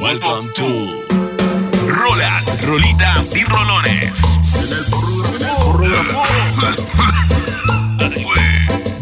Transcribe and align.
Welcome 0.00 0.50
to 0.54 1.04
Rolas, 1.86 2.64
Rolitas 2.66 3.36
y 3.36 3.44
Rolones. 3.44 4.12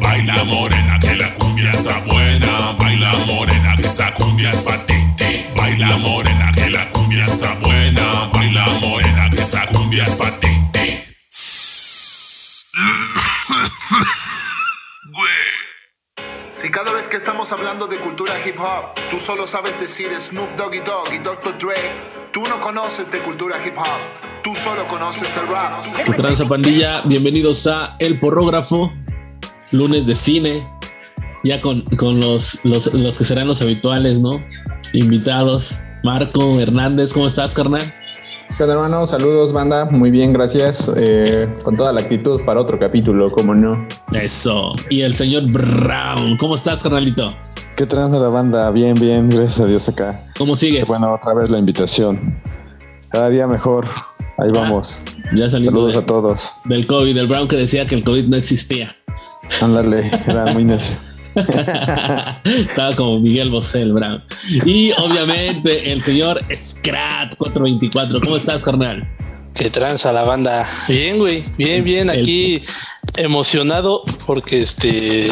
Baila 0.00 0.45
morena 0.45 0.98
que 1.00 1.14
la 1.14 1.32
cumbia 1.34 1.71
está 1.71 2.00
buena. 2.00 2.72
Baila 2.80 3.12
morena 3.26 3.76
que 3.76 3.87
esta 3.87 4.12
cumbia 4.12 4.48
es 4.48 4.62
para. 4.65 4.83
Baila 5.56 5.97
morena 5.98 6.51
que 6.53 6.71
la 6.71 6.88
cumbia 6.90 7.22
está 7.22 7.54
buena. 7.54 8.28
Baila 8.33 8.67
morena 8.80 9.30
que 9.30 9.40
esta 9.40 9.67
cumbia 9.67 10.03
es 10.03 10.15
para 10.17 10.37
hablando 17.52 17.87
de 17.87 17.98
cultura 18.01 18.34
hip 18.46 18.59
hop, 18.59 18.95
tú 19.11 19.20
solo 19.25 19.47
sabes 19.47 19.79
decir 19.80 20.11
Snoop 20.29 20.51
Doggy 20.57 20.80
Dogg 20.80 21.15
y 21.15 21.19
Dr. 21.19 21.59
Dre, 21.59 21.93
tú 22.33 22.43
no 22.43 22.61
conoces 22.61 23.11
de 23.11 23.23
cultura 23.23 23.65
hip 23.66 23.77
hop, 23.79 24.43
tú 24.45 24.55
solo 24.62 24.87
conoces 24.88 25.30
el 25.37 25.48
rap. 25.48 25.84
¿Qué 26.05 26.12
tranza 26.12 26.47
pandilla? 26.47 27.01
Bienvenidos 27.05 27.66
a 27.66 27.97
El 27.98 28.21
Porrógrafo, 28.21 28.93
lunes 29.71 30.07
de 30.07 30.15
cine, 30.15 30.69
ya 31.43 31.61
con, 31.61 31.83
con 31.97 32.21
los, 32.21 32.65
los, 32.65 32.93
los 32.93 33.16
que 33.16 33.24
serán 33.24 33.47
los 33.47 33.62
habituales, 33.62 34.21
¿no? 34.21 34.45
Invitados, 34.93 35.83
Marco 36.05 36.60
Hernández, 36.60 37.15
¿cómo 37.15 37.29
estás, 37.29 37.55
carnal? 37.55 37.95
¿Qué 38.57 38.65
onda, 38.65 38.75
hermano? 38.75 39.07
Saludos, 39.07 39.52
banda. 39.52 39.84
Muy 39.87 40.11
bien, 40.11 40.33
gracias. 40.33 40.91
Eh, 41.01 41.48
con 41.62 41.77
toda 41.77 41.93
la 41.93 42.01
actitud 42.01 42.41
para 42.45 42.61
otro 42.61 42.79
capítulo, 42.79 43.30
como 43.30 43.55
no. 43.55 43.87
Eso. 44.12 44.74
Y 44.91 45.02
el 45.02 45.15
señor 45.15 45.45
Brown, 45.51 46.37
¿cómo 46.38 46.55
estás, 46.57 46.83
carnalito? 46.83 47.33
¿Qué 47.77 47.87
tranza 47.87 48.19
la 48.19 48.29
banda? 48.29 48.69
Bien, 48.73 48.95
bien, 48.95 49.29
gracias 49.29 49.61
a 49.61 49.66
Dios 49.66 49.88
acá. 49.88 50.21
¿Cómo 50.37 50.57
sigues? 50.57 50.88
Bueno, 50.88 51.13
otra 51.13 51.35
vez 51.35 51.51
la 51.51 51.59
invitación. 51.59 52.19
Cada 53.10 53.29
día 53.29 53.46
mejor. 53.46 53.87
Ahí 54.38 54.51
vamos. 54.52 55.04
Ya 55.35 55.49
salimos 55.51 55.74
Saludos 55.74 55.93
de- 55.93 55.99
a 55.99 56.07
todos. 56.07 56.52
del 56.65 56.87
COVID, 56.87 57.15
del 57.15 57.26
Brown 57.29 57.46
que 57.49 57.57
decía 57.57 57.87
que 57.87 57.95
el 57.95 58.02
COVID 58.04 58.26
no 58.26 58.37
existía. 58.37 58.96
Ándale, 59.60 60.10
era 60.26 60.46
muy 60.52 60.65
necio. 60.65 60.96
Estaba 62.45 62.95
como 62.97 63.21
Miguel 63.21 63.51
Bosé, 63.51 63.83
el 63.83 63.93
Brown. 63.93 64.22
Y 64.64 64.92
obviamente 64.92 65.92
el 65.92 66.03
señor 66.03 66.41
Scrat 66.55 67.36
424. 67.36 68.20
¿Cómo 68.20 68.36
estás, 68.36 68.62
carnal? 68.62 69.08
Que 69.55 69.70
tranza 69.70 70.12
la 70.12 70.22
banda. 70.22 70.66
Bien, 70.89 71.19
güey. 71.19 71.44
Bien, 71.56 71.83
bien. 71.84 72.11
El- 72.11 72.20
Aquí 72.20 72.62
emocionado 73.16 74.05
porque 74.27 74.62
este, 74.62 75.31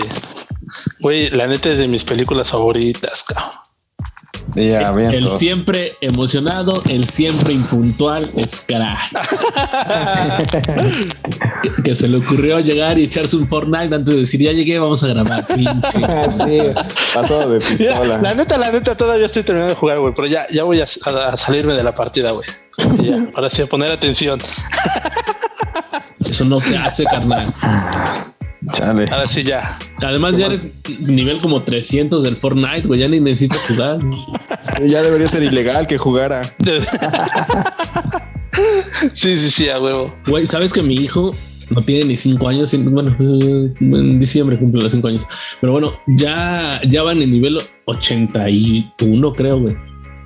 güey, 1.01 1.29
la 1.29 1.47
neta 1.47 1.71
es 1.71 1.79
de 1.79 1.87
mis 1.89 2.03
películas 2.05 2.51
favoritas, 2.51 3.25
cabrón. 3.25 3.51
Ya, 4.57 4.91
bien. 4.93 5.12
El 5.15 5.27
todo. 5.27 5.37
siempre 5.37 5.97
emocionado, 6.01 6.73
el 6.89 7.05
siempre 7.05 7.53
impuntual 7.53 8.25
Scrat. 8.49 8.99
que, 11.62 11.83
que 11.83 11.95
se 11.95 12.09
le 12.09 12.17
ocurrió 12.19 12.61
llegar 12.61 12.99
y 12.99 13.05
echarse 13.05 13.37
un 13.37 13.49
Fortnite 13.49 13.95
antes 13.95 14.15
de 14.15 14.21
decir 14.21 14.41
ya 14.41 14.53
llegué, 14.53 14.79
vamos 14.79 15.03
a 15.05 15.09
grabar. 15.09 15.45
Pinche. 15.47 15.91
sí. 16.33 16.61
Pasado 17.15 17.51
de 17.51 17.59
Mira, 17.59 17.77
pistola. 18.01 18.19
la 18.23 18.34
neta, 18.34 18.57
la 18.59 18.71
neta, 18.71 18.97
todavía 18.97 19.27
estoy 19.27 19.43
terminando 19.43 19.75
de 19.75 19.79
jugar, 19.79 19.99
güey, 20.01 20.12
pero 20.15 20.27
ya, 20.27 20.47
ya 20.51 20.65
voy 20.65 20.81
a, 20.81 20.84
a- 21.07 21.27
a 21.33 21.37
salirme 21.37 21.75
de 21.75 21.83
la 21.84 21.95
partida, 21.95 22.31
güey. 22.31 22.49
Ya, 23.03 23.27
ahora 23.34 23.49
sí, 23.51 23.62
a 23.62 23.67
poner 23.67 23.91
atención. 23.91 24.41
Eso 26.19 26.45
no 26.45 26.61
se 26.61 26.77
hace, 26.79 27.05
carnal. 27.05 27.47
Chale. 28.72 29.06
Ahora 29.11 29.27
sí, 29.27 29.42
ya. 29.42 29.69
Además, 30.03 30.36
ya 30.36 30.47
eres 30.47 30.62
nivel 31.00 31.39
como 31.39 31.62
300 31.62 32.22
del 32.22 32.36
Fortnite, 32.36 32.86
güey. 32.86 33.00
Ya 33.00 33.09
ni 33.09 33.20
necesitas 33.20 33.67
jugar. 33.69 33.98
Ya 34.86 35.03
debería 35.03 35.28
ser 35.28 35.42
ilegal 35.42 35.86
que 35.86 35.98
jugara. 35.98 36.42
Sí, 39.12 39.37
sí, 39.37 39.50
sí, 39.50 39.69
a 39.69 39.78
huevo. 39.78 40.15
Güey, 40.27 40.47
¿sabes 40.47 40.72
que 40.72 40.81
mi 40.82 40.94
hijo 40.94 41.34
no 41.71 41.82
tiene 41.82 42.06
ni 42.06 42.16
cinco 42.16 42.49
años? 42.49 42.75
Bueno, 42.78 43.15
en 43.19 44.19
diciembre 44.19 44.59
cumple 44.59 44.83
los 44.83 44.93
cinco 44.93 45.09
años. 45.09 45.25
Pero 45.60 45.72
bueno, 45.72 45.93
ya, 46.06 46.81
ya 46.88 47.03
van 47.03 47.21
en 47.22 47.31
nivel 47.31 47.59
81, 47.84 49.33
creo, 49.34 49.60
güey. 49.60 49.77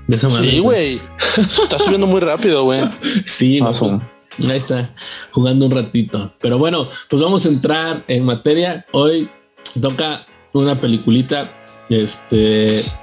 De 0.07 0.17
esa 0.17 0.29
manera. 0.29 0.53
Sí, 0.53 0.59
güey. 0.59 1.01
Está 1.37 1.79
subiendo 1.79 2.07
muy 2.07 2.21
rápido, 2.21 2.65
güey. 2.65 2.81
Sí, 3.25 3.61
no, 3.61 3.73
pues, 3.73 4.01
ahí 4.49 4.59
está, 4.59 4.91
jugando 5.33 5.67
un 5.67 5.71
ratito. 5.71 6.33
Pero 6.41 6.59
bueno, 6.59 6.89
pues 7.09 7.23
vamos 7.23 7.45
a 7.47 7.49
entrar 7.49 8.05
en 8.09 8.25
materia. 8.25 8.87
Hoy 8.93 9.29
toca 9.81 10.27
una 10.53 10.75
peliculita 10.75 11.53
este, 11.89 12.37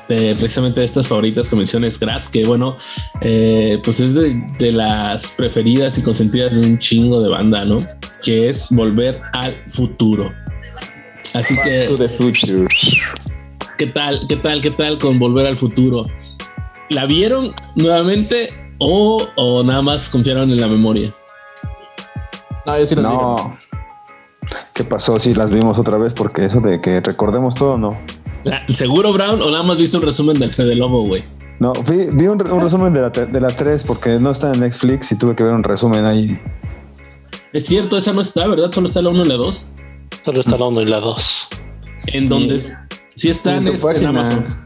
de 0.08 0.36
precisamente 0.40 0.80
de 0.80 0.86
estas 0.86 1.08
favoritas 1.08 1.48
que 1.48 1.56
mencioné, 1.56 1.92
Scrat, 1.92 2.26
que 2.28 2.44
bueno, 2.46 2.76
eh, 3.22 3.80
pues 3.84 4.00
es 4.00 4.16
de, 4.16 4.42
de 4.60 4.72
las 4.72 5.32
preferidas 5.32 5.98
y 5.98 6.04
consentidas 6.04 6.52
de 6.54 6.60
un 6.60 6.80
chingo 6.80 7.22
de 7.22 7.30
banda, 7.30 7.66
¿no? 7.66 7.80
Que 8.24 8.50
es 8.50 8.68
Volver 8.72 9.22
al 9.34 9.62
Futuro. 9.68 10.32
Así 11.34 11.56
To 11.56 11.62
que, 11.64 11.96
the 11.98 12.10
future. 12.10 12.66
¿qué 13.78 13.88
tal? 13.88 14.26
¿Qué 14.28 14.38
tal? 14.38 14.62
¿Qué 14.62 14.72
tal 14.72 14.98
con 14.98 15.20
Volver 15.20 15.46
al 15.46 15.58
Futuro? 15.58 16.08
¿La 16.90 17.06
vieron 17.06 17.54
nuevamente 17.76 18.67
o, 18.80 19.28
o 19.36 19.64
nada 19.64 19.82
más 19.82 20.10
confiaron 20.10 20.50
en 20.52 20.60
la 20.62 20.68
memoria? 20.68 21.14
No, 22.66 22.78
yo 22.78 22.86
sí 22.86 22.96
vi. 22.96 23.02
No. 23.02 23.58
¿Qué 24.74 24.84
pasó? 24.84 25.18
Si 25.20 25.34
las 25.34 25.50
vimos 25.50 25.80
otra 25.80 25.98
vez, 25.98 26.14
porque 26.14 26.46
eso 26.46 26.62
de 26.62 26.80
que 26.82 27.00
recordemos 27.02 27.56
todo, 27.56 27.78
no. 27.78 28.00
La- 28.44 28.66
¿Seguro, 28.68 29.12
Brown? 29.14 29.42
¿O 29.42 29.50
nada 29.52 29.64
más 29.64 29.78
viste 29.78 29.98
un 29.98 30.04
resumen 30.04 30.38
del 30.40 30.54
Fede 30.54 30.76
Lobo, 30.76 31.04
güey? 31.04 31.24
No, 31.60 31.74
vi, 31.90 32.06
vi 32.14 32.28
un, 32.28 32.38
re- 32.38 32.52
un 32.52 32.60
resumen 32.62 32.94
de 32.94 33.02
la, 33.02 33.10
de 33.10 33.42
la 33.42 33.48
3 33.48 33.84
porque 33.84 34.20
no 34.20 34.30
está 34.32 34.54
en 34.54 34.60
Netflix 34.60 35.12
y 35.12 35.18
tuve 35.18 35.36
que 35.36 35.44
ver 35.44 35.54
un 35.54 35.64
resumen 35.64 36.06
ahí. 36.06 36.40
Es 37.52 37.66
cierto, 37.66 37.98
esa 37.98 38.14
no 38.14 38.22
está, 38.22 38.46
¿verdad? 38.48 38.72
Solo 38.72 38.88
está 38.88 39.02
la 39.02 39.10
1 39.10 39.24
y 39.24 39.28
la 39.28 39.36
2. 39.36 39.66
Solo 40.24 40.40
está 40.40 40.58
la 40.58 40.66
1 40.66 40.82
y 40.82 40.86
la 40.86 41.00
2. 41.00 41.48
En 42.08 42.30
donde 42.30 42.62
sí 43.16 43.30
están 43.30 43.68
En 43.68 43.74
es 43.74 43.84
en 43.84 43.92
página. 43.92 44.10
Amazon. 44.10 44.62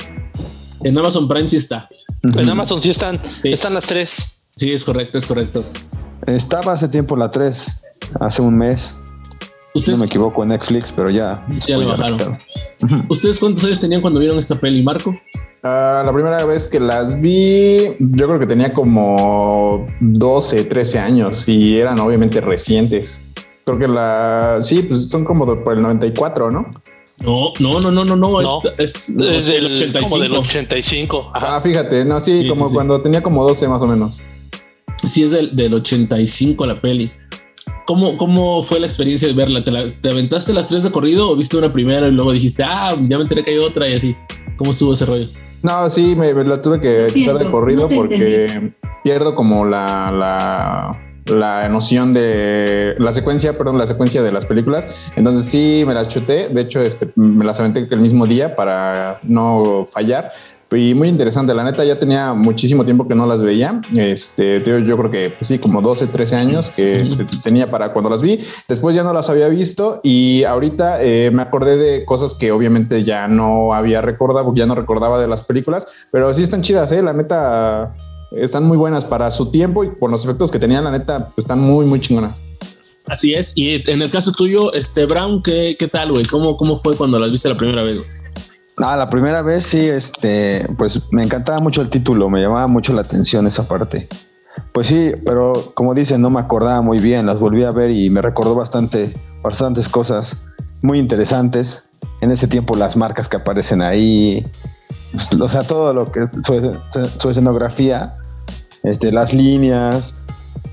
En 0.83 0.97
Amazon 0.97 1.27
Prime 1.29 1.47
sí 1.47 1.55
está. 1.57 1.87
En 2.23 2.49
Amazon 2.49 2.81
sí 2.81 2.89
están. 2.89 3.19
Están 3.43 3.73
las 3.73 3.87
tres. 3.87 4.37
Sí, 4.55 4.71
es 4.71 4.83
correcto, 4.83 5.17
es 5.17 5.25
correcto. 5.25 5.63
Estaba 6.27 6.73
hace 6.73 6.87
tiempo 6.87 7.15
la 7.15 7.31
3, 7.31 7.83
hace 8.19 8.41
un 8.41 8.57
mes. 8.57 8.95
No 9.73 9.79
¿Ustedes, 9.79 9.99
me 9.99 10.05
equivoco 10.05 10.43
en 10.43 10.49
Netflix, 10.49 10.91
pero 10.91 11.09
ya. 11.09 11.45
Ya 11.65 11.77
lo 11.77 11.87
bajaron. 11.87 12.37
¿Ustedes 13.09 13.39
cuántos 13.39 13.63
años 13.63 13.79
tenían 13.79 14.01
cuando 14.01 14.19
vieron 14.19 14.37
esta 14.37 14.55
peli, 14.55 14.83
Marco? 14.83 15.15
Ah, 15.63 16.03
la 16.05 16.13
primera 16.13 16.43
vez 16.45 16.67
que 16.67 16.79
las 16.79 17.19
vi, 17.19 17.95
yo 17.99 18.27
creo 18.27 18.39
que 18.39 18.47
tenía 18.47 18.73
como 18.73 19.85
12, 19.99 20.65
13 20.65 20.99
años 20.99 21.47
y 21.47 21.79
eran 21.79 21.99
obviamente 21.99 22.41
recientes. 22.41 23.29
Creo 23.65 23.79
que 23.79 23.87
la. 23.87 24.57
Sí, 24.61 24.83
pues 24.83 25.09
son 25.09 25.23
como 25.23 25.45
por 25.63 25.73
el 25.73 25.81
94, 25.81 26.51
¿no? 26.51 26.69
No, 27.23 27.53
no, 27.59 27.79
no, 27.79 27.91
no, 27.91 28.03
no, 28.05 28.15
no. 28.15 28.41
No. 28.41 28.61
Es, 28.77 29.09
es, 29.09 29.17
Es 29.17 29.47
del 29.47 29.63
del, 29.63 29.73
85. 29.73 30.09
como 30.09 30.21
del 30.23 30.31
85. 30.33 31.31
Ajá. 31.33 31.55
Ah, 31.57 31.61
fíjate, 31.61 32.03
no, 32.05 32.19
sí, 32.19 32.41
Sí, 32.43 32.47
como 32.49 32.65
sí, 32.65 32.69
sí. 32.71 32.75
cuando 32.75 33.01
tenía 33.01 33.21
como 33.21 33.43
12 33.43 33.67
más 33.67 33.81
o 33.81 33.87
menos. 33.87 34.19
Sí, 35.07 35.23
es 35.23 35.31
del, 35.31 35.55
del 35.55 35.73
85 35.73 36.65
la 36.65 36.79
peli. 36.81 37.11
¿Cómo, 37.85 38.15
¿Cómo 38.17 38.63
fue 38.63 38.79
la 38.79 38.87
experiencia 38.87 39.27
de 39.27 39.33
verla? 39.33 39.63
¿Te, 39.63 39.71
la- 39.71 39.87
¿Te 39.87 40.09
aventaste 40.09 40.53
las 40.53 40.67
tres 40.67 40.83
de 40.83 40.91
corrido 40.91 41.29
o 41.29 41.35
viste 41.35 41.57
una 41.57 41.73
primera 41.73 42.07
y 42.07 42.11
luego 42.11 42.31
dijiste, 42.31 42.63
ah, 42.63 42.93
ya 43.07 43.17
me 43.17 43.23
enteré 43.23 43.43
que 43.43 43.51
hay 43.51 43.57
otra 43.57 43.87
y 43.89 43.93
así? 43.93 44.15
¿Cómo 44.57 44.71
estuvo 44.71 44.93
ese 44.93 45.05
rollo? 45.05 45.25
No, 45.63 45.89
sí, 45.89 46.15
me, 46.15 46.33
me 46.33 46.43
la 46.43 46.61
tuve 46.61 46.79
que 46.79 47.07
quitar 47.13 47.37
de 47.37 47.49
corrido 47.51 47.87
no 47.89 47.95
porque 47.95 48.71
pierdo 49.03 49.35
como 49.35 49.65
la, 49.65 50.11
la, 50.11 51.10
la 51.31 51.67
noción 51.69 52.13
de 52.13 52.95
la 52.97 53.11
secuencia, 53.11 53.57
perdón, 53.57 53.77
la 53.77 53.87
secuencia 53.87 54.21
de 54.21 54.31
las 54.31 54.45
películas. 54.45 55.11
Entonces 55.15 55.45
sí, 55.45 55.83
me 55.85 55.93
las 55.93 56.07
chuté. 56.07 56.49
De 56.49 56.61
hecho, 56.61 56.81
este, 56.81 57.11
me 57.15 57.45
las 57.45 57.59
aventé 57.59 57.87
el 57.89 57.99
mismo 57.99 58.27
día 58.27 58.55
para 58.55 59.19
no 59.23 59.87
fallar. 59.91 60.31
Y 60.73 60.93
muy 60.93 61.09
interesante, 61.09 61.53
la 61.53 61.65
neta 61.65 61.83
ya 61.83 61.99
tenía 61.99 62.33
muchísimo 62.33 62.85
tiempo 62.85 63.05
que 63.05 63.13
no 63.13 63.25
las 63.25 63.41
veía. 63.41 63.81
Este, 63.95 64.63
yo, 64.63 64.79
yo 64.79 64.97
creo 64.97 65.11
que 65.11 65.29
pues 65.31 65.47
sí, 65.47 65.59
como 65.59 65.81
12, 65.81 66.07
13 66.07 66.35
años 66.37 66.69
que 66.69 66.95
este, 66.95 67.25
tenía 67.43 67.69
para 67.69 67.91
cuando 67.91 68.09
las 68.09 68.21
vi. 68.21 68.39
Después 68.69 68.95
ya 68.95 69.03
no 69.03 69.11
las 69.11 69.29
había 69.29 69.49
visto 69.49 69.99
y 70.01 70.45
ahorita 70.45 71.03
eh, 71.03 71.29
me 71.31 71.41
acordé 71.41 71.75
de 71.75 72.05
cosas 72.05 72.35
que 72.35 72.53
obviamente 72.53 73.03
ya 73.03 73.27
no 73.27 73.73
había 73.73 74.01
recordado, 74.01 74.53
ya 74.55 74.65
no 74.65 74.75
recordaba 74.75 75.19
de 75.19 75.27
las 75.27 75.43
películas, 75.43 76.07
pero 76.09 76.33
sí 76.33 76.41
están 76.41 76.61
chidas, 76.61 76.91
eh, 76.93 77.01
la 77.01 77.11
neta 77.11 77.93
están 78.31 78.63
muy 78.63 78.77
buenas 78.77 79.05
para 79.05 79.29
su 79.31 79.51
tiempo 79.51 79.83
y 79.83 79.89
por 79.89 80.09
los 80.09 80.23
efectos 80.25 80.51
que 80.51 80.59
tenían, 80.59 80.83
la 80.83 80.91
neta 80.91 81.29
pues, 81.29 81.39
están 81.39 81.59
muy, 81.59 81.85
muy 81.85 81.99
chingonas. 81.99 82.41
Así 83.07 83.33
es. 83.33 83.53
Y 83.57 83.81
en 83.89 84.01
el 84.01 84.09
caso 84.09 84.31
tuyo, 84.31 84.73
este 84.73 85.05
Brown, 85.05 85.41
¿qué, 85.41 85.75
qué 85.77 85.87
tal, 85.87 86.11
güey? 86.11 86.25
¿Cómo, 86.25 86.55
¿Cómo 86.55 86.77
fue 86.77 86.95
cuando 86.95 87.19
las 87.19 87.31
viste 87.31 87.49
la 87.49 87.57
primera 87.57 87.83
vez? 87.83 87.97
güey? 87.97 88.09
Ah, 88.77 88.95
la 88.95 89.09
primera 89.09 89.41
vez 89.41 89.65
sí, 89.65 89.87
este, 89.87 90.67
pues 90.77 91.07
me 91.11 91.23
encantaba 91.23 91.59
mucho 91.59 91.81
el 91.81 91.89
título, 91.89 92.29
me 92.29 92.41
llamaba 92.41 92.67
mucho 92.67 92.93
la 92.93 93.01
atención 93.01 93.45
esa 93.47 93.67
parte. 93.67 94.07
Pues 94.71 94.87
sí, 94.87 95.11
pero 95.25 95.53
como 95.73 95.93
dicen, 95.93 96.21
no 96.21 96.29
me 96.29 96.39
acordaba 96.39 96.81
muy 96.81 96.99
bien, 96.99 97.25
las 97.25 97.39
volví 97.39 97.63
a 97.63 97.71
ver 97.71 97.91
y 97.91 98.09
me 98.09 98.21
recordó 98.21 98.55
bastante, 98.55 99.13
bastantes 99.43 99.89
cosas 99.89 100.45
muy 100.81 100.99
interesantes. 100.99 101.89
En 102.21 102.31
ese 102.31 102.47
tiempo 102.47 102.75
las 102.75 102.95
marcas 102.95 103.27
que 103.27 103.37
aparecen 103.37 103.81
ahí, 103.81 104.45
O 105.39 105.49
sea, 105.49 105.63
todo 105.63 105.93
lo 105.93 106.05
que 106.05 106.21
es 106.21 106.31
su, 106.31 106.79
su 107.17 107.29
escenografía, 107.29 108.15
este, 108.83 109.11
las 109.11 109.33
líneas, 109.33 110.15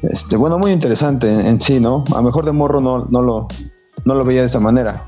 este, 0.02 0.36
bueno, 0.36 0.58
muy 0.58 0.72
interesante 0.72 1.32
en, 1.32 1.46
en 1.46 1.60
sí, 1.60 1.80
¿no? 1.80 2.04
A 2.12 2.16
lo 2.16 2.22
mejor 2.22 2.44
de 2.44 2.52
morro 2.52 2.80
no, 2.80 3.06
no, 3.10 3.22
lo, 3.22 3.48
no 4.04 4.14
lo 4.14 4.24
veía 4.24 4.40
de 4.40 4.46
esa 4.46 4.60
manera. 4.60 5.04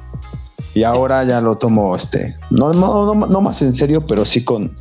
Y 0.75 0.85
ahora 0.85 1.25
ya 1.25 1.41
lo 1.41 1.56
tomo, 1.56 1.97
este, 1.97 2.37
no, 2.50 2.73
no, 2.73 3.12
no, 3.12 3.26
no 3.26 3.41
más 3.41 3.61
en 3.62 3.73
serio, 3.73 4.06
pero 4.06 4.25
sí 4.25 4.44
con, 4.44 4.75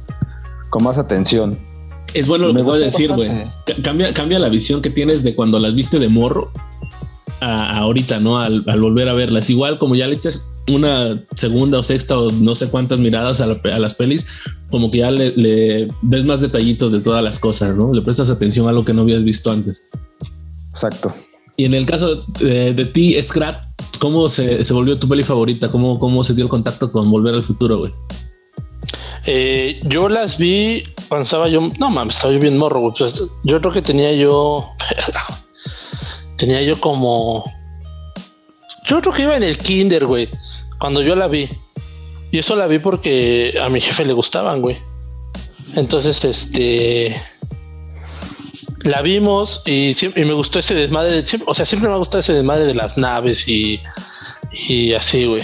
con 0.69 0.83
más 0.83 0.97
atención. 0.97 1.57
Es 2.13 2.27
bueno 2.27 2.47
lo 2.47 2.53
Me 2.53 2.59
que 2.61 2.63
voy 2.63 2.81
a 2.81 2.85
decir, 2.85 3.11
güey. 3.13 3.29
Cambia, 3.83 4.13
cambia 4.13 4.39
la 4.39 4.49
visión 4.49 4.81
que 4.81 4.89
tienes 4.89 5.23
de 5.23 5.35
cuando 5.35 5.59
las 5.59 5.75
viste 5.75 5.99
de 5.99 6.09
morro 6.09 6.51
a, 7.39 7.75
a 7.75 7.77
ahorita, 7.79 8.19
¿no? 8.19 8.39
Al, 8.39 8.63
al 8.67 8.81
volver 8.81 9.09
a 9.09 9.13
verlas. 9.13 9.49
Igual 9.49 9.77
como 9.77 9.95
ya 9.95 10.07
le 10.07 10.15
echas 10.15 10.45
una 10.69 11.23
segunda 11.35 11.79
o 11.79 11.83
sexta 11.83 12.17
o 12.19 12.31
no 12.31 12.55
sé 12.55 12.69
cuántas 12.69 12.99
miradas 12.99 13.41
a, 13.41 13.47
la 13.47 13.59
a 13.73 13.79
las 13.79 13.93
pelis, 13.93 14.27
como 14.71 14.91
que 14.91 14.99
ya 14.99 15.11
le, 15.11 15.31
le 15.35 15.87
ves 16.01 16.25
más 16.25 16.41
detallitos 16.41 16.91
de 16.91 16.99
todas 16.99 17.23
las 17.23 17.39
cosas, 17.39 17.75
¿no? 17.75 17.93
Le 17.93 18.01
prestas 18.01 18.29
atención 18.29 18.67
a 18.67 18.71
lo 18.71 18.85
que 18.85 18.93
no 18.93 19.01
habías 19.01 19.23
visto 19.23 19.51
antes. 19.51 19.85
Exacto. 20.69 21.13
Y 21.57 21.65
en 21.65 21.73
el 21.73 21.85
caso 21.85 22.15
de, 22.39 22.73
de 22.73 22.85
ti, 22.85 23.21
Scrat, 23.21 23.65
¿cómo 23.99 24.29
se, 24.29 24.63
se 24.63 24.73
volvió 24.73 24.97
tu 24.97 25.09
peli 25.09 25.23
favorita? 25.23 25.69
¿Cómo, 25.69 25.99
¿Cómo 25.99 26.23
se 26.23 26.33
dio 26.33 26.45
el 26.45 26.49
contacto 26.49 26.91
con 26.91 27.11
Volver 27.11 27.33
al 27.35 27.43
Futuro, 27.43 27.79
güey? 27.79 27.93
Eh, 29.25 29.79
yo 29.83 30.09
las 30.09 30.37
vi 30.37 30.83
cuando 31.07 31.23
estaba 31.23 31.47
yo. 31.49 31.69
No 31.79 31.89
mames, 31.89 32.15
estaba 32.15 32.33
yo 32.33 32.39
bien 32.39 32.57
morro. 32.57 32.79
güey. 32.79 32.93
Pues, 32.97 33.23
yo 33.43 33.59
creo 33.59 33.73
que 33.73 33.81
tenía 33.81 34.13
yo. 34.13 34.69
tenía 36.37 36.61
yo 36.61 36.79
como. 36.79 37.43
Yo 38.87 39.01
creo 39.01 39.13
que 39.13 39.23
iba 39.23 39.37
en 39.37 39.43
el 39.43 39.57
kinder, 39.57 40.05
güey. 40.05 40.29
Cuando 40.79 41.01
yo 41.01 41.15
la 41.15 41.27
vi. 41.27 41.47
Y 42.31 42.37
eso 42.39 42.55
la 42.55 42.67
vi 42.67 42.79
porque 42.79 43.57
a 43.61 43.69
mi 43.69 43.81
jefe 43.81 44.05
le 44.05 44.13
gustaban, 44.13 44.61
güey. 44.61 44.77
Entonces, 45.75 46.23
este. 46.25 47.19
La 48.83 49.01
vimos 49.01 49.63
y, 49.65 49.93
siempre, 49.93 50.21
y 50.21 50.25
me 50.25 50.33
gustó 50.33 50.59
ese 50.59 50.73
desmadre. 50.73 51.11
de- 51.21 51.43
o 51.45 51.53
sea, 51.53 51.65
siempre 51.65 51.89
me 51.89 51.95
ha 51.95 51.99
gustado 51.99 52.19
ese 52.19 52.33
desmadre 52.33 52.65
de 52.65 52.73
las 52.75 52.97
naves 52.97 53.47
y, 53.47 53.79
y 54.67 54.93
así, 54.93 55.25
güey. 55.25 55.43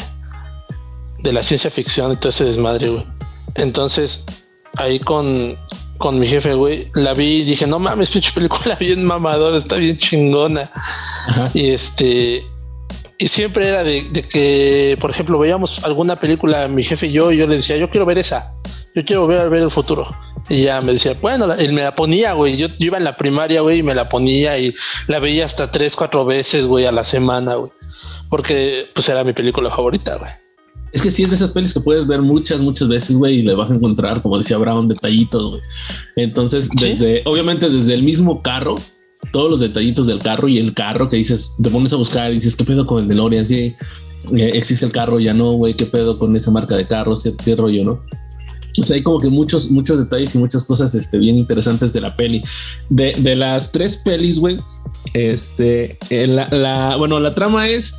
De 1.20 1.34
la 1.34 1.44
ciencia 1.44 1.70
ficción 1.70 2.14
y 2.14 2.16
todo 2.18 2.30
ese 2.30 2.46
desmadre, 2.46 2.90
güey. 2.90 3.06
Entonces, 3.56 4.26
ahí 4.78 5.00
con, 5.00 5.58
con 5.98 6.18
mi 6.20 6.28
jefe, 6.28 6.54
güey, 6.54 6.90
la 6.96 7.14
vi 7.14 7.42
y 7.42 7.44
dije, 7.44 7.68
no 7.68 7.78
mames, 7.80 8.12
pinche 8.12 8.32
película 8.32 8.76
bien 8.80 9.04
mamadora, 9.04 9.58
está 9.58 9.76
bien 9.76 9.98
chingona. 9.98 10.72
Ajá. 11.28 11.52
Y 11.54 11.72
este, 11.72 12.46
y 13.18 13.28
siempre 13.28 13.68
era 13.68 13.84
de, 13.84 14.08
de 14.12 14.24
que, 14.24 14.98
por 15.00 15.10
ejemplo, 15.12 15.40
veíamos 15.40 15.84
alguna 15.84 16.20
película, 16.20 16.68
mi 16.68 16.84
jefe 16.84 17.08
y 17.08 17.12
yo, 17.14 17.32
y 17.32 17.38
yo 17.38 17.48
le 17.48 17.58
decía, 17.58 17.78
yo 17.78 17.90
quiero 17.90 18.06
ver 18.06 18.18
esa, 18.18 18.54
yo 18.96 19.06
quiero 19.06 19.28
ver, 19.28 19.50
ver 19.50 19.64
el 19.64 19.72
futuro. 19.72 20.08
Y 20.50 20.62
ya 20.62 20.80
me 20.82 20.94
decía, 20.94 21.16
bueno, 21.22 21.52
él 21.54 21.74
me 21.74 21.82
la 21.82 21.96
ponía, 21.96 22.34
güey. 22.34 22.56
Yo, 22.56 22.68
yo 22.68 22.88
iba 22.88 22.98
en 23.00 23.04
la 23.04 23.18
primaria, 23.18 23.62
güey, 23.62 23.80
y 23.80 23.84
me 23.84 23.96
la 23.96 24.08
ponía 24.10 24.60
y 24.60 24.76
la 25.08 25.20
veía 25.20 25.44
hasta 25.46 25.72
tres, 25.72 25.96
cuatro 25.96 26.24
veces, 26.24 26.68
güey, 26.68 26.86
a 26.86 26.92
la 26.92 27.04
semana, 27.04 27.56
güey. 27.56 27.72
Porque 28.30 28.88
pues 28.94 29.10
era 29.10 29.24
mi 29.24 29.34
película 29.34 29.70
favorita, 29.72 30.18
güey. 30.18 30.30
Es 30.92 31.02
que 31.02 31.12
sí 31.12 31.24
es 31.24 31.30
de 31.30 31.36
esas 31.36 31.52
pelis 31.52 31.74
que 31.74 31.80
puedes 31.82 32.06
ver 32.08 32.22
muchas, 32.22 32.60
muchas 32.60 32.88
veces, 32.88 33.18
güey, 33.18 33.40
y 33.40 33.42
le 33.42 33.54
vas 33.56 33.72
a 33.72 33.76
encontrar, 33.76 34.22
como 34.22 34.38
decía 34.38 34.58
Brown, 34.58 34.88
detallitos, 34.88 35.50
güey. 35.50 35.62
Entonces, 36.16 36.70
Sí. 36.78 36.90
desde, 36.90 37.22
obviamente, 37.26 37.70
desde 37.70 37.94
el 37.96 38.04
mismo 38.04 38.42
carro, 38.42 38.76
todos 39.32 39.52
los 39.52 39.60
detallitos 39.60 40.08
del 40.08 40.20
carro 40.20 40.48
y 40.48 40.58
el 40.60 40.74
carro 40.74 41.10
que 41.10 41.18
dices, 41.18 41.56
te 41.62 41.70
pones 41.70 41.94
a 41.94 41.98
buscar 41.98 42.32
y 42.34 42.38
dices, 42.38 42.56
¿qué 42.56 42.64
pedo 42.64 42.86
con 42.86 43.04
el 43.04 43.08
DeLorean? 43.10 43.46
Sí, 43.46 43.74
eh, 44.36 44.52
existe 44.54 44.86
el 44.86 44.92
carro, 44.92 45.20
ya 45.20 45.34
no, 45.34 45.54
güey, 45.54 45.74
¿qué 45.76 45.86
pedo 45.86 46.18
con 46.20 46.36
esa 46.36 46.52
marca 46.52 46.76
de 46.76 46.88
carros? 46.88 47.24
¿Qué, 47.24 47.34
qué 47.44 47.56
rollo, 47.56 47.84
no? 47.86 48.02
O 48.78 48.84
sea, 48.84 48.96
hay 48.98 49.04
como 49.04 49.20
que 49.20 49.30
muchos, 49.30 49.72
muchos 49.72 50.00
detalles 50.00 50.36
y 50.36 50.38
muchas 50.38 50.66
cosas 50.66 50.94
este, 50.96 51.18
bien 51.18 51.38
interesantes 51.38 51.94
de 51.94 52.02
la 52.02 52.14
peli. 52.16 52.42
De, 52.90 53.14
de 53.18 53.36
las 53.38 53.72
tres 53.72 54.02
pelis, 54.04 54.38
güey, 54.38 54.58
este, 55.14 55.98
eh, 56.10 56.28
la, 56.28 56.48
la- 56.50 56.96
bueno, 56.98 57.20
la 57.20 57.34
trama 57.34 57.70
es 57.70 57.96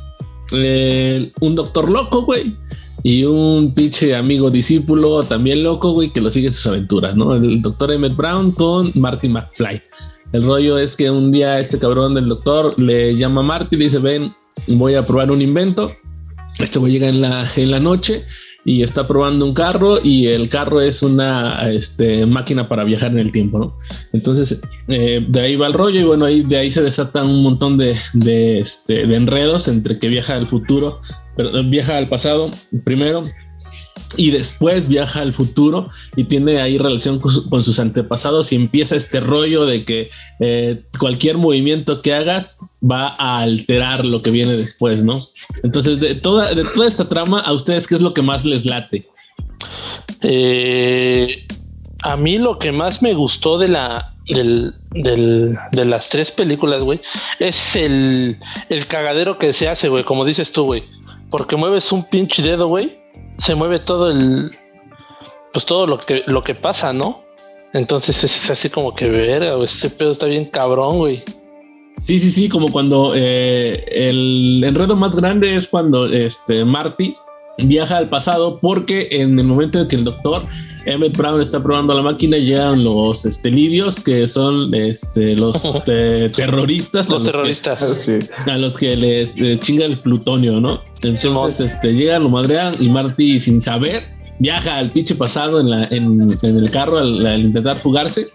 eh, 0.51 1.31
un 1.41 1.55
doctor 1.55 1.89
loco, 1.89 2.23
güey, 2.23 2.55
y 3.03 3.23
un 3.23 3.73
pinche 3.73 4.15
amigo 4.15 4.51
discípulo 4.51 5.23
también 5.23 5.63
loco, 5.63 5.91
güey, 5.93 6.11
que 6.13 6.21
lo 6.21 6.29
sigue 6.29 6.51
sus 6.51 6.67
aventuras, 6.67 7.15
¿no? 7.15 7.33
El 7.33 7.61
doctor 7.61 7.91
Emmett 7.91 8.15
Brown 8.15 8.51
con 8.51 8.91
Marty 8.95 9.29
McFly. 9.29 9.81
El 10.33 10.43
rollo 10.43 10.77
es 10.77 10.95
que 10.95 11.09
un 11.09 11.31
día 11.31 11.59
este 11.59 11.79
cabrón 11.79 12.13
del 12.13 12.27
doctor 12.27 12.77
le 12.79 13.15
llama 13.15 13.41
a 13.41 13.43
Marty 13.45 13.75
y 13.75 13.79
le 13.79 13.85
dice, 13.85 13.99
ven, 13.99 14.33
voy 14.67 14.95
a 14.95 15.05
probar 15.05 15.31
un 15.31 15.41
invento. 15.41 15.91
Este 16.59 16.79
güey 16.79 16.91
llega 16.91 17.07
en 17.07 17.21
la, 17.21 17.49
en 17.55 17.71
la 17.71 17.79
noche 17.79 18.25
y 18.65 18.83
está 18.83 19.07
probando 19.07 19.45
un 19.45 19.53
carro 19.53 19.97
y 20.03 20.27
el 20.27 20.49
carro 20.49 20.81
es 20.81 21.01
una 21.01 21.69
este, 21.71 22.25
máquina 22.25 22.67
para 22.67 22.83
viajar 22.83 23.11
en 23.11 23.19
el 23.19 23.31
tiempo, 23.31 23.59
¿no? 23.59 23.77
Entonces, 24.11 24.59
eh, 24.89 25.25
de 25.25 25.39
ahí 25.39 25.55
va 25.55 25.67
el 25.67 25.73
rollo 25.73 25.99
y 26.01 26.03
bueno, 26.03 26.25
de 26.25 26.57
ahí 26.57 26.69
se 26.69 26.83
desatan 26.83 27.27
un 27.27 27.43
montón 27.43 27.77
de, 27.77 27.95
de, 28.13 28.59
este, 28.59 29.07
de 29.07 29.15
enredos 29.15 29.69
entre 29.69 29.99
que 29.99 30.09
viaja 30.09 30.35
al 30.35 30.49
futuro, 30.49 30.99
pero 31.37 31.63
viaja 31.63 31.97
al 31.97 32.07
pasado 32.07 32.51
primero 32.83 33.23
y 34.15 34.31
después 34.31 34.87
viaja 34.87 35.21
al 35.21 35.33
futuro 35.33 35.85
y 36.15 36.23
tiene 36.23 36.61
ahí 36.61 36.77
relación 36.77 37.19
con, 37.19 37.31
su- 37.33 37.49
con 37.49 37.63
sus 37.63 37.77
antepasados 37.79 38.51
y 38.53 38.55
empieza 38.55 38.95
este 38.95 39.19
rollo 39.19 39.65
de 39.65 39.83
que 39.83 40.09
eh, 40.39 40.83
cualquier 40.97 41.37
movimiento 41.37 42.01
que 42.01 42.13
hagas 42.13 42.59
va 42.81 43.15
a 43.19 43.39
alterar 43.39 44.05
lo 44.05 44.21
que 44.21 44.31
viene 44.31 44.53
después, 44.53 45.03
¿no? 45.03 45.19
Entonces, 45.63 45.99
de 45.99 46.15
toda, 46.15 46.53
de 46.55 46.63
toda 46.63 46.87
esta 46.87 47.09
trama, 47.09 47.41
¿a 47.41 47.51
ustedes 47.51 47.85
qué 47.87 47.95
es 47.95 48.01
lo 48.01 48.13
que 48.13 48.21
más 48.21 48.45
les 48.45 48.65
late? 48.65 49.07
Eh, 50.21 51.45
a 52.03 52.15
mí 52.15 52.37
lo 52.37 52.57
que 52.59 52.71
más 52.71 53.01
me 53.01 53.13
gustó 53.13 53.57
de 53.57 53.67
la 53.67 54.13
de 54.27 55.85
las 55.85 56.09
tres 56.09 56.33
películas, 56.33 56.81
güey, 56.81 56.99
es 57.39 57.75
el, 57.77 58.37
el 58.69 58.85
cagadero 58.85 59.37
que 59.37 59.53
se 59.53 59.69
hace, 59.69 59.87
güey, 59.87 60.03
como 60.03 60.25
dices 60.25 60.51
tú, 60.51 60.65
güey. 60.65 60.83
Porque 61.29 61.55
mueves 61.55 61.91
un 61.93 62.03
pinche 62.03 62.41
dedo, 62.41 62.67
güey, 62.67 62.99
se 63.37 63.55
mueve 63.55 63.79
todo 63.79 64.11
el 64.11 64.51
pues 65.53 65.65
todo 65.65 65.87
lo 65.87 65.97
que 65.99 66.23
lo 66.27 66.43
que 66.43 66.55
pasa, 66.55 66.93
¿no? 66.93 67.23
Entonces 67.73 68.23
es 68.23 68.49
así 68.49 68.69
como 68.69 68.95
que 68.95 69.09
verga, 69.09 69.53
güey, 69.53 69.65
este 69.65 69.89
pedo 69.89 70.11
está 70.11 70.25
bien 70.27 70.45
cabrón, 70.45 70.97
güey. 70.97 71.23
Sí, 71.99 72.19
sí, 72.19 72.29
sí, 72.29 72.47
como 72.47 72.71
cuando 72.71 73.13
eh, 73.15 73.83
el 73.91 74.63
enredo 74.63 74.95
más 74.95 75.15
grande 75.15 75.55
es 75.55 75.67
cuando 75.67 76.05
este 76.05 76.63
Marty 76.63 77.13
viaja 77.57 77.97
al 77.97 78.09
pasado 78.09 78.59
porque 78.59 79.07
en 79.11 79.39
el 79.39 79.45
momento 79.45 79.79
en 79.81 79.87
que 79.87 79.95
el 79.95 80.03
doctor 80.03 80.45
Emmett 80.85 81.17
Brown 81.17 81.41
está 81.41 81.61
probando 81.61 81.93
la 81.93 82.01
máquina 82.01 82.37
llegan 82.37 82.83
los 82.83 83.25
este, 83.25 83.49
libios 83.51 83.99
que 84.01 84.25
son 84.27 84.73
este, 84.73 85.35
los 85.35 85.73
eh, 85.87 86.29
terroristas 86.35 87.09
a 87.09 87.13
Los 87.13 87.23
que- 87.23 87.31
terroristas. 87.31 88.03
Sí. 88.05 88.19
a 88.49 88.57
los 88.57 88.77
que 88.77 88.95
les 88.95 89.39
eh, 89.41 89.57
chinga 89.59 89.85
el 89.85 89.97
plutonio, 89.97 90.59
¿no? 90.61 90.81
Entonces, 91.01 91.59
este, 91.59 91.93
llegan, 91.93 92.23
lo 92.23 92.29
madrean 92.29 92.73
y 92.79 92.89
Marty, 92.89 93.39
sin 93.39 93.59
saber, 93.59 94.05
viaja 94.39 94.77
al 94.77 94.91
pinche 94.91 95.15
pasado 95.15 95.59
en, 95.59 95.69
la, 95.69 95.85
en, 95.85 96.19
en 96.41 96.57
el 96.57 96.69
carro 96.71 96.99
al, 96.99 97.25
al 97.25 97.39
intentar 97.41 97.79
fugarse 97.79 98.29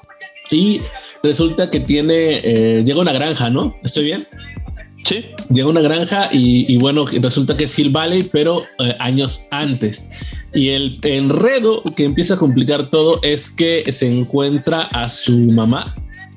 y 0.51 0.81
resulta 1.23 1.71
que 1.71 1.81
tiene, 1.81 2.41
eh, 2.45 2.83
llega 2.85 2.99
a 2.99 3.03
una 3.03 3.13
granja, 3.13 3.49
¿no? 3.49 3.77
¿Estoy 3.85 4.05
bien? 4.07 4.27
Sí. 5.05 5.27
Llega 5.51 5.67
a 5.67 5.71
una 5.71 5.81
granja 5.81 6.29
y, 6.33 6.77
bueno, 6.79 7.05
resulta 7.07 7.57
que 7.57 7.65
es 7.65 7.79
Hill 7.79 7.91
Valley, 7.91 8.25
pero 8.25 8.63
eh, 8.79 8.95
años 8.99 9.47
antes. 9.51 10.11
Y 10.55 10.69
el 10.71 10.99
enredo 11.03 11.83
que 11.97 12.05
empieza 12.05 12.35
a 12.35 12.39
complicar 12.39 12.91
todo 12.91 13.21
es 13.23 13.51
que 13.51 13.91
se 13.91 14.13
encuentra 14.13 14.83
a 14.83 15.09
su 15.09 15.39
mamá 15.53 15.95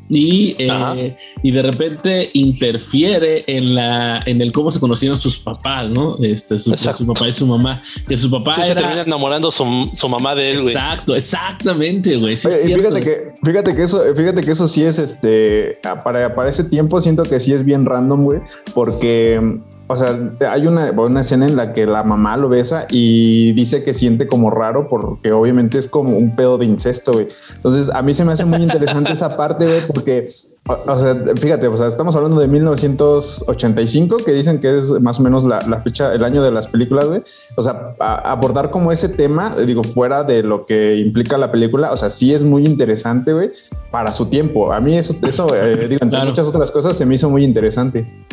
y, 0.09 0.55
eh, 0.59 1.15
y 1.41 1.51
de 1.51 1.61
repente 1.61 2.29
interfiere 2.33 3.43
en 3.47 3.75
la 3.75 4.21
en 4.25 4.41
el 4.41 4.51
cómo 4.51 4.71
se 4.71 4.79
conocieron 4.79 5.17
sus 5.17 5.39
papás, 5.39 5.89
¿no? 5.89 6.17
Este, 6.21 6.59
su, 6.59 6.71
papá 7.05 7.27
y 7.27 7.33
su 7.33 7.47
mamá. 7.47 7.81
Que 8.07 8.17
su 8.17 8.29
papá 8.29 8.55
Sí, 8.55 8.63
se 8.63 8.75
termina 8.75 9.01
enamorando 9.01 9.51
su, 9.51 9.89
su 9.93 10.09
mamá 10.09 10.35
de 10.35 10.51
él, 10.51 10.61
güey. 10.61 10.73
Exacto, 10.73 11.15
exactamente, 11.15 12.15
güey. 12.17 12.37
Sí, 12.37 12.49
fíjate 12.73 12.99
que, 13.01 13.33
fíjate 13.43 13.75
que 13.75 13.83
eso, 13.83 14.03
fíjate 14.15 14.41
que 14.41 14.51
eso 14.51 14.67
sí 14.67 14.83
es 14.83 14.99
este 14.99 15.79
para, 16.03 16.35
para 16.35 16.49
ese 16.49 16.65
tiempo 16.65 17.01
siento 17.01 17.23
que 17.23 17.39
sí 17.39 17.53
es 17.53 17.63
bien 17.63 17.85
random, 17.85 18.23
güey, 18.23 18.41
porque 18.73 19.59
o 19.87 19.95
sea, 19.95 20.17
hay 20.49 20.65
una, 20.67 20.89
una 20.91 21.21
escena 21.21 21.45
en 21.45 21.55
la 21.55 21.73
que 21.73 21.85
la 21.85 22.03
mamá 22.03 22.37
lo 22.37 22.49
besa 22.49 22.87
y 22.89 23.51
dice 23.53 23.83
que 23.83 23.93
siente 23.93 24.27
como 24.27 24.49
raro 24.49 24.87
porque 24.89 25.31
obviamente 25.31 25.77
es 25.77 25.87
como 25.87 26.17
un 26.17 26.35
pedo 26.35 26.57
de 26.57 26.65
incesto, 26.65 27.13
güey. 27.13 27.27
Entonces, 27.55 27.91
a 27.93 28.01
mí 28.01 28.13
se 28.13 28.25
me 28.25 28.31
hace 28.33 28.45
muy 28.45 28.61
interesante 28.63 29.13
esa 29.13 29.37
parte, 29.37 29.65
güey, 29.65 29.79
porque 29.93 30.35
o, 30.67 30.73
o 30.91 30.97
sea, 30.97 31.15
fíjate, 31.39 31.67
o 31.67 31.77
sea, 31.77 31.85
estamos 31.85 32.15
hablando 32.15 32.39
de 32.39 32.47
1985, 32.47 34.17
que 34.17 34.31
dicen 34.33 34.59
que 34.59 34.75
es 34.75 34.99
más 35.01 35.19
o 35.19 35.21
menos 35.21 35.43
la, 35.43 35.61
la 35.67 35.79
fecha, 35.79 36.13
el 36.13 36.23
año 36.23 36.41
de 36.41 36.51
las 36.51 36.65
películas, 36.67 37.05
güey. 37.05 37.21
O 37.55 37.61
sea, 37.61 37.95
a- 37.99 38.31
abordar 38.31 38.71
como 38.71 38.91
ese 38.91 39.09
tema, 39.09 39.55
digo, 39.65 39.83
fuera 39.83 40.23
de 40.23 40.41
lo 40.43 40.65
que 40.65 40.95
implica 40.95 41.37
la 41.37 41.51
película, 41.51 41.91
o 41.91 41.97
sea, 41.97 42.09
sí 42.09 42.33
es 42.33 42.43
muy 42.43 42.65
interesante, 42.65 43.33
güey, 43.33 43.51
para 43.91 44.11
su 44.11 44.25
tiempo. 44.27 44.73
A 44.73 44.79
mí 44.81 44.97
eso, 44.97 45.15
eso 45.27 45.47
eh, 45.55 45.75
digo, 45.87 45.99
entre 46.01 46.09
Claro. 46.09 46.25
muchas 46.31 46.47
otras 46.47 46.71
cosas, 46.71 46.97
se 46.97 47.05
me 47.05 47.15
hizo 47.15 47.29
muy 47.29 47.43
interesante. 47.43 48.25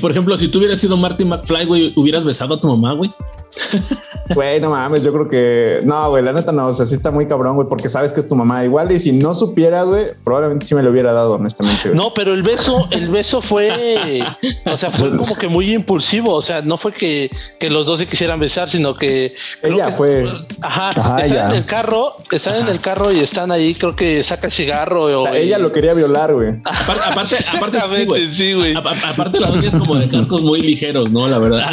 Por 0.00 0.10
ejemplo, 0.10 0.36
si 0.36 0.48
tú 0.48 0.58
hubieras 0.58 0.78
sido 0.78 0.96
Marty 0.96 1.24
McFly, 1.24 1.64
güey, 1.66 1.92
hubieras 1.96 2.24
besado 2.24 2.54
a 2.54 2.60
tu 2.60 2.68
mamá, 2.68 2.92
güey. 2.94 3.10
Güey, 4.34 4.60
no 4.60 4.70
mames, 4.70 5.04
yo 5.04 5.12
creo 5.12 5.28
que 5.28 5.80
no, 5.84 6.10
güey, 6.10 6.20
la 6.20 6.32
neta 6.32 6.50
no, 6.50 6.66
o 6.66 6.74
sea, 6.74 6.84
sí 6.84 6.94
está 6.94 7.12
muy 7.12 7.28
cabrón, 7.28 7.54
güey, 7.54 7.68
porque 7.68 7.88
sabes 7.88 8.12
que 8.12 8.18
es 8.18 8.28
tu 8.28 8.34
mamá. 8.34 8.64
Igual 8.64 8.90
y 8.90 8.98
si 8.98 9.12
no 9.12 9.34
supieras, 9.34 9.86
güey, 9.86 10.14
probablemente 10.24 10.66
sí 10.66 10.74
me 10.74 10.82
lo 10.82 10.90
hubiera 10.90 11.12
dado, 11.12 11.34
honestamente. 11.34 11.90
güey. 11.90 11.94
No, 11.96 12.12
pero 12.12 12.32
el 12.32 12.42
beso, 12.42 12.88
el 12.90 13.08
beso 13.08 13.40
fue, 13.40 14.26
o 14.66 14.76
sea, 14.76 14.90
fue 14.90 15.16
como 15.16 15.36
que 15.36 15.46
muy 15.46 15.72
impulsivo. 15.72 16.34
O 16.34 16.42
sea, 16.42 16.60
no 16.62 16.76
fue 16.76 16.90
que, 16.92 17.30
que 17.60 17.70
los 17.70 17.86
dos 17.86 18.00
se 18.00 18.06
quisieran 18.08 18.40
besar, 18.40 18.68
sino 18.68 18.96
que 18.96 19.32
Ella 19.62 19.86
que- 19.86 19.92
fue. 19.92 20.28
Ajá, 20.62 20.90
Ajá, 20.90 21.20
están 21.20 21.38
ella. 21.38 21.50
en 21.50 21.56
el 21.58 21.64
carro, 21.64 22.16
están 22.32 22.56
en 22.56 22.68
el 22.68 22.80
carro 22.80 23.12
y 23.12 23.20
están 23.20 23.52
ahí, 23.52 23.74
creo 23.76 23.94
que 23.94 24.24
saca 24.24 24.46
el 24.48 24.52
cigarro. 24.52 25.04
O 25.04 25.22
O, 25.22 25.24
sea, 25.26 25.36
ella 25.36 25.58
lo 25.58 25.72
quería 25.72 25.94
violar, 25.94 26.34
güey. 26.34 26.50
Aparte, 26.64 27.02
aparte, 27.12 27.36
aparte 27.56 27.80
sí, 27.80 28.04
güey. 28.04 28.28
Sí, 28.28 28.74
Aparte 28.76 29.38
la 29.38 29.50
doña 29.50 29.68
es 29.68 29.74
como 29.76 29.94
de 29.94 30.08
cascos 30.08 30.42
muy 30.42 30.62
ligeros, 30.62 31.12
¿no? 31.12 31.28
La 31.28 31.38
verdad. 31.38 31.70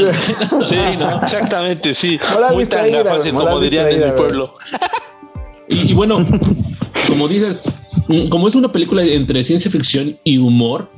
Sí, 0.67 0.75
no, 0.99 1.21
exactamente, 1.23 1.72
sí. 1.93 2.19
Muy 2.51 2.65
fácil, 2.65 3.33
como 3.33 3.59
dirían 3.59 3.89
en 3.89 4.05
mi 4.05 4.11
pueblo. 4.11 4.53
Y, 5.69 5.91
y 5.91 5.93
bueno, 5.93 6.17
como 7.07 7.27
dices, 7.27 7.59
como 8.29 8.47
es 8.47 8.55
una 8.55 8.71
película 8.71 9.03
entre 9.03 9.43
ciencia 9.43 9.71
ficción 9.71 10.17
y 10.23 10.37
humor, 10.37 10.91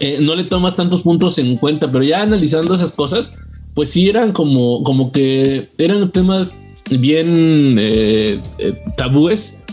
eh, 0.00 0.18
no 0.20 0.34
le 0.34 0.44
tomas 0.44 0.76
tantos 0.76 1.02
puntos 1.02 1.38
en 1.38 1.56
cuenta, 1.56 1.90
pero 1.90 2.04
ya 2.04 2.22
analizando 2.22 2.74
esas 2.74 2.92
cosas, 2.92 3.32
pues 3.74 3.90
sí 3.90 4.08
eran 4.08 4.32
como, 4.32 4.82
como 4.82 5.10
que 5.10 5.70
eran 5.78 6.10
temas 6.10 6.60
bien 6.90 7.76
eh, 7.78 8.40
eh, 8.58 8.82
tabúes, 8.96 9.64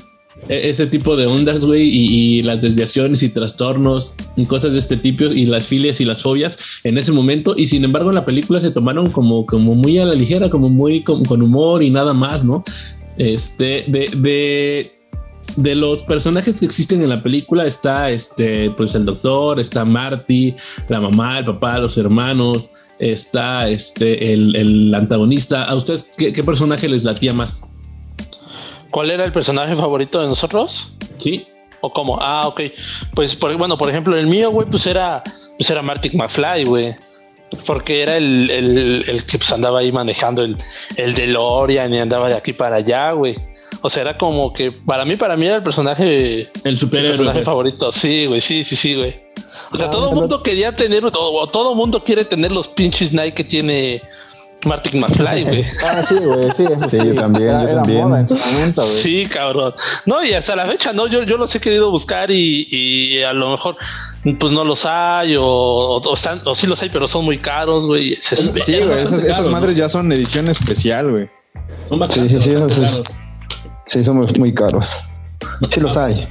ese 0.47 0.87
tipo 0.87 1.15
de 1.15 1.25
ondas, 1.25 1.65
güey, 1.65 1.89
y, 1.89 2.43
las 2.43 2.61
desviaciones 2.61 3.23
y 3.23 3.29
trastornos 3.29 4.15
y 4.35 4.45
cosas 4.45 4.73
de 4.73 4.79
este 4.79 4.97
tipo, 4.97 5.25
y 5.25 5.45
las 5.45 5.67
filias 5.67 5.99
y 6.01 6.05
las 6.05 6.21
fobias 6.21 6.59
en 6.83 6.97
ese 6.97 7.11
momento, 7.11 7.55
y 7.57 7.67
sin 7.67 7.83
embargo 7.83 8.09
en 8.09 8.15
la 8.15 8.25
película 8.25 8.61
se 8.61 8.71
tomaron 8.71 9.11
como, 9.11 9.45
como 9.45 9.75
muy 9.75 9.97
a 9.97 10.05
la 10.05 10.13
ligera, 10.13 10.49
como 10.49 10.69
muy 10.69 11.01
con, 11.03 11.41
humor 11.41 11.83
y 11.83 11.89
nada 11.89 12.13
más, 12.13 12.43
¿no? 12.43 12.63
Este, 13.17 13.85
de, 13.87 14.09
de, 14.17 14.95
de 15.55 15.75
los 15.75 16.01
personajes 16.03 16.59
que 16.59 16.65
existen 16.65 17.01
en 17.01 17.09
la 17.09 17.23
película 17.23 17.65
está 17.65 18.09
este, 18.09 18.71
pues 18.71 18.93
el 18.95 19.05
doctor, 19.05 19.59
está 19.59 19.85
Marty, 19.85 20.53
la 20.89 20.99
mamá, 20.99 21.39
el 21.39 21.45
papá, 21.45 21.79
los 21.79 21.97
hermanos, 21.97 22.71
está 22.99 23.69
este, 23.69 24.33
el, 24.33 24.55
el 24.55 24.93
antagonista. 24.93 25.63
¿A 25.63 25.75
ustedes 25.75 26.11
qué, 26.17 26.33
qué 26.33 26.43
personaje 26.43 26.87
les 26.87 27.03
latía 27.03 27.33
más? 27.33 27.74
¿Cuál 28.95 29.11
era 29.11 29.25
el 29.25 29.33
personaje 29.33 29.75
favorito 29.75 30.21
de 30.21 30.27
nosotros? 30.29 30.93
Sí, 31.17 31.45
¿O 31.81 31.91
cómo? 31.91 32.17
Ah, 32.21 32.47
ok. 32.47 32.61
Pues, 33.13 33.35
por, 33.35 33.53
bueno, 33.57 33.77
por 33.77 33.89
ejemplo, 33.89 34.15
el 34.15 34.25
mío, 34.25 34.51
güey, 34.51 34.69
pues 34.69 34.87
era, 34.87 35.21
pues 35.57 35.69
era 35.69 35.81
Marty 35.81 36.11
McFly, 36.15 36.63
güey. 36.63 36.95
Porque 37.65 38.03
era 38.03 38.15
el, 38.15 38.49
el, 38.49 39.03
el 39.05 39.25
que 39.25 39.37
pues 39.37 39.51
andaba 39.51 39.79
ahí 39.79 39.91
manejando 39.91 40.45
el, 40.45 40.55
el 40.95 41.13
DeLorean 41.13 41.93
y 41.93 41.99
andaba 41.99 42.29
de 42.29 42.35
aquí 42.35 42.53
para 42.53 42.77
allá, 42.77 43.11
güey. 43.11 43.35
O 43.81 43.89
sea, 43.89 44.03
era 44.03 44.17
como 44.17 44.53
que 44.53 44.71
para 44.71 45.03
mí, 45.03 45.17
para 45.17 45.35
mí 45.35 45.45
era 45.45 45.57
el 45.57 45.63
personaje, 45.63 46.43
el 46.43 46.49
el 46.63 46.77
superhéroe. 46.77 47.17
personaje 47.17 47.43
favorito. 47.43 47.91
Sí, 47.91 48.27
güey, 48.27 48.39
sí, 48.39 48.63
sí, 48.63 48.77
sí, 48.77 48.95
güey. 48.95 49.13
O 49.73 49.77
sea, 49.77 49.87
Ah, 49.87 49.91
todo 49.91 50.09
el 50.09 50.15
mundo 50.15 50.41
quería 50.41 50.73
tener, 50.73 51.03
o 51.05 51.47
todo 51.49 51.75
mundo 51.75 52.01
quiere 52.01 52.23
tener 52.23 52.53
los 52.53 52.69
pinches 52.69 53.11
Nike 53.11 53.33
que 53.33 53.43
tiene 53.43 54.01
Marty 54.65 54.97
McFly, 54.97 55.43
güey. 55.43 55.63
Ah, 55.89 56.01
sí, 56.03 56.15
güey, 56.15 56.51
sí, 56.51 56.63
eso 56.63 56.89
sí. 56.89 56.97
Sí, 56.99 57.07
yo 57.07 57.15
también, 57.15 57.49
Era, 57.49 57.61
yo 57.63 57.67
era 57.69 57.77
también. 57.81 58.01
moda 58.03 58.19
en 58.19 58.27
su 58.27 58.35
momento, 58.35 58.81
güey. 58.81 58.93
Sí, 58.93 59.25
cabrón. 59.27 59.73
No, 60.05 60.23
y 60.23 60.33
hasta 60.33 60.55
la 60.55 60.65
fecha, 60.65 60.93
no, 60.93 61.07
yo, 61.07 61.23
yo 61.23 61.37
los 61.37 61.53
he 61.55 61.59
querido 61.59 61.91
buscar 61.91 62.29
y, 62.31 62.67
y 62.71 63.21
a 63.23 63.33
lo 63.33 63.51
mejor 63.51 63.77
pues 64.39 64.51
no 64.51 64.63
los 64.63 64.85
hay 64.85 65.35
o, 65.35 65.43
o, 65.45 66.13
están, 66.15 66.41
o 66.45 66.55
sí 66.55 66.65
los 66.67 66.81
hay, 66.81 66.89
pero 66.89 67.07
son 67.07 67.25
muy 67.25 67.37
caros, 67.37 67.85
güey. 67.85 68.15
Sí, 68.15 68.35
güey, 68.83 68.99
esas, 69.03 69.47
madres 69.47 69.77
ya 69.77 69.87
son 69.87 70.11
edición 70.11 70.47
especial, 70.49 71.11
güey. 71.11 71.29
Son 71.87 71.99
bastante, 71.99 72.29
Sí, 72.29 72.37
sí, 72.37 72.49
sí, 72.49 72.55
bastante 72.55 72.73
sí. 72.75 72.81
caros. 72.81 73.07
Sí, 73.93 74.03
somos 74.05 74.39
muy 74.39 74.53
caros. 74.53 74.83
Sí 75.73 75.79
los 75.79 75.95
hay. 75.95 76.27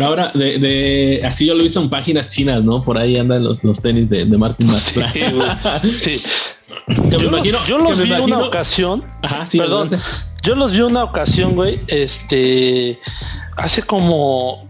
Ahora, 0.00 0.32
de, 0.34 0.58
de 0.58 1.22
así 1.24 1.46
yo 1.46 1.54
lo 1.54 1.60
he 1.60 1.64
visto 1.64 1.80
en 1.80 1.88
páginas 1.88 2.30
chinas, 2.30 2.64
¿no? 2.64 2.82
Por 2.82 2.98
ahí 2.98 3.16
andan 3.16 3.44
los, 3.44 3.62
los 3.62 3.80
tenis 3.80 4.10
de, 4.10 4.24
de 4.24 4.38
Martin 4.38 4.68
Sí, 4.70 5.00
McFly. 5.00 5.32
güey. 5.32 5.48
Sí. 5.96 6.20
Que 6.86 6.92
me 7.00 7.08
Yo, 7.10 7.18
imagino- 7.28 7.58
los, 7.78 7.98
yo 7.98 8.04
vi 8.04 8.12
una 8.12 8.38
ocasión. 8.40 9.02
Ajá, 9.22 9.46
sí, 9.46 9.58
Perdón. 9.58 9.88
adelante. 9.88 10.06
Yo 10.42 10.54
los 10.54 10.72
vi 10.72 10.80
una 10.80 11.04
ocasión, 11.04 11.54
güey. 11.54 11.80
Este 11.88 13.00
hace 13.56 13.82
como 13.82 14.68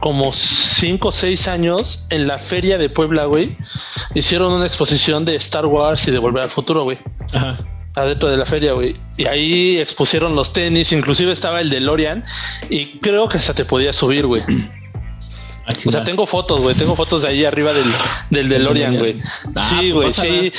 como 0.00 0.32
cinco 0.32 1.08
o 1.08 1.12
seis 1.12 1.46
años 1.46 2.06
en 2.10 2.26
la 2.26 2.38
feria 2.38 2.78
de 2.78 2.88
Puebla, 2.88 3.26
güey. 3.26 3.56
Hicieron 4.14 4.52
una 4.52 4.66
exposición 4.66 5.24
de 5.26 5.36
Star 5.36 5.66
Wars 5.66 6.08
y 6.08 6.10
de 6.10 6.18
Volver 6.18 6.44
al 6.44 6.50
Futuro, 6.50 6.84
güey. 6.84 6.98
Ajá. 7.32 7.58
adentro 7.96 8.28
de 8.28 8.36
la 8.36 8.44
feria, 8.46 8.72
güey. 8.72 8.96
Y 9.16 9.26
ahí 9.26 9.78
expusieron 9.78 10.34
los 10.34 10.52
tenis, 10.52 10.90
inclusive 10.90 11.30
estaba 11.32 11.60
el 11.60 11.70
DeLorean 11.70 12.24
y 12.68 12.98
creo 12.98 13.28
que 13.28 13.38
hasta 13.38 13.54
te 13.54 13.64
podía 13.64 13.92
subir, 13.92 14.26
güey. 14.26 14.42
Ah, 15.66 15.72
O 15.86 15.90
sea, 15.90 16.04
tengo 16.04 16.26
fotos, 16.26 16.60
güey, 16.60 16.76
tengo 16.76 16.94
fotos 16.94 17.22
de 17.22 17.28
ahí 17.28 17.44
arriba 17.44 17.72
del, 17.72 17.94
del 18.30 18.48
DeLorean, 18.48 18.98
güey. 18.98 19.18
Ah, 19.54 19.64
Sí, 19.64 19.92
pues 19.92 20.18
güey, 20.20 20.50
sí. 20.50 20.52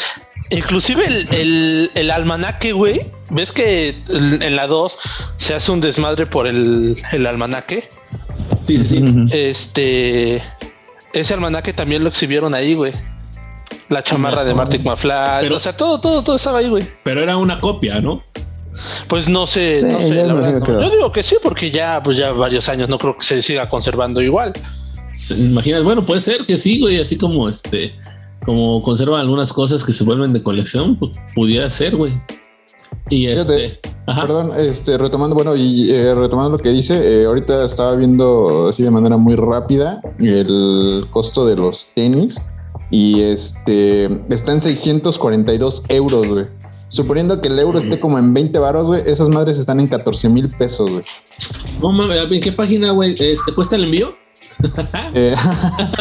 Inclusive 0.51 1.05
el, 1.05 1.27
el, 1.33 1.91
el 1.95 2.12
almanaque, 2.12 2.71
güey. 2.74 3.01
¿Ves 3.31 3.51
que 3.51 3.95
en 4.09 4.55
la 4.55 4.67
2 4.67 4.97
se 5.35 5.53
hace 5.55 5.71
un 5.71 5.81
desmadre 5.81 6.25
por 6.27 6.45
el, 6.47 6.95
el 7.12 7.25
almanaque? 7.25 7.88
Sí, 8.62 8.77
sí, 8.77 8.85
sí. 8.88 9.03
Este... 9.31 10.41
Ese 11.13 11.33
almanaque 11.33 11.71
también 11.74 12.03
lo 12.03 12.09
exhibieron 12.09 12.53
ahí, 12.55 12.74
güey. 12.75 12.91
La 13.89 14.03
chamarra 14.03 14.43
de 14.43 14.53
Martin 14.53 14.83
McFly. 14.83 15.41
Pero- 15.41 15.55
o 15.55 15.59
sea, 15.59 15.75
todo, 15.77 16.00
todo, 16.01 16.24
todo 16.24 16.35
estaba 16.35 16.59
ahí, 16.59 16.67
güey. 16.69 16.85
Pero 17.03 17.21
era 17.24 17.38
una 17.38 17.59
copia, 17.62 18.01
¿no? 18.01 18.24
Pues 19.07 19.29
no 19.29 19.47
sé, 19.47 19.79
Sí, 19.79 19.85
no 19.88 20.01
sé, 20.01 20.15
la 20.25 20.33
verdad. 20.33 20.59
no. 20.59 20.81
Yo 20.81 20.89
digo 20.89 21.12
que 21.12 21.24
sí, 21.24 21.38
porque 21.41 21.71
ya, 21.71 22.03
pues 22.03 22.17
ya 22.17 22.31
varios 22.33 22.67
años 22.67 22.89
no 22.89 22.97
creo 22.97 23.17
que 23.17 23.24
se 23.25 23.41
siga 23.41 23.69
conservando 23.69 24.21
igual. 24.21 24.51
Imaginas, 25.38 25.84
bueno, 25.84 26.05
puede 26.05 26.22
ser 26.22 26.45
que 26.45 26.57
sí, 26.57 26.79
güey, 26.79 27.00
así 27.00 27.17
como 27.17 27.48
este, 27.48 27.93
como 28.45 28.81
conservan 28.81 29.22
algunas 29.22 29.53
cosas 29.53 29.84
que 29.84 29.93
se 29.93 30.03
vuelven 30.03 30.34
de 30.34 30.43
colección, 30.43 30.98
pues 30.98 31.15
pudiera 31.34 31.69
ser, 31.69 31.95
güey. 31.95 32.13
Y 33.10 33.27
Fíjate, 33.27 33.65
este, 33.65 33.89
ajá. 34.07 34.24
Perdón, 34.24 34.51
este, 34.57 34.98
retomando, 34.98 35.36
bueno, 35.36 35.55
y 35.55 35.91
eh, 35.91 36.15
retomando 36.15 36.51
lo 36.51 36.57
que 36.57 36.69
dice, 36.69 37.22
eh, 37.22 37.25
ahorita 37.25 37.63
estaba 37.63 37.95
viendo 37.95 38.67
así 38.69 38.84
de 38.84 38.91
manera 38.91 39.17
muy 39.17 39.36
rápida 39.36 40.01
el 40.19 41.05
costo 41.12 41.45
de 41.45 41.55
los 41.55 41.93
tenis 41.93 42.50
y 42.91 43.22
este 43.22 44.05
está 44.29 44.53
en 44.53 44.62
642 44.62 45.84
euros, 45.89 46.27
güey. 46.27 46.45
Suponiendo 46.88 47.41
que 47.41 47.48
el 47.48 47.57
euro 47.57 47.79
esté 47.79 48.00
como 48.00 48.19
en 48.19 48.34
20 48.34 48.60
varos, 48.60 48.88
güey, 48.88 49.03
esas 49.05 49.29
madres 49.29 49.57
están 49.57 49.79
en 49.79 49.88
14 49.88 50.29
mil 50.29 50.50
pesos, 50.50 50.89
güey. 50.89 51.03
No 51.81 51.91
mames, 51.91 52.31
¿en 52.31 52.41
qué 52.41 52.51
página, 52.51 52.91
güey? 52.91 53.13
Este, 53.13 53.53
¿Cuesta 53.53 53.75
el 53.75 53.86
envío? 53.86 54.25
Eh, 55.13 55.35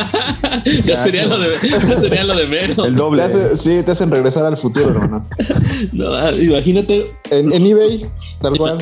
ya 0.85 0.97
sería 0.97 1.27
lo 1.27 1.39
de, 1.39 1.49
ya 1.63 1.97
sería 2.01 2.25
lo 2.25 2.35
de 2.37 2.47
menos. 2.47 2.79
El 2.87 2.95
te 2.95 3.01
doble. 3.01 3.23
hace- 3.23 3.57
sí, 3.57 3.83
te 3.85 3.93
hacen 3.93 4.11
regresar 4.11 4.45
al 4.47 4.57
futuro, 4.57 4.91
hermano. 4.91 5.29
No, 5.93 6.15
ah, 6.15 6.31
imagínate, 6.41 7.13
En, 7.31 7.53
en 7.53 7.67
eBay, 7.67 8.07
tal 8.41 8.57
cual. 8.57 8.79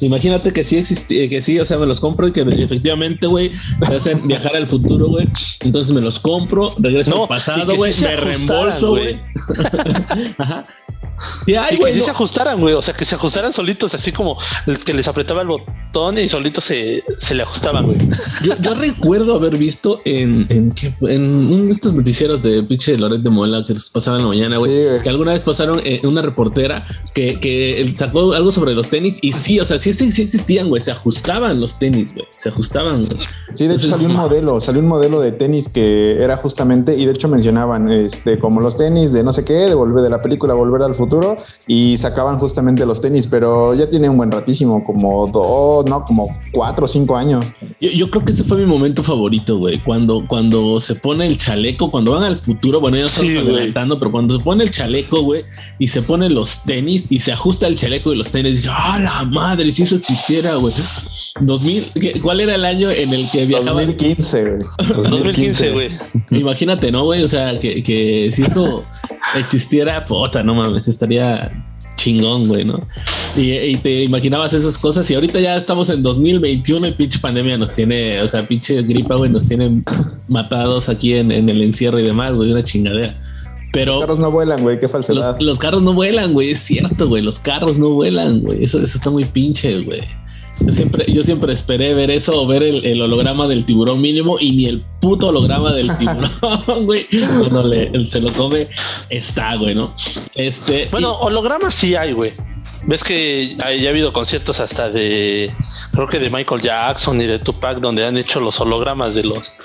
imagínate 0.00 0.52
que 0.52 0.62
sí 0.64 0.76
existía, 0.76 1.28
que 1.28 1.40
sí, 1.42 1.58
o 1.58 1.64
sea, 1.64 1.78
me 1.78 1.86
los 1.86 2.00
compro 2.00 2.28
y 2.28 2.32
que 2.32 2.42
efectivamente, 2.42 3.26
güey, 3.26 3.52
me 3.88 3.96
hacen 3.96 4.26
viajar 4.26 4.54
al 4.56 4.68
futuro, 4.68 5.06
güey. 5.08 5.28
Entonces 5.60 5.94
me 5.94 6.00
los 6.02 6.20
compro, 6.20 6.72
regreso 6.78 7.14
No, 7.14 7.22
al 7.22 7.28
pasado, 7.28 7.74
güey, 7.76 7.92
me 8.02 8.16
reembolso, 8.16 8.90
güey. 8.90 9.18
güey. 9.48 10.34
Ajá. 11.16 11.44
Y 11.46 11.54
ay, 11.54 11.76
que 11.76 11.82
güey, 11.82 11.92
sí 11.92 12.00
no. 12.00 12.04
se 12.06 12.10
ajustaran, 12.10 12.60
güey. 12.60 12.74
O 12.74 12.82
sea, 12.82 12.94
que 12.94 13.04
se 13.04 13.14
ajustaran 13.14 13.52
solitos, 13.52 13.94
así 13.94 14.12
como 14.12 14.36
el 14.66 14.78
que 14.78 14.94
les 14.94 15.08
apretaba 15.08 15.42
el 15.42 15.48
botón 15.48 16.18
y 16.18 16.28
solitos 16.28 16.64
se, 16.64 17.02
se 17.18 17.34
le 17.34 17.42
ajustaban, 17.42 17.86
güey. 17.86 17.98
Yo, 18.44 18.54
yo 18.60 18.74
recuerdo 18.74 19.34
haber 19.34 19.56
visto 19.56 20.00
en, 20.04 20.46
en, 20.50 21.70
estos 21.70 21.94
noticieros 21.94 22.42
de 22.42 22.62
pinche 22.62 22.96
Loret 22.96 23.22
de 23.22 23.30
Mola 23.30 23.64
que 23.66 23.72
les 23.72 23.90
pasaban 23.90 24.20
en 24.20 24.26
la 24.26 24.28
mañana, 24.28 24.58
güey, 24.58 25.00
que 25.02 25.08
alguna 25.08 25.32
vez 25.32 25.42
pasaron 25.42 25.80
eh, 25.84 26.00
una 26.04 26.22
reportera 26.22 26.86
que, 27.14 27.40
que 27.40 27.94
sacó 27.96 28.32
algo 28.32 28.52
sobre 28.52 28.74
los 28.74 28.88
tenis 28.88 29.18
y 29.22 29.32
sí, 29.32 29.58
o 29.60 29.64
sea, 29.64 29.78
sí, 29.78 29.92
sí, 29.92 30.12
sí 30.12 30.22
existían, 30.22 30.68
güey, 30.68 30.82
se 30.82 30.90
ajustaban 30.90 31.60
los 31.60 31.78
tenis, 31.78 32.14
güey, 32.14 32.26
se 32.34 32.50
ajustaban. 32.50 33.06
Sí, 33.54 33.66
de 33.66 33.74
hecho 33.74 33.86
Entonces, 33.86 33.90
salió 33.90 34.08
un 34.08 34.14
modelo, 34.14 34.60
salió 34.60 34.80
un 34.80 34.88
modelo 34.88 35.20
de 35.20 35.32
tenis 35.32 35.68
que 35.68 36.22
era 36.22 36.36
justamente, 36.36 36.96
y 36.96 37.06
de 37.06 37.12
hecho 37.12 37.28
mencionaban, 37.28 37.90
este, 37.90 38.38
como 38.38 38.60
los 38.60 38.76
tenis 38.76 39.12
de 39.12 39.24
no 39.24 39.32
sé 39.32 39.44
qué, 39.44 39.54
de 39.54 39.74
volver 39.74 40.02
de 40.02 40.10
la 40.10 40.20
película 40.20 40.54
Volver 40.54 40.82
al 40.82 40.94
Futuro, 40.94 41.05
y 41.66 41.96
sacaban 41.98 42.38
justamente 42.38 42.84
los 42.86 43.00
tenis, 43.00 43.26
pero 43.26 43.74
ya 43.74 43.88
tiene 43.88 44.08
un 44.08 44.16
buen 44.16 44.30
ratísimo, 44.30 44.84
como 44.84 45.26
dos, 45.28 45.86
no, 45.86 46.04
como 46.04 46.28
cuatro 46.52 46.84
o 46.84 46.88
cinco 46.88 47.16
años. 47.16 47.44
Yo, 47.80 47.90
yo 47.90 48.10
creo 48.10 48.24
que 48.24 48.32
ese 48.32 48.44
fue 48.44 48.58
mi 48.58 48.66
momento 48.66 49.02
favorito, 49.02 49.58
güey, 49.58 49.82
cuando, 49.82 50.24
cuando 50.26 50.80
se 50.80 50.94
pone 50.96 51.26
el 51.26 51.38
chaleco, 51.38 51.90
cuando 51.90 52.12
van 52.12 52.22
al 52.24 52.36
futuro, 52.36 52.80
bueno, 52.80 52.96
ya 52.96 53.04
estamos 53.04 53.32
Sí, 53.32 53.38
adelantando, 53.38 53.98
pero 53.98 54.10
cuando 54.10 54.36
se 54.38 54.42
pone 54.44 54.64
el 54.64 54.70
chaleco, 54.70 55.22
güey, 55.22 55.44
y 55.78 55.88
se 55.88 56.02
pone 56.02 56.28
los 56.30 56.62
tenis 56.64 57.10
y 57.10 57.18
se 57.18 57.32
ajusta 57.32 57.66
el 57.66 57.76
chaleco 57.76 58.12
y 58.12 58.16
los 58.16 58.30
tenis, 58.30 58.66
¡ah, 58.70 58.98
la 59.00 59.24
madre! 59.24 59.70
Si 59.70 59.82
eso 59.82 59.96
existiera, 59.96 60.54
güey. 60.54 60.72
2000, 61.40 61.84
¿qué- 62.00 62.20
¿cuál 62.20 62.40
era 62.40 62.54
el 62.54 62.64
año 62.64 62.90
en 62.90 63.12
el 63.12 63.24
que 63.30 63.44
viajaba? 63.46 63.82
2015, 63.82 64.42
güey. 64.44 64.58
2015, 65.10 65.72
güey. 65.72 65.88
Imagínate, 66.30 66.90
¿no, 66.90 67.04
güey? 67.04 67.22
O 67.22 67.28
sea, 67.28 67.58
que, 67.60 67.82
que 67.82 68.30
si 68.32 68.42
eso 68.44 68.84
existiera, 69.38 70.04
puta, 70.04 70.42
no 70.42 70.54
mames, 70.54 70.88
estaría 70.88 71.64
chingón, 71.96 72.46
güey, 72.46 72.64
¿no? 72.64 72.86
Y, 73.36 73.52
y 73.52 73.76
te 73.76 74.04
imaginabas 74.04 74.52
esas 74.52 74.78
cosas 74.78 75.10
y 75.10 75.14
ahorita 75.14 75.40
ya 75.40 75.56
estamos 75.56 75.90
en 75.90 76.02
2021 76.02 76.86
y 76.88 76.92
pinche 76.92 77.18
pandemia 77.18 77.58
nos 77.58 77.72
tiene, 77.74 78.20
o 78.20 78.28
sea, 78.28 78.46
pinche 78.46 78.82
gripa, 78.82 79.14
güey, 79.14 79.30
nos 79.30 79.46
tienen 79.46 79.84
matados 80.28 80.88
aquí 80.88 81.14
en, 81.14 81.32
en 81.32 81.48
el 81.48 81.62
encierro 81.62 81.98
y 81.98 82.04
demás, 82.04 82.32
güey, 82.32 82.52
una 82.52 82.62
chingadera. 82.62 83.18
Pero 83.72 83.92
Los 83.92 84.00
carros 84.00 84.18
no 84.18 84.30
vuelan, 84.30 84.62
güey, 84.62 84.80
qué 84.80 84.88
falsedad. 84.88 85.32
los, 85.32 85.40
los 85.42 85.58
carros 85.58 85.82
no 85.82 85.92
vuelan, 85.92 86.32
güey, 86.32 86.50
es 86.50 86.60
cierto, 86.60 87.08
güey, 87.08 87.22
los 87.22 87.38
carros 87.38 87.78
no 87.78 87.90
vuelan, 87.90 88.40
güey, 88.40 88.62
eso, 88.62 88.78
eso 88.80 88.96
está 88.96 89.10
muy 89.10 89.24
pinche, 89.24 89.82
güey. 89.82 90.02
Yo 90.60 90.72
siempre, 90.72 91.04
yo 91.12 91.22
siempre 91.22 91.52
esperé 91.52 91.92
ver 91.94 92.10
eso 92.10 92.40
o 92.42 92.46
ver 92.46 92.62
el, 92.62 92.84
el 92.84 93.02
holograma 93.02 93.46
del 93.46 93.64
tiburón 93.66 94.00
mínimo 94.00 94.38
y 94.40 94.52
ni 94.52 94.64
el 94.66 94.82
puto 95.00 95.28
holograma 95.28 95.72
del 95.72 95.96
tiburón, 95.98 96.30
güey. 96.86 97.06
Cuando 97.38 97.62
le, 97.68 98.04
se 98.04 98.20
lo 98.20 98.32
come, 98.32 98.66
está, 99.10 99.54
güey, 99.56 99.74
¿no? 99.74 99.92
Este. 100.34 100.88
Bueno, 100.90 101.12
hologramas 101.12 101.74
sí 101.74 101.94
hay, 101.94 102.12
güey. 102.12 102.32
Ves 102.84 103.02
que 103.04 103.56
hay- 103.64 103.80
ya 103.82 103.88
ha 103.88 103.90
habido 103.90 104.12
conciertos 104.12 104.60
hasta 104.60 104.88
de, 104.88 105.52
creo 105.92 106.06
que 106.08 106.18
de 106.20 106.30
Michael 106.30 106.60
Jackson 106.60 107.20
y 107.20 107.26
de 107.26 107.38
Tupac, 107.38 107.80
donde 107.80 108.06
han 108.06 108.16
hecho 108.16 108.38
los 108.40 108.60
hologramas 108.60 109.14
de 109.14 109.24
los, 109.24 109.56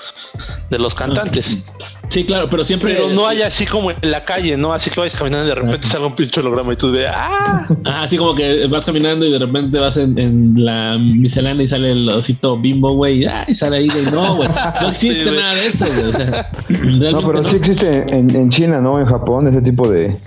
de 0.70 0.78
los 0.78 0.94
cantantes. 0.94 1.72
Sí, 2.12 2.24
claro, 2.24 2.46
pero 2.50 2.64
siempre. 2.64 2.94
Pero 2.94 3.08
no 3.08 3.26
hay 3.26 3.42
así 3.42 3.66
como 3.66 3.90
en 3.90 3.96
la 4.02 4.24
calle, 4.24 4.56
¿no? 4.56 4.72
Así 4.72 4.90
que 4.90 5.00
vayas 5.00 5.16
caminando 5.16 5.46
y 5.46 5.48
de 5.48 5.54
repente 5.54 5.86
sale 5.86 6.04
un 6.04 6.14
pinche 6.14 6.40
holograma 6.40 6.72
y 6.72 6.76
tú 6.76 6.92
de, 6.92 7.08
ah, 7.08 7.66
Ajá, 7.84 8.02
así 8.02 8.16
como 8.16 8.34
que 8.34 8.66
vas 8.66 8.84
caminando 8.84 9.24
y 9.24 9.32
de 9.32 9.38
repente 9.38 9.78
vas 9.78 9.96
en, 9.96 10.18
en 10.18 10.64
la 10.64 10.98
miscelánea 10.98 11.64
y 11.64 11.66
sale 11.66 11.92
el 11.92 12.08
osito 12.08 12.58
bimbo, 12.58 12.92
güey, 12.94 13.24
ah, 13.24 13.44
y 13.48 13.54
sale 13.54 13.78
ahí, 13.78 13.88
güey. 13.88 14.04
No, 14.12 14.36
güey, 14.36 14.48
no 14.80 14.88
existe 14.88 15.24
Sí, 15.24 15.30
nada 15.30 15.54
de 15.54 15.66
eso, 15.66 15.86
güey. 15.86 16.04
O 16.04 16.12
sea, 16.12 17.12
No, 17.12 17.26
pero 17.26 17.50
sí 17.50 17.56
existe 17.56 18.14
en, 18.14 18.34
en 18.34 18.50
China, 18.50 18.80
¿no? 18.80 18.98
En 19.00 19.06
Japón, 19.06 19.48
ese 19.48 19.62
tipo 19.62 19.88
de, 19.88 20.18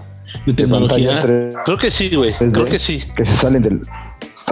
de 0.46 0.54
tecnología. 0.54 1.24
creo 1.66 1.78
que 1.78 1.92
sí, 1.92 2.14
güey, 2.16 2.34
creo 2.34 2.66
que 2.66 2.80
sí. 2.80 3.02
que 3.16 3.24
se 3.24 3.42
salen 3.42 3.62
del. 3.62 3.82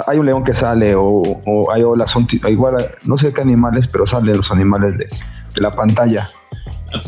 Hay 0.07 0.17
un 0.17 0.25
león 0.25 0.43
que 0.43 0.53
sale, 0.53 0.95
o, 0.95 1.21
o 1.45 1.71
hay 1.71 1.83
olas, 1.83 2.11
son 2.11 2.27
igual, 2.47 2.75
no 3.05 3.17
sé 3.17 3.31
qué 3.31 3.41
animales, 3.41 3.87
pero 3.91 4.07
salen 4.07 4.35
los 4.35 4.49
animales 4.49 4.97
de, 4.97 5.05
de 5.05 5.61
la 5.61 5.71
pantalla. 5.71 6.27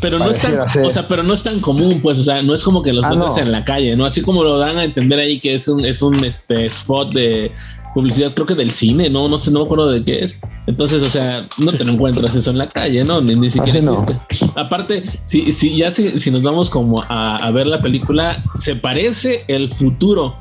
Pero 0.01 0.20
no 0.20 0.30
es 0.30 0.39
tan, 0.39 0.58
o 0.84 0.92
sea, 0.92 1.08
pero 1.08 1.24
no 1.24 1.34
es 1.34 1.44
tan 1.44 1.60
común, 1.60 2.00
pues, 2.01 2.20
o 2.20 2.24
sea, 2.24 2.42
no 2.42 2.54
es 2.54 2.63
como 2.63 2.82
que 2.84 2.94
los 2.94 3.04
Ah, 3.06 3.12
no. 3.13 3.38
en 3.38 3.51
la 3.51 3.63
calle, 3.63 3.96
¿no? 3.96 4.06
Así 4.06 4.22
como 4.22 4.44
lo 4.44 4.58
dan 4.58 4.77
a 4.77 4.84
entender 4.84 5.20
ahí 5.20 5.39
que 5.39 5.54
es 5.54 5.68
un, 5.68 5.84
es 5.86 6.01
un 6.01 6.24
este 6.25 6.65
spot 6.65 7.13
de 7.13 7.51
publicidad, 7.94 8.34
creo 8.34 8.46
que 8.46 8.56
del 8.56 8.72
cine, 8.72 9.10
no, 9.10 9.30
no 9.30 9.39
sé, 9.39 9.51
no 9.51 9.60
me 9.60 9.65
acuerdo 9.65 9.89
de 9.89 10.04
qué 10.04 10.24
es. 10.24 10.42
Entonces, 10.68 11.01
o 11.01 11.08
sea, 11.08 11.48
no 11.58 11.72
te 11.72 11.86
lo 11.86 11.94
encuentras 11.94 12.36
eso 12.36 12.51
en 12.51 12.58
la 12.58 12.68
calle, 12.68 13.04
¿no? 13.04 13.22
Ni, 13.22 13.36
ni 13.36 13.50
siquiera 13.50 13.80
Así 13.80 13.88
no. 13.88 13.94
existe. 13.94 14.48
Aparte, 14.56 15.04
si, 15.24 15.51
si 15.54 15.77
ya 15.77 15.92
si, 15.92 16.20
si 16.20 16.30
nos 16.30 16.42
vamos 16.42 16.70
como 16.70 17.01
a, 17.08 17.38
a 17.38 17.51
ver 17.51 17.68
la 17.68 17.80
película, 17.82 18.44
se 18.58 18.75
parece 18.75 19.46
el 19.48 19.70
futuro 19.70 20.36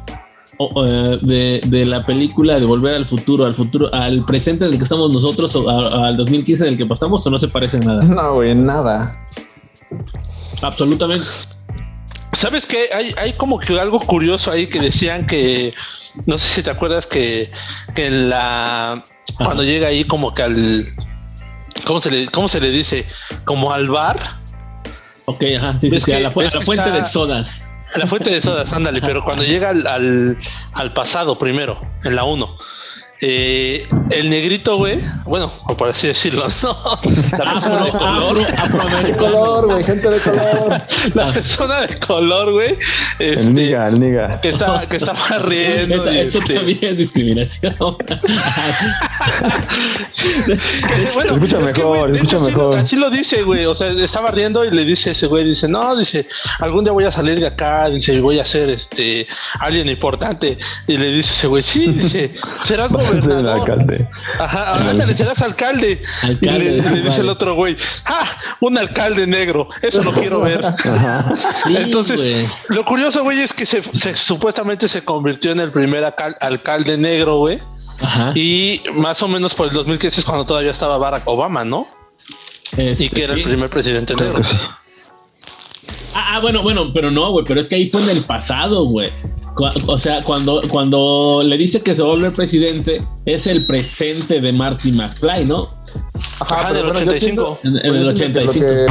de, 1.22 1.60
de 1.66 1.84
la 1.86 2.02
película 2.06 2.58
de 2.60 2.66
volver 2.66 2.94
al 2.94 3.06
futuro, 3.06 3.44
al 3.44 3.54
futuro, 3.54 3.92
al 3.92 4.24
presente 4.24 4.64
del 4.66 4.76
que 4.78 4.84
estamos 4.84 5.12
nosotros 5.12 5.54
o 5.56 5.68
a- 5.68 6.08
al 6.08 6.16
2015 6.16 6.64
del 6.64 6.76
que 6.78 6.86
pasamos 6.86 7.26
o 7.26 7.30
no 7.30 7.38
se 7.38 7.48
parece 7.48 7.78
en 7.78 7.86
nada. 7.86 8.04
No, 8.04 8.34
güey, 8.34 8.54
nada. 8.54 9.26
Absolutamente. 10.62 11.24
¿Sabes 12.32 12.66
qué? 12.66 12.86
Hay, 12.94 13.12
hay 13.18 13.32
como 13.34 13.58
que 13.58 13.78
algo 13.80 14.00
curioso 14.00 14.50
ahí 14.50 14.66
que 14.66 14.80
decían 14.80 15.24
que, 15.26 15.72
no 16.26 16.36
sé 16.36 16.48
si 16.56 16.62
te 16.62 16.70
acuerdas 16.70 17.06
que, 17.06 17.50
que 17.94 18.06
en 18.08 18.28
la, 18.30 19.04
cuando 19.38 19.62
llega 19.62 19.88
ahí 19.88 20.04
como 20.04 20.34
que 20.34 20.42
al, 20.42 20.84
¿cómo 21.86 22.00
se 22.00 22.10
le, 22.10 22.26
cómo 22.28 22.48
se 22.48 22.60
le 22.60 22.70
dice? 22.70 23.06
Como 23.44 23.72
al 23.72 23.88
bar, 23.88 24.18
Ok, 25.26 25.42
ajá, 25.56 25.78
sí, 25.78 25.86
sí, 25.88 25.94
¿Ves 25.94 26.02
sí, 26.02 26.12
a 26.12 26.16
que- 26.18 26.22
la, 26.24 26.30
fu- 26.30 26.40
a 26.40 26.44
ves 26.44 26.52
la 26.54 26.60
que 26.60 26.66
fuente 26.66 26.84
está- 26.84 26.98
de 26.98 27.04
sodas. 27.04 27.74
La 27.96 28.06
fuente 28.06 28.30
de 28.30 28.42
sodas, 28.42 28.72
ándale, 28.72 29.00
pero 29.00 29.24
cuando 29.24 29.44
llega 29.44 29.70
al, 29.70 29.86
al, 29.86 30.36
al 30.72 30.92
pasado 30.92 31.38
primero, 31.38 31.80
en 32.04 32.16
la 32.16 32.24
1. 32.24 32.56
Eh, 33.26 33.88
el 34.10 34.28
negrito, 34.28 34.76
güey, 34.76 34.98
bueno, 35.24 35.50
o 35.66 35.74
por 35.78 35.88
así 35.88 36.08
decirlo, 36.08 36.46
¿no? 36.62 36.76
La 37.38 37.54
persona 37.54 37.84
de 37.84 37.90
color, 37.90 38.36
De 39.06 39.16
color, 39.16 39.66
güey, 39.66 39.82
gente 39.84 40.10
de 40.10 40.20
color. 40.20 40.82
la 41.14 41.32
persona 41.32 41.80
de 41.86 41.98
color, 42.00 42.52
güey, 42.52 42.76
El 43.18 43.38
este, 43.38 43.50
niga, 43.50 43.88
el 43.88 43.98
niga. 43.98 44.40
que 44.42 44.50
estaba, 44.50 44.86
que 44.86 44.98
estaba 44.98 45.38
riendo. 45.38 46.02
Esa- 46.02 46.12
y, 46.12 46.18
eso 46.18 46.38
este, 46.40 46.54
también 46.54 46.78
es 46.82 46.98
discriminación. 46.98 47.74
Que, 48.06 48.14
bueno, 51.14 51.34
Escucha 51.34 51.60
es 51.60 51.72
que, 51.72 51.80
mejor, 51.82 52.10
de 52.10 52.14
escucha 52.16 52.36
hecho, 52.36 52.44
así 52.44 52.52
lo- 52.52 52.58
mejor. 52.58 52.76
Así 52.76 52.96
lo 52.96 53.10
dice, 53.10 53.42
güey. 53.42 53.64
O 53.66 53.74
sea, 53.74 53.88
estaba 53.90 54.30
riendo 54.32 54.64
y 54.66 54.70
le 54.70 54.84
dice 54.84 55.12
ese 55.12 55.26
güey, 55.28 55.44
dice, 55.44 55.66
no, 55.68 55.96
dice, 55.96 56.26
algún 56.60 56.84
día 56.84 56.92
voy 56.92 57.04
a 57.04 57.12
salir 57.12 57.40
de 57.40 57.46
acá, 57.46 57.88
dice, 57.88 58.12
y 58.12 58.20
voy 58.20 58.38
a 58.38 58.44
ser 58.44 58.68
este 58.70 59.26
alguien 59.60 59.88
importante. 59.88 60.58
Y 60.86 60.96
le 60.98 61.10
dice 61.10 61.30
ese 61.32 61.46
güey, 61.46 61.62
sí, 61.62 61.86
dice, 61.92 62.32
serás 62.60 62.92
Alcalde. 63.22 64.08
Ajá, 64.38 64.88
ándale, 64.90 65.14
serás 65.14 65.40
alcalde. 65.42 66.00
Alcalde, 66.22 66.64
y 66.64 66.80
le, 66.80 66.90
le 66.90 67.02
dice 67.02 67.20
el 67.20 67.28
otro 67.28 67.54
güey, 67.54 67.76
ah, 68.06 68.24
un 68.60 68.78
alcalde 68.78 69.26
negro, 69.26 69.68
eso 69.82 70.02
lo 70.02 70.12
quiero 70.12 70.40
ver. 70.40 70.62
Sí, 71.64 71.76
Entonces, 71.76 72.20
güey. 72.22 72.48
lo 72.68 72.84
curioso, 72.84 73.22
güey, 73.22 73.40
es 73.40 73.52
que 73.52 73.64
se, 73.66 73.82
se- 73.82 74.16
supuestamente 74.16 74.88
se 74.88 75.04
convirtió 75.04 75.52
en 75.52 75.60
el 75.60 75.70
primer 75.70 76.04
alcalde 76.40 76.96
negro, 76.96 77.38
güey. 77.38 77.58
Ajá. 78.00 78.32
Y 78.34 78.82
más 78.94 79.22
o 79.22 79.28
menos 79.28 79.54
por 79.54 79.68
el 79.68 79.72
2015 79.74 80.20
es 80.20 80.26
cuando 80.26 80.44
todavía 80.44 80.70
estaba 80.72 80.98
Barack 80.98 81.26
Obama, 81.26 81.64
¿no? 81.64 81.86
Este, 82.76 83.04
y 83.04 83.08
que 83.08 83.24
era 83.24 83.34
sí. 83.34 83.40
el 83.40 83.46
primer 83.46 83.70
presidente 83.70 84.14
negro. 84.16 84.42
Ah, 86.16 86.34
ah, 86.36 86.40
bueno, 86.40 86.62
bueno, 86.62 86.92
pero 86.92 87.10
no, 87.10 87.32
güey, 87.32 87.44
pero 87.44 87.60
es 87.60 87.68
que 87.68 87.74
ahí 87.76 87.88
fue 87.88 88.02
en 88.02 88.10
el 88.10 88.22
pasado, 88.22 88.84
güey. 88.84 89.08
O 89.86 89.98
sea, 89.98 90.22
cuando, 90.24 90.62
cuando 90.70 91.42
le 91.44 91.56
dice 91.58 91.80
que 91.82 91.94
se 91.94 92.02
va 92.02 92.08
a 92.08 92.12
volver 92.12 92.32
presidente, 92.32 93.00
es 93.24 93.46
el 93.46 93.64
presente 93.66 94.40
de 94.40 94.52
Marty 94.52 94.92
McFly, 94.92 95.44
¿no? 95.44 95.70
Ajá, 96.40 96.72
del 96.72 96.84
bueno, 96.84 97.00
yo 97.00 97.06
85. 97.06 97.58
En, 97.64 97.76
en 97.78 97.94
el 97.94 98.04
yo 98.04 98.16
siento 98.16 98.38
que 98.40 98.48
85. 98.48 98.66
lo 98.66 98.86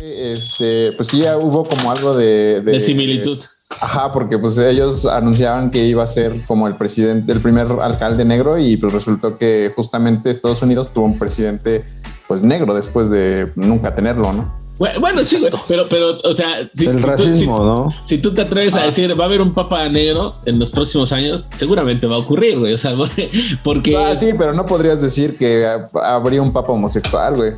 que- 0.00 0.32
Este, 0.32 0.92
pues 0.92 1.08
sí, 1.08 1.20
ya 1.20 1.36
hubo 1.38 1.64
como 1.64 1.90
algo 1.90 2.16
de, 2.16 2.60
De 2.62 2.80
similitud. 2.80 3.42
Ajá, 3.80 4.12
porque 4.12 4.38
pues 4.38 4.58
ellos 4.58 5.06
anunciaban 5.06 5.70
que 5.70 5.84
iba 5.84 6.02
a 6.04 6.06
ser 6.06 6.40
como 6.46 6.68
el 6.68 6.76
presidente, 6.76 7.32
el 7.32 7.40
primer 7.40 7.66
alcalde 7.82 8.24
negro 8.24 8.58
y 8.58 8.76
pues 8.76 8.92
resultó 8.92 9.34
que 9.34 9.72
justamente 9.74 10.30
Estados 10.30 10.62
Unidos 10.62 10.92
tuvo 10.92 11.04
un 11.06 11.18
presidente 11.18 11.82
pues 12.28 12.42
negro 12.42 12.74
después 12.74 13.10
de 13.10 13.52
nunca 13.56 13.94
tenerlo, 13.94 14.32
¿no? 14.32 14.56
Bueno, 14.78 15.00
bueno, 15.00 15.24
sí, 15.24 15.38
güey, 15.38 15.50
pero, 15.68 15.88
pero, 15.88 16.16
o 16.22 16.34
sea, 16.34 16.68
si, 16.74 16.86
El 16.86 16.96
si 16.98 17.02
tú- 17.02 17.08
racismo, 17.08 17.56
si- 17.56 17.62
¿no? 17.62 17.88
si 18.04 18.18
tú 18.18 18.34
te 18.34 18.42
atreves 18.42 18.74
a 18.74 18.82
decir 18.84 19.18
va 19.18 19.24
a 19.24 19.26
haber 19.26 19.40
un 19.40 19.52
papa 19.52 19.88
negro 19.88 20.32
en 20.44 20.58
los 20.58 20.70
próximos 20.70 21.12
años, 21.12 21.48
seguramente 21.54 22.06
va 22.06 22.16
a 22.16 22.18
ocurrir, 22.18 22.58
güey. 22.58 22.74
O 22.74 22.78
sea, 22.78 22.94
porque 23.64 23.96
Ah, 23.96 24.14
sí, 24.14 24.32
pero 24.38 24.52
no 24.52 24.66
podrías 24.66 25.00
decir 25.00 25.36
que 25.36 25.66
ah, 25.66 25.84
habría 26.14 26.42
un 26.42 26.52
papa 26.52 26.72
homosexual, 26.72 27.36
güey. 27.36 27.52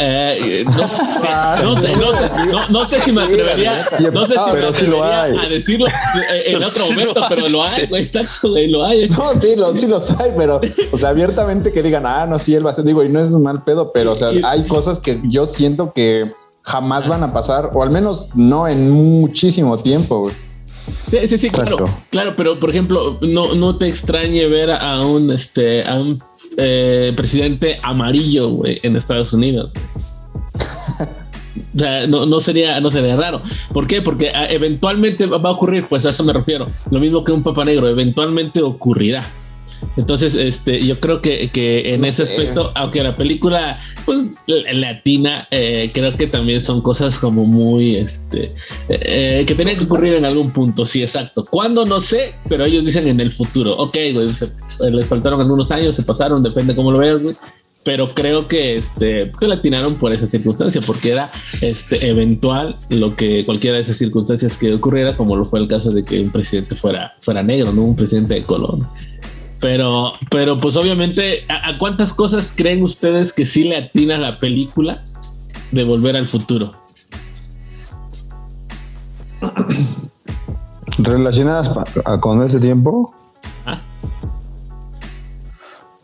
eh, 0.00 0.64
no, 0.64 0.86
sé, 0.86 1.02
Ah, 1.28 1.56
no 1.62 1.76
sé, 1.76 1.96
no 1.96 2.12
sé, 2.12 2.30
no, 2.52 2.68
no 2.68 2.84
sé 2.86 3.00
si 3.00 3.10
me 3.12 3.22
atrevería, 3.22 3.72
no 4.12 4.24
sé 4.26 4.34
si 4.34 4.50
me 4.52 4.52
Pero 4.52 4.74
sí 4.74 4.86
lo 4.86 5.02
atrevería 5.02 5.22
hay. 5.22 5.36
a 5.36 5.48
decirlo 5.48 5.86
eh, 5.88 6.42
en 6.46 6.56
otro 6.62 6.84
momento, 6.90 7.20
pero 7.28 7.48
lo 7.48 7.62
hay, 7.64 7.86
güey, 7.88 8.02
exacto, 8.02 8.50
güey, 8.50 8.70
lo 8.70 8.84
hay. 8.84 9.08
No, 9.08 9.30
sí, 9.40 9.56
lo, 9.56 9.74
sí 9.74 9.86
los 9.88 10.10
hay, 10.20 10.32
pero, 10.38 10.60
o 10.92 10.98
sea, 10.98 11.08
abiertamente 11.08 11.72
que 11.72 11.82
digan, 11.82 12.04
ah, 12.06 12.26
no, 12.26 12.38
sí, 12.38 12.54
él 12.54 12.64
va 12.64 12.70
a 12.70 12.74
ser, 12.74 12.84
digo, 12.84 13.02
y 13.02 13.08
no 13.08 13.20
es 13.20 13.30
un 13.30 13.42
mal 13.42 13.64
pedo, 13.64 13.90
pero, 13.90 14.12
o 14.12 14.16
sea, 14.16 14.30
hay 14.44 14.66
cosas 14.68 15.00
que 15.00 15.18
yo 15.24 15.46
siento 15.46 15.90
que 15.92 16.30
jamás 16.62 17.08
van 17.08 17.22
a 17.22 17.32
pasar, 17.32 17.70
o 17.74 17.82
al 17.82 17.90
menos 17.90 18.30
no 18.34 18.68
en 18.68 18.90
muchísimo 18.90 19.78
tiempo, 19.78 20.20
güey. 20.20 20.34
Sí, 21.10 21.18
sí, 21.26 21.38
sí, 21.38 21.50
claro, 21.50 21.78
Exacto. 21.78 22.02
claro, 22.10 22.34
pero 22.36 22.56
por 22.56 22.70
ejemplo, 22.70 23.18
no, 23.20 23.54
no 23.54 23.76
te 23.76 23.88
extrañe 23.88 24.46
ver 24.46 24.70
a 24.70 25.00
un 25.02 25.30
este 25.30 25.84
a 25.84 25.96
un 25.96 26.18
eh, 26.56 27.12
presidente 27.16 27.78
amarillo, 27.82 28.50
güey, 28.50 28.80
en 28.82 28.96
Estados 28.96 29.32
Unidos. 29.32 29.70
O 31.74 31.78
sea, 31.78 32.06
no, 32.06 32.26
no 32.26 32.40
sería, 32.40 32.80
no 32.80 32.90
sería 32.90 33.14
raro. 33.16 33.42
¿Por 33.72 33.86
qué? 33.86 34.02
Porque 34.02 34.30
ah, 34.30 34.46
eventualmente 34.48 35.26
va 35.26 35.38
va 35.38 35.50
a 35.50 35.52
ocurrir, 35.52 35.86
pues 35.88 36.06
a 36.06 36.10
eso 36.10 36.24
me 36.24 36.32
refiero. 36.32 36.64
Lo 36.90 36.98
mismo 36.98 37.22
que 37.22 37.32
un 37.32 37.42
papa 37.42 37.64
negro, 37.64 37.88
eventualmente 37.88 38.62
ocurrirá. 38.62 39.24
Entonces, 39.96 40.34
este, 40.34 40.84
yo 40.84 40.98
creo 40.98 41.18
que, 41.20 41.50
que 41.50 41.94
en 41.94 42.00
No 42.02 42.06
ese 42.06 42.26
sé. 42.26 42.34
aspecto, 42.34 42.72
aunque 42.74 43.02
la 43.02 43.16
película, 43.16 43.78
pues, 44.04 44.26
latina, 44.72 45.48
eh, 45.50 45.90
creo 45.92 46.16
que 46.16 46.26
también 46.26 46.60
son 46.60 46.80
cosas 46.82 47.18
como 47.18 47.44
muy, 47.44 47.96
este, 47.96 48.48
eh, 48.88 49.44
que 49.46 49.54
tenían 49.54 49.76
que 49.76 49.84
ocurrir 49.84 50.14
en 50.14 50.24
algún 50.24 50.50
punto. 50.50 50.86
Sí, 50.86 51.02
exacto. 51.02 51.44
¿Cuándo? 51.44 51.84
No 51.84 52.00
sé, 52.00 52.34
pero 52.48 52.64
ellos 52.64 52.84
dicen 52.84 53.08
en 53.08 53.20
el 53.20 53.32
futuro. 53.32 53.76
Ok, 53.76 53.96
güey, 54.14 54.28
se- 54.28 54.46
eh, 54.46 54.90
les 54.90 55.08
faltaron 55.08 55.40
algunos 55.40 55.70
años, 55.70 55.94
se 55.94 56.02
pasaron, 56.02 56.42
depende 56.42 56.74
cómo 56.74 56.90
lo 56.92 56.98
veas, 56.98 57.22
güey. 57.22 57.34
Pero 57.84 58.08
creo 58.12 58.48
que 58.48 58.76
este 58.76 59.32
que 59.38 59.46
la 59.46 59.54
atinaron 59.54 59.94
por 59.94 60.12
esa 60.12 60.26
circunstancia, 60.26 60.80
porque 60.84 61.12
era 61.12 61.30
este 61.62 62.08
eventual 62.08 62.76
lo 62.90 63.14
que 63.16 63.44
cualquiera 63.46 63.76
de 63.76 63.82
esas 63.84 63.96
circunstancias 63.96 64.58
que 64.58 64.74
ocurriera, 64.74 65.16
como 65.16 65.36
lo 65.36 65.44
fue 65.44 65.60
el 65.60 65.68
caso 65.68 65.90
de 65.92 66.04
que 66.04 66.20
un 66.20 66.30
presidente 66.30 66.74
fuera, 66.74 67.14
fuera 67.20 67.42
negro, 67.42 67.72
no 67.72 67.82
un 67.84 67.96
presidente 67.96 68.34
de 68.34 68.42
color. 68.42 68.80
Pero, 69.60 70.12
pero 70.30 70.58
pues 70.58 70.76
obviamente, 70.76 71.44
¿a, 71.48 71.70
a 71.70 71.78
cuántas 71.78 72.12
cosas 72.12 72.54
creen 72.56 72.82
ustedes 72.82 73.32
que 73.32 73.44
sí 73.44 73.64
le 73.64 73.76
atina 73.76 74.16
la 74.18 74.32
película 74.36 75.02
de 75.72 75.84
volver 75.84 76.16
al 76.16 76.26
futuro? 76.28 76.70
Relacionadas 80.98 81.68
con 82.20 82.42
ese 82.48 82.58
tiempo. 82.60 83.14
Ah. 83.66 83.80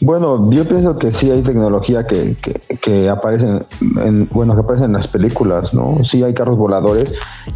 Bueno, 0.01 0.51
yo 0.51 0.65
pienso 0.67 0.93
que 0.95 1.13
sí 1.15 1.31
hay 1.31 1.43
tecnología 1.43 2.05
que, 2.05 2.37
que, 2.43 2.77
que 2.77 3.09
aparece 3.09 3.45
en, 3.47 3.67
en- 4.01 4.29
bueno, 4.31 4.55
que 4.55 4.61
aparece 4.61 4.85
en 4.85 4.93
las 4.93 5.11
películas, 5.11 5.73
¿no? 5.73 5.99
Sí 6.11 6.23
hay 6.23 6.35
carros 6.35 6.59
voladores 6.59 7.11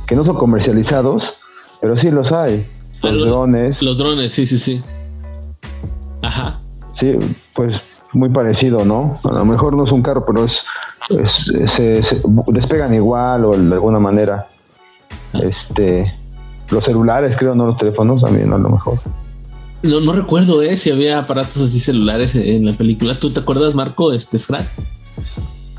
que 0.07 0.15
no 0.17 0.25
son 0.25 0.37
comercializados, 0.37 1.23
pero 1.81 2.01
sí 2.01 2.09
los 2.09 2.33
hay. 2.33 2.65
Los 3.03 3.27
drones, 3.27 3.77
Los 3.81 3.99
drones, 3.99 4.33
sí, 4.33 4.47
sí, 4.47 4.59
sí. 4.59 4.81
Ajá. 6.23 6.59
sí, 7.01 7.13
pues 7.55 7.73
muy 8.13 8.29
parecido, 8.31 8.85
¿no? 8.85 9.17
A 9.25 9.33
lo 9.33 9.45
mejor 9.45 9.77
no 9.77 9.85
es 9.87 9.93
un 9.93 10.03
carro, 10.03 10.25
pero 10.27 10.45
es, 10.45 10.53
es- 11.11 11.77
se, 11.77 12.03
se 12.03 12.23
despegan 12.49 12.95
igual 12.95 13.45
o 13.45 13.51
de 13.57 13.75
alguna 13.75 13.99
manera. 13.99 14.49
Este, 15.35 16.07
los 16.71 16.85
celulares, 16.85 17.37
creo, 17.39 17.55
no 17.55 17.67
los 17.67 17.79
teléfonos 17.79 18.23
también, 18.23 18.53
a 18.53 18.59
lo 18.59 18.71
mejor. 18.71 18.99
No, 19.83 20.01
no 20.01 20.13
recuerdo 20.13 20.61
eh, 20.63 20.77
si 20.77 20.91
había 20.91 21.19
aparatos 21.21 21.59
así 21.63 21.79
celulares 21.79 22.35
en 22.35 22.65
la 22.67 22.73
película. 22.73 23.17
¿Tú 23.19 23.31
te 23.31 23.41
acuerdas, 23.41 23.75
Marco? 23.75 24.13
Este 24.13 24.39
Scratch. 24.39 24.67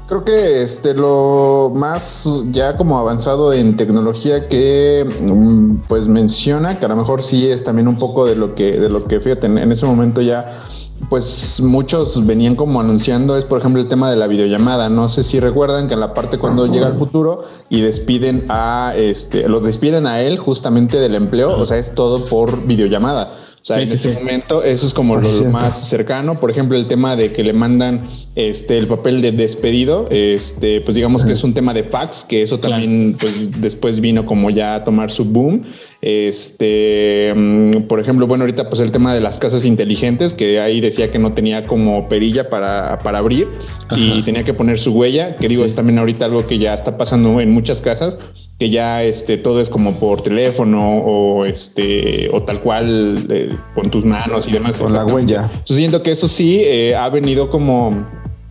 Creo 0.10 0.24
que 0.24 0.64
este 0.64 0.96
lo 0.96 1.72
más 1.76 2.44
ya 2.50 2.76
como 2.76 2.98
avanzado 2.98 3.54
en 3.54 3.78
tecnología 3.78 4.50
que 4.50 5.08
mm, 5.22 5.82
pues 5.88 6.08
menciona, 6.08 6.80
que 6.80 6.86
a 6.88 6.90
lo 6.90 6.96
mejor 6.96 7.22
sí 7.22 7.48
es 7.48 7.64
también 7.64 7.88
un 7.88 8.00
poco 8.00 8.26
de 8.26 8.36
lo 8.36 8.56
que, 8.56 8.72
de 8.80 8.90
lo 8.90 9.04
que 9.04 9.22
fíjate, 9.22 9.46
en, 9.46 9.72
ese 9.72 9.86
momento 9.86 10.24
ya 10.24 10.64
pues 11.12 11.62
muchos 11.64 12.26
venían 12.26 12.56
como 12.56 12.82
anunciando 12.82 13.38
es 13.38 13.46
por 13.46 13.60
ejemplo 13.60 13.80
el 13.80 13.88
tema 13.88 14.10
de 14.10 14.18
la 14.18 14.26
videollamada. 14.26 14.90
No 14.90 15.08
sé 15.10 15.24
si 15.24 15.40
recuerdan 15.40 15.88
que 15.88 15.94
en 15.94 16.00
la 16.00 16.16
parte 16.16 16.40
cuando 16.40 16.66
llega 16.66 16.88
el 16.88 16.96
futuro 16.96 17.44
y 17.70 17.82
despiden 17.82 18.46
a 18.50 18.94
este, 18.96 19.48
lo 19.48 19.60
despiden 19.60 20.08
a 20.08 20.22
él 20.22 20.40
justamente 20.40 21.00
del 21.00 21.14
empleo, 21.14 21.56
o 21.56 21.68
sea, 21.68 21.78
es 21.78 21.94
todo 21.94 22.26
por 22.26 22.66
videollamada. 22.66 23.32
O 23.62 23.66
sea, 23.66 23.76
Sí, 23.78 23.82
en 23.84 23.88
sí, 23.90 23.94
ese 23.96 24.10
sí. 24.14 24.16
momento 24.20 24.64
eso 24.64 24.86
es 24.86 24.94
como 24.94 25.18
lo 25.18 25.44
más 25.46 25.90
cercano. 25.90 26.40
Por 26.40 26.50
ejemplo, 26.50 26.78
el 26.78 26.86
tema 26.88 27.16
de 27.16 27.34
que 27.34 27.44
le 27.44 27.52
mandan 27.54 28.08
este 28.36 28.78
el 28.78 28.88
papel 28.88 29.22
de 29.22 29.32
despedido, 29.34 30.08
este, 30.10 30.80
pues 30.82 30.96
digamos 30.96 31.26
que 31.26 31.34
es 31.34 31.44
un 31.44 31.54
tema 31.54 31.74
de 31.74 31.84
fax, 31.84 32.24
que 32.24 32.42
eso 32.42 32.60
Claro. 32.62 32.82
también 32.82 33.18
pues, 33.20 33.62
después 33.62 34.00
vino 34.00 34.26
como 34.26 34.50
ya 34.50 34.76
a 34.76 34.84
tomar 34.84 35.12
su 35.12 35.26
boom. 35.26 35.64
Este, 36.02 37.34
mm, 37.36 37.82
por 37.88 38.00
ejemplo, 38.00 38.28
bueno, 38.28 38.44
ahorita 38.44 38.70
pues 38.70 38.80
el 38.82 38.92
tema 38.92 39.14
de 39.14 39.20
las 39.20 39.38
casas 39.40 39.66
inteligentes, 39.66 40.34
que 40.34 40.60
ahí 40.62 40.80
decía 40.80 41.12
que 41.12 41.20
no 41.20 41.34
tenía 41.34 41.68
como 41.68 42.08
perilla 42.08 42.50
para, 42.50 43.00
para 43.00 43.18
abrir 43.18 43.48
y 43.96 44.22
tenía 44.24 44.44
que 44.46 44.54
poner 44.54 44.80
su 44.80 44.94
huella, 44.94 45.36
que 45.36 45.48
digo, 45.50 45.66
es 45.66 45.76
también 45.76 46.00
ahorita 46.00 46.26
algo 46.26 46.46
que 46.46 46.58
ya 46.58 46.74
está 46.74 46.98
pasando 46.98 47.42
en 47.42 47.52
muchas 47.52 47.82
casas 47.82 48.18
que 48.60 48.70
ya 48.70 49.04
este 49.04 49.38
todo 49.38 49.62
es 49.62 49.70
como 49.70 49.98
por 50.00 50.22
teléfono 50.22 50.98
o 51.00 51.46
este 51.46 52.30
o 52.34 52.44
tal 52.44 52.60
cual 52.60 53.26
eh, 53.30 53.56
con 53.74 53.90
tus 53.90 54.04
manos 54.04 54.48
y 54.48 54.52
demás 54.52 54.78
Con 54.78 54.92
la 54.92 55.06
huella. 55.06 55.50
Yo 55.66 55.76
siento 55.76 56.04
que 56.04 56.12
eso 56.12 56.28
sí 56.28 56.62
eh, 56.62 56.94
ha 56.94 57.10
venido 57.10 57.50
como 57.50 58.06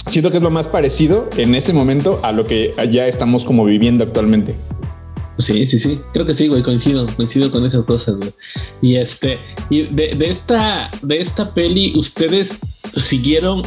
siento 0.08 0.30
que 0.30 0.38
es 0.38 0.42
lo 0.42 0.50
más 0.50 0.66
parecido 0.66 1.28
en 1.36 1.54
ese 1.54 1.74
momento 1.74 2.20
a 2.22 2.32
lo 2.32 2.46
que 2.46 2.72
ya 2.90 3.06
estamos 3.06 3.44
como 3.44 3.66
viviendo 3.66 4.02
actualmente. 4.02 4.54
Sí, 5.38 5.66
sí, 5.68 5.78
sí. 5.78 6.00
Creo 6.12 6.26
que 6.26 6.34
sí, 6.34 6.48
güey. 6.48 6.62
Coincido, 6.62 7.06
coincido 7.14 7.52
con 7.52 7.64
esas 7.64 7.84
cosas, 7.84 8.16
güey. 8.16 8.32
Y 8.82 8.96
este, 8.96 9.38
y 9.70 9.82
de, 9.82 10.14
de 10.16 10.28
esta, 10.30 10.90
de 11.02 11.20
esta 11.20 11.54
peli, 11.54 11.92
¿ustedes 11.96 12.58
siguieron 12.96 13.62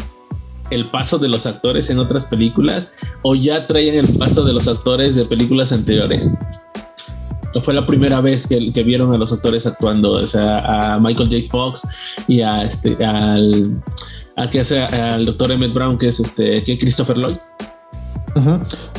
el 0.71 0.85
paso 0.85 1.19
de 1.19 1.27
los 1.27 1.45
actores 1.45 1.89
en 1.89 1.99
otras 1.99 2.25
películas 2.25 2.95
o 3.21 3.35
ya 3.35 3.67
traían 3.67 3.95
el 3.95 4.17
paso 4.17 4.43
de 4.43 4.53
los 4.53 4.67
actores 4.67 5.15
de 5.15 5.25
películas 5.25 5.71
anteriores? 5.71 6.31
¿O 7.53 7.61
fue 7.61 7.73
la 7.73 7.85
primera 7.85 8.21
vez 8.21 8.47
que, 8.47 8.71
que 8.71 8.83
vieron 8.83 9.13
a 9.13 9.17
los 9.17 9.31
actores 9.33 9.67
actuando? 9.67 10.13
O 10.13 10.25
sea, 10.25 10.93
a 10.95 10.99
Michael 10.99 11.29
J. 11.29 11.51
Fox 11.51 11.87
y 12.27 12.41
a 12.41 12.63
este, 12.63 12.95
al, 13.03 13.63
a 14.37 14.49
que 14.49 14.61
hace 14.61 14.81
al 14.81 15.25
doctor 15.25 15.51
Emmett 15.51 15.73
Brown, 15.73 15.97
que 15.97 16.07
es 16.07 16.19
este, 16.19 16.63
que 16.63 16.79
Christopher 16.79 17.17
Lloyd. 17.17 17.37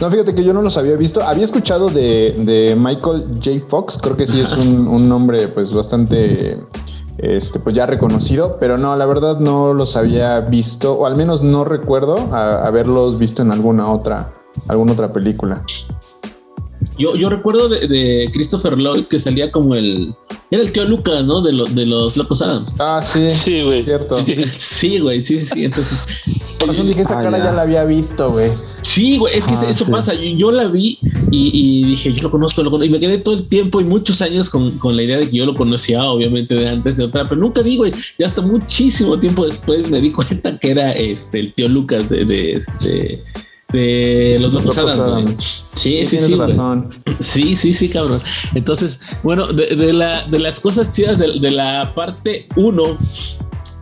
No, 0.00 0.10
fíjate 0.10 0.34
que 0.34 0.44
yo 0.44 0.52
no 0.52 0.60
los 0.60 0.76
había 0.76 0.96
visto. 0.96 1.22
Había 1.22 1.44
escuchado 1.44 1.88
de, 1.88 2.32
de 2.38 2.76
Michael 2.76 3.24
J. 3.42 3.64
Fox, 3.66 3.96
creo 3.96 4.16
que 4.16 4.26
sí 4.26 4.40
es 4.40 4.52
un, 4.52 4.86
un 4.86 5.08
nombre 5.08 5.48
pues 5.48 5.72
bastante 5.72 6.58
este, 7.18 7.58
pues 7.60 7.74
ya 7.74 7.86
reconocido, 7.86 8.56
pero 8.60 8.78
no, 8.78 8.96
la 8.96 9.06
verdad 9.06 9.38
no 9.38 9.74
los 9.74 9.96
había 9.96 10.40
visto, 10.40 10.94
o 10.94 11.06
al 11.06 11.16
menos 11.16 11.42
no 11.42 11.64
recuerdo 11.64 12.16
a- 12.34 12.66
haberlos 12.66 13.18
visto 13.18 13.42
en 13.42 13.52
alguna 13.52 13.90
otra, 13.90 14.32
alguna 14.68 14.92
otra 14.92 15.12
película. 15.12 15.64
Yo, 16.98 17.14
yo 17.16 17.30
recuerdo 17.30 17.68
de, 17.68 17.86
de 17.88 18.30
Christopher 18.32 18.76
Lloyd 18.76 19.06
que 19.06 19.18
salía 19.18 19.50
como 19.50 19.74
el. 19.74 20.14
Era 20.50 20.62
el 20.62 20.72
tío 20.72 20.84
Lucas, 20.84 21.24
¿no? 21.24 21.40
De, 21.40 21.52
los 21.52 21.74
de 21.74 21.86
los 21.86 22.16
Locos 22.16 22.42
Adams. 22.42 22.74
Ah, 22.78 23.00
sí, 23.02 23.30
Sí, 23.30 23.62
güey. 23.62 23.82
cierto. 23.82 24.14
Sí. 24.14 24.36
Sí, 24.52 24.98
güey, 24.98 25.22
sí, 25.22 25.40
sí, 25.40 25.46
sí. 25.46 25.64
Entonces. 25.64 26.06
Por 26.66 26.68
razón 26.74 26.86
dije, 26.88 27.02
esa 27.02 27.18
Ah, 27.18 27.22
cara 27.22 27.38
ya. 27.38 27.44
ya 27.44 27.52
la 27.52 27.62
había 27.62 27.84
visto, 27.84 28.30
güey. 28.32 28.50
Sí, 28.80 29.18
güey, 29.18 29.36
es 29.36 29.46
que 29.46 29.54
Ah, 29.54 29.66
eso 29.70 29.84
sí. 29.84 29.90
pasa. 29.90 30.14
Yo, 30.14 30.22
yo 30.36 30.50
la 30.52 30.64
vi 30.68 30.98
y, 31.30 31.50
y 31.52 31.84
dije, 31.84 32.12
yo 32.12 32.22
lo 32.24 32.30
conozco, 32.30 32.62
lo 32.62 32.70
conozco. 32.70 32.86
Y 32.86 32.90
me 32.90 33.00
quedé 33.00 33.18
todo 33.18 33.34
el 33.34 33.46
tiempo 33.48 33.80
y 33.80 33.84
muchos 33.84 34.20
años 34.22 34.50
con, 34.50 34.70
con 34.78 34.96
la 34.96 35.02
idea 35.02 35.18
de 35.18 35.28
que 35.30 35.36
yo 35.36 35.46
lo 35.46 35.54
conocía, 35.54 36.02
obviamente, 36.04 36.54
de 36.54 36.68
antes 36.68 36.96
de 36.96 37.04
otra, 37.04 37.28
pero 37.28 37.40
nunca 37.40 37.62
vi, 37.62 37.76
güey. 37.76 37.92
Y 38.18 38.22
hasta 38.24 38.42
muchísimo 38.42 39.18
tiempo 39.18 39.46
después 39.46 39.90
me 39.90 40.00
di 40.00 40.10
cuenta 40.12 40.58
que 40.58 40.70
era 40.70 40.92
este 40.92 41.40
el 41.40 41.54
tío 41.54 41.68
Lucas 41.68 42.08
de, 42.08 42.24
de 42.24 42.52
este. 42.54 43.24
De 43.72 44.36
los 44.38 44.52
Locos 44.52 44.76
Adams. 44.76 45.64
Sí, 45.74 46.00
sí, 46.02 46.06
tienes 46.18 46.26
sí. 46.26 46.34
razón. 46.34 46.88
Sí, 47.20 47.56
sí, 47.56 47.72
sí, 47.72 47.88
cabrón. 47.88 48.22
Entonces, 48.54 49.00
bueno, 49.22 49.46
de, 49.46 49.74
de 49.74 49.94
la, 49.94 50.26
de 50.26 50.38
las 50.40 50.60
cosas 50.60 50.92
chidas 50.92 51.18
de, 51.18 51.40
de 51.40 51.50
la 51.50 51.94
parte 51.94 52.48
1 52.56 52.82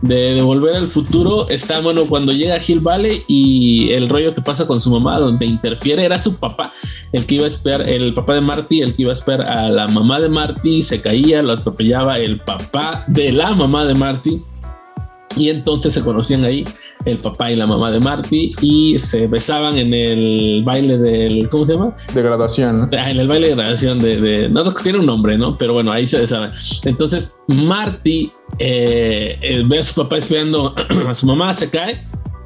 de, 0.01 0.33
de 0.33 0.41
Volver 0.41 0.75
al 0.75 0.87
Futuro 0.87 1.47
está, 1.49 1.79
bueno, 1.79 2.05
cuando 2.05 2.31
llega 2.31 2.57
Hill 2.65 2.79
Valley 2.79 3.23
y 3.27 3.91
el 3.91 4.09
rollo 4.09 4.33
que 4.33 4.41
pasa 4.41 4.67
con 4.67 4.79
su 4.79 4.91
mamá, 4.91 5.19
donde 5.19 5.45
interfiere, 5.45 6.05
era 6.05 6.19
su 6.19 6.37
papá, 6.37 6.73
el 7.11 7.25
que 7.25 7.35
iba 7.35 7.45
a 7.45 7.47
esperar, 7.47 7.87
el 7.87 8.13
papá 8.13 8.33
de 8.33 8.41
Marty, 8.41 8.81
el 8.81 8.95
que 8.95 9.03
iba 9.03 9.11
a 9.11 9.13
esperar 9.13 9.47
a 9.47 9.69
la 9.69 9.87
mamá 9.87 10.19
de 10.19 10.29
Marty, 10.29 10.83
se 10.83 11.01
caía, 11.01 11.41
lo 11.41 11.53
atropellaba 11.53 12.19
el 12.19 12.39
papá 12.39 13.01
de 13.07 13.31
la 13.31 13.53
mamá 13.53 13.85
de 13.85 13.93
Marty. 13.93 14.41
Y 15.37 15.49
entonces 15.49 15.93
se 15.93 16.01
conocían 16.03 16.43
ahí 16.43 16.63
el 17.05 17.17
papá 17.17 17.51
y 17.51 17.55
la 17.55 17.65
mamá 17.67 17.91
de 17.91 17.99
Marty 17.99 18.51
y 18.61 18.99
se 18.99 19.27
besaban 19.27 19.77
en 19.77 19.93
el 19.93 20.61
baile 20.63 20.97
del, 20.97 21.49
¿cómo 21.49 21.65
se 21.65 21.73
llama? 21.73 21.95
De 22.13 22.21
graduación, 22.21 22.75
¿no? 22.81 22.89
Ah, 22.97 23.09
en 23.11 23.19
el 23.19 23.27
baile 23.27 23.49
de 23.49 23.55
graduación 23.55 23.99
de, 23.99 24.19
de- 24.19 24.49
no 24.49 24.71
tiene 24.75 24.99
un 24.99 25.05
nombre, 25.05 25.37
¿no? 25.37 25.57
Pero 25.57 25.73
bueno, 25.73 25.91
ahí 25.91 26.05
se 26.05 26.25
sabe. 26.27 26.49
Entonces, 26.85 27.41
Marty 27.47 28.31
eh, 28.59 29.37
eh, 29.41 29.63
ve 29.65 29.79
a 29.79 29.83
su 29.83 29.95
papá 29.95 30.17
espiando 30.17 30.75
a 31.07 31.15
su 31.15 31.25
mamá, 31.25 31.53
se 31.53 31.69
cae. 31.69 31.97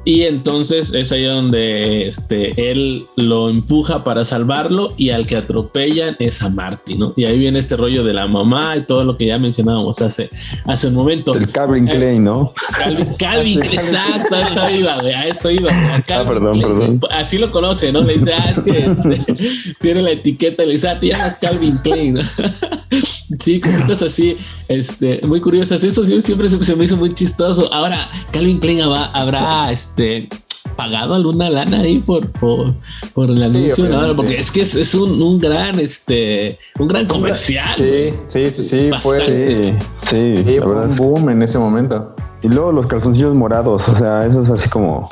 Y 0.06 0.22
entonces 0.22 0.94
es 0.94 1.10
ahí 1.10 1.24
donde 1.24 2.06
este, 2.06 2.70
él 2.70 3.06
lo 3.16 3.50
empuja 3.50 4.04
para 4.04 4.24
salvarlo 4.24 4.94
y 4.96 5.10
al 5.10 5.26
que 5.26 5.34
atropellan 5.34 6.14
es 6.20 6.42
a 6.42 6.48
Marty, 6.48 6.94
¿no? 6.94 7.12
Y 7.16 7.24
ahí 7.24 7.36
viene 7.36 7.58
este 7.58 7.76
rollo 7.76 8.04
de 8.04 8.14
la 8.14 8.28
mamá 8.28 8.76
y 8.76 8.82
todo 8.82 9.02
lo 9.02 9.16
que 9.16 9.26
ya 9.26 9.40
mencionábamos 9.40 10.00
hace, 10.00 10.30
hace 10.64 10.86
un 10.86 10.94
momento. 10.94 11.34
El 11.34 11.50
Calvin 11.50 11.88
Eh, 11.88 11.96
Klein, 11.96 12.22
¿no? 12.22 12.52
Calvin, 12.78 13.14
Calvin, 13.18 13.58
exacto, 13.58 14.36
a 14.36 14.42
eso 14.42 14.70
iba, 14.70 15.00
güey, 15.00 15.12
a 15.12 15.26
eso 15.26 15.50
iba. 15.50 15.96
a 15.96 16.00
Calvin 16.02 16.34
perdón, 16.34 16.52
Klein, 16.52 17.00
perdón. 17.00 17.00
Así 17.10 17.38
lo 17.38 17.50
conoce, 17.50 17.90
¿no? 17.90 18.02
Le 18.02 18.14
dice, 18.14 18.32
ah, 18.32 18.50
es 18.50 18.62
que 18.62 18.86
este, 18.86 19.74
tiene 19.80 20.02
la 20.02 20.12
etiqueta, 20.12 20.64
le 20.64 20.74
dice, 20.74 20.88
ah, 20.88 21.00
te 21.00 21.08
llamas 21.08 21.36
Calvin 21.38 21.78
Klein, 21.78 22.14
¿no? 22.14 22.20
Sí, 23.40 23.60
cositas 23.60 24.02
así, 24.02 24.36
este, 24.68 25.20
muy 25.26 25.40
curiosas. 25.40 25.82
Eso 25.82 26.04
sí, 26.04 26.20
siempre 26.22 26.48
se, 26.48 26.62
se 26.62 26.76
me 26.76 26.84
hizo 26.84 26.96
muy 26.96 27.12
chistoso. 27.12 27.72
Ahora, 27.72 28.08
Calvin 28.30 28.58
Klein 28.58 28.82
habrá, 28.82 29.06
habrá, 29.06 29.72
este, 29.72 30.28
pagado 30.76 31.14
alguna 31.14 31.50
lana 31.50 31.80
ahí 31.80 31.98
por, 31.98 32.30
por, 32.32 32.74
por 33.14 33.30
el 33.30 33.42
anuncio. 33.42 34.14
Porque 34.14 34.38
es 34.38 34.52
que 34.52 34.60
es, 34.60 34.74
es 34.76 34.94
un, 34.94 35.20
un 35.20 35.40
gran, 35.40 35.80
este, 35.80 36.58
un 36.78 36.86
gran 36.86 37.06
comercial. 37.06 37.74
Sí, 37.74 38.10
sí, 38.28 38.50
sí, 38.50 38.62
sí, 38.62 38.90
fue. 39.00 39.74
Sí, 40.10 40.34
sí, 40.44 40.58
fue 40.60 40.86
un 40.86 40.96
boom 40.96 41.30
en 41.30 41.42
ese 41.42 41.58
momento. 41.58 42.14
Y 42.42 42.48
luego 42.48 42.70
los 42.70 42.86
calzoncillos 42.86 43.34
morados, 43.34 43.82
o 43.88 43.98
sea, 43.98 44.20
eso 44.26 44.42
es 44.42 44.50
así 44.50 44.68
como 44.68 45.08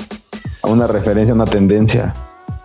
a 0.62 0.68
una 0.68 0.86
referencia, 0.86 1.34
una 1.34 1.46
tendencia. 1.46 2.12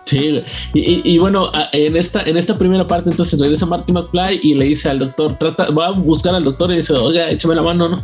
Sí, 0.04 0.42
y, 0.74 0.78
y- 0.80 1.02
y 1.04 1.18
bueno, 1.18 1.52
en 1.72 1.96
esta, 1.96 2.22
en 2.24 2.36
esta 2.36 2.58
primera 2.58 2.84
parte, 2.86 3.10
entonces 3.10 3.38
regresa 3.38 3.64
Marty 3.66 3.92
McFly 3.92 4.40
y 4.42 4.54
le 4.54 4.64
dice 4.64 4.88
al 4.88 4.98
doctor, 4.98 5.36
trata, 5.38 5.70
va 5.70 5.86
a 5.86 5.90
buscar 5.90 6.34
al 6.34 6.42
doctor 6.42 6.72
y 6.72 6.76
dice, 6.76 6.94
oiga, 6.94 7.30
échame 7.30 7.54
la 7.54 7.62
mano, 7.62 7.88
no, 7.90 7.98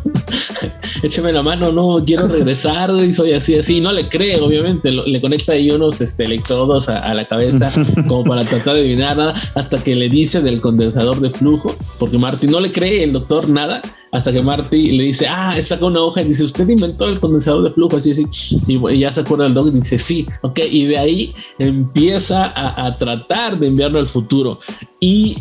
échame 1.02 1.32
la 1.32 1.42
mano, 1.42 1.72
no, 1.72 2.02
quiero 2.04 2.26
regresar, 2.28 2.90
y 3.04 3.12
soy 3.12 3.32
así, 3.32 3.56
así, 3.56 3.80
no 3.80 3.92
le 3.92 4.08
cree, 4.08 4.40
obviamente, 4.40 4.90
le 4.92 5.20
conecta 5.20 5.52
ahí 5.52 5.70
unos 5.70 6.00
este, 6.00 6.24
electrodos 6.24 6.88
a, 6.88 6.98
a 6.98 7.12
la 7.14 7.26
cabeza 7.26 7.72
como 8.06 8.24
para 8.24 8.44
tratar 8.44 8.74
de 8.74 8.80
adivinar 8.82 9.16
nada, 9.16 9.34
hasta 9.54 9.82
que 9.82 9.94
le 9.96 10.08
dice 10.08 10.42
del 10.42 10.60
condensador 10.60 11.20
de 11.20 11.30
flujo, 11.30 11.74
porque 11.98 12.18
Marty 12.18 12.46
no 12.46 12.60
le 12.60 12.72
cree 12.72 13.02
el 13.04 13.12
doctor 13.12 13.48
nada, 13.48 13.82
hasta 14.16 14.32
que 14.32 14.42
Marty 14.42 14.92
le 14.92 15.04
dice, 15.04 15.26
ah, 15.28 15.56
saca 15.60 15.86
una 15.86 16.00
hoja 16.00 16.22
y 16.22 16.26
dice, 16.26 16.44
usted 16.44 16.68
inventó 16.68 17.04
el 17.06 17.20
condensador 17.20 17.64
de 17.64 17.70
flujo, 17.70 17.96
así, 17.96 18.12
así, 18.12 18.26
y, 18.66 18.98
ya 18.98 19.12
se 19.12 19.20
acuerda 19.20 19.46
el 19.46 19.54
doc 19.54 19.68
y 19.68 19.72
dice, 19.72 19.98
sí, 19.98 20.26
ok, 20.42 20.60
y 20.70 20.86
de 20.86 20.98
ahí 20.98 21.34
empieza 21.58 22.46
a, 22.46 22.86
a 22.86 22.96
tratar 22.96 23.58
de 23.58 23.66
enviarlo 23.66 23.98
al 23.98 24.08
futuro. 24.08 24.58
Y 25.00 25.36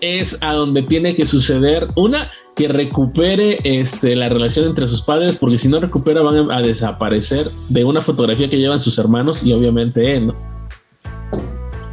es 0.00 0.42
a 0.42 0.52
donde 0.52 0.82
tiene 0.82 1.14
que 1.14 1.26
suceder 1.26 1.88
una 1.96 2.30
que 2.54 2.68
recupere 2.68 3.58
este, 3.62 4.16
la 4.16 4.28
relación 4.28 4.66
entre 4.66 4.88
sus 4.88 5.02
padres, 5.02 5.36
porque 5.36 5.58
si 5.58 5.68
no 5.68 5.78
recupera 5.80 6.22
van 6.22 6.50
a 6.50 6.60
desaparecer 6.60 7.46
de 7.68 7.84
una 7.84 8.00
fotografía 8.00 8.48
que 8.48 8.58
llevan 8.58 8.80
sus 8.80 8.98
hermanos 8.98 9.44
y 9.44 9.52
obviamente 9.52 10.16
él, 10.16 10.28
¿no? 10.28 10.34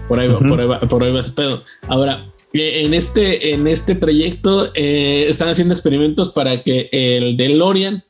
Por 0.07 0.19
ahí, 0.19 0.27
va, 0.27 0.39
por 0.39 0.59
ahí 0.59 0.67
va, 0.67 0.79
por 0.79 1.03
ahí 1.03 1.11
va 1.11 1.19
ese 1.19 1.31
pedo. 1.31 1.63
Ahora, 1.87 2.25
en 2.61 2.93
este, 2.93 3.53
en 3.53 3.67
este 3.67 3.95
trayecto 3.95 4.71
eh, 4.75 5.25
están 5.29 5.49
haciendo 5.49 5.73
experimentos 5.73 6.29
para 6.29 6.63
que 6.63 6.89
el 6.91 7.35
DeLorean 7.37 8.03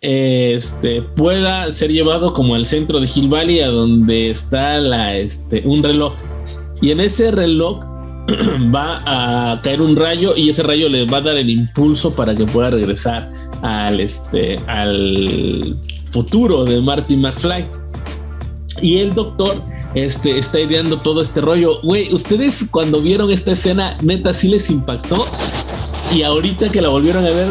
este, 0.00 1.02
pueda 1.02 1.70
ser 1.70 1.90
llevado 1.90 2.32
como 2.32 2.54
al 2.54 2.66
centro 2.66 3.00
de 3.00 3.10
Hill 3.12 3.28
Valley, 3.28 3.60
a 3.60 3.68
donde 3.68 4.30
está 4.30 4.78
la, 4.78 5.14
este, 5.14 5.62
un 5.66 5.82
reloj. 5.82 6.14
Y 6.80 6.92
en 6.92 7.00
ese 7.00 7.32
reloj 7.32 7.84
va 8.74 9.00
a 9.52 9.60
caer 9.62 9.80
un 9.80 9.96
rayo 9.96 10.34
y 10.36 10.48
ese 10.48 10.62
rayo 10.62 10.88
le 10.88 11.04
va 11.04 11.18
a 11.18 11.22
dar 11.22 11.36
el 11.36 11.50
impulso 11.50 12.14
para 12.14 12.34
que 12.36 12.44
pueda 12.44 12.70
regresar 12.70 13.32
al, 13.62 14.00
este, 14.00 14.58
al 14.66 15.76
futuro 16.12 16.64
de 16.64 16.80
Marty 16.80 17.16
McFly. 17.16 17.66
Y 18.80 18.98
el 18.98 19.12
doctor 19.12 19.60
este, 19.94 20.38
está 20.38 20.60
ideando 20.60 21.00
todo 21.00 21.22
este 21.22 21.40
rollo. 21.40 21.80
Güey, 21.82 22.12
ustedes 22.14 22.68
cuando 22.70 23.00
vieron 23.00 23.30
esta 23.30 23.52
escena, 23.52 23.96
neta, 24.02 24.34
sí 24.34 24.48
les 24.48 24.70
impactó. 24.70 25.24
Y 26.14 26.22
ahorita 26.22 26.70
que 26.70 26.80
la 26.80 26.88
volvieron 26.88 27.26
a 27.26 27.30
ver, 27.30 27.48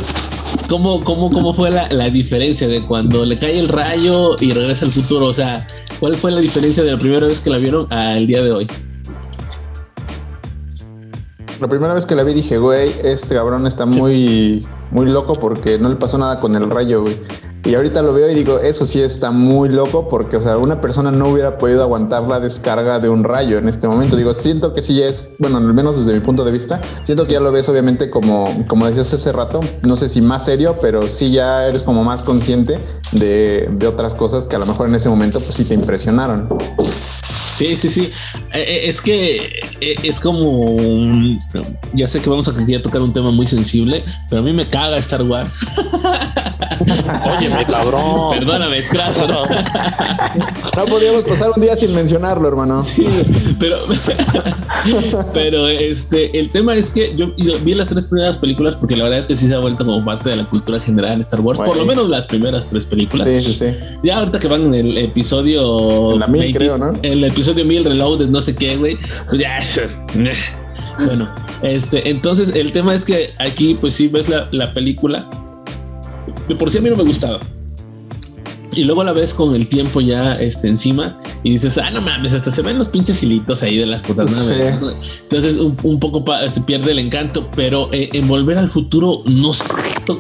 ¿cómo, 0.68 1.04
cómo, 1.04 1.30
cómo 1.30 1.54
fue 1.54 1.70
la, 1.70 1.90
la 1.90 2.10
diferencia 2.10 2.68
de 2.68 2.82
cuando 2.82 3.26
le 3.26 3.38
cae 3.38 3.60
el 3.60 3.68
rayo 3.68 4.36
y 4.40 4.54
regresa 4.54 4.86
al 4.86 4.92
futuro? 4.92 5.28
O 5.28 5.34
sea, 5.34 5.66
¿cuál 6.00 6.18
fue 6.18 6.32
la 6.32 6.40
diferencia 6.40 6.84
de 6.84 6.92
la 6.92 6.98
primera 6.98 7.28
vez 7.28 7.42
que 7.42 7.50
la 7.50 7.58
vieron 7.58 7.92
al 7.92 8.26
día 8.26 8.42
de 8.42 8.52
hoy? 8.52 8.68
La 11.60 11.68
primera 11.68 11.94
vez 11.96 12.06
que 12.06 12.14
la 12.14 12.24
vi 12.24 12.36
dije, 12.36 12.60
güey, 12.60 12.94
este 13.04 13.34
cabrón 13.34 13.66
está 13.66 13.88
muy, 13.88 14.64
muy 14.92 15.08
loco 15.08 15.34
porque 15.40 15.80
no 15.80 15.90
le 15.90 15.96
pasó 15.96 16.20
nada 16.20 16.40
con 16.40 16.54
el 16.56 16.70
rayo, 16.70 17.02
güey. 17.02 17.20
Y 17.66 17.74
ahorita 17.74 18.04
lo 18.04 18.14
veo 18.14 18.30
y 18.30 18.36
digo, 18.36 18.60
eso 18.60 18.86
sí 18.86 19.02
está 19.02 19.32
muy 19.32 19.70
loco 19.70 20.08
porque, 20.08 20.38
o 20.38 20.42
sea, 20.42 20.58
una 20.58 20.80
persona 20.80 21.10
no 21.10 21.30
hubiera 21.30 21.58
podido 21.58 21.82
aguantar 21.82 22.24
la 22.24 22.40
descarga 22.40 23.00
de 23.00 23.10
un 23.10 23.24
rayo 23.24 23.58
en 23.58 23.68
este 23.68 23.88
momento. 23.88 24.16
Digo, 24.16 24.36
siento 24.36 24.74
que 24.76 24.84
sí 24.84 25.02
es, 25.02 25.34
bueno, 25.40 25.58
al 25.58 25.74
menos 25.74 25.98
desde 25.98 26.14
mi 26.14 26.20
punto 26.20 26.46
de 26.46 26.52
vista, 26.52 26.80
siento 27.04 27.26
que 27.26 27.34
ya 27.34 27.40
lo 27.40 27.52
ves 27.52 27.68
obviamente 27.70 28.12
como, 28.12 28.48
como 28.68 28.86
decías 28.86 29.12
hace 29.14 29.32
rato, 29.32 29.62
no 29.82 29.96
sé 29.96 30.10
si 30.10 30.22
más 30.22 30.46
serio, 30.46 30.76
pero 30.80 31.10
sí 31.10 31.32
ya 31.32 31.66
eres 31.66 31.82
como 31.82 32.04
más 32.04 32.24
consciente 32.24 32.78
de, 33.14 33.68
de 33.72 33.88
otras 33.88 34.14
cosas 34.14 34.46
que 34.46 34.56
a 34.56 34.60
lo 34.60 34.68
mejor 34.68 34.88
en 34.88 34.96
ese 34.96 35.10
momento 35.10 35.40
pues 35.40 35.56
sí 35.56 35.66
te 35.66 35.74
impresionaron. 35.74 36.48
Sí, 37.58 37.76
sí, 37.76 37.90
sí. 37.90 38.12
Eh, 38.54 38.66
eh, 38.68 38.82
es 38.86 39.02
que 39.02 39.38
eh, 39.82 39.96
es 40.04 40.20
como. 40.20 40.78
Ya 41.94 42.08
sé 42.08 42.22
que 42.22 42.30
vamos 42.30 42.48
a 42.48 42.54
tocar 42.84 43.02
un 43.02 43.12
tema 43.12 43.32
muy 43.32 43.48
sensible, 43.48 44.06
pero 44.30 44.42
a 44.42 44.46
mí 44.46 44.54
me 44.54 44.64
caga 44.68 44.98
Star 44.98 45.24
Wars. 45.24 45.66
Óyeme, 47.38 47.66
cabrón. 47.66 48.38
Perdóname, 48.38 48.80
Scratch. 48.84 49.18
No. 49.28 49.46
no 50.76 50.86
podíamos 50.86 51.24
pasar 51.24 51.50
un 51.56 51.62
día 51.62 51.76
sin 51.76 51.96
mencionarlo, 51.96 52.48
hermano. 52.48 52.80
Sí, 52.82 53.08
pero. 53.60 53.78
pero 55.34 55.68
este, 55.68 56.38
el 56.38 56.50
tema 56.50 56.76
es 56.76 56.94
que 56.94 57.16
yo, 57.16 57.34
vi 57.64 57.74
las 57.74 57.88
tres 57.88 58.08
primeras 58.08 58.38
películas 58.38 58.76
porque 58.76 58.96
la 58.96 59.06
verdad 59.06 59.20
es 59.20 59.26
que 59.26 59.36
sí 59.36 59.48
se 59.48 59.56
ha 59.56 59.60
vuelto 59.60 59.84
como 59.84 60.06
parte 60.06 60.30
de 60.30 60.36
la 60.36 60.46
cultura 60.46 60.80
general 60.80 61.14
en 61.14 61.22
Star 61.22 61.42
Wars, 61.42 61.60
por 61.60 61.76
lo 61.76 61.86
menos 61.86 62.08
las 62.08 62.28
primeras 62.28 62.68
tres 62.68 62.86
películas. 62.86 63.28
Sí, 63.28 63.42
sí, 63.42 63.54
sí. 63.54 63.66
Ya 64.04 64.20
ahorita 64.20 64.38
que 64.38 64.48
van 64.48 64.68
en 64.68 64.76
el 64.76 64.98
episodio. 65.00 66.14
En 66.14 66.20
la 66.20 66.28
mil, 66.28 66.54
creo, 66.54 66.78
¿no? 66.78 66.94
El 67.02 67.24
episodio 67.24 67.47
episodio 67.48 67.66
1000 67.66 67.86
Reloaded, 67.86 68.28
no 68.28 68.42
sé 68.42 68.56
qué, 68.56 68.76
güey. 68.76 68.98
Pues 69.30 69.42
ya, 69.42 69.60
bueno, 71.06 71.34
este, 71.62 72.10
entonces 72.10 72.50
el 72.50 72.74
tema 72.74 72.94
es 72.94 73.06
que 73.06 73.34
aquí, 73.40 73.78
pues 73.80 73.94
sí 73.94 74.10
ves 74.10 74.28
la, 74.28 74.48
la 74.52 74.74
película. 74.74 75.30
De 76.48 76.56
por 76.56 76.70
sí 76.70 76.80
a 76.80 76.82
mí 76.82 76.90
no 76.90 76.98
me 76.98 77.04
gustaba 77.04 77.40
y 78.78 78.84
luego 78.84 79.04
la 79.04 79.12
ves 79.12 79.34
con 79.34 79.56
el 79.56 79.68
tiempo 79.68 80.02
ya 80.02 80.36
este, 80.36 80.68
encima 80.68 81.18
y 81.42 81.50
dices, 81.50 81.80
ah, 81.80 81.90
no 81.90 82.00
mames, 82.00 82.36
hasta 82.36 82.52
se 82.52 82.62
ven 82.62 82.78
los 82.78 82.90
pinches 82.90 83.22
hilitos 83.24 83.64
ahí 83.64 83.78
de 83.78 83.88
las 83.88 84.04
putas. 84.04 84.52
Entonces 85.24 85.58
un, 85.58 86.00
poco 86.00 86.24
se 86.48 86.62
pierde 86.62 86.92
el 86.92 87.00
encanto, 87.00 87.50
pero 87.56 87.92
eh, 87.92 88.10
en 88.14 88.28
Volver 88.28 88.60
al 88.60 88.70
Futuro 88.70 89.24
no, 89.26 89.52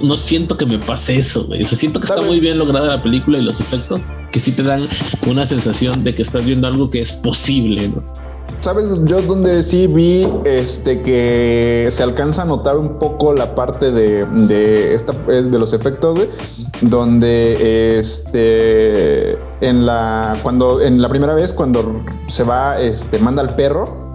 no 0.02 0.17
siento 0.17 0.58
que 0.58 0.65
me 0.65 0.80
pase 0.80 1.20
eso, 1.20 1.46
güey. 1.46 1.62
O 1.62 1.65
sea, 1.67 1.78
siento 1.78 2.00
que 2.00 2.08
está 2.08 2.24
muy 2.24 2.39
bien 2.39 2.58
lograda 2.58 2.88
la 2.88 3.04
película 3.04 3.38
y 3.38 3.43
los 3.43 3.62
efectos 3.62 4.13
que 4.32 4.39
sí 4.39 4.52
te 4.54 4.63
dan 4.63 4.88
una 5.28 5.46
sensación 5.46 6.04
de 6.04 6.15
que 6.15 6.24
estás 6.24 6.43
viendo 6.43 6.65
algo 6.65 6.89
que 6.89 7.02
es 7.02 7.13
posible, 7.13 7.89
¿no? 7.89 8.04
¿Sabes? 8.60 9.06
Yo 9.06 9.22
donde 9.22 9.62
sí 9.62 9.88
vi 9.88 10.28
este 10.43 11.02
que 11.02 11.88
se 11.91 12.04
alcanza 12.04 12.41
a 12.41 12.46
notar 12.46 12.78
un 12.78 12.98
poco 12.98 13.34
la 13.34 13.54
parte 13.56 13.91
de, 13.91 14.26
de, 14.26 14.93
esta, 14.96 15.13
de 15.13 15.60
los 15.60 15.74
efectos, 15.74 16.28
donde 16.82 18.00
este 18.00 19.38
en 19.62 19.86
la 19.86 20.38
cuando 20.41 20.82
en 20.82 21.02
la 21.02 21.10
primera 21.10 21.34
vez 21.34 21.54
cuando 21.54 22.02
se 22.28 22.43
va 22.43 22.80
este 22.80 23.20
manda 23.20 23.41
al 23.41 23.56
perro 23.56 24.07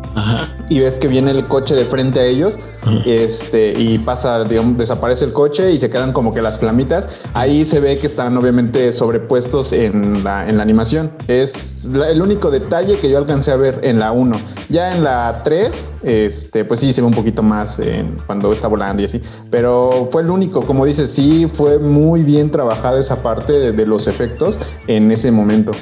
y 0.68 0.80
ves 0.80 0.98
que 0.98 1.08
viene 1.08 1.30
el 1.30 1.44
coche 1.44 1.74
de 1.74 1.84
frente 1.84 2.20
a 2.20 2.24
ellos 2.24 2.58
este, 3.04 3.74
y 3.78 3.98
pasa, 3.98 4.42
digamos, 4.44 4.78
desaparece 4.78 5.24
el 5.24 5.32
coche 5.32 5.72
y 5.72 5.78
se 5.78 5.90
quedan 5.90 6.12
como 6.12 6.32
que 6.32 6.42
las 6.42 6.58
flamitas. 6.58 7.24
Ahí 7.34 7.64
se 7.64 7.80
ve 7.80 7.98
que 7.98 8.06
están 8.06 8.36
obviamente 8.36 8.92
sobrepuestos 8.92 9.72
en 9.72 10.24
la, 10.24 10.48
en 10.48 10.56
la 10.56 10.62
animación. 10.62 11.10
Es 11.28 11.88
el 12.06 12.20
único 12.22 12.50
detalle 12.50 12.98
que 12.98 13.10
yo 13.10 13.18
alcancé 13.18 13.52
a 13.52 13.56
ver 13.56 13.80
en 13.82 13.98
la 13.98 14.12
1. 14.12 14.36
Ya 14.68 14.96
en 14.96 15.04
la 15.04 15.42
3, 15.44 15.90
este, 16.02 16.64
pues 16.64 16.80
sí 16.80 16.92
se 16.92 17.00
ve 17.00 17.06
un 17.06 17.14
poquito 17.14 17.42
más 17.42 17.80
cuando 18.26 18.52
está 18.52 18.68
volando 18.68 19.02
y 19.02 19.06
así. 19.06 19.20
Pero 19.50 20.08
fue 20.10 20.22
el 20.22 20.30
único, 20.30 20.62
como 20.62 20.84
dices, 20.84 21.10
sí 21.10 21.46
fue 21.52 21.78
muy 21.78 22.22
bien 22.22 22.50
trabajada 22.50 22.98
esa 22.98 23.22
parte 23.22 23.52
de, 23.52 23.72
de 23.72 23.86
los 23.86 24.06
efectos 24.06 24.58
en 24.86 25.12
ese 25.12 25.30
momento. 25.30 25.72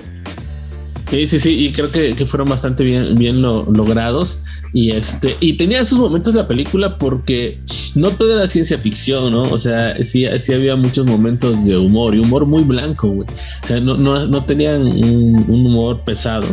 Sí, 1.10 1.26
sí, 1.26 1.40
sí, 1.40 1.66
y 1.66 1.72
creo 1.72 1.90
que, 1.90 2.14
fueron 2.24 2.48
bastante 2.48 2.84
bien, 2.84 3.16
bien 3.16 3.42
logrados. 3.42 4.44
Y 4.72 4.92
este, 4.92 5.36
y 5.40 5.54
tenía 5.54 5.80
esos 5.80 5.98
momentos 5.98 6.36
la 6.36 6.46
película 6.46 6.96
porque 6.96 7.58
no 7.96 8.12
toda 8.12 8.36
la 8.36 8.46
ciencia 8.46 8.78
ficción, 8.78 9.32
¿no? 9.32 9.42
O 9.42 9.58
sea, 9.58 9.96
sí, 10.04 10.24
sí 10.38 10.52
había 10.52 10.76
muchos 10.76 11.06
momentos 11.06 11.64
de 11.64 11.76
humor 11.76 12.14
y 12.14 12.20
humor 12.20 12.46
muy 12.46 12.62
blanco, 12.62 13.08
güey. 13.08 13.28
O 13.64 13.66
sea, 13.66 13.80
no, 13.80 13.96
no, 13.96 14.44
tenían 14.44 14.86
un, 14.86 15.46
humor 15.48 16.04
pesado. 16.04 16.46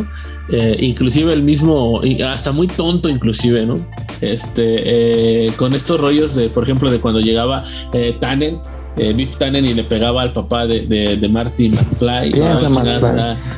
Eh, 0.50 0.76
inclusive 0.80 1.32
el 1.32 1.44
mismo, 1.44 2.00
hasta 2.26 2.50
muy 2.50 2.66
tonto, 2.66 3.08
inclusive, 3.08 3.64
¿no? 3.64 3.76
Este, 4.20 5.46
eh, 5.46 5.52
con 5.56 5.72
estos 5.74 6.00
rollos 6.00 6.34
de, 6.34 6.48
por 6.48 6.64
ejemplo, 6.64 6.90
de 6.90 6.98
cuando 6.98 7.20
llegaba 7.20 7.64
eh, 7.92 8.16
Tannen 8.18 8.58
eh, 8.98 9.12
Biff 9.12 9.36
Tannen 9.36 9.64
y 9.64 9.74
le 9.74 9.84
pegaba 9.84 10.22
al 10.22 10.32
papá 10.32 10.66
de, 10.66 10.86
de, 10.86 11.28
Marty 11.28 11.68
McFly. 11.68 12.32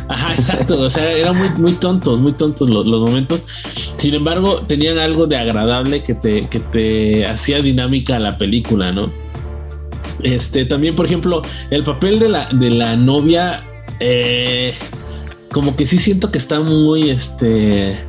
Ajá, 0.08 0.32
exacto. 0.32 0.80
O 0.80 0.90
sea, 0.90 1.10
eran 1.10 1.36
muy, 1.36 1.48
muy 1.50 1.72
tontos, 1.72 2.20
muy 2.20 2.32
tontos 2.32 2.68
los, 2.68 2.84
momentos. 2.86 3.42
Sin 3.96 4.14
embargo, 4.14 4.62
tenían 4.66 4.98
algo 4.98 5.26
de 5.26 5.36
agradable 5.36 6.02
que 6.02 6.14
te, 6.14 6.48
que 6.48 6.60
te 6.60 7.26
hacía 7.26 7.60
dinámica 7.60 8.18
la 8.18 8.36
película, 8.36 8.92
¿no? 8.92 9.12
Este, 10.22 10.64
también, 10.64 10.94
por 10.96 11.06
ejemplo, 11.06 11.42
el 11.70 11.84
papel 11.84 12.18
de 12.18 12.28
la, 12.28 12.48
de 12.52 12.70
la 12.70 12.96
novia, 12.96 13.64
eh, 14.00 14.74
como 15.52 15.76
que 15.76 15.86
sí 15.86 15.98
siento 15.98 16.30
que 16.30 16.38
está 16.38 16.60
muy, 16.60 17.10
este, 17.10 18.04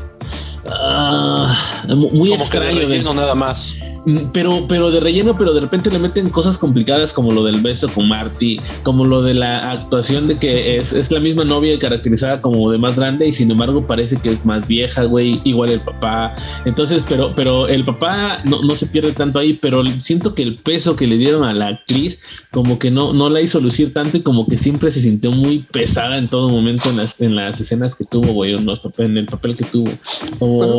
uh, 0.65 1.96
muy 1.96 2.34
extraño. 2.34 2.88
de, 2.88 3.04
nada 3.04 3.36
más. 3.36 3.80
Mm, 4.05 4.31
pero, 4.33 4.65
pero 4.67 4.89
de 4.89 4.99
relleno, 4.99 5.37
pero 5.37 5.53
de 5.53 5.59
repente 5.59 5.91
le 5.91 5.99
meten 5.99 6.29
cosas 6.29 6.57
complicadas 6.57 7.13
como 7.13 7.31
lo 7.31 7.43
del 7.43 7.61
beso 7.61 7.87
con 7.89 8.07
Marty, 8.07 8.59
como 8.83 9.05
lo 9.05 9.21
de 9.21 9.33
la 9.33 9.71
actuación 9.71 10.27
de 10.27 10.37
que 10.37 10.77
es, 10.77 10.93
es 10.93 11.11
la 11.11 11.19
misma 11.19 11.43
novia 11.43 11.77
caracterizada 11.77 12.41
como 12.41 12.71
de 12.71 12.77
más 12.77 12.95
grande 12.95 13.27
y 13.27 13.33
sin 13.33 13.51
embargo 13.51 13.85
parece 13.85 14.17
que 14.17 14.29
es 14.29 14.45
más 14.45 14.67
vieja, 14.67 15.03
güey, 15.03 15.39
igual 15.43 15.69
el 15.69 15.81
papá. 15.81 16.33
Entonces, 16.65 17.03
pero, 17.07 17.33
pero 17.35 17.67
el 17.67 17.85
papá 17.85 18.41
no, 18.43 18.63
no 18.63 18.75
se 18.75 18.87
pierde 18.87 19.11
tanto 19.11 19.39
ahí, 19.39 19.53
pero 19.53 19.83
siento 19.99 20.33
que 20.33 20.43
el 20.43 20.55
peso 20.55 20.95
que 20.95 21.07
le 21.07 21.17
dieron 21.17 21.43
a 21.43 21.53
la 21.53 21.67
actriz 21.67 22.23
como 22.51 22.79
que 22.79 22.89
no, 22.89 23.13
no 23.13 23.29
la 23.29 23.41
hizo 23.41 23.59
lucir 23.59 23.93
tanto 23.93 24.17
y 24.17 24.21
como 24.21 24.47
que 24.47 24.57
siempre 24.57 24.91
se 24.91 25.01
sintió 25.01 25.31
muy 25.31 25.59
pesada 25.71 26.17
en 26.17 26.27
todo 26.27 26.49
momento 26.49 26.89
en 26.89 26.97
las, 26.97 27.21
en 27.21 27.35
las 27.35 27.59
escenas 27.59 27.95
que 27.95 28.05
tuvo, 28.05 28.33
güey, 28.33 28.55
en 28.55 29.17
el 29.17 29.25
papel 29.27 29.55
que 29.55 29.65
tuvo. 29.65 29.91
Pues 30.39 30.71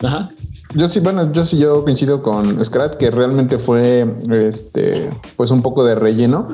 ajá. 0.00 0.30
Yo 0.74 0.88
sí, 0.88 0.98
bueno, 1.00 1.32
yo 1.32 1.44
sí, 1.44 1.56
yo 1.56 1.84
coincido 1.84 2.20
con 2.20 2.64
Scrat 2.64 2.96
que 2.96 3.10
realmente 3.12 3.58
fue, 3.58 4.12
este, 4.30 5.08
pues 5.36 5.52
un 5.52 5.62
poco 5.62 5.84
de 5.84 5.94
relleno. 5.94 6.48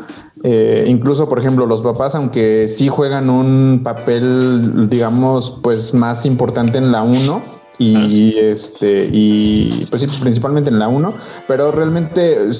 Eh, 0.44 0.84
incluso, 0.86 1.26
por 1.28 1.38
ejemplo, 1.38 1.64
los 1.64 1.80
papás, 1.80 2.14
aunque 2.14 2.68
sí 2.68 2.88
juegan 2.88 3.30
un 3.30 3.80
papel, 3.82 4.90
digamos, 4.90 5.58
pues 5.62 5.94
más 5.94 6.26
importante 6.26 6.76
en 6.76 6.92
la 6.92 7.02
1, 7.02 7.59
y 7.80 8.36
este 8.36 9.08
y 9.10 9.86
pues 9.88 10.02
sí, 10.02 10.08
principalmente 10.20 10.68
en 10.68 10.78
la 10.78 10.88
1, 10.88 11.14
pero 11.48 11.72
realmente 11.72 12.50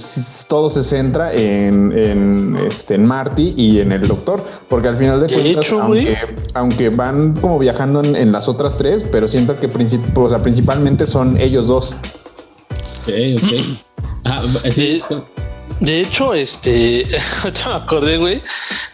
todo 0.48 0.70
se 0.70 0.83
centra 0.83 1.33
en, 1.35 1.92
en, 1.92 2.56
este, 2.66 2.94
en 2.94 3.06
Marty 3.06 3.52
y 3.54 3.80
en 3.80 3.92
el 3.92 4.09
doctor, 4.09 4.42
porque 4.68 4.88
al 4.88 4.96
final 4.96 5.20
de 5.20 5.33
cuentas, 5.33 5.70
aunque, 5.72 6.18
aunque, 6.54 6.88
van 6.88 7.35
como 7.37 7.59
viajando 7.59 8.02
en, 8.02 8.33
las 8.33 8.48
otras 8.48 8.78
tres, 8.78 9.04
pero 9.12 9.28
siento 9.28 9.61
que 9.61 9.68
o 10.14 10.28
sea, 10.28 10.42
principalmente 10.42 11.06
son 11.06 11.37
ellos 11.38 11.66
dos. 11.66 11.96
ok. 13.06 13.64
Ah, 14.24 14.42
sí, 14.70 15.00
De 15.81 16.01
hecho, 16.03 16.35
este, 16.35 17.07
ahorita 17.43 17.69
me 17.71 17.75
acordé, 17.77 18.16
güey, 18.19 18.43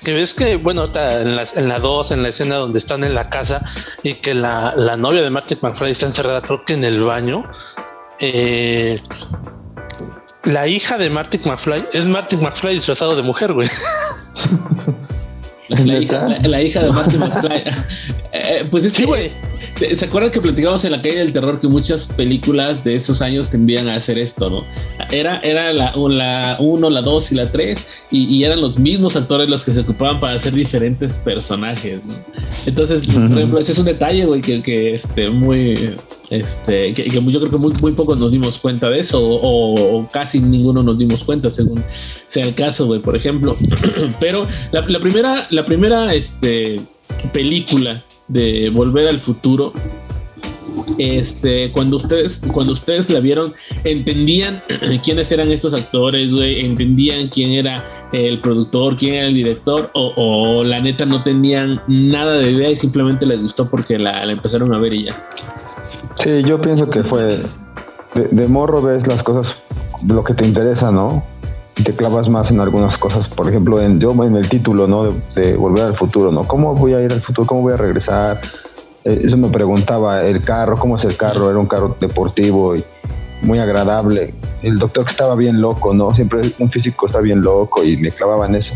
que 0.04 0.14
ves 0.14 0.34
que, 0.34 0.56
bueno, 0.56 0.82
ahorita 0.82 1.22
en 1.22 1.36
la, 1.36 1.44
en 1.56 1.68
la 1.68 1.78
2, 1.80 2.12
en 2.12 2.22
la 2.22 2.28
escena 2.28 2.54
donde 2.56 2.78
están 2.78 3.02
en 3.04 3.14
la 3.14 3.24
casa 3.24 3.60
y 4.02 4.14
que 4.14 4.34
la, 4.34 4.72
la 4.76 4.96
novia 4.96 5.22
de 5.22 5.30
Martin 5.30 5.58
McFly 5.62 5.90
está 5.90 6.06
encerrada, 6.06 6.40
creo 6.42 6.64
que 6.64 6.74
en 6.74 6.84
el 6.84 7.02
baño. 7.02 7.44
eh, 8.20 9.00
la 10.44 10.68
hija 10.68 10.96
de 10.96 11.10
Martin 11.10 11.40
McFly 11.44 11.86
es 11.92 12.06
Martin 12.06 12.40
McFly 12.40 12.74
disfrazado 12.74 13.16
de 13.16 13.22
mujer, 13.22 13.52
güey. 13.52 13.68
La, 15.68 15.80
la 15.80 15.98
hija, 15.98 16.28
la, 16.28 16.38
la 16.38 16.62
hija 16.62 16.80
de 16.84 16.92
Martin 16.92 17.18
McFly. 17.28 17.64
Eh, 18.32 18.68
pues 18.70 18.84
es 18.84 18.92
Sí, 18.92 19.02
que, 19.02 19.06
güey. 19.08 19.32
¿Se 19.76 20.06
acuerdan 20.06 20.30
que 20.30 20.40
platicamos 20.40 20.84
en 20.86 20.92
la 20.92 21.02
calle 21.02 21.16
del 21.16 21.34
terror 21.34 21.58
que 21.58 21.68
muchas 21.68 22.08
películas 22.08 22.82
de 22.82 22.94
esos 22.94 23.20
años 23.20 23.50
tendían 23.50 23.88
a 23.88 23.96
hacer 23.96 24.18
esto, 24.18 24.48
no? 24.48 24.64
Era, 25.10 25.38
era 25.40 25.72
la 25.74 25.94
1, 25.94 26.90
la 26.90 27.02
2 27.02 27.32
y 27.32 27.34
la 27.34 27.52
3 27.52 27.86
y, 28.10 28.24
y 28.24 28.44
eran 28.44 28.62
los 28.62 28.78
mismos 28.78 29.16
actores 29.16 29.50
los 29.50 29.64
que 29.64 29.74
se 29.74 29.80
ocupaban 29.80 30.18
para 30.18 30.32
hacer 30.34 30.54
diferentes 30.54 31.18
personajes, 31.18 32.04
¿no? 32.06 32.14
Entonces, 32.64 33.04
por 33.04 33.38
ejemplo, 33.38 33.58
ese 33.58 33.72
es 33.72 33.78
un 33.78 33.84
detalle, 33.84 34.24
güey, 34.24 34.40
que, 34.40 34.62
que 34.62 34.94
este, 34.94 35.28
muy, 35.28 35.94
este, 36.30 36.94
que, 36.94 37.04
que 37.04 37.10
yo 37.10 37.22
creo 37.40 37.50
que 37.50 37.58
muy, 37.58 37.74
muy 37.74 37.92
pocos 37.92 38.18
nos 38.18 38.32
dimos 38.32 38.58
cuenta 38.58 38.88
de 38.88 39.00
eso 39.00 39.22
o, 39.22 39.98
o 39.98 40.08
casi 40.08 40.40
ninguno 40.40 40.82
nos 40.82 40.98
dimos 40.98 41.22
cuenta, 41.22 41.50
según 41.50 41.84
sea 42.26 42.46
el 42.46 42.54
caso, 42.54 42.86
güey, 42.86 43.00
por 43.00 43.14
ejemplo. 43.14 43.54
Pero 44.20 44.46
la, 44.72 44.80
la 44.88 45.00
primera, 45.00 45.46
la 45.50 45.66
primera, 45.66 46.14
este, 46.14 46.80
película 47.32 48.02
de 48.28 48.70
Volver 48.70 49.08
al 49.08 49.18
Futuro. 49.18 49.72
Este, 50.98 51.72
cuando 51.72 51.96
ustedes, 51.96 52.42
cuando 52.52 52.72
ustedes 52.72 53.10
la 53.10 53.20
vieron, 53.20 53.54
entendían 53.84 54.62
quiénes 55.04 55.32
eran 55.32 55.50
estos 55.50 55.74
actores, 55.74 56.34
güey, 56.34 56.64
entendían 56.64 57.28
quién 57.28 57.52
era 57.52 57.84
el 58.12 58.40
productor, 58.40 58.96
quién 58.96 59.14
era 59.14 59.26
el 59.26 59.34
director, 59.34 59.90
o, 59.94 60.12
o 60.16 60.64
la 60.64 60.80
neta 60.80 61.04
no 61.06 61.22
tenían 61.22 61.80
nada 61.88 62.34
de 62.34 62.50
idea 62.50 62.70
y 62.70 62.76
simplemente 62.76 63.26
les 63.26 63.40
gustó 63.40 63.68
porque 63.68 63.98
la, 63.98 64.30
empezaron 64.30 64.72
a 64.74 64.78
ver 64.78 64.94
y 64.94 65.04
ya. 65.04 65.28
Sí, 66.22 66.42
yo 66.44 66.60
pienso 66.60 66.88
que 66.88 67.02
fue 67.04 67.38
de 68.14 68.48
morro 68.48 68.80
ves 68.80 69.06
las 69.06 69.22
cosas, 69.22 69.54
lo 70.06 70.24
que 70.24 70.34
te 70.34 70.46
interesa, 70.46 70.90
¿no? 70.90 71.22
Te 71.82 71.92
clavas 71.94 72.28
más 72.28 72.50
en 72.50 72.60
algunas 72.60 72.98
cosas. 72.98 73.28
Por 73.28 73.48
ejemplo, 73.48 73.80
en, 73.80 74.00
yo 74.00 74.12
en 74.24 74.36
el 74.36 74.48
título, 74.48 74.86
¿no? 74.86 75.04
De, 75.04 75.12
de 75.34 75.56
Volver 75.56 75.84
al 75.84 75.96
futuro, 75.96 76.32
¿no? 76.32 76.44
¿Cómo 76.44 76.74
voy 76.74 76.94
a 76.94 77.02
ir 77.02 77.12
al 77.12 77.20
futuro? 77.20 77.46
¿Cómo 77.46 77.62
voy 77.62 77.74
a 77.74 77.76
regresar? 77.76 78.40
Eh, 79.06 79.22
eso 79.24 79.36
me 79.36 79.48
preguntaba, 79.48 80.22
el 80.22 80.42
carro, 80.42 80.76
¿cómo 80.76 80.98
es 80.98 81.04
el 81.04 81.16
carro? 81.16 81.48
Era 81.48 81.58
un 81.58 81.66
carro 81.66 81.96
deportivo 82.00 82.74
y 82.74 82.84
muy 83.42 83.60
agradable. 83.60 84.34
El 84.62 84.78
doctor 84.78 85.04
que 85.04 85.12
estaba 85.12 85.36
bien 85.36 85.60
loco, 85.60 85.94
¿no? 85.94 86.10
Siempre 86.12 86.40
un 86.58 86.70
físico 86.70 87.06
está 87.06 87.20
bien 87.20 87.40
loco 87.40 87.84
y 87.84 87.96
me 87.96 88.10
clavaba 88.10 88.46
en 88.46 88.56
eso. 88.56 88.72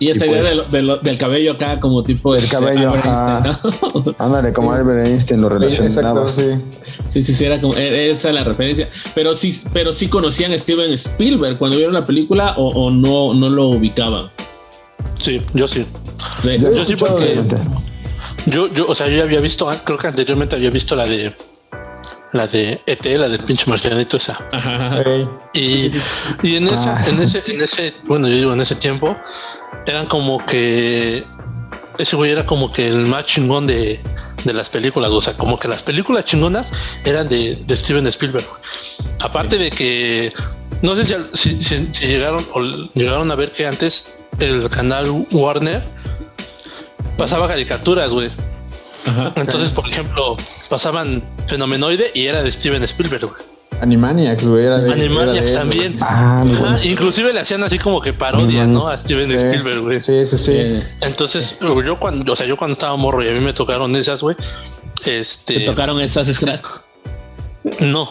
Y 0.00 0.10
esta 0.10 0.26
Y 0.26 0.30
idea 0.30 0.42
pues- 0.54 0.70
del, 0.70 0.86
del- 0.86 0.98
del 1.02 1.18
cabello 1.18 1.52
acá 1.52 1.80
como 1.80 2.04
tipo 2.04 2.34
El 2.34 2.40
este, 2.42 2.54
cabello, 2.56 2.90
Albert. 2.90 3.06
Einstein, 3.06 3.72
¿no? 4.04 4.14
Ándale, 4.18 4.52
como 4.52 4.72
Albert 4.72 5.06
Einstein 5.08 5.40
lo 5.42 5.48
relacionaba. 5.48 6.30
Exacto, 6.30 6.32
sí. 6.32 6.62
Sí, 7.08 7.22
sí, 7.24 7.32
sí, 7.32 7.44
era 7.44 7.60
como, 7.60 7.74
e- 7.74 8.10
esa 8.10 8.28
es 8.28 8.34
la 8.34 8.44
referencia. 8.44 8.88
Pero 9.14 9.34
sí, 9.34 9.52
pero 9.72 9.92
sí 9.92 10.08
conocían 10.08 10.52
a 10.52 10.58
Steven 10.58 10.92
Spielberg 10.92 11.58
cuando 11.58 11.76
vieron 11.76 11.94
la 11.94 12.04
película 12.04 12.54
o, 12.56 12.68
o 12.68 12.90
no, 12.90 13.34
no 13.34 13.48
lo 13.50 13.68
ubicaban. 13.68 14.30
Sí, 15.18 15.42
yo 15.54 15.66
sí. 15.66 15.84
Sí. 16.42 16.58
Yo 16.60 16.84
sí, 16.84 16.94
porque 16.96 17.40
yo, 18.46 18.72
yo, 18.72 18.86
o 18.86 18.94
sea, 18.94 19.08
yo 19.08 19.16
ya 19.16 19.22
había 19.24 19.40
visto, 19.40 19.68
creo 19.84 19.98
que 19.98 20.06
anteriormente 20.06 20.54
había 20.56 20.70
visto 20.70 20.94
la 20.94 21.04
de 21.06 21.32
la 22.32 22.46
de 22.46 22.80
ET, 22.86 23.04
la 23.16 23.28
del 23.28 23.40
pinche 23.40 23.64
marcianito 23.68 24.16
esa. 24.16 24.38
Ajá, 24.52 25.02
Y, 25.54 25.90
y 26.42 26.56
en 26.56 26.68
ese, 26.68 26.88
Ah. 26.88 27.04
en 27.06 27.20
ese, 27.20 27.42
en 27.48 27.60
ese, 27.62 27.94
bueno, 28.06 28.28
yo 28.28 28.34
digo 28.36 28.52
en 28.52 28.60
ese 28.60 28.74
tiempo, 28.74 29.16
eran 29.86 30.06
como 30.06 30.44
que 30.44 31.24
ese 31.98 32.16
güey 32.16 32.30
era 32.32 32.44
como 32.44 32.70
que 32.72 32.88
el 32.88 33.06
más 33.06 33.24
chingón 33.24 33.66
de, 33.66 33.98
de 34.44 34.52
las 34.54 34.68
películas. 34.70 35.10
O 35.10 35.20
sea, 35.20 35.34
como 35.34 35.58
que 35.58 35.68
las 35.68 35.82
películas 35.82 36.24
chingonas 36.26 36.70
eran 37.04 37.28
de, 37.28 37.56
de 37.56 37.76
Steven 37.76 38.06
Spielberg. 38.06 38.46
Aparte 39.22 39.56
de 39.58 39.70
que 39.70 40.32
no 40.82 40.94
sé 40.94 41.06
si, 41.06 41.14
si- 41.32 41.60
si- 41.60 41.86
si 41.92 42.06
llegaron 42.06 42.46
o 42.54 42.60
llegaron 42.94 43.30
a 43.32 43.34
ver 43.34 43.50
que 43.50 43.66
antes 43.66 44.20
el 44.38 44.68
canal 44.70 45.26
Warner 45.32 45.82
pasaba 47.16 47.48
caricaturas, 47.48 48.10
güey. 48.12 48.30
Ajá. 49.06 49.32
Entonces, 49.36 49.70
por 49.70 49.86
ejemplo, 49.88 50.36
pasaban 50.68 51.22
Fenomenoide 51.46 52.10
y 52.14 52.26
era 52.26 52.42
de 52.42 52.50
Steven 52.52 52.82
Spielberg. 52.84 53.22
güey. 53.26 53.42
Animaniacs, 53.80 54.48
güey. 54.48 54.64
Era 54.64 54.78
de, 54.78 54.88
era 54.88 54.96
de 54.96 55.04
Animaniacs 55.06 55.54
también. 55.54 55.96
Ah, 56.00 56.42
Ajá, 56.42 56.84
inclusive 56.84 57.32
le 57.32 57.40
hacían 57.40 57.62
así 57.62 57.78
como 57.78 58.00
que 58.00 58.12
parodia, 58.12 58.66
¿no? 58.66 58.88
A 58.88 58.96
Steven 58.96 59.30
Sí. 59.30 59.36
Spielberg, 59.36 59.80
güey. 59.82 60.00
Sí, 60.02 60.26
sí, 60.26 60.36
sí. 60.36 60.82
Entonces, 61.02 61.58
yo 61.60 61.98
cuando, 62.00 62.32
o 62.32 62.36
sea, 62.36 62.46
yo 62.46 62.56
cuando 62.56 62.72
estaba 62.72 62.96
morro 62.96 63.24
y 63.24 63.28
a 63.28 63.32
mí 63.32 63.40
me 63.40 63.52
tocaron 63.52 63.94
esas, 63.94 64.20
güey. 64.22 64.36
te 65.04 65.18
Este, 65.20 65.60
tocaron 65.60 66.00
esas 66.00 66.26
scratch. 66.34 66.64
No, 67.80 68.08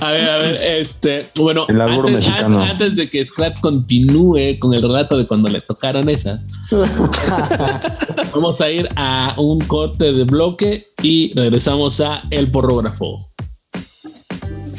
A 0.00 0.10
ver, 0.10 0.28
a 0.30 0.36
ver, 0.38 0.60
este, 0.78 1.28
bueno, 1.38 1.66
antes, 1.68 2.14
mexicano. 2.14 2.62
an- 2.62 2.70
antes 2.70 2.96
de 2.96 3.08
que 3.10 3.24
Scrat 3.24 3.58
continúe 3.60 4.58
con 4.58 4.74
el 4.74 4.82
relato 4.82 5.16
de 5.16 5.26
cuando 5.26 5.48
le 5.48 5.60
tocaron 5.60 6.08
esas, 6.08 6.44
vamos 8.34 8.60
a 8.60 8.70
ir 8.70 8.88
a 8.96 9.34
un 9.38 9.60
corte 9.60 10.12
de 10.12 10.24
bloque 10.24 10.88
y 11.02 11.32
regresamos 11.34 12.00
a 12.00 12.22
El 12.30 12.50
Porrógrafo. 12.50 13.16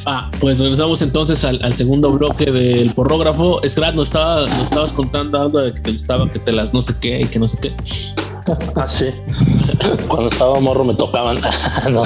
Ah, 0.06 0.30
pues 0.40 0.60
regresamos 0.60 1.02
entonces 1.02 1.44
al, 1.44 1.62
al 1.64 1.74
segundo 1.74 2.10
bloque 2.12 2.50
del 2.50 2.94
porrógrafo. 2.94 3.60
Scrat, 3.68 3.94
nos, 3.94 4.08
estaba, 4.08 4.42
nos 4.44 4.62
estabas 4.64 4.94
contando 4.94 5.42
algo 5.42 5.60
de 5.60 5.74
que 5.74 5.82
te 5.82 5.92
gustaba 5.92 6.30
que 6.30 6.40
te 6.40 6.54
las 6.54 6.74
no 6.74 6.82
sé 6.82 6.94
qué 7.02 7.20
y 7.22 7.26
que 7.26 7.40
no 7.40 7.48
sé 7.48 7.58
qué. 7.62 7.76
ah, 8.76 8.88
sí. 8.88 9.10
Cuando 10.08 10.30
estaba 10.30 10.60
morro 10.60 10.84
me 10.84 10.94
tocaban. 10.94 11.40
no. 11.92 12.04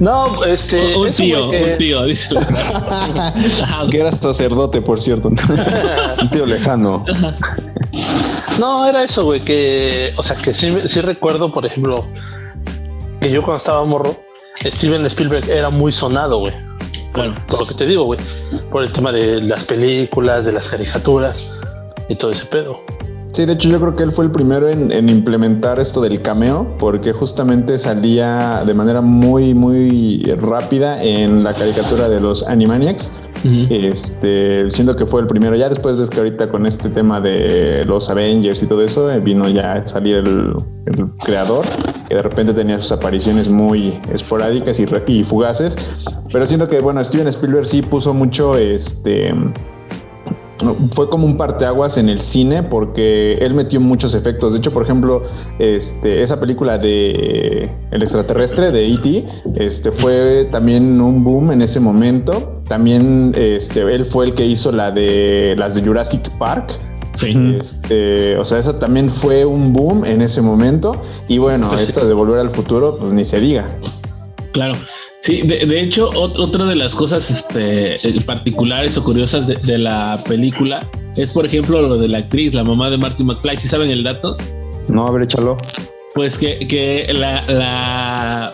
no, 0.00 0.44
este. 0.44 0.96
Un 0.96 1.10
tío, 1.10 1.50
que- 1.50 1.72
un 1.72 1.78
tío, 1.78 2.04
dice. 2.04 2.34
Que 3.90 4.00
eras 4.00 4.16
sacerdote, 4.18 4.80
por 4.82 5.00
cierto. 5.00 5.28
Un 5.28 6.30
tío 6.30 6.46
lejano. 6.46 7.04
No, 8.58 8.86
era 8.86 9.04
eso, 9.04 9.24
güey, 9.24 9.40
que, 9.40 10.12
o 10.16 10.22
sea, 10.22 10.36
que 10.36 10.52
sí, 10.52 10.70
sí 10.86 11.00
recuerdo, 11.00 11.50
por 11.50 11.64
ejemplo, 11.64 12.06
que 13.20 13.30
yo 13.30 13.42
cuando 13.42 13.56
estaba 13.58 13.84
morro, 13.84 14.14
Steven 14.62 15.04
Spielberg 15.06 15.48
era 15.48 15.70
muy 15.70 15.90
sonado, 15.90 16.38
güey. 16.38 16.52
Bueno, 17.14 17.34
por 17.46 17.60
lo 17.60 17.66
que 17.66 17.74
te 17.74 17.86
digo, 17.86 18.04
güey, 18.04 18.20
por 18.70 18.82
el 18.82 18.92
tema 18.92 19.12
de 19.12 19.40
las 19.42 19.64
películas, 19.64 20.44
de 20.44 20.52
las 20.52 20.68
caricaturas 20.68 21.60
y 22.08 22.16
todo 22.16 22.30
ese 22.32 22.46
pedo. 22.46 22.82
Sí, 23.32 23.46
de 23.46 23.54
hecho 23.54 23.70
yo 23.70 23.80
creo 23.80 23.96
que 23.96 24.02
él 24.02 24.12
fue 24.12 24.26
el 24.26 24.30
primero 24.30 24.68
en, 24.68 24.92
en 24.92 25.08
implementar 25.08 25.80
esto 25.80 26.02
del 26.02 26.20
cameo, 26.20 26.76
porque 26.78 27.12
justamente 27.12 27.78
salía 27.78 28.62
de 28.66 28.74
manera 28.74 29.00
muy, 29.00 29.54
muy 29.54 30.22
rápida 30.38 31.02
en 31.02 31.42
la 31.42 31.52
caricatura 31.54 32.08
de 32.08 32.20
los 32.20 32.46
Animaniacs. 32.46 33.12
Este, 33.44 34.70
siendo 34.70 34.94
que 34.94 35.04
fue 35.04 35.20
el 35.20 35.26
primero. 35.26 35.56
Ya 35.56 35.68
después 35.68 35.98
ves 35.98 36.10
que 36.10 36.18
ahorita 36.18 36.46
con 36.48 36.64
este 36.64 36.90
tema 36.90 37.20
de 37.20 37.82
los 37.86 38.08
Avengers 38.08 38.62
y 38.62 38.66
todo 38.66 38.84
eso, 38.84 39.10
eh, 39.10 39.18
vino 39.18 39.48
ya 39.48 39.72
a 39.72 39.86
salir 39.86 40.16
el, 40.16 40.54
el 40.86 41.10
creador, 41.24 41.64
que 42.08 42.14
de 42.14 42.22
repente 42.22 42.52
tenía 42.52 42.78
sus 42.78 42.92
apariciones 42.92 43.50
muy 43.50 43.98
esporádicas 44.12 44.78
y, 44.78 44.86
y 45.08 45.24
fugaces. 45.24 45.76
Pero 46.32 46.46
siento 46.46 46.68
que, 46.68 46.78
bueno, 46.78 47.02
Steven 47.02 47.26
Spielberg 47.26 47.66
sí 47.66 47.82
puso 47.82 48.14
mucho 48.14 48.56
este 48.56 49.34
fue 50.94 51.08
como 51.08 51.26
un 51.26 51.36
parteaguas 51.36 51.98
en 51.98 52.08
el 52.08 52.20
cine 52.20 52.62
porque 52.62 53.34
él 53.40 53.54
metió 53.54 53.80
muchos 53.80 54.14
efectos. 54.14 54.52
De 54.52 54.58
hecho, 54.58 54.72
por 54.72 54.82
ejemplo, 54.82 55.22
este, 55.58 56.22
esa 56.22 56.40
película 56.40 56.78
de 56.78 57.70
El 57.90 58.02
extraterrestre 58.02 58.70
de 58.70 58.86
E.T. 58.86 59.24
Este, 59.56 59.92
fue 59.92 60.48
también 60.50 61.00
un 61.00 61.24
boom 61.24 61.52
en 61.52 61.62
ese 61.62 61.80
momento. 61.80 62.62
También 62.68 63.32
este, 63.36 63.80
él 63.80 64.04
fue 64.04 64.26
el 64.26 64.34
que 64.34 64.46
hizo 64.46 64.72
la 64.72 64.90
de 64.90 65.54
las 65.56 65.74
de 65.74 65.82
Jurassic 65.82 66.28
Park. 66.38 66.78
Sí. 67.14 67.36
Este, 67.54 68.36
o 68.38 68.44
sea, 68.44 68.58
eso 68.58 68.76
también 68.76 69.10
fue 69.10 69.44
un 69.44 69.72
boom 69.72 70.04
en 70.04 70.22
ese 70.22 70.40
momento. 70.42 71.00
Y 71.28 71.38
bueno, 71.38 71.72
esto 71.78 72.06
de 72.06 72.14
volver 72.14 72.38
al 72.38 72.50
futuro, 72.50 72.96
pues 72.98 73.12
ni 73.12 73.24
se 73.24 73.40
diga. 73.40 73.68
Claro. 74.52 74.74
Sí, 75.22 75.42
de, 75.42 75.64
de 75.66 75.80
hecho, 75.80 76.10
ot- 76.14 76.36
otra 76.40 76.64
de 76.64 76.74
las 76.74 76.96
cosas 76.96 77.30
este, 77.30 77.94
eh, 77.94 78.20
particulares 78.26 78.98
o 78.98 79.04
curiosas 79.04 79.46
de, 79.46 79.54
de 79.54 79.78
la 79.78 80.18
película 80.28 80.84
es, 81.16 81.30
por 81.30 81.46
ejemplo, 81.46 81.80
lo 81.80 81.96
de 81.96 82.08
la 82.08 82.18
actriz, 82.18 82.54
la 82.54 82.64
mamá 82.64 82.90
de 82.90 82.98
Marty 82.98 83.22
McFly. 83.22 83.56
¿Sí 83.56 83.68
saben 83.68 83.90
el 83.92 84.02
dato? 84.02 84.36
No, 84.88 85.06
a 85.06 85.12
ver, 85.12 85.22
échalo. 85.22 85.58
Pues 86.14 86.36
que, 86.36 86.66
que 86.66 87.06
la, 87.14 87.40
la 87.52 88.50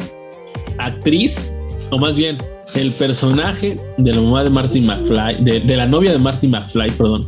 actriz, 0.77 1.55
o 1.91 1.97
más 1.99 2.15
bien 2.15 2.37
el 2.75 2.93
personaje 2.93 3.77
de 3.97 4.13
la 4.13 4.21
mamá 4.21 4.45
de 4.45 4.51
Marty 4.51 4.83
McFly, 4.83 5.43
de, 5.43 5.61
de 5.61 5.77
la 5.77 5.87
novia 5.87 6.13
de 6.13 6.19
Marty 6.19 6.49
McFly, 6.49 6.91
perdón, 6.91 7.23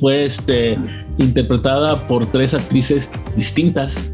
fue 0.00 0.24
este, 0.24 0.76
interpretada 1.18 2.06
por 2.06 2.24
tres 2.24 2.54
actrices 2.54 3.12
distintas. 3.36 4.13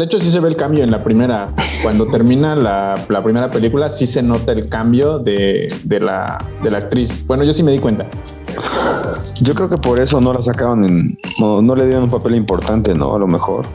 De 0.00 0.06
hecho, 0.06 0.18
sí 0.18 0.30
se 0.30 0.40
ve 0.40 0.48
el 0.48 0.56
cambio 0.56 0.82
en 0.82 0.90
la 0.90 1.04
primera. 1.04 1.52
Cuando 1.82 2.06
termina 2.06 2.56
la, 2.56 2.98
primera 3.22 3.50
película, 3.50 3.90
sí 3.90 4.06
se 4.06 4.22
nota 4.22 4.52
el 4.52 4.64
cambio 4.64 5.18
de, 5.18 5.68
de, 5.84 6.00
la, 6.00 6.38
de 6.62 6.70
la 6.70 6.78
actriz. 6.78 7.26
Bueno, 7.26 7.44
yo 7.44 7.52
sí 7.52 7.62
me 7.62 7.70
di 7.70 7.78
cuenta. 7.80 8.08
Yo 9.42 9.54
creo 9.54 9.68
que 9.68 9.76
por 9.76 10.00
eso 10.00 10.18
no 10.18 10.32
la 10.32 10.40
sacaron 10.40 10.84
en. 10.84 11.18
No, 11.38 11.60
no 11.60 11.76
le 11.76 11.84
dieron 11.84 12.04
un 12.04 12.10
papel 12.10 12.36
importante, 12.36 12.94
¿no? 12.94 13.14
A 13.14 13.18
lo 13.18 13.26
mejor. 13.26 13.66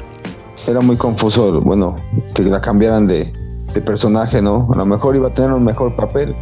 Era 0.68 0.82
muy 0.82 0.96
confuso, 0.96 1.62
bueno, 1.62 1.96
que 2.34 2.42
la 2.42 2.60
cambiaran 2.60 3.06
de, 3.06 3.32
de 3.76 3.82
personaje, 3.82 4.42
¿no? 4.42 4.68
A 4.74 4.78
lo 4.78 4.86
mejor 4.86 5.16
iba 5.16 5.28
a 5.28 5.34
tener 5.34 5.52
un 5.52 5.64
mejor 5.64 5.96
papel. 5.96 6.36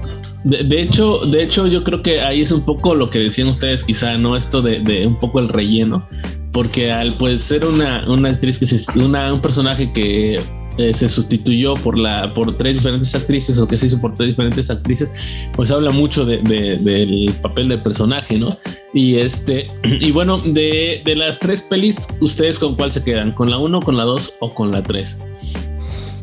De, 0.43 0.63
de 0.63 0.81
hecho, 0.81 1.19
de 1.19 1.43
hecho, 1.43 1.67
yo 1.67 1.83
creo 1.83 2.01
que 2.01 2.21
ahí 2.21 2.41
es 2.41 2.51
un 2.51 2.61
poco 2.61 2.95
lo 2.95 3.09
que 3.09 3.19
decían 3.19 3.49
ustedes, 3.49 3.83
quizá, 3.83 4.17
¿no? 4.17 4.37
Esto 4.37 4.61
de, 4.61 4.79
de 4.79 5.05
un 5.05 5.19
poco 5.19 5.39
el 5.39 5.49
relleno. 5.49 6.07
Porque 6.53 6.91
al 6.91 7.11
pues 7.13 7.41
ser 7.41 7.65
una, 7.65 8.05
una 8.07 8.29
actriz 8.29 8.59
que 8.59 8.67
se, 8.67 8.99
una, 8.99 9.33
un 9.33 9.41
personaje 9.41 9.91
que 9.91 10.39
eh, 10.77 10.93
se 10.93 11.07
sustituyó 11.09 11.75
por 11.75 11.99
la 11.99 12.33
por 12.33 12.57
tres 12.57 12.77
diferentes 12.77 13.13
actrices 13.13 13.59
o 13.59 13.67
que 13.67 13.77
se 13.77 13.87
hizo 13.87 14.01
por 14.01 14.13
tres 14.13 14.29
diferentes 14.29 14.69
actrices, 14.69 15.11
pues 15.53 15.71
habla 15.71 15.91
mucho 15.91 16.25
de, 16.25 16.37
de, 16.37 16.77
del 16.77 17.33
papel 17.41 17.69
del 17.69 17.81
personaje, 17.81 18.37
¿no? 18.37 18.49
Y 18.93 19.15
este, 19.15 19.67
y 19.83 20.11
bueno, 20.11 20.37
de, 20.39 21.01
de 21.03 21.15
las 21.15 21.39
tres 21.39 21.63
pelis, 21.63 22.07
¿ustedes 22.21 22.59
con 22.59 22.75
cuál 22.75 22.91
se 22.91 23.03
quedan? 23.03 23.31
¿Con 23.31 23.49
la 23.49 23.57
1, 23.57 23.79
con 23.81 23.97
la 23.97 24.03
2 24.03 24.35
o 24.39 24.49
con 24.49 24.71
la 24.71 24.83
3? 24.83 25.27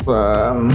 Um, 0.07 0.71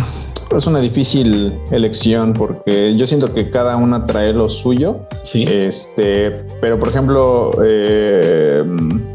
es 0.52 0.68
una 0.68 0.80
difícil 0.80 1.60
elección 1.72 2.34
porque 2.34 2.96
yo 2.96 3.06
siento 3.06 3.34
que 3.34 3.50
cada 3.50 3.78
una 3.78 4.06
trae 4.06 4.34
lo 4.34 4.50
suyo. 4.50 5.02
Sí. 5.24 5.44
Este, 5.44 6.30
pero 6.62 6.80
por 6.80 6.90
ejemplo, 6.90 7.52
eh, 7.64 8.64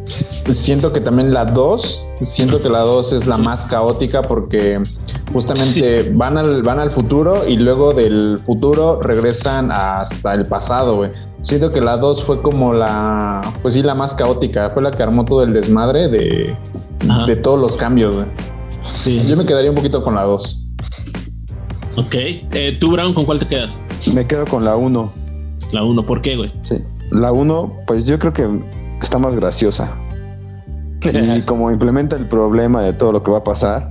siento 0.06 0.92
que 0.92 1.00
también 1.00 1.32
la 1.32 1.44
2, 1.44 2.06
siento 2.22 2.60
que 2.60 2.68
la 2.68 2.80
2 2.80 3.12
es 3.12 3.26
la 3.26 3.38
más 3.38 3.64
caótica 3.64 4.22
porque 4.22 4.82
justamente 5.32 6.04
sí. 6.04 6.10
van, 6.14 6.36
al, 6.36 6.62
van 6.62 6.80
al 6.80 6.90
futuro 6.90 7.46
y 7.46 7.56
luego 7.56 7.92
del 7.92 8.38
futuro 8.38 9.00
regresan 9.00 9.70
hasta 9.72 10.34
el 10.34 10.46
pasado, 10.46 10.96
güey. 10.96 11.10
Siento 11.40 11.70
que 11.70 11.80
la 11.80 11.96
2 11.96 12.22
fue 12.22 12.42
como 12.42 12.74
la, 12.74 13.40
pues 13.62 13.74
sí, 13.74 13.82
la 13.82 13.94
más 13.94 14.14
caótica, 14.14 14.70
fue 14.70 14.82
la 14.82 14.90
que 14.90 15.02
armó 15.02 15.24
todo 15.24 15.42
el 15.42 15.54
desmadre 15.54 16.08
de, 16.08 16.54
de 17.26 17.36
todos 17.36 17.58
los 17.58 17.76
cambios, 17.76 18.14
güey. 18.14 18.26
Sí, 18.82 19.22
Yo 19.26 19.36
me 19.36 19.46
quedaría 19.46 19.70
un 19.70 19.76
poquito 19.76 20.02
con 20.02 20.14
la 20.14 20.24
2. 20.24 20.69
Ok. 21.96 22.14
Eh, 22.14 22.76
¿Tú, 22.78 22.92
Brown, 22.92 23.14
con 23.14 23.24
cuál 23.24 23.38
te 23.38 23.46
quedas? 23.46 23.80
Me 24.12 24.24
quedo 24.24 24.44
con 24.46 24.64
la 24.64 24.76
1. 24.76 25.12
La 25.72 25.84
1, 25.84 26.06
¿por 26.06 26.20
qué, 26.22 26.36
güey? 26.36 26.48
Sí. 26.48 26.78
La 27.10 27.32
1, 27.32 27.72
pues 27.86 28.06
yo 28.06 28.18
creo 28.18 28.32
que 28.32 28.48
está 29.00 29.18
más 29.18 29.34
graciosa. 29.34 29.96
y 31.02 31.42
como 31.46 31.70
implementa 31.70 32.16
el 32.16 32.26
problema 32.26 32.82
de 32.82 32.92
todo 32.92 33.12
lo 33.12 33.22
que 33.22 33.30
va 33.30 33.38
a 33.38 33.44
pasar, 33.44 33.88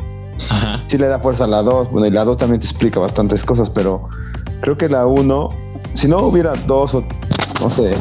Ajá. 0.50 0.84
sí 0.86 0.97
le 0.97 1.08
da 1.08 1.20
fuerza 1.20 1.45
a 1.45 1.47
la 1.47 1.62
2. 1.62 1.91
Bueno, 1.91 2.08
y 2.08 2.12
la 2.12 2.26
2 2.26 2.38
también 2.38 2.60
te 2.60 2.66
explica 2.68 3.00
bastantes 3.00 3.43
cosas, 3.43 3.70
pero 3.70 4.08
creo 4.62 4.78
que 4.78 4.89
la 4.89 5.06
1, 5.06 5.47
si 5.93 6.08
no 6.08 6.20
hubiera 6.20 6.54
dos 6.68 6.95
o 6.95 7.04
no 7.62 7.70
sé, 7.70 7.93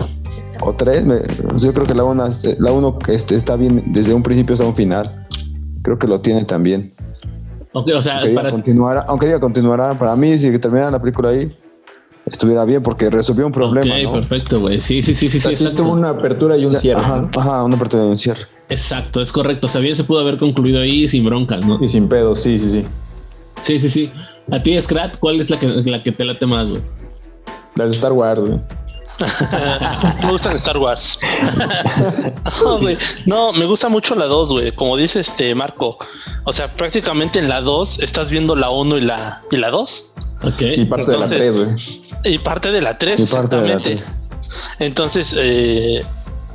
o 0.61 0.73
tres, 0.73 1.05
me, 1.05 1.21
yo 1.57 1.73
creo 1.73 1.87
que 1.87 1.95
la 1.95 2.05
1 2.05 2.25
la 2.59 2.73
uno, 2.73 2.99
este, 3.09 3.37
está 3.37 3.57
bien 3.57 3.83
desde 3.93 4.15
un 4.15 4.23
principio 4.23 4.55
hasta 4.55 4.67
un 4.67 4.75
final. 4.75 5.27
Creo 5.83 5.99
que 5.99 6.07
lo 6.07 6.21
tiene 6.21 6.45
también. 6.45 6.95
Okay, 7.73 7.95
o 7.95 8.03
sea, 8.03 8.15
aunque, 8.15 8.29
diga 8.29 8.43
para... 8.43 8.51
continuara, 8.51 9.05
aunque 9.09 9.27
diga 9.27 9.41
continuará, 9.41 9.99
para 9.99 10.17
mí, 10.17 10.39
si 10.39 10.59
terminara 10.59 10.91
la 10.91 11.01
película 11.01 11.31
ahí, 11.31 11.55
estuviera 12.25 12.65
bien 12.65 12.83
porque 12.83 13.11
resolvió 13.11 13.47
un 13.47 13.53
problema. 13.53 13.95
Ok, 13.95 14.03
¿no? 14.03 14.13
perfecto, 14.13 14.61
güey. 14.61 14.81
Sí, 14.81 15.03
sí, 15.03 15.15
sí, 15.15 15.29
sí. 15.29 15.39
O 15.39 15.41
sea, 15.41 15.51
sí 15.51 15.65
sí 15.65 15.77
tuvo 15.77 15.93
una 15.93 16.11
apertura 16.11 16.57
y 16.57 16.65
un 16.65 16.75
cierre. 16.75 17.01
Ajá, 17.01 17.29
¿no? 17.33 17.41
ajá, 17.41 17.65
una 17.65 17.77
apertura 17.77 18.05
y 18.05 18.07
un 18.09 18.19
cierre. 18.19 18.43
Exacto, 18.69 19.21
es 19.21 19.33
correcto. 19.33 19.67
O 19.67 19.71
sea, 19.71 19.81
bien 19.81 19.97
se 19.97 20.05
pudo 20.05 20.21
haber 20.21 20.39
concluido 20.39 20.81
ahí 20.81 21.09
sin 21.09 21.25
broncas, 21.25 21.65
¿no? 21.65 21.79
Y 21.83 21.89
sin 21.89 22.09
pedos, 22.09 22.41
sí, 22.41 22.59
sí, 22.59 22.71
sí. 22.73 22.87
Sí, 23.61 23.81
sí, 23.81 23.91
sí. 23.91 24.13
A 24.51 24.63
ti, 24.63 24.81
Scrat, 24.81 25.19
¿cuál 25.19 25.41
es 25.41 25.51
la 25.51 25.59
que, 25.59 25.67
la 25.67 26.03
que 26.03 26.13
te 26.13 26.25
late 26.25 26.47
más, 26.47 26.69
güey? 26.69 26.83
Las 27.77 27.91
de 27.91 27.95
Star 27.95 28.13
Wars, 28.13 28.41
güey. 28.41 28.59
Me 30.23 30.31
gustan 30.31 30.55
Star 30.57 30.79
Wars. 30.79 31.19
no, 32.63 32.79
güey. 32.79 32.97
no, 33.27 33.53
me 33.53 33.65
gusta 33.67 33.89
mucho 33.89 34.15
la 34.15 34.27
2, 34.27 34.49
güey. 34.51 34.73
Como 34.73 34.97
dice 34.97 35.21
este 35.21 35.55
Marco. 35.55 35.99
O 36.45 36.53
sea, 36.53 36.69
prácticamente 36.73 37.39
en 37.39 37.49
la 37.49 37.61
2 37.61 38.01
estás 38.01 38.31
viendo 38.31 38.55
la 38.57 38.71
1 38.71 38.99
y 38.99 39.01
la, 39.03 39.43
y 39.51 39.57
la 39.57 39.71
2. 39.71 40.11
Ok. 40.45 40.61
Y 40.77 40.85
parte 40.85 41.13
Entonces, 41.13 41.31
de 41.31 41.53
la 41.53 41.57
3, 41.57 41.57
güey. 41.57 42.35
Y 42.35 42.39
parte 42.39 42.73
de 42.73 42.81
la 42.83 42.99
3, 42.99 43.21
Y 43.21 43.27
parte 43.27 43.57
de 43.57 43.69
la 43.69 43.75
exactamente. 43.75 44.05
tres. 44.05 44.13
Entonces, 44.79 45.35
eh, 45.39 46.05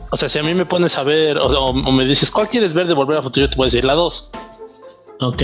o 0.09 0.17
sea, 0.17 0.29
si 0.29 0.39
a 0.39 0.43
mí 0.43 0.53
me 0.53 0.65
pones 0.65 0.97
a 0.97 1.03
ver 1.03 1.37
o, 1.37 1.47
o, 1.47 1.69
o 1.69 1.91
me 1.91 2.05
dices, 2.05 2.31
¿cuál 2.31 2.47
quieres 2.47 2.73
ver 2.73 2.87
de 2.87 2.93
Volver 2.93 3.17
al 3.17 3.23
Futuro? 3.23 3.45
Yo 3.45 3.49
te 3.49 3.55
voy 3.57 3.65
a 3.65 3.67
decir 3.67 3.85
la 3.85 3.93
2. 3.95 4.29
Ok. 5.21 5.43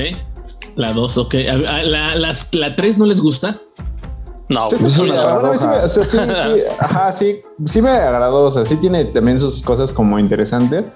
La 0.75 0.93
2, 0.93 1.17
ok. 1.17 1.35
A- 1.35 1.73
a- 1.75 1.83
La, 1.83 2.15
las, 2.15 2.47
la 2.53 2.75
3 2.75 2.97
no 2.97 3.05
les 3.05 3.19
gusta. 3.21 3.59
No, 4.49 4.67
Sí, 4.69 4.75
Es 4.83 4.91
está 4.97 5.03
una 5.03 5.13
chida. 5.13 5.33
Bueno, 5.33 5.47
a 5.47 5.51
mí 5.51 5.57
sí 5.57 5.65
me- 5.67 5.71
roja. 5.73 5.85
o 5.85 5.87
sea, 5.87 6.03
sí, 6.03 6.19
sí, 6.19 6.63
ajá, 6.79 7.11
sí, 7.11 7.41
sí 7.65 7.81
me 7.81 7.91
agradó. 7.91 8.45
O 8.47 8.51
sea, 8.51 8.65
sí 8.65 8.77
tiene 8.77 9.05
también 9.05 9.37
sus 9.39 9.61
cosas 9.61 9.91
como 9.91 10.17
interesantes, 10.19 10.89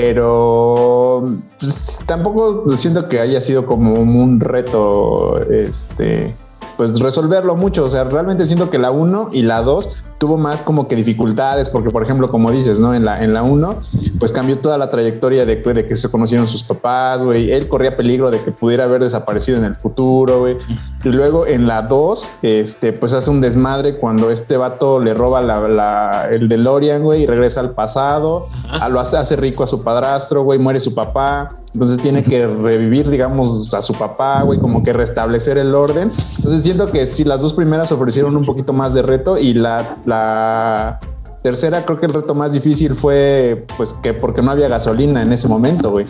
pero 0.00 1.22
pues, 1.58 2.02
tampoco 2.06 2.64
siento 2.76 3.08
que 3.08 3.20
haya 3.20 3.40
sido 3.40 3.66
como 3.66 3.94
un 3.94 4.40
reto, 4.40 5.38
este, 5.50 6.34
pues 6.76 6.98
resolverlo 7.00 7.56
mucho. 7.56 7.84
O 7.84 7.90
sea, 7.90 8.04
realmente 8.04 8.46
siento 8.46 8.70
que 8.70 8.78
la 8.78 8.90
1 8.90 9.30
y 9.32 9.42
la 9.42 9.62
2 9.62 10.04
tuvo 10.18 10.36
más 10.38 10.62
como 10.62 10.86
que 10.86 10.96
dificultades, 10.96 11.68
porque 11.68 11.90
por 11.90 12.02
ejemplo, 12.02 12.30
como 12.30 12.50
dices, 12.50 12.78
¿no? 12.78 12.94
En 12.94 13.04
la 13.04 13.22
en 13.24 13.32
la 13.34 13.42
1, 13.42 13.76
pues 14.20 14.30
cambió 14.32 14.58
toda 14.58 14.78
la 14.78 14.90
trayectoria 14.90 15.44
de, 15.46 15.56
de 15.56 15.86
que 15.86 15.94
se 15.96 16.08
conocieron 16.10 16.46
sus 16.46 16.62
papás, 16.62 17.24
güey. 17.24 17.50
Él 17.50 17.66
corría 17.68 17.96
peligro 17.96 18.30
de 18.30 18.38
que 18.40 18.52
pudiera 18.52 18.84
haber 18.84 19.02
desaparecido 19.02 19.58
en 19.58 19.64
el 19.64 19.74
futuro, 19.74 20.40
güey. 20.40 20.56
Y 21.02 21.08
luego 21.08 21.46
en 21.46 21.66
la 21.66 21.82
2, 21.82 22.30
este, 22.42 22.92
pues 22.92 23.14
hace 23.14 23.30
un 23.30 23.40
desmadre 23.40 23.98
cuando 23.98 24.30
este 24.30 24.56
vato 24.58 25.00
le 25.00 25.14
roba 25.14 25.40
la, 25.40 25.66
la- 25.68 26.28
el 26.30 26.48
DeLorean, 26.48 27.02
güey, 27.02 27.22
y 27.22 27.26
regresa 27.26 27.60
al 27.60 27.70
pasado. 27.72 28.46
A, 28.70 28.88
lo 28.90 29.00
hace, 29.00 29.16
hace 29.16 29.34
rico 29.36 29.64
a 29.64 29.66
su 29.66 29.82
padrastro, 29.82 30.44
güey, 30.44 30.58
muere 30.58 30.78
su 30.78 30.94
papá. 30.94 31.56
Entonces 31.72 32.00
tiene 32.00 32.22
que 32.22 32.46
revivir, 32.46 33.08
digamos, 33.08 33.72
a 33.74 33.80
su 33.80 33.94
papá, 33.94 34.42
güey, 34.42 34.58
como 34.58 34.82
que 34.82 34.92
restablecer 34.92 35.56
el 35.56 35.74
orden. 35.74 36.10
Entonces 36.38 36.62
siento 36.62 36.90
que 36.90 37.06
sí, 37.06 37.24
las 37.24 37.40
dos 37.40 37.54
primeras 37.54 37.90
ofrecieron 37.92 38.36
un 38.36 38.44
poquito 38.44 38.72
más 38.74 38.92
de 38.92 39.02
reto 39.02 39.38
y 39.38 39.54
la, 39.54 39.96
la 40.04 40.98
tercera 41.42 41.84
creo 41.84 41.98
que 41.98 42.06
el 42.06 42.12
reto 42.12 42.34
más 42.34 42.52
difícil 42.52 42.94
fue, 42.94 43.66
pues, 43.76 43.94
que 43.94 44.14
porque 44.14 44.42
no 44.42 44.50
había 44.50 44.68
gasolina 44.68 45.22
en 45.22 45.32
ese 45.32 45.48
momento, 45.48 45.90
güey. 45.90 46.06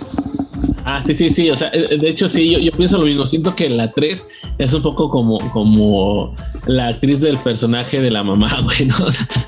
Ah, 0.85 1.01
sí, 1.03 1.15
sí, 1.15 1.31
sí. 1.31 1.51
O 1.51 1.57
sea, 1.57 1.71
eh, 1.73 1.97
de 1.99 2.09
hecho, 2.09 2.29
sí, 2.29 2.51
yo, 2.63 2.73
pienso 2.73 2.99
lo 2.99 3.05
mismo. 3.05 3.27
Siento 3.27 3.55
que 3.55 3.69
la 3.69 3.93
3 3.93 4.29
es 4.59 4.75
un 4.75 4.83
poco 4.83 5.11
como, 5.11 5.39
como 5.51 6.35
la 6.67 6.89
actriz 6.89 7.21
del 7.21 7.39
personaje 7.39 8.01
de 8.01 8.11
la 8.11 8.23
mamá, 8.23 8.61
güey, 8.65 8.87
¿no? 8.87 8.97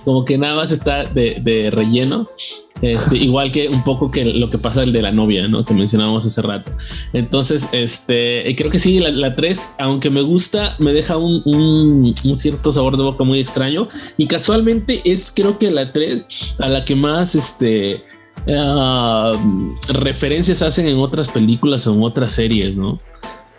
Como 0.05 0.25
que 0.25 0.39
nada 0.39 0.57
más 0.57 0.71
está 0.71 1.05
de, 1.05 1.41
de 1.43 1.71
relleno. 1.71 2.29
Este, 2.81 3.17
igual 3.17 3.53
que 3.53 3.69
un 3.69 3.85
poco 3.85 4.11
que 4.11 4.25
lo 4.25 4.51
que 4.51 4.59
pasa 4.59 4.83
el 4.83 4.93
de 4.93 5.03
la 5.03 5.13
novia, 5.13 5.47
¿no? 5.47 5.65
Que 5.65 5.73
mencionábamos 5.73 6.27
hace 6.27 6.43
rato. 6.43 6.73
Entonces, 7.13 7.69
este, 7.73 8.51
y 8.51 8.57
creo 8.57 8.71
que 8.71 8.81
sí, 8.81 8.99
la, 8.99 9.11
la 9.11 9.35
3, 9.35 9.77
aunque 9.79 10.11
me 10.11 10.23
gusta, 10.23 10.75
me 10.81 10.93
deja 10.93 11.17
un, 11.17 11.43
un, 11.45 12.13
un 12.25 12.37
cierto 12.37 12.73
sabor 12.73 12.97
de 12.97 13.05
boca 13.05 13.23
muy 13.23 13.39
extraño. 13.39 13.87
Y 14.17 14.27
casualmente 14.27 15.01
es, 15.05 15.33
creo 15.35 15.59
que 15.59 15.71
la 15.71 15.93
3 15.93 16.57
a 16.59 16.69
la 16.69 16.85
que 16.85 16.97
más, 16.97 17.37
este, 17.37 18.03
ah, 18.49 19.33
referencias 19.93 20.63
hacen 20.63 20.89
en 20.89 20.99
otras 20.99 21.29
películas 21.29 21.87
o 21.87 21.95
en 21.95 22.03
otras 22.03 22.33
series, 22.33 22.77
¿no? 22.77 22.99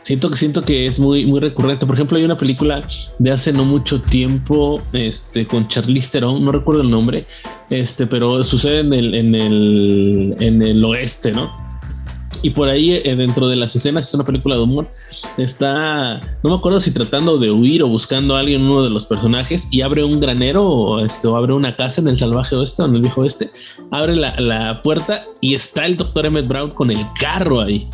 Siento 0.04 0.30
que 0.30 0.38
siento 0.38 0.64
que 0.64 0.86
es 0.86 1.00
muy, 1.00 1.26
muy 1.26 1.40
recurrente. 1.40 1.86
Por 1.86 1.96
ejemplo, 1.96 2.18
hay 2.18 2.26
una 2.26 2.38
película 2.38 2.86
de 3.20 3.32
hace 3.32 3.54
no 3.54 3.64
mucho 3.64 4.02
tiempo, 4.02 4.82
este, 4.92 5.48
con 5.48 5.70
Charlize 5.70 6.12
Theron, 6.12 6.44
no 6.44 6.52
recuerdo 6.52 6.82
el 6.82 6.92
nombre, 6.92 7.26
este, 7.70 8.06
pero 8.06 8.44
sucede 8.44 8.82
en 8.82 8.94
el, 8.94 9.16
en 9.16 9.36
el, 9.36 10.36
en 10.40 10.62
el 10.62 10.84
oeste, 10.84 11.32
¿no? 11.32 11.63
Y 12.44 12.50
por 12.52 12.68
ahí, 12.68 12.92
eh, 12.94 13.16
dentro 13.16 13.48
de 13.48 13.56
las 13.56 13.76
escenas, 13.76 14.08
es 14.08 14.14
una 14.14 14.26
película 14.26 14.56
de 14.56 14.62
humor. 14.62 14.88
Está, 15.38 16.20
no 16.44 16.50
me 16.50 16.56
acuerdo 16.56 16.80
si 16.82 16.92
tratando 16.92 17.38
de 17.40 17.50
huir 17.50 17.82
o 17.84 17.88
buscando 17.88 18.36
a 18.36 18.40
alguien, 18.42 18.62
uno 18.62 18.84
de 18.84 18.90
los 18.90 19.06
personajes, 19.06 19.70
y 19.72 19.82
abre 19.82 20.04
un 20.04 20.20
granero 20.20 20.68
o, 20.68 21.00
este, 21.00 21.28
o 21.28 21.38
abre 21.38 21.54
una 21.54 21.76
casa 21.76 22.02
en 22.02 22.10
el 22.10 22.18
salvaje 22.18 22.56
oeste 22.56 22.82
o 22.82 22.86
en 22.86 22.96
el 22.96 23.02
viejo 23.02 23.22
oeste. 23.22 23.50
Abre 23.92 24.16
la, 24.18 24.40
la 24.40 24.82
puerta 24.82 25.24
y 25.42 25.56
está 25.56 25.86
el 25.86 25.96
doctor 25.98 26.26
Emmett 26.26 26.48
Brown 26.48 26.70
con 26.72 26.92
el 26.92 27.00
carro 27.20 27.62
ahí. 27.62 27.88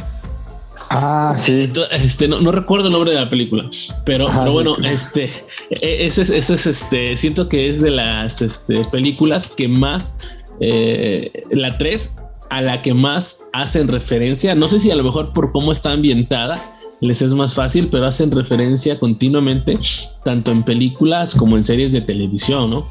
Ah, 0.90 1.36
sí. 1.38 1.66
Entonces, 1.66 2.02
Este, 2.04 2.28
no, 2.28 2.42
no 2.42 2.52
recuerdo 2.52 2.88
el 2.88 2.94
nombre 2.94 3.12
de 3.12 3.18
la 3.20 3.30
película, 3.30 3.70
pero, 4.06 4.26
bueno, 4.52 4.76
este, 4.84 5.26
e- 5.70 6.06
ese 6.08 6.24
es, 6.24 6.32
ese 6.32 6.56
es 6.56 6.66
este, 6.66 7.16
siento 7.16 7.48
que 7.48 7.70
es 7.70 7.82
de 7.82 7.92
las 7.92 8.42
este, 8.42 8.84
películas 8.86 9.54
que 9.56 9.68
más, 9.68 10.22
eh, 10.60 11.44
la 11.52 11.78
3, 11.78 12.16
a 12.50 12.62
la 12.62 12.82
que 12.82 12.94
más 12.94 13.44
hacen 13.54 13.88
referencia. 13.88 14.56
No 14.56 14.68
sé 14.68 14.80
si 14.80 14.90
a 14.92 14.96
lo 14.96 15.04
mejor 15.04 15.32
por 15.34 15.52
cómo 15.52 15.72
está 15.72 15.92
ambientada 15.92 16.60
les 17.02 17.22
es 17.22 17.32
más 17.34 17.54
fácil, 17.54 17.88
pero 17.90 18.06
hacen 18.08 18.30
referencia 18.32 19.00
continuamente, 19.00 19.80
tanto 20.26 20.52
en 20.52 20.64
películas 20.64 21.34
como 21.36 21.56
en 21.56 21.64
series 21.64 21.94
de 21.94 22.02
televisión, 22.02 22.70
¿no? 22.72 22.86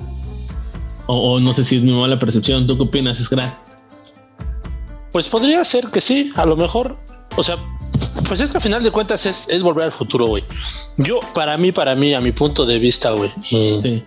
O, 1.07 1.35
o 1.35 1.41
no 1.41 1.53
sé 1.53 1.63
si 1.63 1.77
es 1.77 1.83
mi 1.83 1.93
mala 1.93 2.19
percepción. 2.19 2.67
¿Tú 2.67 2.77
qué 2.79 2.85
opinas, 2.85 3.19
Scrat? 3.19 3.53
Pues 5.13 5.29
podría 5.29 5.65
ser 5.65 5.89
que 5.89 6.01
sí, 6.01 6.33
a 6.37 6.47
lo 6.47 6.57
mejor. 6.57 6.97
O 7.37 7.43
sea, 7.43 7.57
Pues 8.29 8.41
es 8.41 8.51
que 8.51 8.59
al 8.59 8.63
final 8.63 8.83
de 8.83 8.91
cuentas 8.91 9.27
es, 9.27 9.47
es 9.51 9.63
volver 9.63 9.85
al 9.85 9.93
futuro, 9.93 10.27
güey. 10.27 10.43
Yo, 10.97 11.21
para 11.35 11.57
mí, 11.59 11.73
para 11.73 11.95
mí, 11.95 12.15
a 12.15 12.21
mi 12.21 12.33
punto 12.33 12.65
de 12.65 12.79
vista, 12.79 13.11
güey. 13.11 13.31
Y, 13.51 13.81
Sí. 13.83 14.03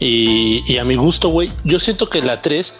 y, 0.00 0.62
y 0.66 0.78
a 0.78 0.84
mi 0.84 0.96
gusto, 0.96 1.28
güey, 1.28 1.50
yo 1.64 1.78
siento 1.78 2.08
que 2.08 2.22
la 2.22 2.40
3, 2.42 2.74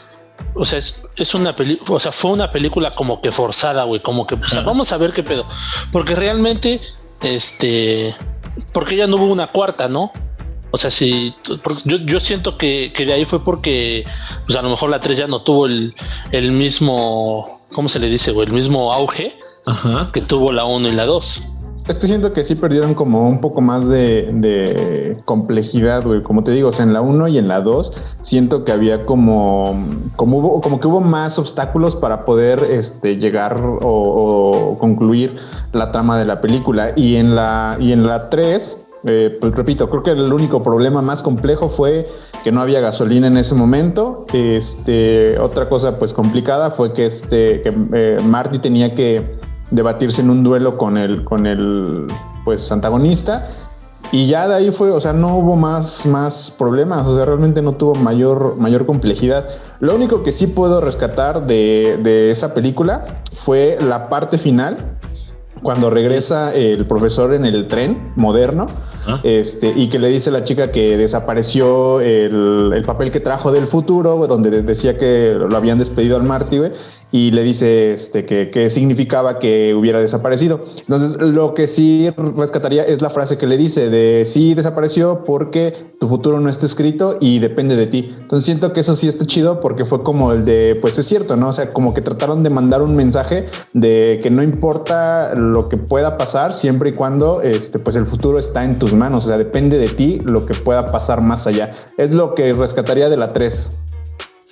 o 0.54 0.64
sea, 0.64 0.78
es, 0.78 1.02
es 1.16 1.34
una 1.34 1.54
película, 1.56 1.96
o 1.96 2.00
sea, 2.00 2.12
fue 2.12 2.32
una 2.32 2.50
película 2.50 2.94
como 2.94 3.20
que 3.20 3.30
forzada, 3.30 3.84
güey, 3.84 4.02
como 4.02 4.26
que, 4.26 4.34
o 4.34 4.48
sea, 4.48 4.62
vamos 4.62 4.92
a 4.92 4.98
ver 4.98 5.12
qué 5.12 5.22
pedo. 5.22 5.46
Porque 5.90 6.14
realmente, 6.14 6.80
este, 7.22 8.14
porque 8.72 8.96
ya 8.96 9.06
no 9.06 9.16
hubo 9.16 9.26
una 9.26 9.46
cuarta, 9.46 9.88
¿no? 9.88 10.12
O 10.70 10.78
sea, 10.78 10.90
si 10.90 11.34
yo, 11.84 11.98
yo 11.98 12.20
siento 12.20 12.56
que, 12.56 12.92
que 12.94 13.04
de 13.04 13.12
ahí 13.12 13.24
fue 13.24 13.44
porque, 13.44 14.04
pues 14.46 14.56
a 14.58 14.62
lo 14.62 14.70
mejor 14.70 14.90
la 14.90 15.00
3 15.00 15.18
ya 15.18 15.26
no 15.26 15.42
tuvo 15.42 15.66
el, 15.66 15.94
el 16.32 16.52
mismo, 16.52 17.62
¿cómo 17.72 17.88
se 17.88 17.98
le 17.98 18.08
dice, 18.08 18.32
güey? 18.32 18.46
El 18.48 18.54
mismo 18.54 18.92
auge 18.92 19.38
Ajá. 19.66 20.10
que 20.12 20.22
tuvo 20.22 20.50
la 20.50 20.64
1 20.64 20.88
y 20.88 20.92
la 20.92 21.04
2. 21.04 21.42
Es 21.88 21.98
que 21.98 22.06
siento 22.06 22.32
que 22.32 22.44
sí 22.44 22.54
perdieron 22.54 22.94
como 22.94 23.28
un 23.28 23.40
poco 23.40 23.60
más 23.60 23.88
de, 23.88 24.30
de 24.34 25.18
complejidad, 25.24 26.04
güey. 26.04 26.22
Como 26.22 26.44
te 26.44 26.52
digo, 26.52 26.70
en 26.78 26.92
la 26.92 27.00
1 27.00 27.28
y 27.28 27.38
en 27.38 27.48
la 27.48 27.60
2 27.60 27.92
siento 28.20 28.64
que 28.64 28.70
había 28.70 29.02
como, 29.02 29.76
como, 30.14 30.38
hubo, 30.38 30.60
como 30.60 30.78
que 30.78 30.86
hubo 30.86 31.00
más 31.00 31.38
obstáculos 31.40 31.96
para 31.96 32.24
poder 32.24 32.60
este, 32.70 33.16
llegar 33.16 33.60
o, 33.60 33.78
o 33.82 34.78
concluir 34.78 35.36
la 35.72 35.90
trama 35.90 36.18
de 36.18 36.24
la 36.24 36.40
película. 36.40 36.92
Y 36.94 37.16
en 37.16 37.34
la, 37.34 37.76
y 37.80 37.90
en 37.90 38.06
la 38.06 38.30
3, 38.30 38.84
eh, 39.04 39.36
pues 39.40 39.54
repito, 39.54 39.90
creo 39.90 40.02
que 40.02 40.12
el 40.12 40.32
único 40.32 40.62
problema 40.62 41.02
más 41.02 41.22
complejo 41.22 41.68
fue 41.68 42.06
que 42.44 42.52
no 42.52 42.60
había 42.60 42.80
gasolina 42.80 43.26
en 43.26 43.36
ese 43.36 43.54
momento. 43.54 44.26
Este, 44.32 45.38
otra 45.38 45.68
cosa 45.68 45.98
pues 45.98 46.12
complicada 46.12 46.70
fue 46.70 46.92
que, 46.92 47.06
este, 47.06 47.62
que 47.62 47.74
eh, 47.92 48.16
Marty 48.24 48.58
tenía 48.58 48.94
que 48.94 49.38
debatirse 49.72 50.22
en 50.22 50.30
un 50.30 50.44
duelo 50.44 50.78
con 50.78 50.96
el, 50.96 51.24
con 51.24 51.46
el 51.46 52.06
pues 52.44 52.70
antagonista. 52.70 53.48
Y 54.10 54.26
ya 54.26 54.46
de 54.46 54.54
ahí 54.54 54.70
fue, 54.70 54.90
o 54.90 55.00
sea, 55.00 55.14
no 55.14 55.38
hubo 55.38 55.56
más, 55.56 56.04
más 56.04 56.54
problemas, 56.58 57.06
o 57.06 57.16
sea, 57.16 57.24
realmente 57.24 57.62
no 57.62 57.72
tuvo 57.72 57.94
mayor, 57.94 58.56
mayor 58.58 58.84
complejidad. 58.84 59.46
Lo 59.80 59.94
único 59.94 60.22
que 60.22 60.32
sí 60.32 60.48
puedo 60.48 60.82
rescatar 60.82 61.46
de, 61.46 61.98
de 62.02 62.30
esa 62.30 62.52
película 62.52 63.06
fue 63.32 63.78
la 63.80 64.10
parte 64.10 64.36
final, 64.36 64.76
cuando 65.62 65.88
regresa 65.90 66.52
el 66.52 66.84
profesor 66.86 67.32
en 67.32 67.46
el 67.46 67.68
tren 67.68 68.12
moderno. 68.16 68.66
Ah. 69.06 69.18
Este, 69.24 69.72
y 69.74 69.88
que 69.88 69.98
le 69.98 70.08
dice 70.10 70.30
a 70.30 70.32
la 70.32 70.44
chica 70.44 70.70
que 70.70 70.96
desapareció 70.96 72.00
el, 72.00 72.70
el 72.74 72.84
papel 72.84 73.10
que 73.10 73.18
trajo 73.20 73.50
del 73.50 73.66
futuro, 73.66 74.26
donde 74.28 74.50
de- 74.50 74.62
decía 74.62 74.98
que 74.98 75.34
lo 75.38 75.56
habían 75.56 75.78
despedido 75.78 76.16
al 76.16 76.22
Marty, 76.22 76.58
güey, 76.58 76.70
y 77.12 77.30
le 77.30 77.42
dice 77.42 77.92
este, 77.92 78.24
que, 78.24 78.50
que 78.50 78.70
significaba 78.70 79.38
que 79.38 79.74
hubiera 79.74 80.00
desaparecido. 80.00 80.64
Entonces, 80.80 81.20
lo 81.20 81.54
que 81.54 81.68
sí 81.68 82.10
rescataría 82.36 82.82
es 82.82 83.02
la 83.02 83.10
frase 83.10 83.36
que 83.36 83.46
le 83.46 83.58
dice 83.58 83.90
de 83.90 84.24
sí 84.24 84.54
desapareció 84.54 85.24
porque 85.24 85.74
tu 86.00 86.08
futuro 86.08 86.40
no 86.40 86.48
está 86.48 86.64
escrito 86.66 87.18
y 87.20 87.38
depende 87.38 87.76
de 87.76 87.86
ti. 87.86 88.14
Entonces, 88.18 88.46
siento 88.46 88.72
que 88.72 88.80
eso 88.80 88.96
sí 88.96 89.06
está 89.06 89.26
chido 89.26 89.60
porque 89.60 89.84
fue 89.84 90.00
como 90.00 90.32
el 90.32 90.46
de, 90.46 90.78
pues 90.80 90.98
es 90.98 91.06
cierto, 91.06 91.36
¿no? 91.36 91.50
O 91.50 91.52
sea, 91.52 91.70
como 91.70 91.92
que 91.92 92.00
trataron 92.00 92.42
de 92.42 92.50
mandar 92.50 92.80
un 92.80 92.96
mensaje 92.96 93.46
de 93.74 94.18
que 94.22 94.30
no 94.30 94.42
importa 94.42 95.34
lo 95.34 95.68
que 95.68 95.76
pueda 95.76 96.16
pasar 96.16 96.54
siempre 96.54 96.90
y 96.90 96.92
cuando 96.94 97.42
este, 97.42 97.78
pues 97.78 97.94
el 97.96 98.06
futuro 98.06 98.38
está 98.38 98.64
en 98.64 98.78
tus 98.78 98.94
manos. 98.94 99.26
O 99.26 99.28
sea, 99.28 99.36
depende 99.36 99.76
de 99.76 99.88
ti 99.88 100.20
lo 100.24 100.46
que 100.46 100.54
pueda 100.54 100.90
pasar 100.90 101.20
más 101.20 101.46
allá. 101.46 101.72
Es 101.98 102.10
lo 102.10 102.34
que 102.34 102.54
rescataría 102.54 103.10
de 103.10 103.18
la 103.18 103.34
3. 103.34 103.78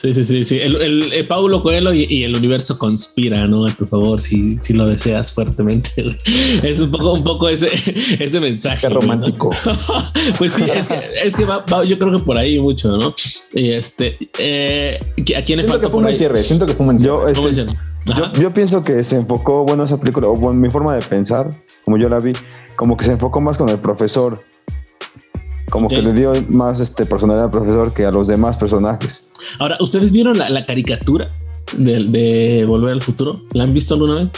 Sí, 0.00 0.14
sí, 0.14 0.24
sí, 0.24 0.44
sí. 0.46 0.58
El, 0.58 0.80
el- 0.80 1.12
el 1.12 1.26
Paulo 1.26 1.60
Coelho 1.60 1.92
y, 1.92 2.04
y 2.08 2.22
el 2.24 2.34
universo 2.34 2.78
conspira, 2.78 3.46
¿no? 3.46 3.66
A 3.66 3.70
tu 3.76 3.86
favor, 3.86 4.20
si, 4.20 4.56
si 4.58 4.72
lo 4.72 4.86
deseas 4.88 5.34
fuertemente. 5.34 5.90
Es 6.62 6.80
un 6.80 6.90
poco, 6.90 7.12
un 7.12 7.22
poco 7.24 7.48
ese, 7.48 7.68
ese 8.18 8.40
mensaje. 8.40 8.88
Qué 8.88 8.94
romántico. 8.94 9.50
pues 10.38 10.54
sí, 10.54 10.64
es 10.74 10.88
que, 10.88 11.00
es 11.24 11.36
que 11.36 11.44
va, 11.44 11.58
va- 11.70 11.84
yo 11.84 11.98
creo 11.98 12.12
que 12.12 12.18
por 12.20 12.38
ahí 12.38 12.58
mucho, 12.58 12.96
¿no? 12.96 13.14
Y 13.52 13.70
este, 13.72 14.16
eh, 14.38 14.98
¿a 15.36 15.42
quién 15.42 15.58
le 15.58 15.64
Siento 15.64 15.80
que 15.80 15.88
fue 15.88 16.02
un 16.02 16.16
cierre. 16.16 16.42
Siento 16.42 16.64
que 16.66 16.72
fue 16.74 16.86
un 16.86 16.98
cierre. 16.98 17.12
Yo, 17.12 17.32
¿Cómo 17.34 17.48
este, 17.48 17.66
yo, 18.16 18.32
yo 18.40 18.50
pienso 18.54 18.82
que 18.82 19.04
se 19.04 19.16
enfocó, 19.16 19.64
bueno, 19.64 19.84
esa 19.84 20.00
película, 20.00 20.28
o 20.28 20.34
bueno, 20.34 20.58
mi 20.58 20.70
forma 20.70 20.94
de 20.94 21.02
pensar, 21.02 21.50
como 21.84 21.98
yo 21.98 22.08
la 22.08 22.20
vi, 22.20 22.32
como 22.76 22.96
que 22.96 23.04
se 23.04 23.12
enfocó 23.12 23.40
más 23.42 23.58
con 23.58 23.68
el 23.68 23.78
profesor. 23.78 24.42
Como 25.70 25.88
que 25.88 26.02
le 26.02 26.12
dio 26.12 26.32
más 26.50 26.80
este 26.80 27.06
personalidad 27.06 27.46
al 27.46 27.50
profesor 27.50 27.92
que 27.94 28.04
a 28.04 28.10
los 28.10 28.28
demás 28.28 28.56
personajes. 28.56 29.28
Ahora, 29.58 29.76
¿ustedes 29.80 30.12
vieron 30.12 30.36
la, 30.38 30.48
la 30.50 30.66
caricatura 30.66 31.30
de, 31.76 32.04
de 32.04 32.64
Volver 32.66 32.92
al 32.92 33.02
Futuro? 33.02 33.42
¿La 33.52 33.64
han 33.64 33.72
visto 33.72 33.94
alguna 33.94 34.16
vez? 34.16 34.28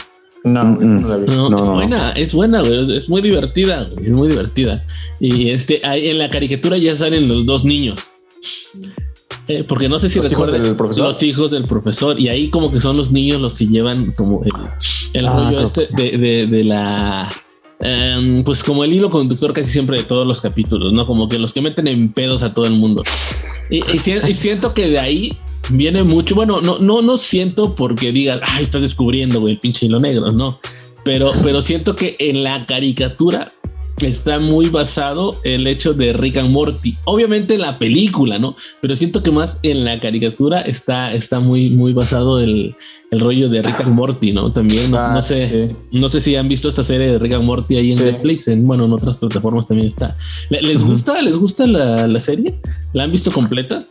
No, 0.45 0.63
Mm, 0.63 1.01
no 1.01 1.07
la 1.07 1.17
vi. 1.17 1.27
No, 1.27 1.49
No, 1.49 1.59
es 1.59 1.65
no. 1.65 1.73
buena, 1.73 2.11
es 2.11 2.33
buena, 2.33 2.61
güey. 2.61 2.83
Es, 2.83 2.89
es 3.03 3.09
muy 3.09 3.21
divertida, 3.21 3.83
güey, 3.93 4.05
es 4.07 4.11
muy 4.11 4.27
divertida. 4.27 4.83
Y 5.19 5.49
este, 5.49 5.79
ahí 5.83 6.09
en 6.09 6.17
la 6.19 6.29
caricatura 6.29 6.77
ya 6.77 6.95
salen 6.95 7.27
los 7.27 7.45
dos 7.45 7.63
niños. 7.63 8.11
Eh, 9.47 9.65
porque 9.67 9.89
no 9.89 9.99
sé 9.99 10.07
si 10.07 10.19
¿Los 10.19 10.31
hijos 10.31 10.51
del 10.53 10.75
profesor? 10.75 11.05
los 11.07 11.21
hijos 11.21 11.51
del 11.51 11.63
profesor 11.65 12.17
y 12.17 12.29
ahí 12.29 12.49
como 12.49 12.71
que 12.71 12.79
son 12.79 12.95
los 12.95 13.11
niños 13.11 13.41
los 13.41 13.57
que 13.57 13.67
llevan 13.67 14.11
como 14.13 14.41
el, 14.43 14.51
el 15.19 15.27
Ah, 15.27 15.33
rollo 15.51 15.61
este 15.65 15.87
de, 15.97 16.17
de- 16.17 16.47
de 16.47 16.63
la 16.63 17.29
em, 17.83 18.43
pues 18.43 18.63
como 18.63 18.83
el 18.83 18.93
hilo 18.93 19.09
conductor 19.09 19.51
casi 19.53 19.69
siempre 19.71 19.97
de 19.97 20.03
todos 20.03 20.25
los 20.25 20.41
capítulos, 20.41 20.93
¿no? 20.93 21.05
Como 21.05 21.27
que 21.27 21.37
los 21.37 21.53
que 21.53 21.61
meten 21.61 21.87
en 21.87 22.11
pedos 22.11 22.41
a 22.43 22.53
todo 22.53 22.65
el 22.65 22.73
mundo. 22.73 23.03
Y, 23.69 23.77
y 23.93 23.99
si- 23.99 24.13
y 24.27 24.33
siento 24.33 24.73
que 24.73 24.89
de 24.89 24.99
ahí 24.99 25.37
viene 25.69 26.03
mucho. 26.03 26.33
Bueno, 26.35 26.61
no, 26.61 26.79
no, 26.79 27.01
no 27.01 27.17
siento 27.17 27.75
porque 27.75 28.11
digas, 28.11 28.39
ay, 28.43 28.63
estás 28.63 28.81
descubriendo, 28.81 29.39
güey, 29.41 29.53
el 29.53 29.59
pinche 29.59 29.85
hilo 29.85 29.99
negro, 29.99 30.31
no. 30.31 30.59
Pero, 31.03 31.31
pero 31.43 31.61
siento 31.61 31.95
que 31.95 32.15
en 32.19 32.43
la 32.43 32.65
caricatura 32.65 33.51
está 34.01 34.39
muy 34.39 34.69
basado 34.69 35.35
el 35.43 35.67
hecho 35.67 35.93
de 35.93 36.13
Rick 36.13 36.37
and 36.37 36.49
Morty. 36.49 36.95
Obviamente 37.05 37.53
en 37.55 37.61
la 37.61 37.77
película, 37.79 38.39
¿no? 38.39 38.55
Pero 38.81 38.95
siento 38.95 39.21
que 39.23 39.31
más 39.31 39.59
en 39.63 39.85
la 39.85 39.99
caricatura 39.99 40.61
está, 40.61 41.13
está 41.13 41.39
muy, 41.39 41.69
muy 41.69 41.93
basado 41.93 42.39
el, 42.39 42.75
el 43.11 43.19
rollo 43.19 43.49
de 43.49 43.61
Rick 43.61 43.81
and 43.81 43.93
Morty, 43.93 44.31
¿no? 44.33 44.51
También 44.51 44.89
no, 44.91 44.97
Ah, 44.99 45.11
no 45.13 45.21
sé, 45.21 45.47
sí. 45.69 45.75
no 45.91 46.09
sé 46.09 46.19
si 46.21 46.35
han 46.35 46.49
visto 46.49 46.67
esta 46.69 46.83
serie 46.83 47.07
de 47.07 47.19
Rick 47.19 47.33
and 47.33 47.43
Morty 47.45 47.77
ahí 47.77 47.91
en 47.91 47.97
Sí. 47.97 48.03
Netflix, 48.03 48.47
en 48.47 48.65
bueno, 48.65 48.85
en 48.85 48.93
otras 48.93 49.17
plataformas 49.17 49.67
también 49.67 49.87
está. 49.87 50.15
¿Le- 50.49 50.61
¿Les 50.61 50.83
gusta? 50.83 51.21
¿Les 51.21 51.37
gusta 51.37 51.67
la, 51.67 52.07
la 52.07 52.19
serie? 52.19 52.59
¿La 52.93 53.03
han 53.03 53.11
visto 53.11 53.31
completa? 53.31 53.83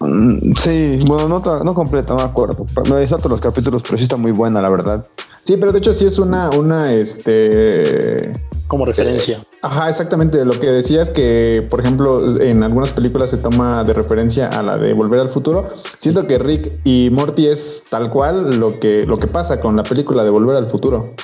Mm, 0.00 0.54
Sí, 0.56 0.98
bueno, 1.06 1.28
no, 1.28 1.64
no 1.64 1.74
completa, 1.74 2.10
no 2.10 2.16
me 2.16 2.22
acuerdo. 2.22 2.66
Me 2.90 3.02
he 3.02 3.08
los 3.28 3.40
capítulos, 3.40 3.82
pero 3.82 3.96
sí 3.96 4.02
está 4.04 4.16
muy 4.16 4.32
buena, 4.32 4.60
la 4.60 4.68
verdad. 4.68 5.06
Sí, 5.44 5.58
pero 5.58 5.72
de 5.72 5.78
hecho 5.78 5.92
sí 5.92 6.06
es 6.06 6.18
una, 6.18 6.48
una, 6.50 6.92
este, 6.94 8.32
Como 8.66 8.86
referencia. 8.86 9.44
Ajá, 9.60 9.90
exactamente. 9.90 10.42
Lo 10.44 10.58
que 10.58 10.68
decías 10.68 11.10
que, 11.10 11.66
por 11.68 11.80
ejemplo, 11.80 12.40
en 12.40 12.62
algunas 12.62 12.92
películas 12.92 13.28
se 13.30 13.36
toma 13.36 13.84
de 13.84 13.92
referencia 13.92 14.48
a 14.48 14.62
la 14.62 14.78
de 14.78 14.94
Volver 14.94 15.20
al 15.20 15.28
Futuro. 15.28 15.68
Siento 15.98 16.26
que 16.26 16.38
Rick 16.38 16.72
y 16.84 17.10
Morty 17.12 17.46
es 17.46 17.86
tal 17.90 18.10
cual 18.10 18.58
lo 18.58 18.80
que, 18.80 19.04
lo 19.04 19.18
que 19.18 19.26
pasa 19.26 19.60
con 19.60 19.76
la 19.76 19.82
película 19.82 20.24
de 20.24 20.30
Volver 20.30 20.56
al 20.56 20.70
Futuro. 20.70 21.14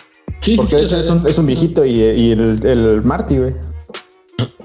Sí, 0.40 0.56
Porque 0.56 0.70
sí, 0.70 0.76
de 0.76 0.82
hecho 0.82 0.98
es 0.98 1.08
un, 1.08 1.26
es 1.26 1.38
un 1.38 1.46
viejito 1.46 1.84
y, 1.86 2.00
y 2.00 2.32
el, 2.32 2.64
el 2.64 3.02
Marty, 3.02 3.38
güey. 3.38 3.54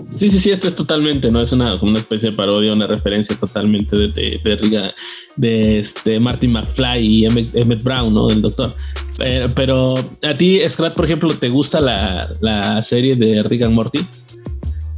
Sí, 0.09 0.29
sí, 0.29 0.39
sí, 0.39 0.49
esto 0.51 0.67
es 0.67 0.75
totalmente, 0.75 1.31
¿no? 1.31 1.41
Es 1.41 1.51
una, 1.51 1.75
una 1.81 1.99
especie 1.99 2.29
de 2.31 2.35
parodia, 2.35 2.73
una 2.73 2.87
referencia 2.87 3.35
totalmente 3.37 3.95
de, 3.95 4.07
de, 4.09 4.39
de, 4.43 4.55
Riga- 4.57 4.93
de 5.35 5.79
este 5.79 6.19
Martin 6.19 6.51
McFly 6.53 6.99
y 7.05 7.25
Emmett, 7.25 7.55
Emmett 7.55 7.83
Brown, 7.83 8.13
¿no? 8.13 8.27
Del 8.27 8.41
doctor. 8.41 8.75
Eh, 9.19 9.49
pero 9.55 9.95
a 10.23 10.33
ti, 10.33 10.59
Scrat, 10.67 10.93
por 10.93 11.05
ejemplo, 11.05 11.29
¿te 11.37 11.49
gusta 11.49 11.81
la, 11.81 12.29
la 12.41 12.81
serie 12.83 13.15
de 13.15 13.41
Rick 13.43 13.63
and 13.63 13.73
Morty? 13.73 14.05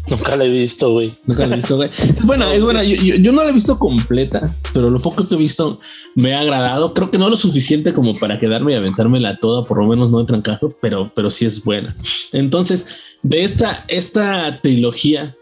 Nunca 0.09 0.37
la 0.37 0.45
he 0.45 0.49
visto, 0.49 0.93
güey. 0.93 1.11
Nunca 1.25 1.45
la 1.47 1.55
he 1.55 1.57
visto, 1.57 1.75
güey. 1.75 1.89
Es 1.97 2.21
buena, 2.21 2.53
es 2.53 2.61
buena. 2.61 2.81
Yo, 2.81 2.95
yo- 2.95 3.15
yo 3.15 3.31
no 3.33 3.43
la 3.43 3.49
he 3.49 3.53
visto 3.53 3.77
completa, 3.77 4.49
pero 4.73 4.89
lo 4.89 4.99
poco 4.99 5.27
que 5.27 5.35
he 5.35 5.37
visto 5.37 5.81
me 6.15 6.33
ha 6.33 6.39
agradado. 6.39 6.93
Creo 6.93 7.11
que 7.11 7.17
no 7.17 7.29
lo 7.29 7.35
suficiente 7.35 7.93
como 7.93 8.15
para 8.15 8.39
quedarme 8.39 8.71
y 8.71 8.75
aventármela 8.75 9.37
toda, 9.37 9.65
por 9.65 9.79
lo 9.79 9.87
menos 9.87 10.09
no 10.09 10.19
de 10.19 10.25
trancazo, 10.25 10.73
pero, 10.81 11.11
pero 11.13 11.29
sí 11.29 11.45
es 11.45 11.61
buena. 11.65 11.93
Entonces, 12.31 12.95
de 13.27 13.43
esta, 13.43 13.83
esta 13.89 14.61
trilogía 14.61 15.35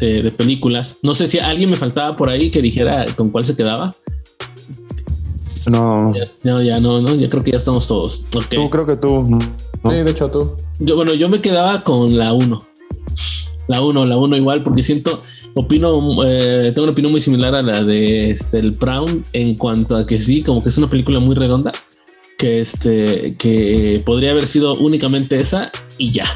de, 0.00 0.22
de 0.22 0.30
películas, 0.30 1.00
no 1.02 1.14
sé 1.14 1.28
si 1.28 1.38
alguien 1.38 1.68
me 1.68 1.76
faltaba 1.76 2.16
por 2.16 2.30
ahí 2.30 2.50
que 2.50 2.62
dijera 2.62 3.04
con 3.14 3.30
cuál 3.30 3.44
se 3.44 3.54
quedaba. 3.54 3.94
No, 5.70 6.14
Ya, 6.14 6.30
no, 6.44 6.62
ya 6.62 6.80
no, 6.80 7.00
no, 7.00 7.14
yo 7.14 7.28
creo 7.28 7.42
que 7.42 7.50
ya 7.50 7.58
estamos 7.58 7.86
todos. 7.86 8.24
Ok. 8.34 8.54
tú 8.54 8.70
creo 8.70 8.86
que 8.86 8.96
tú. 8.96 9.22
¿no? 9.28 9.38
Sí, 9.90 9.96
de 9.96 10.10
hecho 10.10 10.30
tú. 10.30 10.52
Yo, 10.78 10.96
bueno, 10.96 11.12
yo 11.12 11.28
me 11.28 11.40
quedaba 11.40 11.84
con 11.84 12.16
la 12.16 12.32
1. 12.32 12.66
La 13.68 13.82
1, 13.82 14.06
la 14.06 14.16
1 14.16 14.36
igual, 14.36 14.62
porque 14.62 14.82
siento, 14.82 15.20
opino, 15.54 16.22
eh, 16.24 16.70
tengo 16.72 16.84
una 16.84 16.92
opinión 16.92 17.10
muy 17.10 17.20
similar 17.20 17.54
a 17.54 17.62
la 17.62 17.82
de 17.82 18.30
este, 18.30 18.60
el 18.60 18.70
Brown 18.70 19.24
en 19.32 19.56
cuanto 19.56 19.96
a 19.96 20.06
que 20.06 20.20
sí, 20.20 20.42
como 20.42 20.62
que 20.62 20.68
es 20.68 20.78
una 20.78 20.88
película 20.88 21.18
muy 21.18 21.34
redonda, 21.34 21.72
que 22.38 22.60
este, 22.60 23.34
que 23.36 24.02
podría 24.06 24.30
haber 24.30 24.46
sido 24.46 24.74
únicamente 24.76 25.38
esa 25.40 25.72
y 25.98 26.12
ya. 26.12 26.26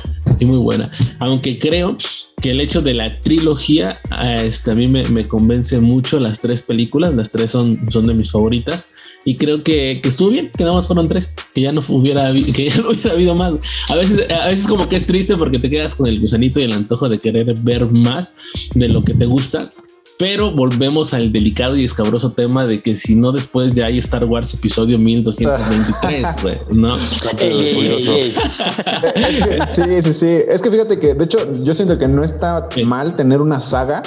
Y 0.41 0.47
muy 0.47 0.59
buena. 0.59 0.91
Aunque 1.19 1.59
creo 1.59 1.97
que 2.41 2.51
el 2.51 2.61
hecho 2.61 2.83
de 2.83 2.95
la 2.95 3.21
trilogía 3.21 4.01
este, 4.43 4.71
a 4.71 4.75
mí 4.75 4.89
me, 4.89 5.05
me, 5.05 5.29
convence 5.29 5.79
mucho 5.81 6.19
las 6.19 6.41
tres 6.41 6.63
películas, 6.63 7.15
las 7.15 7.31
tres 7.31 7.51
son, 7.51 7.79
son 7.91 8.07
de 8.07 8.15
mis 8.15 8.31
favoritas 8.31 8.95
y 9.25 9.37
creo 9.37 9.63
que, 9.63 10.01
que, 10.03 10.09
estuvo 10.09 10.31
bien, 10.31 10.51
que 10.57 10.65
nada 10.65 10.77
más 10.77 10.87
fueron 10.87 11.09
tres, 11.09 11.37
que 11.55 11.61
ya 11.61 11.73
no 11.73 11.83
hubiera, 11.89 12.33
que 12.33 12.71
ya 12.71 12.77
no 12.83 12.91
hubiera 12.91 13.13
habido 13.13 13.35
más. 13.35 13.55
A 13.91 13.97
veces, 13.97 14.31
a 14.31 14.49
veces 14.49 14.67
como 14.67 14.89
que 14.89 14.97
es 14.97 15.07
triste 15.07 15.37
porque 15.37 15.59
te 15.59 15.69
quedas 15.69 15.95
con 15.95 16.07
el 16.07 16.19
gusanito 16.19 16.61
y 16.61 16.65
el 16.65 16.73
antojo 16.73 17.09
de 17.09 17.19
querer 17.19 17.55
ver 17.61 17.87
más 17.87 18.37
de 18.75 18.89
lo 18.89 19.03
que 19.03 19.13
te 19.13 19.27
gusta, 19.27 19.69
pero 20.21 20.51
volvemos 20.51 21.15
al 21.15 21.33
delicado 21.33 21.77
y 21.77 21.85
escabroso 21.85 22.33
tema 22.33 22.67
de 22.67 22.83
que 22.83 22.95
si 22.95 23.15
no 23.15 23.33
después 23.33 23.73
ya 23.73 23.87
hay 23.87 23.97
Star 23.97 24.27
Wars 24.27 24.53
episodio 24.53 24.99
1223, 24.99 26.27
güey, 26.43 26.59
¿no? 26.73 26.99
sí, 26.99 27.27
sí, 30.03 30.13
sí. 30.13 30.43
Es 30.47 30.61
que 30.61 30.71
fíjate 30.71 31.01
que, 31.01 31.15
de 31.15 31.25
hecho, 31.25 31.39
yo 31.65 31.73
siento 31.73 31.99
que 31.99 32.07
no 32.07 32.23
está 32.23 32.69
mal 32.85 33.17
tener 33.17 33.41
una 33.41 33.61
saga 33.61 34.03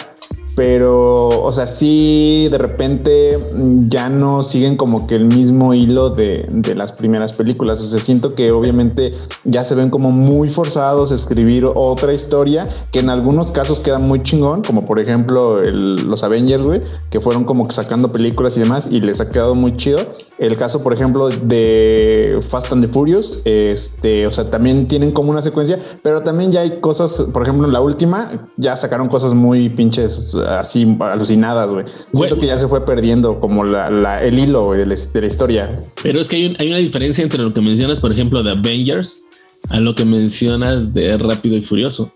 pero, 0.56 1.30
o 1.44 1.52
sea, 1.52 1.68
sí, 1.68 2.48
de 2.52 2.58
repente 2.58 3.40
ya 3.88 4.10
no 4.10 4.44
siguen 4.44 4.78
como 4.78 5.08
que 5.08 5.16
el 5.16 5.26
mismo 5.26 5.74
hilo 5.74 6.10
de, 6.10 6.46
de, 6.50 6.76
las 6.76 6.94
primeras 6.94 7.34
películas. 7.34 7.80
O 7.80 7.84
sea, 7.84 8.00
siento 8.00 8.36
que 8.36 8.52
obviamente 8.52 9.14
ya 9.44 9.64
se 9.64 9.76
ven 9.76 9.90
como 9.90 10.12
muy 10.12 10.50
forzados 10.50 11.12
a 11.12 11.16
escribir 11.16 11.66
otra 11.74 12.14
historia 12.14 12.68
que 12.92 13.00
en 13.00 13.10
algunos 13.10 13.52
casos 13.52 13.80
queda 13.80 14.00
muy 14.00 14.22
chingón, 14.22 14.62
como 14.62 14.86
por 14.86 15.00
ejemplo 15.00 15.62
los 15.62 16.24
Avengers, 16.24 16.66
güey, 16.66 16.82
que 17.10 17.20
fueron 17.20 17.44
como 17.46 17.70
sacando 17.72 18.12
películas 18.12 18.56
y 18.58 18.60
demás 18.60 18.88
y 18.92 19.00
les 19.02 19.22
ha 19.22 19.30
quedado 19.30 19.56
muy 19.56 19.76
chido. 19.76 20.00
El 20.40 20.58
caso, 20.58 20.82
por 20.82 20.94
ejemplo, 20.94 21.30
de 21.30 22.40
Fast 22.42 22.74
and 22.74 22.84
the 22.84 22.92
Furious, 22.92 23.40
este, 23.46 24.26
o 24.26 24.32
sea, 24.32 24.50
también 24.50 24.88
tienen 24.88 25.12
como 25.12 25.30
una 25.30 25.42
secuencia, 25.42 25.80
pero 26.02 26.24
también 26.24 26.52
ya 26.52 26.62
hay 26.62 26.80
cosas, 26.80 27.30
por 27.32 27.44
ejemplo, 27.44 27.68
en 27.68 27.74
la 27.74 27.82
última 27.82 28.50
ya 28.58 28.76
sacaron 28.76 29.10
cosas 29.10 29.34
muy 29.34 29.70
pinches 29.70 30.36
así 30.48 30.98
alucinadas, 31.00 31.72
güey. 31.72 31.86
Siento 32.14 32.40
que 32.40 32.48
ya 32.48 32.58
se 32.58 32.68
fue 32.68 32.86
perdiendo 32.86 33.40
como 33.40 33.64
la, 33.64 34.24
el 34.24 34.40
hilo 34.40 34.72
de, 34.72 34.86
la, 34.86 34.94
historia. 34.94 35.70
Pero 36.02 36.22
es 36.22 36.28
que 36.28 36.36
hay, 36.36 36.56
hay, 36.60 36.70
una 36.70 36.78
diferencia 36.78 37.24
entre 37.24 37.42
lo 37.42 37.54
que 37.54 37.62
mencionas, 37.62 38.00
por 38.00 38.12
ejemplo, 38.12 38.44
de 38.44 38.52
Avengers 38.52 39.24
a 39.70 39.80
lo 39.80 39.96
que 39.96 40.06
mencionas 40.06 40.94
de 40.94 41.18
Rápido 41.18 41.56
y 41.56 41.64
Furioso. 41.64 42.12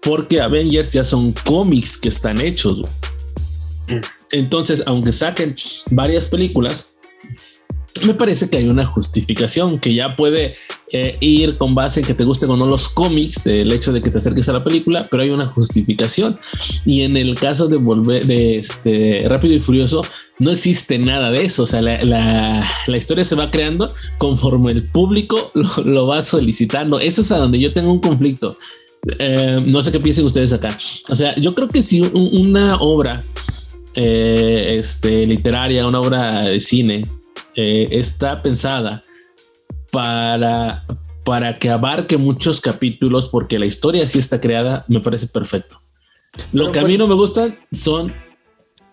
Porque 0.00 0.40
Avengers 0.40 0.92
ya 0.92 1.04
son 1.04 1.32
cómics 1.44 1.98
que 1.98 2.08
están 2.08 2.40
hechos. 2.40 2.82
Entonces, 4.32 4.82
aunque 4.86 5.12
saquen 5.12 5.54
varias 5.90 6.26
películas, 6.26 6.88
me 8.06 8.14
parece 8.14 8.48
que 8.48 8.58
hay 8.58 8.68
una 8.68 8.86
justificación 8.86 9.78
que 9.78 9.94
ya 9.94 10.16
puede 10.16 10.54
eh, 10.92 11.16
ir 11.20 11.56
con 11.56 11.74
base 11.74 12.00
en 12.00 12.06
que 12.06 12.14
te 12.14 12.24
guste 12.24 12.46
o 12.46 12.56
no 12.56 12.66
los 12.66 12.88
cómics, 12.88 13.46
el 13.46 13.70
hecho 13.70 13.92
de 13.92 14.02
que 14.02 14.10
te 14.10 14.18
acerques 14.18 14.48
a 14.48 14.54
la 14.54 14.64
película, 14.64 15.08
pero 15.10 15.22
hay 15.22 15.30
una 15.30 15.46
justificación. 15.46 16.38
Y 16.84 17.02
en 17.02 17.16
el 17.16 17.34
caso 17.34 17.68
de 17.68 17.76
volver 17.76 18.26
de 18.26 18.56
este 18.56 19.24
Rápido 19.28 19.54
y 19.54 19.60
Furioso, 19.60 20.04
no 20.38 20.50
existe 20.50 20.98
nada 20.98 21.30
de 21.30 21.44
eso. 21.44 21.64
O 21.64 21.66
sea, 21.66 21.82
la, 21.82 22.02
la, 22.86 22.96
historia 22.96 23.24
se 23.24 23.36
va 23.36 23.50
creando 23.50 23.92
conforme 24.18 24.72
el 24.72 24.84
público 24.84 25.52
lo, 25.84 26.06
va 26.06 26.22
solicitando. 26.22 26.98
Eso 26.98 27.20
es 27.20 27.30
a 27.32 27.38
donde 27.38 27.58
yo 27.58 27.72
tengo 27.72 27.92
un 27.92 28.00
conflicto. 28.00 28.56
Eh, 29.18 29.62
no 29.66 29.82
sé 29.82 29.92
qué 29.92 30.00
piensen 30.00 30.24
ustedes 30.24 30.52
acá. 30.52 30.76
O 31.10 31.16
sea, 31.16 31.36
yo 31.36 31.54
creo 31.54 31.68
que 31.68 31.82
si 31.82 32.00
una 32.00 32.76
obra 32.76 33.20
eh, 33.94 34.76
este, 34.78 35.26
literaria, 35.26 35.86
una 35.86 36.00
obra 36.00 36.42
de 36.42 36.60
cine, 36.60 37.02
eh, 37.54 37.88
está 37.90 38.42
pensada 38.42 39.02
para, 39.90 40.84
para 41.24 41.58
que 41.58 41.70
abarque 41.70 42.16
muchos 42.16 42.60
capítulos, 42.60 43.28
porque 43.28 43.58
la 43.58 43.66
historia 43.66 44.06
sí 44.08 44.18
está 44.18 44.40
creada, 44.40 44.84
me 44.88 45.00
parece 45.00 45.26
perfecto. 45.26 45.80
Lo 46.52 46.72
que 46.72 46.78
a 46.78 46.84
mí 46.84 46.96
no 46.96 47.06
me 47.06 47.14
gustan 47.14 47.58
son 47.70 48.12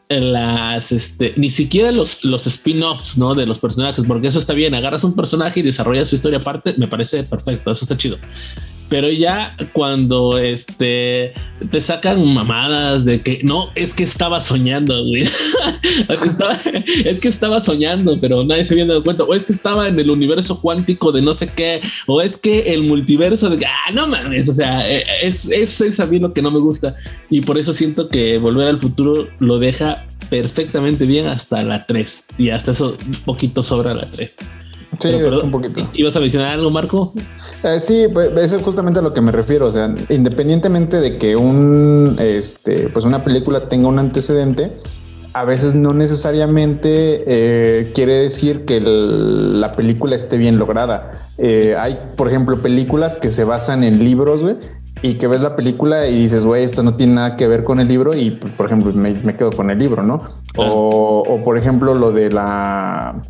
las, 0.10 0.92
este, 0.92 1.34
ni 1.38 1.50
siquiera 1.50 1.92
los, 1.92 2.26
los 2.26 2.48
spin-offs, 2.48 3.18
¿no? 3.18 3.36
De 3.36 3.46
los 3.46 3.60
personajes, 3.60 4.04
porque 4.06 4.28
eso 4.28 4.40
está 4.40 4.54
bien, 4.54 4.74
agarras 4.76 5.04
un 5.04 5.16
personaje 5.16 5.60
y 5.60 5.64
desarrollas 5.64 6.10
su 6.10 6.16
historia 6.16 6.40
aparte, 6.40 6.74
me 6.78 6.88
parece 6.88 7.24
perfecto, 7.24 7.72
eso 7.72 7.86
está 7.86 7.96
chido 7.96 8.18
pero 8.90 9.10
ya 9.10 9.56
cuando 9.72 10.38
este 10.38 11.34
te 11.72 11.82
sacan 11.82 12.26
mamadas 12.34 13.06
de 13.06 13.22
que 13.22 13.42
no 13.44 13.70
es 13.76 13.94
que 13.94 14.04
estaba 14.04 14.40
soñando, 14.40 15.06
güey. 15.06 15.22
es 17.06 17.20
que 17.20 17.28
estaba 17.28 17.60
soñando, 17.60 18.20
pero 18.20 18.44
nadie 18.44 18.66
se 18.66 18.74
había 18.74 18.86
dado 18.86 19.04
cuenta, 19.04 19.24
o 19.24 19.34
es 19.34 19.46
que 19.46 19.54
estaba 19.54 19.88
en 19.88 20.00
el 20.00 20.10
universo 20.10 20.60
cuántico 20.62 21.12
de 21.12 21.22
no 21.22 21.34
sé 21.34 21.52
qué, 21.56 21.82
o 22.08 22.22
es 22.22 22.38
que 22.38 22.74
el 22.74 22.84
multiverso 22.84 23.50
de 23.50 23.66
ah, 23.66 23.92
no 23.94 24.08
mames, 24.08 24.50
o 24.50 24.54
sea, 24.54 24.90
e, 24.90 25.04
es, 25.22 25.50
es, 25.50 25.82
es 25.82 26.00
a 26.00 26.06
mí 26.06 26.20
lo 26.20 26.34
que 26.34 26.42
no 26.42 26.52
me 26.52 26.60
gusta. 26.60 26.96
Y 27.30 27.42
por 27.42 27.58
eso 27.58 27.74
siento 27.74 28.10
que 28.10 28.38
Volver 28.38 28.68
al 28.68 28.80
Futuro 28.80 29.30
lo 29.40 29.60
deja 29.60 30.08
perfectamente 30.30 31.06
bien 31.06 31.28
hasta 31.28 31.62
la 31.64 31.86
3 31.86 32.28
y 32.38 32.50
hasta 32.50 32.72
eso 32.72 32.98
un 33.06 33.14
poquito 33.26 33.64
sobra 33.64 33.94
la 33.94 34.06
3. 34.06 34.38
Sí, 35.00 35.14
un 35.14 35.52
poquito. 35.52 35.90
¿Ibas 35.94 36.16
a 36.16 36.20
mencionar 36.20 36.54
algo, 36.54 36.70
Marco? 36.72 37.14
Eh, 37.64 37.80
sí, 37.80 38.08
pues 38.14 38.32
eso 38.38 38.58
es 38.58 38.62
justamente 38.62 39.00
a 39.00 39.02
lo 39.02 39.14
que 39.14 39.22
me 39.22 39.32
refiero. 39.32 39.68
O 39.68 39.72
sea, 39.72 39.94
independientemente 40.10 41.00
de 41.00 41.18
que 41.18 41.36
un, 41.36 42.16
este, 42.20 42.90
pues 42.90 43.06
una 43.06 43.24
película 43.24 43.70
tenga 43.70 43.88
un 43.88 43.98
antecedente, 43.98 44.72
a 45.34 45.46
veces 45.46 45.76
no 45.76 45.94
necesariamente 45.94 47.24
eh, 47.28 47.92
quiere 47.94 48.14
decir 48.16 48.66
que 48.66 48.82
la 48.82 49.72
película 49.72 50.16
esté 50.16 50.38
bien 50.38 50.60
lograda. 50.60 51.14
Eh, 51.38 51.76
hay, 51.78 51.98
por 52.18 52.28
ejemplo, 52.28 52.58
películas 52.62 53.16
que 53.16 53.30
se 53.30 53.46
basan 53.46 53.86
en 53.86 54.04
libros, 54.04 54.44
güey, 54.44 54.58
y 55.02 55.14
que 55.14 55.28
ves 55.28 55.40
la 55.40 55.56
película 55.56 56.08
y 56.08 56.16
dices, 56.24 56.46
güey, 56.46 56.66
esto 56.66 56.84
no 56.84 56.96
tiene 56.96 57.14
nada 57.14 57.38
que 57.38 57.48
ver 57.48 57.64
con 57.64 57.80
el 57.80 57.88
libro 57.88 58.14
y, 58.16 58.32
por 58.32 58.66
ejemplo, 58.66 58.92
me, 58.94 59.38
quedo 59.38 59.52
con 59.52 59.70
el 59.70 59.78
libro, 59.78 60.04
¿no? 60.04 60.20
O, 60.58 61.24
o, 61.26 61.44
por 61.44 61.58
ejemplo, 61.58 61.96
lo 61.96 62.12
de 62.12 62.32
la 62.32 63.22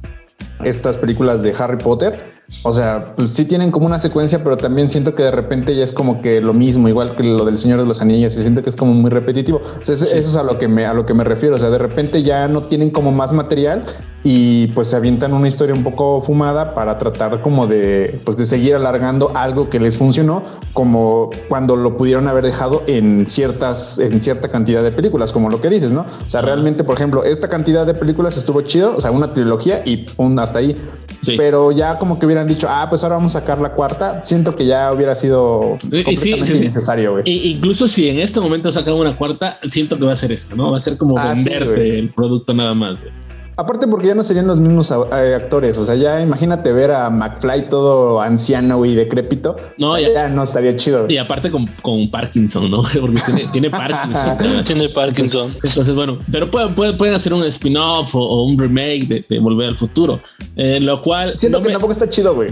estas 0.63 0.97
películas 0.97 1.41
de 1.41 1.53
Harry 1.57 1.77
Potter 1.77 2.39
o 2.63 2.73
sea, 2.73 3.05
pues 3.15 3.31
sí 3.31 3.45
tienen 3.45 3.71
como 3.71 3.85
una 3.85 3.99
secuencia, 3.99 4.43
pero 4.43 4.57
también 4.57 4.89
siento 4.89 5.13
que 5.13 5.23
de 5.23 5.31
repente 5.31 5.75
ya 5.75 5.83
es 5.83 5.93
como 5.93 6.19
que 6.19 6.41
lo 6.41 6.53
mismo, 6.53 6.89
igual 6.89 7.15
que 7.15 7.23
lo 7.23 7.45
del 7.45 7.57
Señor 7.57 7.79
de 7.79 7.85
los 7.85 8.01
Anillos, 8.01 8.35
y 8.37 8.41
siento 8.41 8.63
que 8.63 8.69
es 8.69 8.75
como 8.75 8.93
muy 8.93 9.11
repetitivo. 9.11 9.61
O 9.79 9.83
sea, 9.83 9.93
eso 9.95 10.05
es 10.15 10.35
a 10.35 10.43
lo 10.43 10.57
que 10.57 10.67
me 10.67 10.85
a 10.85 10.93
lo 10.93 11.05
que 11.05 11.13
me 11.13 11.23
refiero. 11.23 11.55
O 11.55 11.59
sea, 11.59 11.69
de 11.69 11.77
repente 11.77 12.23
ya 12.23 12.47
no 12.47 12.61
tienen 12.61 12.89
como 12.89 13.11
más 13.11 13.31
material 13.31 13.83
y 14.31 14.67
pues 14.67 14.89
se 14.89 14.95
avientan 14.95 15.33
una 15.33 15.47
historia 15.47 15.73
un 15.73 15.81
poco 15.81 16.21
fumada 16.21 16.75
para 16.75 16.99
tratar 16.99 17.41
como 17.41 17.65
de 17.65 18.15
pues 18.25 18.37
de 18.37 18.45
seguir 18.45 18.75
alargando 18.75 19.31
algo 19.33 19.71
que 19.71 19.79
les 19.79 19.97
funcionó, 19.97 20.43
como 20.71 21.31
cuando 21.47 21.75
lo 21.75 21.97
pudieron 21.97 22.27
haber 22.27 22.43
dejado 22.43 22.83
en 22.85 23.25
ciertas 23.25 23.97
en 23.97 24.21
cierta 24.21 24.49
cantidad 24.49 24.83
de 24.83 24.91
películas, 24.91 25.31
como 25.31 25.49
lo 25.49 25.59
que 25.61 25.71
dices, 25.71 25.93
¿no? 25.93 26.01
O 26.01 26.29
sea, 26.29 26.41
realmente, 26.41 26.83
por 26.83 26.95
ejemplo, 26.95 27.23
esta 27.23 27.49
cantidad 27.49 27.87
de 27.87 27.95
películas 27.95 28.37
estuvo 28.37 28.61
chido, 28.61 28.95
o 28.95 29.01
sea, 29.01 29.09
una 29.09 29.33
trilogía 29.33 29.81
y 29.83 30.05
un 30.17 30.37
hasta 30.37 30.59
ahí. 30.59 30.77
Pero 31.25 31.71
ya 31.71 31.97
como 31.97 32.19
que 32.19 32.27
hubieran 32.27 32.47
dicho, 32.47 32.67
ah, 32.69 32.85
pues 32.87 33.03
ahora 33.03 33.15
vamos 33.15 33.35
a 33.35 33.39
sacar 33.39 33.59
la 33.59 33.73
cuarta, 33.73 34.21
siento 34.23 34.55
que 34.55 34.67
ya 34.67 34.93
hubiera 34.93 35.15
sido 35.15 35.79
completamente 35.81 36.59
necesario, 36.65 37.13
güey. 37.13 37.23
Incluso 37.25 37.87
si 37.87 38.09
en 38.09 38.19
este 38.19 38.39
momento 38.39 38.71
sacan 38.71 38.93
una 38.93 39.17
cuarta, 39.17 39.59
siento 39.63 39.97
que 39.97 40.05
va 40.05 40.13
a 40.13 40.15
ser 40.15 40.31
esto, 40.31 40.55
¿no? 40.55 40.69
Va 40.69 40.77
a 40.77 40.79
ser 40.79 40.97
como 40.97 41.17
ah, 41.17 41.33
venderte 41.33 41.97
el 41.97 42.13
producto 42.13 42.53
nada 42.53 42.75
más, 42.75 43.01
güey. 43.01 43.28
Aparte 43.59 43.87
porque 43.87 44.07
ya 44.07 44.15
no 44.15 44.23
serían 44.23 44.47
los 44.47 44.61
mismos 44.61 44.89
eh, 44.89 45.35
actores, 45.35 45.77
o 45.77 45.83
sea, 45.83 45.93
ya 45.95 46.21
imagínate 46.21 46.71
ver 46.71 46.91
a 46.91 47.09
McFly 47.09 47.67
todo 47.67 48.21
anciano 48.21 48.85
y 48.85 48.95
decrépito. 48.95 49.57
No, 49.77 49.99
ya, 49.99 50.29
no 50.29 50.43
estaría 50.43 50.77
chido. 50.77 51.07
Y 51.09 51.17
aparte 51.17 51.51
con, 51.51 51.65
con 51.81 52.09
Parkinson, 52.09 52.71
¿no? 52.71 52.81
Porque 53.01 53.19
tiene, 53.51 53.69
Parkinson. 53.69 54.37
tiene 54.63 54.87
Parkinson. 54.87 55.51
Entonces, 55.61 55.93
bueno, 55.93 56.17
pero 56.31 56.49
pueden, 56.49 56.73
pueden, 56.73 57.13
hacer 57.13 57.33
un 57.33 57.43
spin-off 57.43 58.15
o, 58.15 58.43
un 58.45 58.57
remake 58.57 59.25
de, 59.27 59.39
Volver 59.39 59.67
al 59.67 59.75
Futuro, 59.75 60.21
eh, 60.55 60.79
lo 60.79 61.01
cual... 61.01 61.37
Siento 61.37 61.61
que 61.61 61.69
tampoco 61.69 61.91
está 61.91 62.07
chido, 62.07 62.33
güey. 62.35 62.51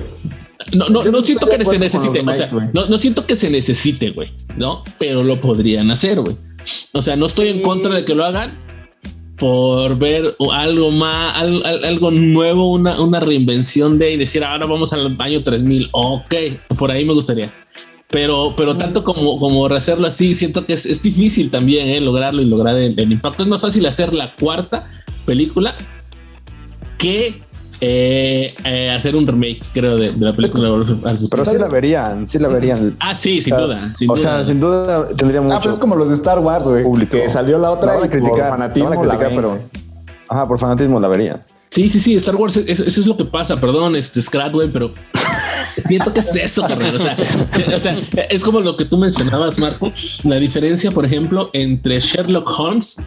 No, 0.73 0.89
no, 0.89 1.05
no 1.05 1.21
siento 1.21 1.47
que 1.47 1.63
se 1.63 1.79
necesite, 1.79 2.19
o 2.19 2.33
sea, 2.33 2.49
no, 2.73 2.85
no 2.87 2.97
siento 2.97 3.25
que 3.25 3.37
se 3.37 3.49
necesite, 3.49 4.09
güey, 4.09 4.27
¿no? 4.57 4.83
Pero 4.99 5.23
lo 5.23 5.39
podrían 5.39 5.89
hacer, 5.89 6.19
güey. 6.19 6.35
O 6.91 7.01
sea, 7.01 7.15
no 7.15 7.27
estoy 7.27 7.47
en 7.47 7.61
contra 7.61 7.93
de 7.93 8.03
que 8.03 8.13
lo 8.13 8.25
hagan, 8.25 8.57
por 9.37 9.97
ver 9.97 10.35
algo 10.51 10.91
más, 10.91 11.37
algo, 11.37 12.11
nuevo, 12.11 12.71
una, 12.71 12.99
una, 12.99 13.19
reinvención 13.19 13.97
de 13.99 14.13
y 14.13 14.17
decir 14.17 14.43
ahora 14.43 14.65
vamos 14.65 14.93
al 14.93 15.15
año 15.19 15.43
3000. 15.43 15.89
Ok, 15.91 16.33
por 16.77 16.91
ahí 16.91 17.05
me 17.05 17.13
gustaría. 17.13 17.51
Pero, 18.09 18.55
pero 18.55 18.77
tanto 18.77 19.03
como, 19.03 19.37
como 19.37 19.65
hacerlo 19.67 20.07
así, 20.07 20.33
siento 20.33 20.65
que 20.65 20.73
es, 20.73 20.85
es 20.85 21.03
difícil 21.03 21.51
también 21.51 21.89
eh, 21.89 21.99
lograrlo 21.99 22.41
y 22.41 22.45
lograr 22.45 22.75
el 22.75 23.11
impacto. 23.11 23.43
Es 23.43 23.49
más 23.49 23.61
fácil 23.61 23.85
hacer 23.85 24.13
la 24.13 24.33
cuarta 24.35 24.89
película 25.25 25.75
que 26.97 27.39
eh, 27.79 28.55
eh, 28.63 28.89
hacer 28.89 29.15
un 29.15 29.27
remake, 29.27 29.61
creo, 29.73 29.97
de, 29.97 30.11
la 30.17 30.33
película. 30.33 30.69
Pero 31.29 31.45
sí 31.45 31.57
la 31.57 31.67
verían, 31.67 32.27
sí 32.27 32.39
la 32.39 32.47
verían. 32.47 32.95
Ah, 32.99 33.13
sí, 33.13 33.41
sin 33.41 33.55
duda. 33.55 33.93
o 34.07 34.17
sea, 34.17 34.45
sin 34.45 34.59
duda 34.59 35.07
tendría 35.09 35.41
mucho. 35.41 35.55
Ah, 35.55 35.61
pues 35.61 35.73
es 35.73 35.79
como 35.79 35.95
los 35.95 36.09
de 36.09 36.15
Star 36.15 36.39
Wars, 36.39 36.67
güey. 36.67 37.07
Que 37.07 37.29
salió 37.29 37.59
la 37.59 37.71
otra 37.71 37.97
y 38.03 38.09
criticar, 38.09 38.49
por 38.49 38.49
fanatismo 38.49 39.03
la 39.03 39.17
pero. 39.17 39.59
Ajá, 40.29 40.45
por 40.47 40.59
fanatismo 40.59 40.99
la 40.99 41.07
verían. 41.07 41.43
Sí, 41.69 41.89
sí, 41.89 41.99
sí, 41.99 42.15
Star 42.15 42.35
Wars, 42.35 42.57
eso, 42.57 42.85
es 42.85 43.05
lo 43.05 43.17
que 43.17 43.25
pasa, 43.25 43.59
perdón, 43.59 43.95
este 43.95 44.21
Scratway, 44.21 44.69
pero 44.71 44.89
siento 45.77 46.13
que 46.13 46.21
es 46.21 46.35
eso, 46.35 46.65
carnal. 46.67 46.95
O 46.95 46.99
sea, 46.99 47.15
o 47.75 47.79
sea, 47.79 47.95
es 48.29 48.43
como 48.43 48.61
lo 48.61 48.75
que 48.77 48.85
tú 48.85 48.97
mencionabas, 48.97 49.59
Marco. 49.59 49.91
La 50.23 50.37
diferencia, 50.37 50.91
por 50.91 51.05
ejemplo, 51.05 51.49
entre 51.53 51.99
Sherlock 51.99 52.49
Holmes 52.57 52.97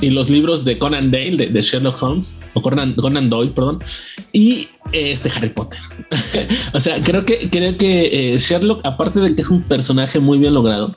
y 0.00 0.10
los 0.10 0.30
libros 0.30 0.64
de 0.64 0.78
Conan 0.78 1.10
Dale, 1.10 1.48
de, 1.48 1.60
Sherlock 1.62 2.02
Holmes, 2.02 2.40
o 2.54 2.60
Conan, 2.60 2.94
Conan 2.94 3.30
Doyle, 3.30 3.52
perdón, 3.52 3.82
y 4.32 4.68
este 4.92 5.30
Harry 5.30 5.48
Potter. 5.48 5.78
o 6.72 6.80
sea, 6.80 7.00
creo 7.02 7.24
que, 7.24 7.48
creo 7.50 7.76
que 7.76 8.34
eh, 8.34 8.38
Sherlock, 8.38 8.84
aparte 8.84 9.20
de 9.20 9.34
que 9.34 9.42
es 9.42 9.50
un 9.50 9.62
personaje 9.62 10.20
muy 10.20 10.38
bien 10.38 10.54
logrado 10.54 10.94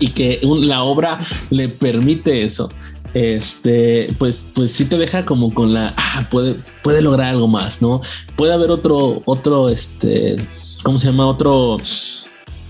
y 0.00 0.08
que 0.08 0.40
la 0.42 0.82
obra 0.82 1.18
le 1.50 1.68
permite 1.68 2.44
eso, 2.44 2.68
este, 3.14 4.08
pues, 4.18 4.52
pues 4.54 4.72
sí 4.72 4.86
te 4.86 4.98
deja 4.98 5.24
como 5.24 5.54
con 5.54 5.72
la, 5.72 5.94
ah, 5.96 6.26
puede, 6.30 6.56
puede 6.82 7.00
lograr 7.00 7.28
algo 7.28 7.48
más, 7.48 7.80
¿no? 7.80 8.02
Puede 8.36 8.52
haber 8.52 8.70
otro, 8.70 9.22
otro, 9.24 9.68
este, 9.68 10.36
¿cómo 10.82 10.98
se 10.98 11.06
llama? 11.06 11.26
Otro, 11.26 11.76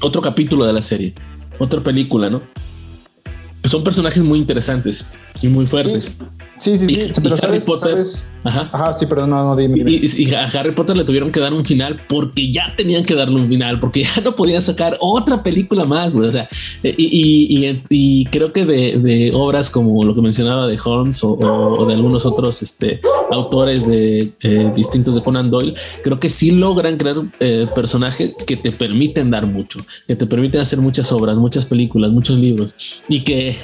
otro 0.00 0.20
capítulo 0.20 0.64
de 0.64 0.74
la 0.74 0.82
serie, 0.82 1.14
otra 1.58 1.80
película, 1.80 2.30
¿no? 2.30 2.42
Son 3.64 3.82
personajes 3.82 4.22
muy 4.22 4.38
interesantes 4.38 5.08
y 5.42 5.48
muy 5.48 5.66
fuertes. 5.66 6.12
Sí, 6.58 6.78
sí, 6.78 6.86
sí. 6.86 6.92
Y- 6.92 7.12
sí, 7.12 7.20
pero 7.20 7.34
y 7.34 7.38
Harry 7.44 7.60
sabes, 7.60 7.64
Potter- 7.64 7.90
sabes- 7.92 8.26
Ajá. 8.44 8.70
Ajá, 8.72 8.94
sí, 8.94 9.06
perdón, 9.06 9.30
no, 9.30 9.42
no, 9.42 9.56
dime. 9.56 9.76
dime. 9.76 9.90
Y, 9.90 10.22
y 10.22 10.34
a 10.34 10.44
Harry 10.44 10.70
Potter 10.70 10.96
le 10.96 11.04
tuvieron 11.04 11.32
que 11.32 11.40
dar 11.40 11.52
un 11.52 11.64
final 11.64 11.96
porque 12.08 12.52
ya 12.52 12.72
tenían 12.76 13.04
que 13.04 13.14
darle 13.14 13.36
un 13.36 13.48
final, 13.48 13.80
porque 13.80 14.04
ya 14.04 14.20
no 14.22 14.36
podían 14.36 14.62
sacar 14.62 14.96
otra 15.00 15.42
película 15.42 15.84
más. 15.84 16.14
güey. 16.14 16.28
O 16.28 16.32
sea, 16.32 16.48
y, 16.82 16.88
y- 16.90 17.66
y- 17.66 17.82
y 17.90 18.24
creo 18.26 18.52
que 18.52 18.64
de, 18.64 18.98
de 18.98 19.32
obras 19.34 19.68
como 19.70 20.04
lo 20.04 20.14
que 20.14 20.20
mencionaba 20.22 20.68
de 20.68 20.78
Holmes 20.82 21.24
o, 21.24 21.32
o- 21.32 21.80
o 21.82 21.86
de 21.86 21.94
algunos 21.94 22.24
otros 22.24 22.62
este, 22.62 23.00
autores 23.32 23.86
de 23.86 24.30
eh, 24.42 24.70
distintos 24.74 25.14
de 25.16 25.22
Conan 25.22 25.50
Doyle, 25.50 25.74
creo 26.04 26.20
que 26.20 26.28
sí 26.28 26.52
logran 26.52 26.96
crear 26.96 27.16
eh, 27.40 27.66
personajes 27.74 28.32
que 28.46 28.56
te 28.56 28.70
permiten 28.70 29.30
dar 29.30 29.46
mucho, 29.46 29.84
que 30.06 30.14
te 30.16 30.26
permiten 30.26 30.60
hacer 30.60 30.78
muchas 30.80 31.10
obras, 31.12 31.36
muchas 31.36 31.66
películas, 31.66 32.12
muchos 32.12 32.38
libros 32.38 32.74
y 33.08 33.22
que 33.22 33.56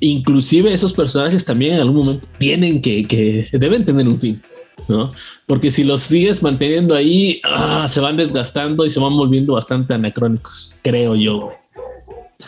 inclusive 0.00 0.72
esos 0.72 0.92
personajes 0.92 1.44
también 1.44 1.74
en 1.74 1.80
algún 1.80 1.96
momento 2.06 2.28
tienen 2.38 2.80
que, 2.80 3.06
que 3.06 3.46
deben 3.52 3.84
tener 3.84 4.06
un 4.08 4.18
fin. 4.20 4.40
¿no? 4.88 5.12
Porque 5.46 5.70
si 5.70 5.84
los 5.84 6.02
sigues 6.02 6.42
manteniendo 6.42 6.94
ahí, 6.94 7.40
ah, 7.44 7.86
se 7.88 8.00
van 8.00 8.16
desgastando 8.16 8.86
y 8.86 8.90
se 8.90 9.00
van 9.00 9.16
volviendo 9.16 9.54
bastante 9.54 9.92
anacrónicos, 9.94 10.76
creo 10.82 11.14
yo. 11.14 11.50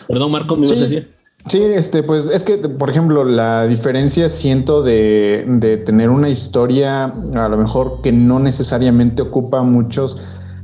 Perdón, 0.07 0.31
Marco, 0.31 0.55
me 0.55 0.65
ibas 0.65 0.77
Sí. 0.79 0.83
a 0.85 0.87
decir. 0.87 1.11
Sí, 1.47 1.57
este, 1.57 2.03
pues 2.03 2.27
es 2.27 2.43
que, 2.43 2.57
por 2.57 2.89
ejemplo, 2.89 3.25
la 3.25 3.65
diferencia 3.67 4.29
siento 4.29 4.83
de, 4.83 5.43
de 5.47 5.77
tener 5.77 6.09
una 6.09 6.29
historia 6.29 7.05
a 7.05 7.49
lo 7.49 7.57
mejor 7.57 8.01
que 8.03 8.11
no 8.11 8.39
necesariamente 8.39 9.23
ocupa 9.23 9.63
muchos 9.63 10.17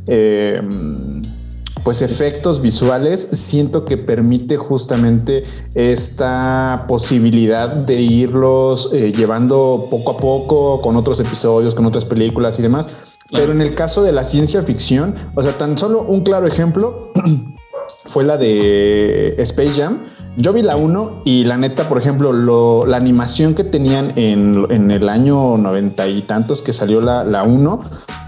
eh, 0.06 0.62
pues 1.88 2.02
efectos 2.02 2.62
visuales, 2.62 3.30
siento 3.32 3.86
que 3.86 3.96
permite 3.96 4.58
justamente 4.58 5.44
esta 5.74 6.84
posibilidad 6.86 7.70
de 7.70 8.02
irlos 8.02 8.92
eh, 8.92 9.14
llevando 9.14 9.88
poco 9.90 10.12
a 10.12 10.18
poco 10.18 10.82
con 10.82 10.98
otros 10.98 11.22
episodios, 11.22 11.76
con 11.76 11.86
otras 11.86 12.04
películas 12.04 12.60
y 12.60 12.62
demás. 12.62 12.90
Pero 13.32 13.54
en 13.54 13.62
el 13.62 13.74
caso 13.74 14.04
de 14.04 14.12
la 14.12 14.26
ciencia 14.26 14.62
ficción, 14.64 15.16
o 15.34 15.42
sea, 15.42 15.58
tan 15.58 15.78
solo 15.78 16.02
un 16.02 16.26
claro 16.26 16.46
ejemplo 16.46 17.14
fue 18.04 18.26
la 18.26 18.36
de 18.36 19.36
Space 19.38 19.82
Jam. 19.82 20.08
Yo 20.40 20.54
vi 20.54 20.62
la 20.62 20.76
1 20.76 21.22
y 21.26 21.46
la 21.46 21.58
neta, 21.58 21.90
por 21.90 21.98
ejemplo, 21.98 22.32
lo- 22.32 22.86
la 22.86 22.98
animación 22.98 23.56
que 23.56 23.64
tenían 23.64 24.14
en, 24.18 24.66
en 24.70 24.92
el 24.92 25.10
año 25.10 25.58
noventa 25.58 26.08
y 26.08 26.22
tantos 26.22 26.62
que 26.62 26.74
salió 26.74 27.02
la, 27.02 27.24
la 27.24 27.42
1 27.44 27.80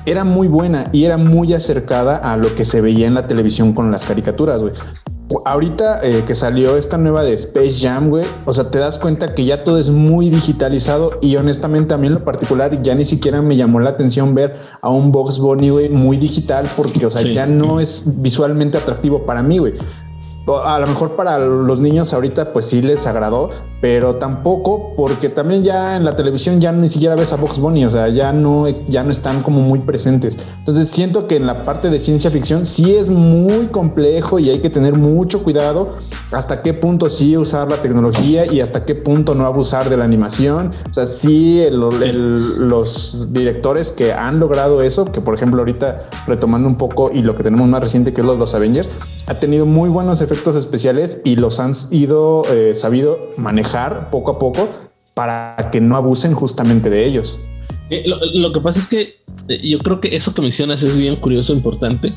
era 0.08 0.24
muy 0.24 0.48
buena 0.48 0.90
y 0.92 1.04
era 1.06 1.18
muy 1.18 1.54
acercada 1.54 2.18
a 2.18 2.36
lo 2.38 2.56
que 2.56 2.66
se 2.66 2.82
veía 2.82 3.06
en 3.06 3.14
la 3.14 3.28
televisión 3.28 3.74
con 3.74 3.92
las 3.92 4.08
caricaturas, 4.08 4.60
güey. 4.60 4.74
Ahorita 5.46 6.00
eh, 6.04 6.24
que 6.26 6.34
salió 6.34 6.76
esta 6.78 6.98
nueva 6.98 7.22
de 7.24 7.36
Space 7.36 7.74
Jam, 7.88 8.10
güey, 8.10 8.26
o 8.46 8.54
sea, 8.54 8.72
te 8.72 8.80
das 8.80 8.98
cuenta 8.98 9.36
que 9.36 9.46
ya 9.46 9.64
todo 9.64 9.78
es 9.78 9.92
muy 9.92 10.32
digitalizado 10.32 11.12
y 11.22 11.36
honestamente 11.36 11.94
a 11.94 11.98
mí 12.00 12.08
en 12.08 12.14
lo 12.14 12.26
particular 12.26 12.82
ya 12.82 12.96
ni 12.96 13.06
siquiera 13.06 13.40
me 13.44 13.56
llamó 13.56 13.80
la 13.80 13.92
atención 13.92 14.34
ver 14.34 14.56
a 14.82 14.90
un 14.90 15.12
Box 15.12 15.38
Bunny, 15.38 15.70
güey, 15.70 15.90
muy 15.90 16.18
digital 16.18 16.66
porque, 16.76 17.06
o 17.06 17.12
sea, 17.12 17.22
Sí. 17.22 17.34
ya 17.34 17.46
no 17.46 17.80
es 17.80 18.20
visualmente 18.20 18.80
atractivo 18.80 19.28
para 19.28 19.44
mí, 19.44 19.60
güey. 19.60 19.74
A 20.58 20.80
lo 20.80 20.88
mejor 20.88 21.12
para 21.12 21.38
los 21.40 21.80
niños 21.80 22.14
ahorita 22.14 22.54
pues 22.54 22.66
sí 22.66 22.82
les 22.82 23.06
agradó, 23.08 23.50
pero 23.82 24.16
tampoco 24.16 24.94
porque 24.98 25.30
también 25.30 25.64
ya 25.64 25.96
en 25.96 26.04
la 26.04 26.16
televisión 26.16 26.60
ya 26.60 26.72
ni 26.72 26.90
siquiera 26.90 27.16
ves 27.16 27.32
a 27.32 27.38
Box 27.38 27.60
Bunny, 27.60 27.86
o 27.86 27.90
sea, 27.90 28.10
ya 28.10 28.34
no, 28.34 28.68
ya 28.68 29.04
no 29.04 29.12
están 29.12 29.42
como 29.42 29.62
muy 29.62 29.80
presentes. 29.80 30.38
Entonces 30.58 30.90
siento 30.90 31.28
que 31.28 31.38
en 31.38 31.46
la 31.48 31.64
parte 31.66 31.90
de 31.90 31.98
ciencia 32.00 32.30
ficción 32.30 32.66
sí 32.66 32.96
es 32.96 33.10
muy 33.10 33.68
complejo 33.68 34.38
y 34.40 34.50
hay 34.50 34.60
que 34.60 34.70
tener 34.70 34.96
mucho 34.96 35.44
cuidado 35.44 35.98
hasta 36.32 36.62
qué 36.62 36.74
punto 36.74 37.08
sí 37.10 37.38
usar 37.38 37.70
la 37.70 37.78
tecnología 37.82 38.52
y 38.52 38.60
hasta 38.62 38.86
qué 38.86 38.96
punto 38.96 39.34
no 39.34 39.46
abusar 39.46 39.90
de 39.90 39.96
la 39.98 40.04
animación. 40.04 40.74
O 40.90 40.94
sea, 40.94 41.06
sí, 41.06 41.62
el- 41.62 41.82
el- 42.04 42.68
los 42.68 43.32
directores 43.34 43.92
que 43.92 44.12
han 44.14 44.40
logrado 44.40 44.82
eso, 44.82 45.06
que 45.12 45.22
por 45.22 45.36
ejemplo 45.36 45.62
ahorita 45.62 46.10
retomando 46.28 46.68
un 46.68 46.76
poco 46.76 47.12
y 47.14 47.22
lo 47.24 47.36
que 47.36 47.44
tenemos 47.44 47.68
más 47.70 47.82
reciente 47.82 48.14
que 48.14 48.22
es 48.22 48.28
los, 48.28 48.38
los 48.38 48.54
Avengers, 48.54 48.90
ha 49.28 49.36
tenido 49.36 49.66
muy 49.66 49.90
buenos 49.90 50.22
efectos 50.22 50.56
especiales 50.56 51.22
y 51.24 51.38
los 51.38 51.60
han 51.60 51.72
ido 51.92 52.44
eh, 52.52 52.74
sabido 52.76 53.20
manejar 53.38 53.69
poco 54.10 54.32
a 54.32 54.40
poco 54.40 54.70
para 55.14 55.70
que 55.72 55.82
no 55.82 55.96
abusen 55.96 56.34
justamente 56.34 56.90
de 56.90 57.06
ellos. 57.06 57.40
Eh, 57.90 58.04
lo, 58.06 58.20
lo 58.34 58.52
que 58.54 58.60
pasa 58.62 58.80
es 58.80 58.88
que 58.88 59.20
eh, 59.48 59.60
yo 59.68 59.80
creo 59.80 60.00
que 60.00 60.16
eso 60.16 60.34
que 60.34 60.42
mencionas 60.42 60.84
es 60.84 60.98
bien 60.98 61.16
curioso, 61.16 61.54
importante. 61.54 62.14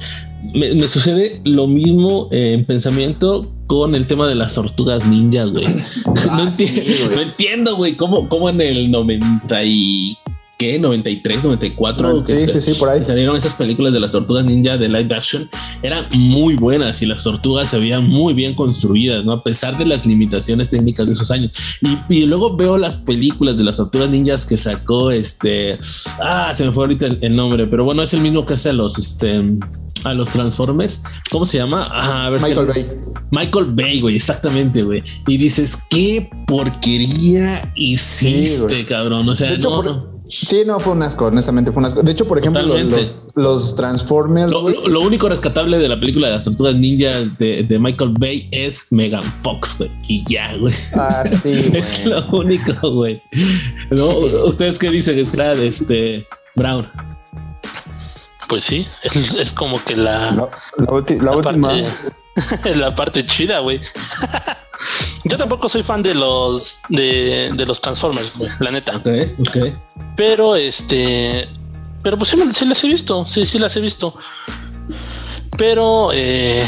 Me, 0.55 0.75
me 0.75 0.87
sucede 0.87 1.41
lo 1.45 1.67
mismo 1.67 2.29
eh, 2.31 2.53
en 2.53 2.65
pensamiento 2.65 3.51
con 3.67 3.95
el 3.95 4.07
tema 4.07 4.27
de 4.27 4.35
las 4.35 4.55
tortugas 4.55 5.07
ninja, 5.07 5.45
güey. 5.45 5.65
no, 6.27 6.51
sí, 6.51 6.67
enti- 6.67 7.07
güey. 7.07 7.17
no 7.17 7.23
entiendo, 7.23 7.77
güey, 7.77 7.97
cómo, 7.97 8.29
cómo 8.29 8.51
en 8.51 8.61
el 8.61 8.91
90 8.91 9.65
y 9.65 10.17
qué, 10.63 10.79
93, 10.79 11.43
94, 11.45 12.23
que 12.25 12.33
Sí, 12.33 12.47
se- 12.47 12.61
sí, 12.61 12.73
sí, 12.73 12.79
por 12.79 12.89
ahí. 12.89 13.05
salieron 13.05 13.37
esas 13.37 13.55
películas 13.55 13.93
de 13.93 13.99
las 14.01 14.13
tortugas 14.13 14.45
ninja 14.45 14.79
de 14.79 14.89
live 14.89 15.15
action, 15.15 15.49
eran 15.83 16.07
muy 16.13 16.55
buenas 16.55 17.03
y 17.03 17.07
las 17.07 17.25
tortugas 17.25 17.69
se 17.69 17.79
veían 17.81 18.09
muy 18.09 18.33
bien 18.35 18.55
construidas, 18.55 19.25
¿no? 19.25 19.33
A 19.33 19.43
pesar 19.43 19.77
de 19.77 19.85
las 19.87 20.07
limitaciones 20.07 20.71
técnicas 20.71 21.07
de 21.07 21.15
esos 21.15 21.31
años. 21.31 21.51
Y, 21.81 21.99
y 22.15 22.27
luego 22.27 22.57
veo 22.57 22.79
las 22.79 22.97
películas 22.97 23.59
de 23.59 23.65
las 23.65 23.77
tortugas 23.77 24.09
ninjas 24.11 24.47
que 24.47 24.57
sacó 24.57 25.11
este. 25.11 25.79
Ah, 26.21 26.53
se 26.55 26.65
me 26.65 26.71
fue 26.73 26.85
ahorita 26.85 27.07
el, 27.07 27.19
el 27.23 27.35
nombre, 27.35 27.67
pero 27.67 27.85
bueno, 27.85 28.03
es 28.03 28.15
el 28.15 28.21
mismo 28.21 28.47
que 28.47 28.55
hace 28.55 28.71
a 28.71 28.73
los 28.73 28.99
este. 28.99 29.43
A 30.05 30.15
los 30.15 30.31
Transformers, 30.31 31.05
¿cómo 31.31 31.45
se 31.45 31.59
llama? 31.59 31.87
Ah, 31.89 32.27
a 32.27 32.31
ver 32.31 32.41
si- 32.41 32.49
Michael 32.49 32.67
Bay. 32.67 32.87
Michael 33.31 33.67
Bay, 33.71 34.01
güey, 34.01 34.17
exactamente, 34.17 34.83
güey. 34.83 35.01
Y 35.29 35.37
dices, 35.37 35.85
qué 35.89 36.29
porquería 36.49 37.73
hiciste, 37.77 38.85
cabrón. 38.87 39.29
O 39.29 39.35
sea, 39.37 39.51
De 39.51 39.57
hecho, 39.57 39.71
no, 39.71 39.77
por- 39.77 39.85
no. 39.85 40.12
Sí, 40.35 40.63
no, 40.67 40.81
fue 40.81 40.95
un 40.95 41.03
asco, 41.03 41.27
honestamente 41.27 41.71
fue 41.73 41.81
un 41.81 41.87
asco. 41.87 42.03
De 42.03 42.11
hecho, 42.11 42.27
por 42.27 42.39
ejemplo, 42.39 42.63
los, 43.35 43.77
Transformers, 43.77 44.51
Lo, 44.51 44.63
güey, 44.63 44.75
lo- 44.77 44.89
lo 44.89 45.01
único 45.03 45.29
rescatable 45.29 45.79
de 45.79 45.89
la 45.89 46.01
película 46.01 46.29
de 46.29 46.35
las 46.35 46.45
tortugas 46.47 46.75
ninja 46.75 47.21
de, 47.39 47.65
de 47.65 47.79
Michael 47.79 48.15
Bay 48.19 48.49
es 48.51 48.91
Megan 48.93 49.23
Fox, 49.43 49.77
güey. 49.79 49.91
Y 50.09 50.25
ya, 50.27 50.57
güey. 50.57 50.73
Ah, 50.95 51.23
sí, 51.27 51.71
Es 51.75 52.07
lo 52.07 52.25
único, 52.31 52.91
güey. 52.93 53.23
¿No? 53.91 54.09
¿Ustedes 54.47 54.79
qué 54.79 54.89
dicen, 54.91 55.25
Scrad? 55.27 55.59
Este 55.61 56.27
Brown. 56.57 56.91
Pues 58.49 58.65
sí, 58.65 58.87
es, 59.03 59.35
es 59.35 59.53
como 59.53 59.83
que 59.85 59.97
la, 59.97 60.31
La, 60.33 60.49
la 60.79 60.87
ulti- 60.87 61.19
la 61.19 61.25
la 61.25 61.37
última. 61.37 61.69
parte, 61.69 62.75
la 62.77 62.95
parte 62.95 63.27
chida, 63.27 63.59
güey. 63.61 63.81
Yo 65.25 65.37
tampoco 65.37 65.69
soy 65.69 65.83
fan 65.83 66.03
de 66.03 66.15
los 66.15 66.81
de, 66.89 67.51
de 67.55 67.67
los 67.67 67.81
Transformers, 67.81 68.33
güey, 68.37 68.51
la 68.59 68.71
neta. 68.71 69.01
Pero 70.17 70.57
este, 70.57 71.49
pero 72.03 72.19
pues 72.19 72.31
sí, 72.31 72.39
sí 72.53 72.65
las 72.65 72.83
he 72.83 72.89
visto, 72.89 73.27
sí, 73.27 73.47
sí 73.47 73.59
las 73.59 73.77
he 73.77 73.81
visto. 73.81 74.17
Pero 75.57 76.11
eh, 76.13 76.67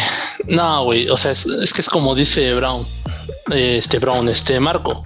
no, 0.48 0.84
güey, 0.84 1.08
o 1.08 1.16
sea, 1.16 1.32
es, 1.32 1.46
es 1.46 1.72
que 1.72 1.80
es 1.80 1.88
como 1.88 2.14
dice 2.14 2.54
Brown, 2.54 2.86
este 3.50 3.98
Brown, 3.98 4.28
este 4.28 4.60
Marco. 4.60 5.04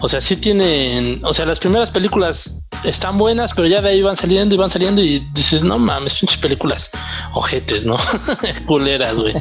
O 0.00 0.08
sea, 0.08 0.20
sí 0.20 0.36
tienen, 0.36 1.20
o 1.24 1.32
sea, 1.32 1.46
las 1.46 1.60
primeras 1.60 1.90
películas 1.90 2.62
están 2.82 3.16
buenas, 3.16 3.52
pero 3.54 3.68
ya 3.68 3.80
de 3.80 3.90
ahí 3.90 4.02
van 4.02 4.16
saliendo 4.16 4.54
y 4.54 4.58
van 4.58 4.68
saliendo 4.70 5.00
y 5.02 5.20
dices, 5.32 5.62
no 5.62 5.78
mames, 5.78 6.16
pinches 6.16 6.38
películas 6.38 6.90
ojetes, 7.32 7.86
¿no? 7.86 7.96
Culeras, 8.66 9.14
güey. 9.16 9.34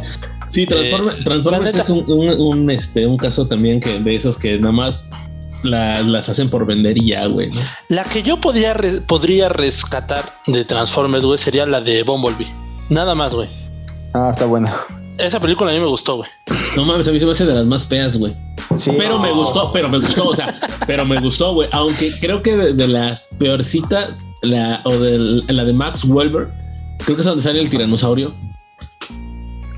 Sí, 0.49 0.67
Transformers, 0.67 1.17
Eh, 1.19 1.23
Transformers 1.23 1.75
es 1.75 1.89
un, 1.89 2.11
un- 2.11 2.41
un, 2.41 2.69
este, 2.69 3.07
un 3.07 3.17
caso 3.17 3.47
también 3.47 3.79
que 3.79 3.99
de 3.99 4.15
esos 4.15 4.37
que 4.37 4.57
nada 4.59 4.71
más 4.71 5.09
la- 5.63 6.01
las 6.03 6.29
hacen 6.29 6.49
por 6.51 6.65
vender 6.67 6.97
y 6.99 7.07
ya, 7.07 7.25
güey. 7.25 7.49
¿no? 7.49 7.59
La 7.89 8.03
que 8.03 8.21
yo 8.21 8.39
podría, 8.39 8.75
re- 8.75 9.01
podría 9.01 9.49
rescatar 9.49 10.39
de 10.45 10.63
Transformers, 10.65 11.25
güey, 11.25 11.39
sería 11.39 11.65
la 11.65 11.81
de 11.81 12.03
Bumblebee. 12.03 12.47
Nada 12.89 13.15
más, 13.15 13.33
güey. 13.33 13.49
Ah, 14.13 14.29
está 14.31 14.45
buena. 14.45 14.81
Esa 15.17 15.39
película 15.39 15.71
a 15.71 15.73
mí 15.73 15.79
me 15.79 15.87
gustó, 15.87 16.17
güey. 16.17 16.29
No 16.75 16.85
mames, 16.85 17.07
a 17.07 17.11
mí 17.11 17.19
se 17.19 17.25
me 17.25 17.31
hace 17.31 17.45
de 17.47 17.55
las 17.55 17.65
más 17.65 17.87
feas, 17.87 18.19
güey. 18.19 18.35
Sí, 18.75 18.91
Pero 18.97 19.19
me 19.19 19.31
gustó, 19.31 19.71
pero 19.71 19.87
me 19.89 19.97
gustó, 19.99 20.29
o 20.29 20.35
sea, 20.35 20.53
pero 20.87 21.05
me 21.05 21.19
gustó, 21.19 21.53
güey. 21.53 21.69
Aunque 21.71 22.11
creo 22.19 22.41
que 22.41 22.55
de, 22.57 22.73
de 22.73 22.87
las 22.87 23.35
peorcitas, 23.37 24.31
la, 24.41 24.81
o 24.85 24.91
de 24.97 25.43
la 25.47 25.63
de 25.65 25.73
Max 25.73 26.05
Welber, 26.05 26.47
creo 26.99 27.15
que 27.15 27.21
es 27.21 27.25
donde 27.25 27.43
sale 27.43 27.59
el 27.59 27.69
tiranosaurio. 27.69 28.33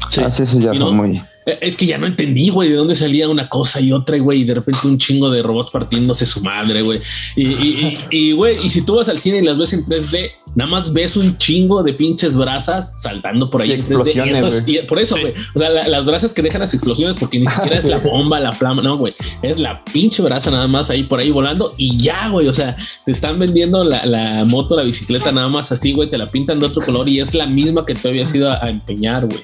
Sí. 0.10 0.22
Ah, 0.24 0.32
sí, 0.32 0.46
sí, 0.46 0.60
ya 0.62 0.74
Y 0.74 0.78
son 0.78 0.96
no- 0.96 1.04
muy. 1.04 1.22
Es 1.46 1.78
que 1.78 1.86
ya 1.86 1.98
no 2.00 2.08
entendí, 2.08 2.50
güey, 2.50 2.70
de 2.70 2.76
dónde 2.76 2.96
salía 2.96 3.30
una 3.30 3.48
cosa 3.50 3.80
y 3.80 3.92
otra, 3.92 4.18
güey, 4.18 4.42
y 4.42 4.44
de 4.46 4.56
repente 4.56 4.88
un 4.88 4.98
chingo 4.98 5.30
de 5.30 5.44
robots 5.44 5.70
partiéndose 5.72 6.26
su 6.26 6.42
madre, 6.42 6.82
güey. 6.82 7.02
Y, 7.36 7.46
y, 7.46 7.98
y, 8.10 8.18
y, 8.18 8.32
güey, 8.32 8.56
y 8.64 8.70
si 8.72 8.84
tú 8.84 8.96
vas 8.96 9.10
al 9.10 9.20
cine 9.20 9.38
y 9.38 9.42
las 9.44 9.58
ves 9.60 9.74
en 9.74 9.86
3D, 9.86 10.32
nada 10.56 10.72
más 10.72 10.92
ves 10.92 11.18
un 11.18 11.38
chingo 11.38 11.84
de 11.84 11.94
pinches 11.94 12.36
brasas 12.36 12.94
saltando 12.98 13.50
por 13.50 13.62
ahí 13.62 13.70
Y 13.70 13.74
en 13.74 13.82
3D. 13.82 13.84
explosiones, 13.84 14.38
Eso 14.40 14.48
es- 14.48 14.64
güey. 14.66 14.80
y 14.80 14.82
por 14.88 15.00
eso, 15.00 15.16
Sí. 15.16 15.22
güey. 15.22 15.34
O 15.56 15.60
sea, 15.60 15.70
la- 15.70 15.88
las 15.88 16.06
brasas 16.06 16.34
que 16.34 16.42
dejan 16.42 16.62
las 16.62 16.74
explosiones, 16.74 17.18
porque 17.20 17.38
ni 17.38 17.46
siquiera 17.46 17.78
es 17.78 17.86
la 17.86 17.98
bomba, 18.00 18.40
la 18.40 18.52
flama, 18.52 18.82
no, 18.82 18.98
güey. 18.98 19.14
Es 19.44 19.60
la 19.60 19.86
pinche 19.86 20.24
brasa 20.24 20.50
nada 20.50 20.68
más 20.68 20.90
ahí 20.90 21.04
por 21.04 21.20
ahí 21.20 21.30
volando 21.30 21.72
y 21.78 21.96
ya, 21.98 22.30
güey. 22.30 22.48
O 22.48 22.54
sea, 22.56 22.76
te 23.06 23.12
están 23.12 23.38
vendiendo 23.38 23.84
la, 23.84 24.04
la 24.08 24.46
moto, 24.46 24.76
la 24.76 24.82
bicicleta 24.84 25.32
nada 25.32 25.48
más 25.50 25.72
así, 25.72 25.94
güey. 25.94 26.10
Te 26.10 26.18
la 26.18 26.26
pintan 26.26 26.60
de 26.60 26.66
otro 26.66 26.82
color 26.84 27.08
y 27.08 27.20
es 27.20 27.36
la 27.36 27.46
misma 27.46 27.86
que 27.86 27.94
te 27.94 28.08
habías 28.10 28.34
ido 28.34 28.50
a, 28.50 28.66
a 28.66 28.70
empeñar, 28.72 29.28
güey. 29.28 29.42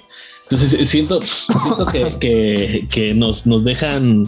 Entonces 0.51 0.73
eh, 0.79 0.85
siento, 0.85 1.21
siento 1.21 1.85
que, 1.85 2.17
que, 2.19 2.87
que 2.91 3.13
nos, 3.13 3.47
nos 3.47 3.63
dejan, 3.63 4.23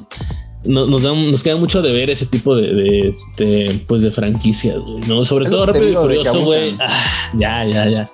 no- 0.65 0.86
nos 0.88 1.03
dan, 1.03 1.30
nos 1.32 1.43
queda 1.43 1.57
mucho 1.57 1.82
de 1.82 1.91
ver 1.91 2.09
ese 2.09 2.26
tipo 2.26 2.55
de, 2.55 2.74
de, 2.74 2.99
este, 3.09 3.84
pues 3.88 4.01
de 4.01 4.11
franquicias, 4.11 4.78
¿no? 5.07 5.24
Sobre 5.24 5.45
Es 5.45 5.51
todo 5.51 5.65
rápido 5.65 5.89
y 5.89 5.95
furioso, 5.95 6.41
güey. 6.41 6.76
Ah, 6.80 7.32
ya, 7.38 7.65
ya, 7.65 7.89
ya. 7.89 8.09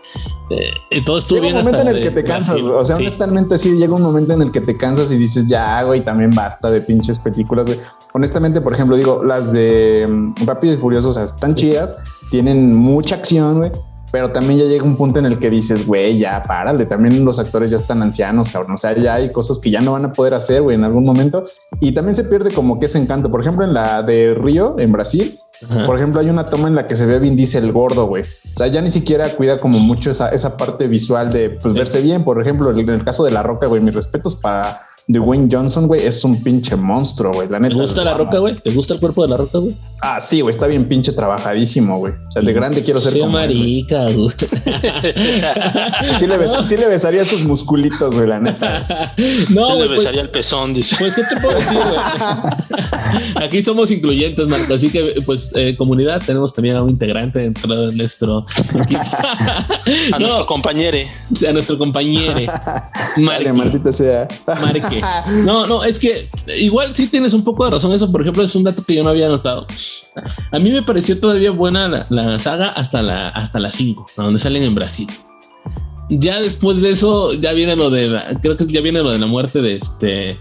Eh, 0.52 0.64
eh, 0.90 1.02
todo 1.06 1.20
estuvo 1.20 1.38
Llega 1.40 1.50
bien 1.54 1.58
un 1.58 1.64
momento 1.64 1.78
hasta 1.78 1.92
en 1.92 1.96
el 1.96 2.02
que 2.04 2.10
te 2.10 2.24
cansas, 2.28 2.54
Brasil. 2.56 2.72
o 2.72 2.84
sea, 2.84 2.96
Sí. 2.96 3.04
honestamente 3.04 3.58
sí, 3.60 3.78
llega 3.78 3.94
un 3.94 4.02
momento 4.02 4.34
en 4.34 4.42
el 4.42 4.52
que 4.52 4.62
te 4.62 4.76
cansas 4.76 5.12
y 5.12 5.18
dices, 5.18 5.48
ya, 5.48 5.84
güey, 5.84 6.02
también 6.04 6.32
basta 6.34 6.72
de 6.72 6.82
pinches 6.82 7.20
películas, 7.20 7.68
güey. 7.68 7.78
Honestamente, 8.14 8.60
por 8.60 8.74
ejemplo, 8.74 8.98
digo, 8.98 9.24
las 9.24 9.54
de 9.54 10.08
mm, 10.10 10.46
Rápido 10.48 10.74
y 10.74 10.78
Furioso, 10.78 11.10
o 11.10 11.12
sea, 11.12 11.24
están 11.24 11.54
chidas, 11.54 11.98
tienen 12.32 12.74
mucha 12.76 13.14
acción, 13.14 13.60
güey, 13.60 13.72
pero 14.12 14.32
también 14.32 14.60
ya 14.60 14.66
llega 14.66 14.84
un 14.84 14.96
punto 14.98 15.20
en 15.20 15.26
el 15.26 15.40
que 15.40 15.50
dices, 15.50 15.86
güey, 15.86 16.18
ya, 16.18 16.42
párale, 16.44 16.86
también 16.86 17.24
los 17.26 17.40
actores 17.40 17.72
ya 17.72 17.78
están 17.78 18.02
ancianos, 18.02 18.50
cabrón, 18.50 18.74
o 18.74 18.78
sea, 18.78 18.96
ya 18.96 19.16
hay 19.16 19.32
cosas 19.32 19.60
que 19.60 19.70
ya 19.72 19.82
no 19.82 19.92
van 19.94 20.06
a 20.06 20.14
poder 20.14 20.34
hacer, 20.34 20.62
güey, 20.62 20.76
en 20.76 20.84
algún 20.84 21.06
momento, 21.06 21.44
y 21.80 21.92
también 21.92 22.16
se 22.16 22.24
pierde 22.26 22.52
como 22.52 22.80
que 22.80 22.86
ese 22.88 22.98
encanto, 23.00 23.30
por 23.30 23.42
ejemplo, 23.42 23.64
en 23.66 23.74
la 23.74 24.04
de 24.04 24.34
Río, 24.34 24.76
en 24.80 24.92
Brasil, 24.92 25.40
Ajá. 25.70 25.86
por 25.86 25.96
ejemplo, 25.98 26.22
hay 26.22 26.30
una 26.30 26.50
toma 26.50 26.68
en 26.68 26.76
la 26.76 26.88
que 26.88 26.96
se 26.96 27.06
ve 27.06 27.20
Vin 27.20 27.36
Diesel 27.36 27.72
gordo, 27.72 28.08
güey. 28.08 28.24
O 28.24 28.56
sea, 28.56 28.68
ya 28.68 28.82
ni 28.82 28.90
siquiera 28.90 29.30
cuida 29.36 29.60
como 29.60 29.78
mucho 29.80 30.12
esa, 30.12 30.30
esa 30.30 30.56
parte 30.58 30.88
visual 30.88 31.32
de 31.32 31.50
pues, 31.50 31.74
Sí. 31.74 31.78
verse 31.80 32.02
bien. 32.02 32.24
Por 32.24 32.42
ejemplo, 32.42 32.72
en 32.72 32.90
el 32.90 33.04
caso 33.04 33.24
de 33.26 33.32
La 33.32 33.44
Roca, 33.44 33.68
güey, 33.68 33.82
mis 33.82 33.94
respetos 33.94 34.36
para 34.38 34.84
Dwayne 35.08 35.50
Johnson, 35.52 35.88
güey, 35.88 36.06
es 36.06 36.24
un 36.24 36.42
pinche 36.44 36.76
monstruo, 36.76 37.34
güey. 37.34 37.50
La 37.50 37.58
¿Te 37.58 37.64
neta. 37.64 37.76
gusta 37.76 38.04
la 38.04 38.14
roca, 38.14 38.38
güey? 38.38 38.62
¿Te 38.62 38.72
gusta 38.72 38.94
el 38.94 39.00
cuerpo 39.00 39.24
de 39.24 39.30
la 39.30 39.38
roca, 39.38 39.58
güey? 39.58 39.76
Ah, 40.02 40.22
sí, 40.22 40.42
güey, 40.42 40.52
está 40.54 40.68
bien 40.68 40.88
pinche 40.88 41.12
trabajadísimo, 41.12 41.98
güey. 41.98 42.14
O 42.28 42.32
sea, 42.32 42.42
de 42.42 42.54
grande 42.54 42.84
quiero 42.84 43.02
ser 43.02 43.14
Sí, 43.14 43.20
como 43.20 43.38
él, 43.40 43.48
güey. 43.48 43.60
marica, 43.60 44.04
güey. 44.10 44.30
Sí 46.20 46.28
le, 46.28 46.38
bes- 46.38 46.64
sí 46.66 46.78
le 46.78 46.88
besaría 46.88 47.26
sus 47.26 47.46
musculitos, 47.46 48.14
güey, 48.16 48.28
la 48.28 48.40
neta. 48.40 49.14
No, 49.50 49.72
le 49.76 49.88
pues, 49.88 50.00
besaría 50.00 50.22
el 50.22 50.30
pezón, 50.30 50.74
dice. 50.74 50.96
Pues, 51.00 51.16
¿qué 51.16 51.24
te 51.36 51.42
puedo 51.42 51.58
decir, 51.58 51.78
güey? 51.78 52.00
Aquí 53.46 53.62
somos 53.64 53.92
incluyentes, 53.92 54.48
Marco. 54.48 54.74
Así 54.74 54.90
que, 54.90 55.16
pues, 55.26 55.52
eh, 55.56 55.76
comunidad, 55.78 56.22
tenemos 56.26 56.54
también 56.54 56.76
a 56.76 56.84
un 56.84 56.90
integrante 56.92 57.40
dentro 57.40 57.76
de 57.88 57.96
nuestro 57.96 58.46
equipo. 58.82 59.02
A 59.02 60.20
no, 60.20 60.20
nuestro 60.20 60.46
compañero. 60.46 60.98
a 61.48 61.52
nuestro 61.52 61.78
compañero. 61.78 62.34
Dale, 62.34 62.52
Marque. 63.18 63.54
maldita 63.54 63.92
sea. 63.92 64.28
Marque. 64.48 65.02
No, 65.46 65.66
no, 65.68 65.84
es 65.84 66.00
que 66.00 66.28
igual 66.58 66.94
sí 66.94 67.08
tienes 67.08 67.34
un 67.34 67.44
poco 67.44 67.66
de 67.66 67.72
razón. 67.72 67.92
Eso, 67.94 68.12
por 68.12 68.22
ejemplo, 68.22 68.44
es 68.44 68.56
un 68.56 68.64
dato 68.64 68.84
que 68.84 68.96
yo 68.96 69.04
no 69.04 69.10
había 69.10 69.28
notado. 69.30 69.66
A 70.52 70.60
mí 70.60 70.72
me 70.72 70.82
pareció 70.84 71.20
todavía 71.20 71.52
buena 71.52 71.88
la, 71.88 72.06
la 72.10 72.40
saga 72.40 72.70
hasta 72.70 73.02
la 73.02 73.28
hasta 73.30 73.60
las 73.60 73.76
5, 73.76 74.06
a 74.18 74.24
donde 74.24 74.40
salen 74.40 74.64
en 74.64 74.76
Brasil. 74.76 75.08
Ya 76.10 76.40
después 76.42 76.82
de 76.82 76.90
eso, 76.92 77.34
ya 77.34 77.54
viene 77.54 77.76
lo 77.76 77.90
de 77.90 78.08
la, 78.08 78.40
creo 78.42 78.56
que 78.58 78.66
ya 78.66 78.82
viene 78.82 79.02
lo 79.04 79.12
de 79.12 79.20
la 79.20 79.28
muerte 79.28 79.62
de 79.62 79.76
este, 79.76 80.40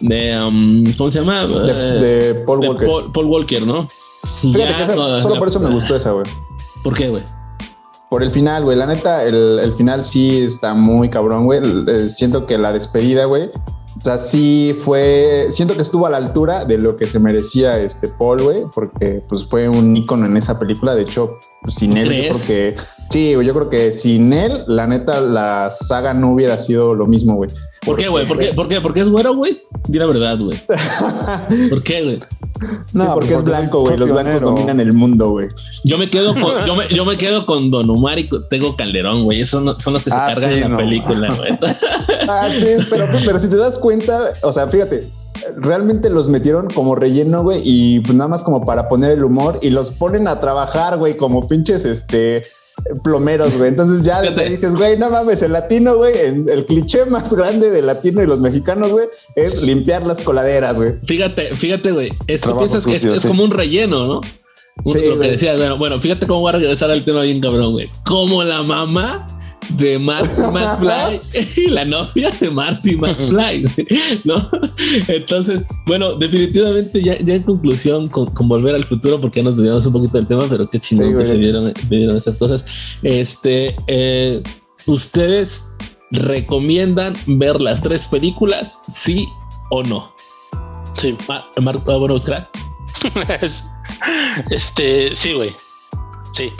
de, 0.00 0.42
um, 0.42 0.84
¿cómo 0.96 1.10
se 1.10 1.20
llama? 1.20 1.44
De, 1.46 1.70
Eh, 1.70 1.74
de 1.74 2.34
Paul 2.46 2.60
de 2.60 2.68
Walker. 2.68 2.86
Paul, 2.86 3.12
Paul 3.12 3.26
Walker, 3.26 3.66
¿no? 3.66 3.86
Fíjate 4.40 4.58
Ya 4.70 4.76
que 4.76 4.82
esa- 4.84 4.94
con 4.94 5.18
solo 5.18 5.38
por 5.38 5.48
eso 5.48 5.60
me 5.60 5.70
gustó 5.70 5.94
esa, 5.96 6.12
güey. 6.12 6.24
¿Por 6.82 6.94
qué, 6.94 7.08
güey? 7.10 7.22
Por 8.08 8.22
el 8.22 8.30
final, 8.30 8.62
güey. 8.64 8.76
La 8.76 8.86
neta, 8.86 9.24
el, 9.24 9.58
el 9.62 9.72
final 9.72 10.04
sí 10.04 10.38
está 10.42 10.74
muy 10.74 11.08
cabrón, 11.10 11.44
güey. 11.44 11.60
Eh, 11.88 12.08
Siento 12.08 12.46
que 12.46 12.56
la 12.58 12.72
despedida, 12.72 13.24
güey. 13.26 13.50
O 13.98 14.00
sea, 14.02 14.18
sí 14.18 14.74
fue. 14.78 15.46
Siento 15.50 15.74
que 15.74 15.82
estuvo 15.82 16.06
a 16.06 16.10
la 16.10 16.16
altura 16.16 16.64
de 16.64 16.78
lo 16.78 16.96
que 16.96 17.06
se 17.06 17.18
merecía 17.18 17.78
este 17.78 18.08
Paul, 18.08 18.42
güey, 18.42 18.62
porque 18.74 19.22
pues 19.28 19.44
fue 19.44 19.68
un 19.68 19.94
ícono 19.96 20.26
en 20.26 20.36
esa 20.36 20.58
película. 20.58 20.94
De 20.94 21.02
hecho, 21.02 21.38
pues, 21.60 21.74
sin 21.74 21.96
él, 21.96 22.04
yo 22.04 22.08
¿Crees? 22.08 22.44
creo 22.44 22.46
que. 22.46 22.76
Sí, 23.10 23.32
yo 23.32 23.54
creo 23.54 23.68
que 23.68 23.92
sin 23.92 24.32
él, 24.32 24.64
la 24.66 24.86
neta, 24.86 25.20
la 25.20 25.70
saga 25.70 26.14
no 26.14 26.32
hubiera 26.32 26.56
sido 26.56 26.94
lo 26.94 27.06
mismo, 27.06 27.34
güey. 27.34 27.50
¿Por 27.84 27.96
qué, 27.96 28.08
güey? 28.08 28.26
¿Por 28.26 28.38
qué? 28.38 28.52
¿Por 28.54 28.68
qué? 28.68 28.80
¿Por 28.80 28.94
qué 28.94 29.00
es 29.00 29.08
güero, 29.08 29.34
güey? 29.34 29.60
Di 29.88 29.98
la 29.98 30.06
verdad, 30.06 30.38
güey. 30.38 30.56
¿Por 31.70 31.82
qué, 31.82 32.02
güey? 32.02 32.18
No, 32.92 33.02
Sí, 33.02 33.08
porque 33.14 33.34
es 33.34 33.42
blanco, 33.42 33.80
güey. 33.80 33.96
Los 33.96 34.10
blancos 34.10 34.40
dominan 34.42 34.78
el 34.78 34.92
mundo, 34.92 35.30
güey. 35.30 35.48
Yo 35.82 35.98
me 35.98 36.08
quedo 36.08 36.32
con, 36.32 36.64
yo 36.64 36.76
me, 36.76 36.86
yo 36.88 37.04
me 37.04 37.18
quedo 37.18 37.44
con 37.44 37.72
Don 37.72 37.90
Omar 37.90 38.20
y 38.20 38.28
Tego 38.48 38.76
Calderón, 38.76 39.24
güey. 39.24 39.40
Esos 39.40 39.62
no- 39.62 39.76
son 39.80 39.94
los 39.94 40.04
que 40.04 40.10
se 40.10 40.16
Ah, 40.16 40.30
cargan 40.32 40.50
sí, 40.50 40.54
en 40.56 40.60
la 40.62 40.68
no. 40.68 40.76
película, 40.76 41.34
güey. 41.34 41.58
Ah, 42.28 42.48
sí, 42.56 42.66
pero, 42.88 43.08
pero 43.24 43.38
si 43.38 43.48
te 43.50 43.56
das 43.56 43.76
cuenta, 43.76 44.32
o 44.42 44.52
sea, 44.52 44.68
fíjate, 44.68 45.08
realmente 45.56 46.10
los 46.10 46.28
metieron 46.28 46.68
como 46.68 46.94
relleno, 46.94 47.42
güey, 47.42 47.60
y 47.64 48.00
pues 48.00 48.14
nada 48.14 48.28
más 48.28 48.42
como 48.42 48.64
para 48.64 48.88
poner 48.88 49.12
el 49.12 49.24
humor 49.24 49.58
y 49.62 49.70
los 49.70 49.92
ponen 49.92 50.28
a 50.28 50.40
trabajar, 50.40 50.98
güey, 50.98 51.16
como 51.16 51.46
pinches, 51.46 51.84
este 51.84 52.42
plomeros, 53.04 53.56
güey. 53.56 53.68
Entonces 53.68 54.02
ya 54.02 54.18
ahí 54.18 54.48
dices, 54.48 54.74
güey, 54.74 54.96
no 54.96 55.10
mames, 55.10 55.42
el 55.42 55.52
latino, 55.52 55.96
güey, 55.96 56.14
el, 56.18 56.66
cliché 56.66 57.04
más 57.06 57.32
grande 57.34 57.70
del 57.70 57.86
latino 57.86 58.22
y 58.22 58.26
los 58.26 58.40
mexicanos, 58.40 58.90
güey, 58.90 59.06
es 59.36 59.62
limpiar 59.62 60.04
las 60.04 60.22
coladeras, 60.22 60.76
güey. 60.76 60.94
Fíjate, 61.02 61.54
fíjate, 61.54 61.92
güey. 61.92 62.12
Esto 62.26 62.56
piensas 62.58 62.84
que 62.84 62.96
es, 62.96 63.04
es 63.04 63.26
como 63.26 63.44
un 63.44 63.50
relleno, 63.50 64.06
¿no? 64.06 64.20
Sí, 64.84 65.00
Lo 65.06 65.18
que 65.18 65.32
decías, 65.32 65.58
bueno, 65.58 65.76
bueno, 65.76 65.98
fíjate 65.98 66.26
cómo 66.26 66.40
voy 66.40 66.48
a 66.48 66.52
regresar 66.52 66.90
al 66.90 67.04
tema 67.04 67.22
bien 67.22 67.40
cabrón, 67.40 67.72
güey. 67.72 67.90
Como 68.04 68.42
la 68.42 68.62
mamá 68.62 69.41
de 69.70 69.98
Marty 69.98 70.40
McFly 70.52 71.20
y 71.56 71.68
la 71.70 71.84
novia 71.84 72.30
de 72.40 72.50
Marty 72.50 72.96
McFly, 72.96 73.64
¿no? 74.24 74.48
Entonces, 75.08 75.66
bueno, 75.86 76.14
definitivamente 76.16 77.02
ya, 77.02 77.18
ya 77.20 77.34
en 77.36 77.42
conclusión 77.42 78.08
con, 78.08 78.26
con 78.30 78.48
Volver 78.48 78.74
al 78.74 78.84
Futuro, 78.84 79.20
porque 79.20 79.40
ya 79.40 79.44
nos 79.44 79.56
desviamos 79.56 79.86
un 79.86 79.92
poquito 79.92 80.18
del 80.18 80.26
tema, 80.26 80.44
pero 80.48 80.68
qué 80.68 80.78
chingón 80.78 81.08
Sí, 81.10 81.14
que 81.16 81.26
se 81.26 81.32
se 81.32 81.88
dieron 81.88 82.16
esas 82.16 82.36
cosas. 82.36 82.64
Este, 83.02 83.76
eh, 83.86 84.42
¿ustedes 84.86 85.64
recomiendan 86.10 87.14
ver 87.26 87.60
las 87.60 87.82
tres 87.82 88.06
películas, 88.06 88.82
sí 88.88 89.26
o 89.70 89.82
no? 89.82 90.12
Sí. 90.94 91.16
Ma- 91.28 91.46
Marco, 91.60 91.98
bueno, 91.98 92.14
Oscar. 92.14 92.50
Es- 93.40 93.64
este, 94.50 95.14
sí, 95.14 95.32
güey. 95.34 95.54
Sí. 96.32 96.50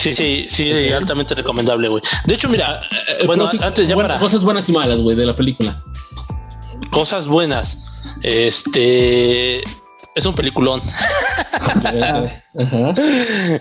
Sí, 0.00 0.14
sí, 0.14 0.46
sí, 0.48 0.92
altamente 0.92 1.34
recomendable, 1.34 1.88
güey. 1.88 2.02
De 2.24 2.34
hecho, 2.34 2.48
mira, 2.48 2.80
Eh, 3.20 3.26
bueno, 3.26 3.44
pero 3.48 3.58
sí, 3.58 3.66
antes 3.66 3.86
ya 3.88 3.94
bueno, 3.94 4.08
para 4.08 4.20
cosas 4.20 4.42
buenas 4.42 4.68
y 4.68 4.72
malas, 4.72 4.98
güey, 4.98 5.16
de 5.16 5.26
la 5.26 5.36
película. 5.36 5.82
cosas 6.90 7.26
buenas. 7.26 7.86
Este 8.22 9.58
es 10.14 10.26
un 10.26 10.34
peliculón. 10.34 10.80
Ajá. 11.84 12.92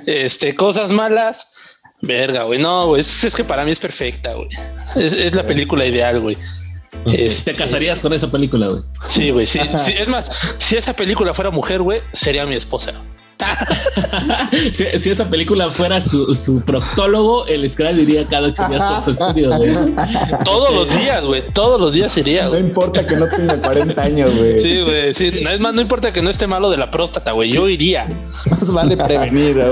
Este, 0.06 0.56
cosas 0.56 0.92
malas. 0.92 1.54
Verga, 2.02 2.44
güey. 2.44 2.60
No, 2.60 2.88
güey. 2.88 3.02
Es, 3.02 3.24
es 3.26 3.36
que 3.36 3.44
para 3.44 3.66
mí 3.66 3.72
es 3.72 3.80
perfecta, 3.80 4.34
güey. 4.34 4.48
Es, 4.96 5.12
es 5.14 5.36
la 5.36 5.46
película 5.46 5.86
ideal, 5.86 6.22
güey. 6.22 6.38
Este- 7.06 7.52
Te 7.54 7.58
casarías 7.58 8.00
con 8.00 8.14
esa 8.14 8.32
película, 8.32 8.70
güey. 8.70 8.82
Sí, 9.08 9.32
güey. 9.32 9.46
Sí, 9.46 9.60
sí. 9.78 9.94
Es 9.98 10.08
más, 10.08 10.56
si 10.58 10.78
esa 10.78 10.94
película 10.94 11.34
fuera 11.34 11.52
mujer, 11.52 11.82
güey, 11.82 12.02
sería 12.12 12.46
mi 12.46 12.56
esposa. 12.56 12.94
si, 14.72 14.86
si 14.98 15.10
esa 15.10 15.30
película 15.30 15.70
fuera 15.70 16.02
su, 16.02 16.34
su 16.36 16.62
proctólogo, 16.62 17.46
el 17.48 17.70
Scratch 17.70 17.96
diría 17.96 18.26
cada 18.26 18.48
ocho 18.48 18.68
días 18.70 18.82
por 18.82 19.04
su 19.04 19.12
estudio, 19.12 19.56
güey. 19.56 19.72
Todos 20.44 20.74
los 20.74 20.90
días, 21.00 21.24
güey. 21.24 21.44
Todos 21.54 21.80
los 21.80 21.94
días 21.94 22.16
iría, 22.18 22.44
No 22.46 22.50
güey. 22.50 22.62
importa 22.62 23.06
que 23.06 23.16
no 23.16 23.26
tenga 23.28 23.56
40 23.62 24.02
años, 24.02 24.36
güey. 24.38 24.60
Sí, 24.60 24.82
güey. 24.82 25.14
Sí. 25.14 25.32
No, 25.44 25.50
es 25.52 25.60
más, 25.60 25.74
no 25.74 25.82
importa 25.82 26.12
que 26.14 26.22
no 26.22 26.30
esté 26.30 26.48
malo 26.48 26.70
de 26.70 26.78
la 26.78 26.92
próstata, 26.92 27.32
güey. 27.32 27.52
Yo 27.52 27.68
iría. 27.70 28.08
Más 28.50 28.74
vale 28.74 28.98
prevenir, 28.98 29.56
güey. 29.56 29.72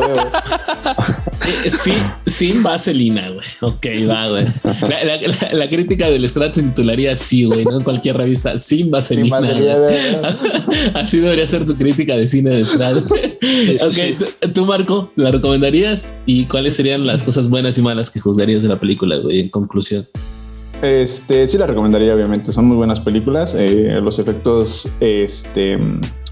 Eh, 1.66 1.70
Sí, 1.70 1.94
sin 2.26 2.62
vaselina, 2.64 3.30
güey. 3.30 3.46
Ok, 3.62 3.86
va, 4.10 4.28
güey. 4.30 4.46
La, 4.82 5.04
la- 5.04 5.18
la- 5.18 5.54
la 5.54 5.70
crítica 5.70 6.10
del 6.10 6.30
Scratch 6.30 6.56
se 6.56 6.64
titularía 6.64 7.14
así, 7.14 7.46
güey, 7.46 7.64
no 7.66 7.78
en 7.78 7.84
cualquier 7.84 8.18
revista, 8.18 8.58
sin 8.58 8.92
vaselina. 8.92 9.40
Sin. 9.42 9.68
Así 10.96 11.20
debería 11.20 11.48
ser 11.48 11.66
tu 11.66 11.76
crítica 11.78 12.16
de 12.16 12.28
cine 12.28 12.52
de 12.52 12.66
Scratch. 12.66 13.04
Ok, 13.82 13.92
sí. 13.92 14.16
tú- 14.18 14.52
tú, 14.52 14.66
Marco, 14.66 15.12
¿la 15.16 15.32
recomendarías? 15.32 16.14
¿Y 16.26 16.46
cuáles 16.46 16.76
serían 16.76 17.06
las 17.06 17.24
cosas 17.24 17.50
buenas 17.50 17.78
y 17.78 17.82
malas 17.82 18.10
que 18.12 18.20
juzgarías 18.20 18.64
de 18.64 18.70
la 18.70 18.78
película, 18.80 19.18
güey, 19.18 19.40
en 19.40 19.50
conclusión? 19.50 20.08
Este, 20.82 21.48
sí 21.48 21.58
la 21.58 21.66
recomendaría, 21.66 22.14
obviamente. 22.14 22.52
Son 22.52 22.66
muy 22.66 22.78
buenas 22.78 23.00
películas. 23.00 23.56
Eh, 23.58 24.00
los 24.02 24.20
efectos 24.20 24.94
este, 25.00 25.78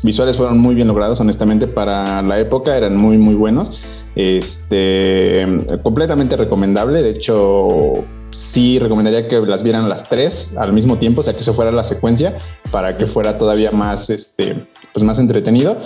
visuales 0.03 0.37
fueron 0.37 0.59
muy 0.59 0.75
bien 0.75 0.87
logrados, 0.87 1.19
honestamente, 1.19 1.67
para 1.67 2.21
la 2.21 2.39
época 2.39 2.77
eran 2.77 2.95
muy, 2.95 3.17
muy 3.17 3.33
buenos. 3.33 3.81
Este, 4.15 5.45
completamente 5.83 6.37
recomendable. 6.37 7.01
De 7.01 7.09
hecho, 7.11 8.05
sí 8.29 8.77
recomendaría 8.79 9.27
que 9.27 9.39
las 9.41 9.63
vieran 9.63 9.89
las 9.89 10.09
tres 10.09 10.55
al 10.57 10.73
mismo 10.73 10.97
tiempo, 10.97 11.21
o 11.21 11.23
sea, 11.23 11.33
que 11.33 11.43
se 11.43 11.51
fuera 11.51 11.71
la 11.71 11.83
secuencia 11.83 12.35
para 12.71 12.97
que 12.97 13.07
fuera 13.07 13.37
todavía 13.37 13.71
más, 13.71 14.09
este, 14.09 14.55
pues 14.93 15.03
más 15.03 15.19
entretenido. 15.19 15.77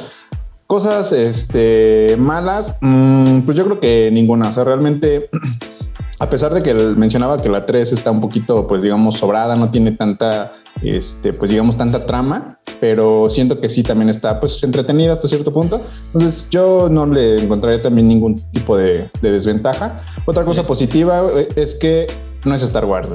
Cosas 0.70 1.14
este, 1.14 2.16
malas, 2.20 2.78
mm, 2.82 3.40
pues 3.40 3.58
yo 3.58 3.66
creo 3.66 3.80
que 3.80 4.12
ninguna. 4.14 4.50
O 4.50 4.54
sea, 4.54 4.64
realmente 4.66 5.28
a 6.20 6.30
pesar 6.30 6.54
de 6.54 6.62
que 6.62 6.76
mencionaba 6.76 7.42
que 7.42 7.50
la 7.50 7.66
3 7.66 7.92
está 7.92 8.12
un 8.12 8.22
poquito, 8.22 8.68
pues 8.68 8.84
digamos, 8.84 9.18
sobrada, 9.18 9.56
no 9.56 9.72
tiene 9.72 9.94
tanta, 9.94 10.52
este, 10.84 11.34
pues 11.34 11.50
digamos, 11.50 11.76
tanta 11.76 12.06
trama, 12.06 12.60
pero 12.80 13.32
siento 13.32 13.60
que 13.60 13.68
sí 13.68 13.82
también 13.82 14.10
está, 14.10 14.40
pues, 14.40 14.62
entretenida 14.62 15.14
hasta 15.14 15.28
cierto 15.28 15.52
punto. 15.52 15.82
Entonces, 16.06 16.52
yo 16.52 16.88
no 16.88 17.08
le 17.08 17.42
encontraría 17.42 17.82
también 17.82 18.08
ningún 18.08 18.36
tipo 18.52 18.78
de, 18.78 19.10
desventaja. 19.24 20.06
Otra 20.28 20.46
cosa 20.46 20.68
positiva 20.68 21.32
eh, 21.36 21.48
es 21.56 21.74
que 21.74 22.06
no 22.46 22.54
es 22.54 22.62
Star 22.62 22.86
Wars. 22.86 23.10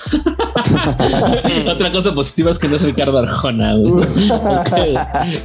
Otra 1.70 1.92
cosa 1.92 2.14
positiva 2.14 2.50
es 2.50 2.58
que 2.58 2.68
no 2.68 2.76
es 2.76 2.82
Ricardo 2.82 3.18
Arjona. 3.18 3.74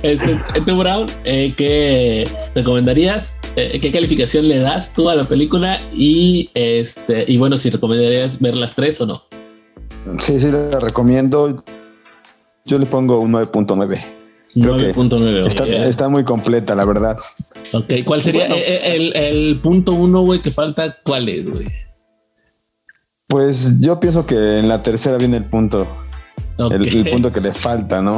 este, 0.01 0.39
Brown, 0.71 1.07
eh, 1.23 1.53
¿qué 1.55 2.27
recomendarías? 2.55 3.41
Eh, 3.55 3.79
¿Qué 3.79 3.91
calificación 3.91 4.47
le 4.47 4.59
das 4.59 4.93
tú 4.93 5.09
a 5.09 5.15
la 5.15 5.25
película? 5.25 5.79
Y 5.93 6.49
este, 6.53 7.25
y 7.27 7.37
bueno, 7.37 7.57
si 7.57 7.69
recomendarías 7.69 8.39
ver 8.39 8.55
las 8.55 8.75
tres 8.75 9.01
o 9.01 9.05
no. 9.05 9.23
Sí, 10.19 10.39
sí, 10.39 10.49
la 10.51 10.79
recomiendo. 10.79 11.63
Yo 12.65 12.79
le 12.79 12.85
pongo 12.85 13.19
un 13.19 13.33
9.9. 13.33 13.99
9.9. 14.55 15.47
Está, 15.47 15.65
está, 15.65 16.09
muy 16.09 16.23
completa, 16.23 16.75
la 16.75 16.85
verdad. 16.85 17.17
Ok, 17.73 17.93
¿cuál 18.05 18.21
sería 18.21 18.47
eh, 18.47 18.95
el, 18.95 19.15
el, 19.15 19.59
punto 19.59 19.93
uno, 19.93 20.21
güey, 20.21 20.41
que 20.41 20.49
falta? 20.49 20.97
¿Cuál 21.03 21.27
es, 21.27 21.49
güey? 21.49 21.67
Pues 23.27 23.79
yo 23.79 23.99
pienso 23.99 24.25
que 24.25 24.59
en 24.59 24.67
la 24.67 24.83
tercera 24.83 25.17
viene 25.17 25.37
el 25.37 25.45
punto. 25.45 25.87
El, 26.57 27.09
punto 27.09 27.31
que 27.31 27.41
le 27.41 27.53
falta, 27.53 28.01
¿no? 28.01 28.17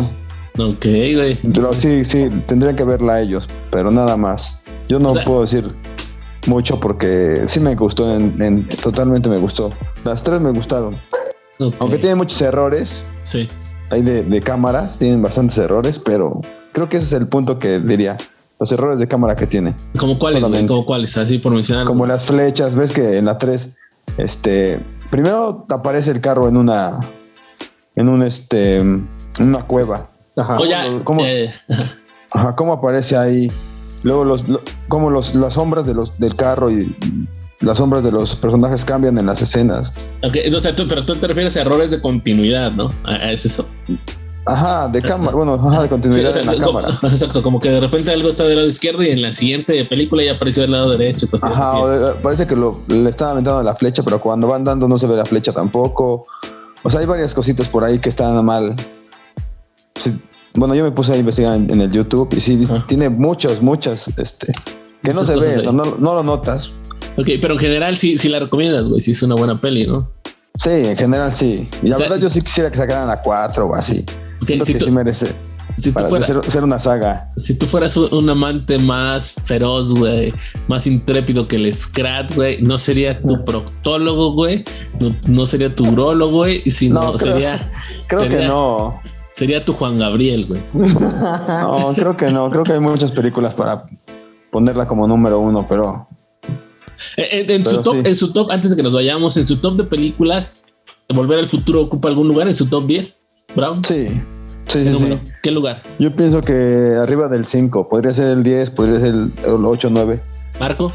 Ok, 0.58 0.86
güey. 0.86 1.39
Pero 1.53 1.74
sí, 1.74 2.03
sí, 2.03 2.30
tendrían 2.45 2.76
que 2.76 2.84
verla 2.84 3.22
ellos, 3.22 3.47
pero 3.72 3.89
nada 3.89 4.18
más. 4.18 4.64
Yo 4.88 4.99
no 4.99 5.14
puedo 5.26 5.41
decir 5.41 5.64
mucho 6.45 6.80
porque 6.80 7.43
sí 7.45 7.60
me 7.60 7.76
gustó, 7.76 8.14
en, 8.16 8.68
totalmente 8.82 9.30
me 9.30 9.38
gustó. 9.38 9.72
Las 10.03 10.24
tres 10.24 10.41
me 10.41 10.51
gustaron. 10.51 10.97
Aunque 11.80 11.97
tiene 11.97 12.16
muchos 12.16 12.41
errores. 12.41 13.05
Sí. 13.24 13.47
Hay 13.89 14.01
de, 14.01 14.22
de, 14.24 14.41
cámaras, 14.41 14.97
tienen 14.97 15.22
bastantes 15.22 15.58
errores, 15.58 15.97
pero 15.97 16.41
creo 16.74 16.89
que 16.89 16.97
ese 16.97 17.16
es 17.16 17.22
el 17.22 17.28
punto 17.28 17.58
que 17.58 17.80
diría. 17.80 18.18
Los 18.60 18.72
errores 18.72 18.99
de 18.99 19.08
cámara 19.08 19.36
que 19.36 19.45
tiene. 19.45 19.76
¿Como 19.97 20.18
cuáles? 20.18 20.41
¿Como 20.41 20.86
cuáles? 20.86 21.16
Así 21.16 21.38
por 21.38 21.53
mencionar. 21.53 21.86
Como 21.86 22.08
las 22.08 22.26
flechas, 22.26 22.76
ves 22.76 22.91
que 22.91 23.18
en 23.18 23.26
la 23.26 23.38
3 23.38 23.78
este, 24.18 24.80
primero 25.10 25.66
aparece 25.70 26.12
el 26.12 26.22
carro 26.22 26.47
en 26.47 26.58
una, 26.58 26.99
en 27.95 28.10
un 28.10 28.22
este, 28.22 28.78
en 28.78 29.08
una 29.39 29.66
cueva. 29.66 30.10
Ajá. 30.36 30.58
¿Cómo, 31.03 31.26
eh, 31.26 31.51
ajá, 32.32 32.55
¿Cómo 32.55 32.74
aparece 32.74 33.18
ahí? 33.18 33.51
Luego 34.03 34.24
los, 34.24 34.43
como 34.88 35.10
los, 35.10 35.34
las 35.36 35.53
sombras 35.53 35.86
de 35.86 35.93
los, 35.93 36.18
del 36.20 36.36
carro 36.36 36.70
y 36.72 36.95
las 37.60 37.80
sombras 37.80 38.03
de 38.03 38.12
los 38.12 38.36
personajes 38.36 38.86
cambian 38.86 39.18
en 39.18 39.26
las 39.26 39.41
escenas. 39.41 39.93
Ok, 40.24 40.36
entonces, 40.36 40.76
tú, 40.76 40.88
pero 40.88 41.05
tú 41.05 41.16
te 41.16 41.28
refieres 41.28 41.58
a 41.58 41.62
errores 41.62 41.91
de 41.91 41.99
continuidad, 41.99 42.72
¿no? 42.72 42.93
Es 43.24 43.45
eso. 43.45 43.68
Ajá, 44.47 44.87
de 44.87 45.01
cámara, 45.01 45.35
bueno, 45.35 45.55
ajá, 45.55 45.83
de 45.83 45.89
continuidad 45.89 46.35
en 46.37 46.45
la 46.45 46.57
cámara. 46.57 46.99
Exacto, 47.03 47.43
como 47.43 47.59
que 47.59 47.69
de 47.69 47.81
repente 47.81 48.11
algo 48.11 48.29
está 48.29 48.45
del 48.45 48.55
lado 48.55 48.69
izquierdo 48.69 49.03
y 49.03 49.09
en 49.09 49.21
la 49.21 49.33
siguiente 49.33 49.83
película 49.85 50.23
ya 50.23 50.33
apareció 50.33 50.61
del 50.61 50.71
lado 50.71 50.89
derecho. 50.89 51.27
Pues, 51.29 51.43
ajá, 51.43 51.73
parece 52.21 52.47
que 52.47 52.55
lo, 52.55 52.79
le 52.87 53.09
estaba 53.09 53.31
aventando 53.31 53.61
la 53.61 53.75
flecha, 53.75 54.03
pero 54.03 54.21
cuando 54.21 54.47
van 54.47 54.63
dando 54.63 54.87
no 54.87 54.97
se 54.97 55.05
ve 55.05 55.15
la 55.15 55.25
flecha 55.25 55.51
tampoco. 55.51 56.25
O 56.83 56.89
sea, 56.89 57.01
hay 57.01 57.05
varias 57.05 57.33
cositas 57.33 57.67
por 57.67 57.83
ahí 57.83 57.99
que 57.99 58.07
están 58.07 58.43
mal. 58.45 58.73
bueno, 60.53 60.75
yo 60.75 60.83
me 60.83 60.91
puse 60.91 61.13
a 61.13 61.17
investigar 61.17 61.55
en, 61.55 61.81
el 61.81 61.91
YouTube 61.91 62.29
y 62.33 62.39
sí, 62.39 62.65
tiene 62.87 63.09
muchas, 63.09 63.61
muchas, 63.61 64.17
este, 64.17 64.53
que 65.03 65.13
no 65.13 65.25
se 65.25 65.35
ve, 65.35 65.63
no, 65.63 65.73
no, 65.73 66.13
lo 66.13 66.23
notas. 66.23 66.71
Ok, 67.17 67.27
pero 67.41 67.55
en 67.55 67.59
general 67.59 67.97
sí, 67.97 68.17
sí 68.17 68.29
la 68.29 68.39
recomiendas, 68.39 68.87
güey, 68.87 69.01
sí 69.01 69.11
es 69.11 69.21
una 69.23 69.35
buena 69.35 69.59
peli, 69.59 69.85
¿no? 69.85 70.09
Sí, 70.55 70.69
en 70.69 70.95
general 70.95 71.33
sí. 71.33 71.69
Y 71.83 71.87
la 71.87 71.97
verdad 71.97 72.17
yo 72.17 72.29
sí 72.29 72.41
quisiera 72.41 72.71
que 72.71 72.77
sacaran 72.77 73.09
a 73.09 73.21
cuatro 73.21 73.67
o 73.67 73.75
así 73.75 74.05
si 74.47 74.73
que 74.73 74.79
sí 74.79 74.91
merece. 74.91 75.35
Si 75.77 75.91
para 75.91 76.09
ser, 76.23 76.63
una 76.63 76.79
saga. 76.79 77.31
Si 77.37 77.53
tú 77.53 77.67
fueras 77.67 77.95
un, 77.97 78.27
amante 78.29 78.79
más 78.79 79.35
feroz, 79.43 79.93
güey, 79.93 80.33
más 80.67 80.87
intrépido 80.87 81.47
que 81.47 81.57
el 81.57 81.71
Scrat, 81.71 82.33
güey, 82.33 82.61
no 82.63 82.79
sería 82.79 83.21
tu 83.21 83.45
proctólogo, 83.45 84.33
güey, 84.33 84.65
no, 85.27 85.45
sería 85.45 85.75
tu 85.75 85.87
urologo, 85.87 86.37
güey, 86.37 86.63
y 86.65 86.71
si 86.71 86.89
no, 86.89 87.15
sería. 87.17 87.71
Creo 88.07 88.27
que 88.27 88.45
no. 88.45 88.99
Sería 89.35 89.63
tu 89.63 89.73
Juan 89.73 89.99
Gabriel, 89.99 90.47
güey. 90.47 90.61
no, 90.73 91.93
creo 91.93 92.17
que 92.17 92.31
no. 92.31 92.49
Creo 92.49 92.63
que 92.63 92.73
hay 92.73 92.79
muchas 92.79 93.11
películas 93.11 93.53
para 93.53 93.85
ponerla 94.51 94.87
como 94.87 95.07
número 95.07 95.39
uno, 95.39 95.67
pero. 95.69 96.07
En, 97.17 97.63
su 97.63 97.83
top, 97.83 97.97
en 98.03 98.15
su 98.15 98.33
top, 98.33 98.49
antes 98.49 98.71
de 98.71 98.75
que 98.75 98.81
nos 98.81 98.95
vayamos, 98.95 99.37
en 99.37 99.45
su 99.45 99.57
top 99.57 99.77
de 99.77 99.83
películas, 99.83 100.63
Volver 101.13 101.39
al 101.39 101.47
futuro 101.47 101.81
ocupa 101.81 102.09
algún 102.09 102.27
lugar 102.27 102.47
en 102.47 102.55
su 102.55 102.67
top 102.67 102.85
10. 102.85 103.21
Brown. 103.55 103.83
Sí. 103.83 104.07
Sí, 104.68 104.84
¿Qué, 104.84 104.95
sí, 104.95 105.20
¿Qué 105.41 105.51
lugar? 105.51 105.78
Yo 105.97 106.15
pienso 106.15 106.41
que 106.41 106.97
arriba 107.01 107.28
del 107.30 107.45
5, 107.45 107.88
podría 107.88 108.11
ser 108.13 108.28
el 108.30 108.43
10, 108.43 108.70
podría 108.72 108.99
ser 108.99 109.13
el, 109.13 109.32
8, 109.45 109.89
9. 109.91 110.20
Marco. 110.59 110.93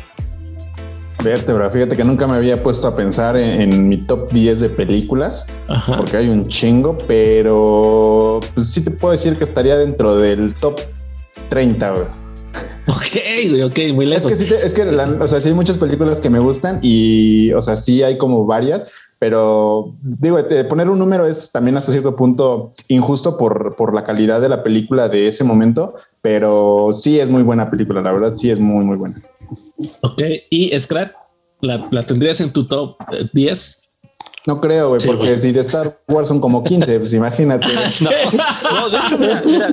Vértebra, 1.23 1.70
fíjate 1.70 1.97
que 1.97 2.05
nunca 2.05 2.27
me 2.27 2.35
había 2.35 2.62
puesto 2.62 2.89
a 2.89 2.97
pensar 2.97 3.37
en, 3.37 3.89
mi 3.89 3.97
top 3.97 4.31
10 4.33 4.61
de 4.61 4.68
películas, 4.68 5.47
porque 5.97 6.16
hay 6.16 6.29
un 6.29 6.49
chingo, 6.49 6.99
pero 7.07 8.41
pues, 8.55 8.70
sí 8.70 8.83
te 8.83 8.91
puedo 8.91 9.12
decir 9.12 9.37
que 9.37 9.45
estaría 9.45 9.77
dentro 9.77 10.16
del 10.16 10.55
top 10.55 10.81
30, 11.49 11.91
güey. 11.91 12.23
Ok, 12.89 13.64
ok, 13.64 13.95
muy 13.95 14.07
lejos. 14.07 14.33
Es 14.33 14.41
que, 14.41 14.47
sí, 14.47 14.55
es 14.62 14.73
que 14.73 14.83
o 14.83 15.27
sea, 15.27 15.41
sí 15.41 15.49
hay 15.49 15.55
muchas 15.55 15.79
películas 15.79 16.20
que 16.20 16.29
me 16.29 16.41
gustan 16.41 16.81
y, 16.83 17.53
o 17.53 17.62
sea, 17.62 17.77
sí 17.77 18.03
hay 18.03 18.18
como 18.18 18.45
varias, 18.45 18.91
pero 19.23 19.95
digo, 20.03 20.37
poner 20.68 20.91
un 20.91 20.99
número 20.99 21.29
es 21.29 21.53
también 21.53 21.77
hasta 21.77 21.93
cierto 21.93 22.16
punto 22.16 22.75
injusto 22.89 23.39
por, 23.39 23.77
por 23.77 23.95
la 23.95 24.03
calidad 24.03 24.41
de 24.41 24.49
la 24.49 24.64
película 24.64 25.09
de 25.09 25.29
ese 25.29 25.45
momento, 25.45 25.95
pero 26.20 26.89
sí 26.91 27.20
es 27.20 27.31
muy 27.31 27.45
buena 27.45 27.70
película, 27.70 28.03
la 28.03 28.11
verdad, 28.11 28.35
sí 28.35 28.51
es 28.51 28.59
muy, 28.59 28.85
muy 28.85 28.97
buena. 28.97 29.23
Ok, 30.01 30.23
y 30.51 30.77
Scrat, 30.81 31.12
¿la, 31.61 31.81
la 31.93 32.05
tendrías 32.05 32.41
en 32.41 32.53
tu 32.53 32.66
top 32.66 32.97
10? 33.33 33.79
Eh, 33.79 34.09
no 34.49 34.61
creo, 34.61 34.89
güey, 34.89 35.01
porque 35.07 35.39
si 35.39 35.53
de 35.53 35.61
Star 35.61 35.87
Wars 36.09 36.27
son 36.27 36.41
como 36.41 36.64
15, 36.64 36.99
pues 36.99 37.14
imagínate. 37.14 37.68
no, 38.01 38.11
no, 38.73 38.91
de 38.91 38.99
hecho, 38.99 39.18
mira, 39.18 39.43
mira 39.47 39.66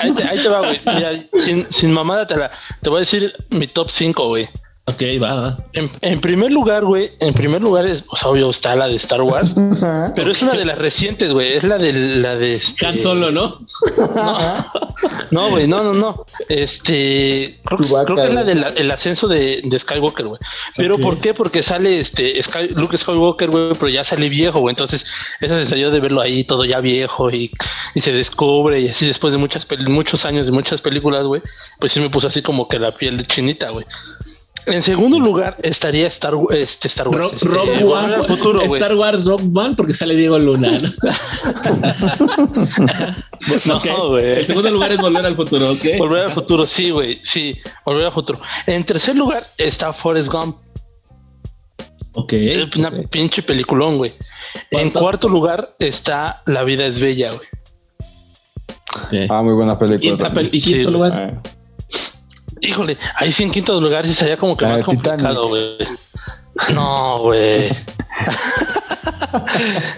ahí, 0.00 0.14
te, 0.14 0.22
ahí, 0.22 0.40
te, 0.40 0.48
va, 0.48 0.60
güey. 0.60 0.80
Mira, 0.86 1.10
sin, 1.34 1.66
sin 1.68 1.92
mamada 1.92 2.24
te, 2.24 2.36
la, 2.36 2.48
te 2.80 2.88
voy 2.88 2.98
a 2.98 3.00
decir 3.00 3.34
mi 3.50 3.66
top 3.66 3.90
5, 3.90 4.28
güey. 4.28 4.48
Ok, 4.84 5.00
va, 5.22 5.34
va. 5.34 5.58
En, 5.74 6.20
primer 6.20 6.50
lugar, 6.50 6.84
güey, 6.84 7.08
en 7.20 7.32
primer 7.34 7.62
lugar 7.62 7.86
es, 7.86 8.02
pues, 8.02 8.24
obvio, 8.24 8.50
está 8.50 8.74
la 8.74 8.88
de 8.88 8.96
Star 8.96 9.22
Wars, 9.22 9.54
pero 10.16 10.32
es 10.32 10.42
una 10.42 10.54
de 10.54 10.64
las 10.64 10.76
recientes, 10.76 11.32
güey, 11.32 11.52
es 11.52 11.62
la 11.62 11.78
de 11.78 11.92
la 11.92 12.34
de 12.34 12.56
este... 12.56 12.86
Han 12.86 12.98
Solo, 12.98 13.30
¿no? 13.30 13.54
No, 15.30 15.50
güey, 15.50 15.68
no, 15.68 15.82
no, 15.84 15.94
no. 15.94 16.26
Este, 16.48 17.60
creo, 17.64 18.16
que, 18.16 18.26
es 18.26 18.34
la 18.34 18.44
del 18.44 18.90
ascenso 18.90 19.28
de, 19.28 19.62
Skywalker, 19.78 20.26
güey. 20.26 20.40
Pero 20.76 20.98
¿por 20.98 21.20
qué? 21.20 21.32
Porque 21.32 21.62
sale 21.62 22.00
este 22.00 22.38
Luke 22.74 22.98
Skywalker, 22.98 23.50
güey, 23.50 23.74
pero 23.74 23.88
ya 23.88 24.04
sale 24.04 24.28
viejo, 24.28 24.60
güey. 24.60 24.72
Entonces, 24.72 25.06
esa 25.40 25.56
se 25.58 25.66
salió 25.66 25.90
de 25.90 26.00
verlo 26.00 26.20
ahí 26.20 26.44
todo 26.44 26.64
ya 26.64 26.80
viejo 26.80 27.30
y, 27.30 27.50
y 27.94 28.00
se 28.00 28.12
descubre 28.12 28.80
y 28.80 28.88
así 28.88 29.06
después 29.06 29.32
de 29.32 29.38
muchas 29.38 29.66
muchos 29.88 30.26
años 30.26 30.46
de 30.46 30.52
muchas 30.52 30.82
películas, 30.82 31.24
güey, 31.24 31.40
pues 31.80 31.92
sí 31.92 32.00
me 32.00 32.10
puso 32.10 32.28
así 32.28 32.42
como 32.42 32.68
que 32.68 32.78
la 32.78 32.92
piel 32.92 33.16
de 33.16 33.24
chinita, 33.24 33.70
güey. 33.70 33.86
En 34.66 34.82
segundo 34.82 35.18
lugar 35.18 35.56
estaría 35.62 36.06
Star, 36.06 36.34
este, 36.50 36.88
Star 36.88 37.08
Wars. 37.08 37.32
Este, 37.32 37.48
Rock 37.48 37.68
One, 37.84 38.24
futuro, 38.24 38.62
Star 38.62 38.94
Wars 38.94 39.24
Rock 39.24 39.42
One 39.54 39.74
porque 39.74 39.92
sale 39.92 40.14
Diego 40.14 40.38
Luna. 40.38 40.78
¿no? 43.64 43.80
no, 43.84 44.18
El 44.18 44.46
segundo 44.46 44.70
lugar 44.70 44.92
es 44.92 45.00
Volver 45.00 45.26
al 45.26 45.34
Futuro, 45.34 45.72
¿ok? 45.72 45.84
Volver 45.98 46.24
al 46.24 46.30
Futuro, 46.30 46.66
sí, 46.66 46.90
güey. 46.90 47.18
Sí, 47.22 47.58
Volver 47.84 48.06
al 48.06 48.12
Futuro. 48.12 48.40
En 48.66 48.84
tercer 48.84 49.16
lugar 49.16 49.44
está 49.58 49.92
Forrest 49.92 50.30
Gump. 50.30 50.58
Ok. 52.14 52.34
Una 52.76 52.90
pinche 53.10 53.42
peliculón, 53.42 53.98
güey. 53.98 54.14
En 54.70 54.90
cuarto 54.90 55.28
lugar 55.28 55.74
está 55.78 56.42
La 56.46 56.62
vida 56.62 56.86
es 56.86 57.00
bella, 57.00 57.32
güey. 57.32 57.48
Ah, 59.28 59.42
muy 59.42 59.54
buena 59.54 59.78
película. 59.78 60.32
¿Y, 60.52 60.60
quinto 60.60 60.90
lugar? 60.90 61.12
Ah. 61.12 61.42
Híjole, 62.62 62.96
ahí 63.16 63.32
sí 63.32 63.42
en 63.42 63.50
quinto 63.50 63.78
lugar 63.80 64.06
sí 64.06 64.14
sería 64.14 64.36
como 64.36 64.56
que 64.56 64.64
más 64.64 64.82
complicado, 64.82 65.48
güey. 65.48 65.76
No, 66.72 67.18
güey. 67.18 67.68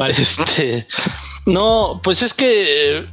este, 0.08 0.86
no, 1.46 2.00
pues 2.02 2.22
es 2.22 2.32
que 2.34 3.06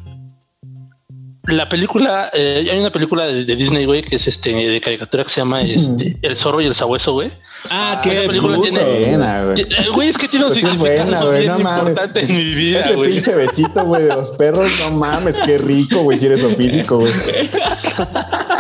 la 1.47 1.68
película, 1.68 2.30
eh, 2.34 2.68
hay 2.72 2.80
una 2.80 2.91
película 2.91 3.26
de, 3.26 3.43
de 3.45 3.56
Disney, 3.56 3.86
güey, 3.86 4.04
que 4.04 4.16
es 4.16 4.28
este 4.28 4.54
de 4.54 4.80
caricatura 4.80 5.24
que 5.24 5.30
se 5.30 5.41
llama 5.41 5.62
este, 5.64 6.18
El 6.22 6.36
zorro 6.38 6.62
y 6.62 6.68
el 6.68 6.76
sabueso, 6.76 7.14
güey. 7.14 7.32
Ah, 7.70 7.99
esa 8.04 8.10
qué 8.22 8.28
película 8.28 8.58
bruto. 8.58 8.70
tiene- 8.72 8.84
Buena, 9.10 9.43
güey. 9.43 9.62
Eh, 9.62 9.88
Güey, 9.93 10.10
es 10.10 10.18
que 10.18 10.28
tiene 10.28 10.45
un 10.45 10.54
significado 10.54 11.28
güey, 11.28 11.47
no 11.47 11.60
importante 11.60 12.22
en 12.22 12.36
mi 12.36 12.54
vida, 12.54 12.82
Ese 12.82 12.95
güey. 12.95 13.14
pinche 13.14 13.36
besito, 13.36 13.84
güey, 13.86 14.04
de 14.04 14.16
los 14.16 14.32
perros, 14.32 14.70
no 14.86 14.91
mames, 14.97 15.39
qué 15.45 15.58
rico, 15.58 16.02
güey, 16.04 16.18
si 16.18 16.28
eres 16.28 16.43
ofílico, 16.43 16.99
güey. 16.99 17.12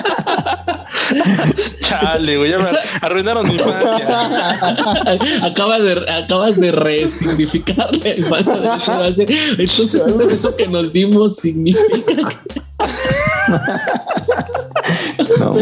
Chale, 1.81 2.37
güey, 2.37 2.51
ya 2.51 2.59
me 2.59 2.65
arruinaron 3.01 3.47
mi 3.47 3.55
infancia. 3.55 4.59
acabas 5.45 5.81
de 5.81 6.11
acabas 6.11 6.59
de 6.59 6.71
resignificar 6.71 7.89
la 7.97 8.15
infancia. 8.15 9.07
Entonces 9.57 10.07
ese 10.07 10.25
beso 10.25 10.55
que 10.55 10.67
nos 10.67 10.93
dimos 10.93 11.37
significa 11.37 12.05
que- 12.17 12.61
No, 15.39 15.55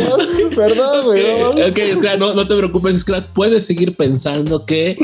Perdón, 0.56 1.06
güey. 1.06 1.40
no. 1.40 1.50
Ok, 1.68 1.80
Scrat, 1.98 2.20
no, 2.20 2.34
no 2.34 2.48
te 2.48 2.56
preocupes, 2.56 3.00
Scrat. 3.02 3.26
Puedes 3.34 3.66
seguir 3.66 3.96
pensando 3.96 4.66
que 4.66 4.96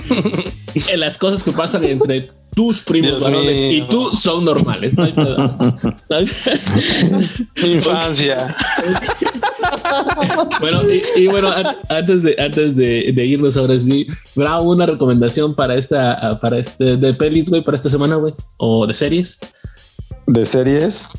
en 0.89 0.99
las 0.99 1.17
cosas 1.17 1.43
que 1.43 1.51
pasan 1.51 1.83
entre 1.83 2.29
tus 2.55 2.83
primos 2.83 3.11
Dios 3.11 3.23
varones 3.23 3.55
mío. 3.57 3.71
y 3.71 3.81
tú 3.89 4.11
son 4.15 4.45
normales. 4.45 4.93
No 4.95 5.03
hay 5.03 5.13
infancia. 7.75 8.55
Bueno, 10.59 10.81
y, 10.89 11.01
y 11.21 11.27
bueno, 11.27 11.49
an- 11.51 11.75
antes 11.89 12.23
de 12.23 12.35
antes 12.39 12.75
de, 12.77 13.11
de 13.13 13.25
irnos 13.25 13.55
ahora 13.57 13.77
sí, 13.79 14.07
Bravo, 14.35 14.71
una 14.71 14.85
recomendación 14.85 15.53
para 15.55 15.75
esta 15.75 16.37
para 16.41 16.57
este 16.59 16.97
de 16.97 17.13
pelis, 17.13 17.49
güey, 17.49 17.63
para 17.63 17.75
esta 17.75 17.89
semana, 17.89 18.15
güey, 18.15 18.33
o 18.57 18.85
de 18.87 18.93
series. 18.93 19.39
de 20.27 20.45
series, 20.45 21.09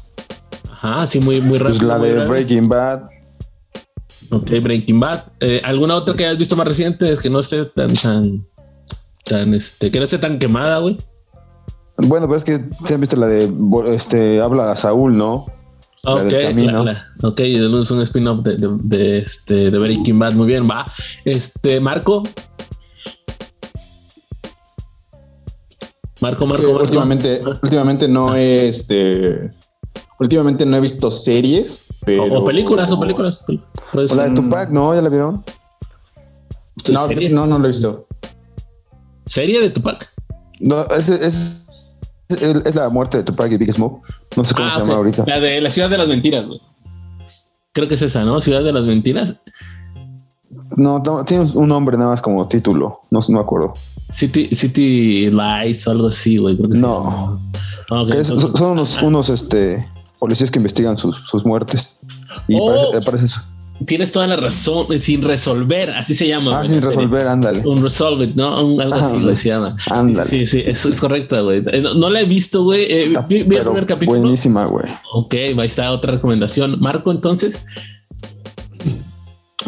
Ajá, 0.71 1.03
así 1.03 1.21
muy 1.21 1.41
muy 1.41 1.59
rápido. 1.59 1.79
pues 1.79 1.83
la 1.89 1.99
muy 1.99 2.09
de. 2.11 2.27
Breaking 2.27 2.69
Bad. 2.69 3.03
Ok, 4.31 4.51
Breaking 4.63 4.99
Bad. 4.99 5.25
Eh, 5.41 5.61
¿Alguna 5.65 5.95
otra 5.97 6.15
que 6.15 6.27
hayas 6.27 6.39
visto 6.39 6.57
más 6.57 6.67
reciente 6.67 7.15
que 7.23 7.31
no 7.31 7.41
esté 7.41 7.65
tan, 7.67 7.95
tan, 7.95 8.47
tan, 9.25 9.55
este, 9.55 9.91
que 9.91 9.99
no 9.99 10.05
esté 10.05 10.19
tan 10.19 10.39
quemada, 10.39 10.79
güey? 10.79 10.97
Bueno, 11.99 12.27
pues 12.27 12.43
es 12.43 12.45
que 12.45 12.65
se 12.85 12.95
han 12.95 13.01
visto 13.01 13.17
la 13.17 13.27
de 13.27 13.51
este 13.91 14.43
habla 14.43 14.71
a 14.71 14.77
Saúl, 14.77 15.17
¿no? 15.17 15.47
La 16.07 16.15
Ok, 16.15 16.31
camino. 16.31 16.85
la- 16.85 16.93
la- 16.93 17.29
ok, 17.29 17.41
es 17.41 17.91
un 17.91 18.01
spin-off 18.03 18.43
de, 18.45 18.57
de, 18.57 18.69
de, 18.83 19.19
este, 19.19 19.71
de 19.71 19.79
Breaking 19.79 20.19
Bad. 20.19 20.35
Muy 20.35 20.47
bien, 20.47 20.69
va. 20.69 20.91
Este, 21.25 21.81
Marco. 21.81 22.23
Marco, 26.21 26.47
Marco, 26.47 26.63
Marco. 26.69 26.83
últimamente, 26.83 27.43
últimamente 27.63 28.09
no 28.09 28.35
he, 28.35 28.69
este, 28.69 29.51
últimamente 30.19 30.65
no 30.65 30.77
he 30.77 30.81
visto 30.81 31.11
series, 31.11 31.85
pero 32.07 32.25
O, 32.25 32.41
o 32.41 32.45
películas, 32.45 32.91
o 32.91 32.99
películas. 32.99 33.45
O 33.93 34.15
la 34.15 34.29
de 34.29 34.35
Tupac, 34.35 34.71
¿no? 34.71 34.95
¿Ya 34.95 35.03
la 35.03 35.09
vieron? 35.11 35.45
No, 36.91 37.07
¿Series? 37.07 37.33
no, 37.35 37.47
no 37.47 37.59
lo 37.59 37.65
he 37.67 37.69
visto. 37.69 38.07
¿Serie 39.27 39.61
de 39.61 39.71
Tupac? 39.71 40.09
No, 40.61 40.85
es, 40.87 41.09
es, 41.09 41.66
es, 42.29 42.75
la 42.75 42.89
muerte 42.89 43.19
de 43.19 43.23
Tupac 43.25 43.51
y 43.53 43.57
Big 43.57 43.73
Smoke. 43.73 44.03
No 44.37 44.45
sé 44.45 44.55
cómo 44.55 44.69
Ah, 44.69 44.73
se 44.75 44.81
llama 44.81 44.95
ahorita. 44.95 45.25
La 45.27 45.41
de 45.41 45.61
la 45.61 45.71
ciudad 45.71 45.89
de 45.91 45.99
las 45.99 46.09
mentiras, 46.09 46.47
güey. 46.49 46.61
Creo 47.73 47.89
que 47.89 47.95
es 47.95 48.03
esa, 48.03 48.25
¿no? 48.25 48.41
Ciudad 48.41 48.63
de 48.65 48.73
las 48.73 48.85
mentiras. 48.85 49.37
No, 50.77 50.99
no, 51.05 51.25
tiene 51.25 51.45
un 51.55 51.69
nombre 51.69 51.97
nada 51.97 52.11
más 52.11 52.23
como 52.23 52.47
título. 52.49 53.01
No, 53.11 53.23
sé, 53.23 53.33
no 53.33 53.39
me 53.39 53.45
acuerdo. 53.45 53.75
City, 54.11 54.49
City 54.55 55.31
Lies 55.31 55.87
o 55.87 55.91
algo 55.91 56.09
así, 56.09 56.37
güey. 56.39 56.57
Creo 56.57 56.69
que 56.71 56.77
sí. 56.77 56.83
No. 56.83 57.41
Es- 58.15 58.31
entonces- 58.31 58.51
son 58.55 58.73
unos, 58.73 59.03
unos 59.03 59.29
este, 59.31 59.87
policías 60.19 60.51
que 60.51 60.59
investigan 60.59 60.97
sus, 60.99 61.17
sus 61.29 61.45
muertes. 61.45 61.97
Y 62.49 62.57
Oh. 62.61 62.91
parece, 62.91 63.11
parece 63.11 63.25
eso. 63.27 63.41
Tienes 63.85 64.11
toda 64.11 64.27
la 64.27 64.37
razón, 64.37 64.87
eh, 64.91 64.99
sin 64.99 65.23
resolver, 65.23 65.91
así 65.91 66.15
se 66.15 66.27
llama. 66.27 66.61
Ah, 66.61 66.63
sin 66.63 66.77
serie. 66.77 66.89
resolver, 66.89 67.29
ándale. 67.29 67.61
Un 67.67 67.83
Resolve 67.83 68.31
¿no? 68.35 68.65
Un- 68.67 68.81
algo 68.81 68.95
así 68.95 69.19
güey, 69.21 69.35
se 69.35 69.49
llama. 69.51 69.77
ándale. 69.91 70.29
Sí, 70.29 70.47
sí, 70.47 70.63
eso 70.65 70.89
es 70.89 70.99
correcto, 71.01 71.45
güey. 71.45 71.63
Eh, 71.67 71.81
No, 71.83 71.95
no 71.95 72.11
la 72.11 72.21
he 72.21 72.25
visto, 72.25 72.63
güey. 72.65 72.85
Eh, 72.91 73.09
vi, 73.29 73.43
vi 73.43 73.57
el 73.57 73.63
primer 73.65 73.85
capítulo. 73.87 74.19
buenísima, 74.21 74.65
güey. 74.65 74.87
Ok, 75.13 75.35
ahí 75.35 75.57
está 75.67 75.91
otra 75.93 76.13
recomendación. 76.13 76.81
Marco, 76.81 77.11
entonces. 77.11 77.67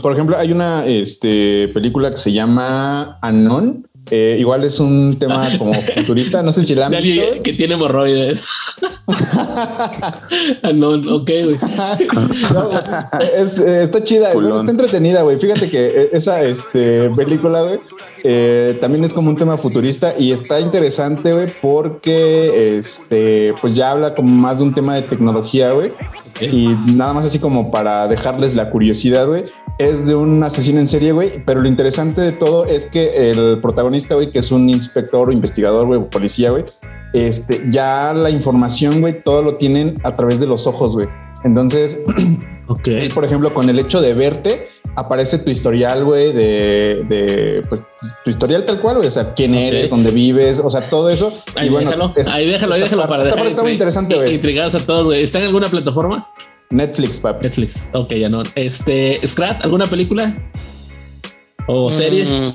Por 0.01 0.13
ejemplo, 0.13 0.37
hay 0.39 0.53
una 0.53 0.87
este, 0.87 1.69
película 1.75 2.11
que 2.11 2.17
se 2.17 2.33
llama 2.33 3.19
Anon. 3.21 3.88
Eh, 4.11 4.37
igual 4.39 4.65
es 4.65 4.81
un 4.81 5.19
tema 5.19 5.49
como 5.59 5.73
futurista. 5.73 6.43
No 6.43 6.53
sé 6.53 6.63
si 6.63 6.75
la 6.75 6.87
han 6.87 6.93
visto. 6.93 7.41
que 7.43 7.53
tiene 7.53 7.75
hemorroides. 7.75 8.45
Ah, 10.63 10.73
no, 10.75 10.91
ok, 10.91 11.31
güey. 11.45 11.57
No, 12.53 12.71
es, 13.37 13.59
eh, 13.59 13.83
está 13.83 14.03
chida, 14.03 14.33
está 14.33 14.71
entretenida, 14.71 15.23
güey. 15.23 15.39
Fíjate 15.39 15.69
que 15.69 15.87
eh, 15.87 16.11
esa 16.13 16.43
este, 16.43 17.11
película, 17.11 17.63
güey, 17.63 17.81
eh, 18.25 18.77
también 18.81 19.05
es 19.05 19.13
como 19.13 19.31
un 19.31 19.37
tema 19.37 19.57
futurista 19.57 20.15
y 20.19 20.33
está 20.33 20.61
interesante, 20.61 21.33
güey, 21.33 21.53
porque 21.61 22.79
este, 22.79 23.55
pues 23.61 23.75
ya 23.75 23.93
habla 23.93 24.15
como 24.15 24.31
más 24.31 24.59
de 24.59 24.65
un 24.65 24.75
tema 24.75 24.95
de 24.95 25.03
tecnología, 25.03 25.73
güey. 25.73 25.93
Y 26.41 26.69
nada 26.95 27.15
más 27.15 27.25
así 27.25 27.39
como 27.39 27.71
para 27.71 28.07
dejarles 28.07 28.55
la 28.55 28.71
curiosidad, 28.71 29.27
güey. 29.27 29.45
Es 29.79 30.09
de 30.09 30.15
un 30.17 30.43
asesino 30.43 30.81
en 30.81 30.87
serie, 30.89 31.13
güey. 31.13 31.45
Pero 31.45 31.61
lo 31.61 31.69
interesante 31.69 32.21
de 32.21 32.33
todo 32.33 32.65
es 32.67 32.85
que 32.87 33.31
el 33.31 33.61
protagonista, 33.61 34.15
güey, 34.17 34.31
que 34.33 34.41
es 34.41 34.51
un 34.51 34.69
inspector 34.69 35.29
o 35.29 35.33
investigador, 35.33 35.87
güey, 35.87 36.01
o 36.01 36.11
policía, 36.11 36.51
güey, 36.51 36.65
este, 37.13 37.65
ya 37.71 38.13
la 38.13 38.29
información, 38.31 39.01
güey, 39.01 39.23
todo 39.23 39.43
lo 39.43 39.55
tienen 39.57 39.95
a 40.05 40.17
través 40.17 40.41
de 40.41 40.47
los 40.47 40.67
ojos, 40.67 40.95
güey. 40.95 41.09
Entonces, 41.45 42.03
Ok. 42.67 42.89
por 43.15 43.25
ejemplo, 43.25 43.55
con 43.55 43.71
el 43.71 43.79
hecho 43.79 44.01
de 44.01 44.13
verte, 44.15 44.67
aparece 44.97 45.39
tu 45.39 45.51
historial, 45.51 46.05
güey, 46.05 46.33
de, 46.33 47.05
de, 47.09 47.63
pues, 47.69 47.85
tu 48.25 48.31
historial 48.31 48.65
tal 48.65 48.81
cual, 48.81 48.97
güey. 48.97 49.07
O 49.09 49.13
sea, 49.13 49.33
quién 49.35 49.55
eres, 49.55 49.91
dónde 49.91 50.11
vives, 50.11 50.61
o 50.63 50.69
sea, 50.69 50.91
todo 50.91 51.09
eso. 51.09 51.33
Ahí 51.55 51.69
Y 51.69 51.71
bueno, 51.71 51.89
déjalo, 51.91 52.13
es- 52.17 52.27
ahí 52.29 52.49
déjalo, 52.51 52.75
ahí 52.75 52.81
déjalo 52.83 53.07
para 53.09 53.25
dejar 53.25 53.47
está 53.47 53.63
muy 53.63 53.73
interesante, 53.73 54.17
güey. 54.17 54.35
Intrigados 54.35 54.75
a 54.75 54.81
todos, 54.81 55.07
güey. 55.07 55.23
¿Está 55.23 55.39
en 55.39 55.45
alguna 55.47 55.69
plataforma? 55.69 56.29
Netflix, 56.71 57.19
papi. 57.19 57.45
Netflix. 57.45 57.89
Ok, 57.93 58.13
ya 58.13 58.29
no. 58.29 58.43
Este, 58.55 59.21
Scrat, 59.27 59.65
¿alguna 59.65 59.87
película? 59.87 60.37
¿O 61.67 61.91
serie? 61.91 62.25
Mm, 62.25 62.53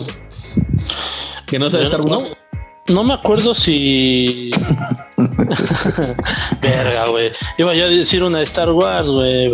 que 1.47 1.59
no 1.59 1.69
sea 1.69 1.79
de 1.79 1.85
Star 1.85 2.01
Wars. 2.01 2.35
No, 2.89 2.95
no 2.95 3.03
me 3.03 3.13
acuerdo 3.13 3.55
si. 3.55 4.51
Verga, 6.61 7.07
güey. 7.07 7.31
Iba 7.57 7.73
yo 7.73 7.85
a 7.85 7.89
decir 7.89 8.23
una 8.23 8.39
de 8.39 8.43
Star 8.45 8.71
Wars, 8.71 9.07
güey. 9.07 9.51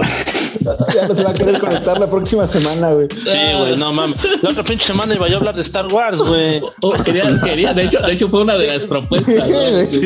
Ya 0.94 1.08
no 1.08 1.16
se 1.16 1.24
va 1.24 1.30
a 1.30 1.34
querer 1.34 1.60
conectar 1.60 2.00
la 2.00 2.10
próxima 2.10 2.48
semana, 2.48 2.92
güey. 2.92 3.08
Sí, 3.12 3.38
güey, 3.58 3.78
no 3.78 3.94
mames. 3.94 4.20
La 4.42 4.50
otra 4.50 4.64
pinche 4.64 4.86
semana 4.86 5.14
iba 5.14 5.28
yo 5.28 5.36
a 5.36 5.38
hablar 5.38 5.56
de 5.56 5.62
Star 5.62 5.88
Wars, 5.88 6.22
güey. 6.22 6.62
Oh, 6.82 6.94
quería, 7.04 7.40
quería, 7.44 7.74
de 7.74 7.84
hecho, 7.86 8.00
de 8.02 8.14
hecho 8.14 8.30
fue 8.30 8.42
una 8.42 8.58
de 8.58 8.68
las 8.68 8.86
propuestas. 8.86 9.48
¿no? 9.48 9.86
Sí, 9.88 10.02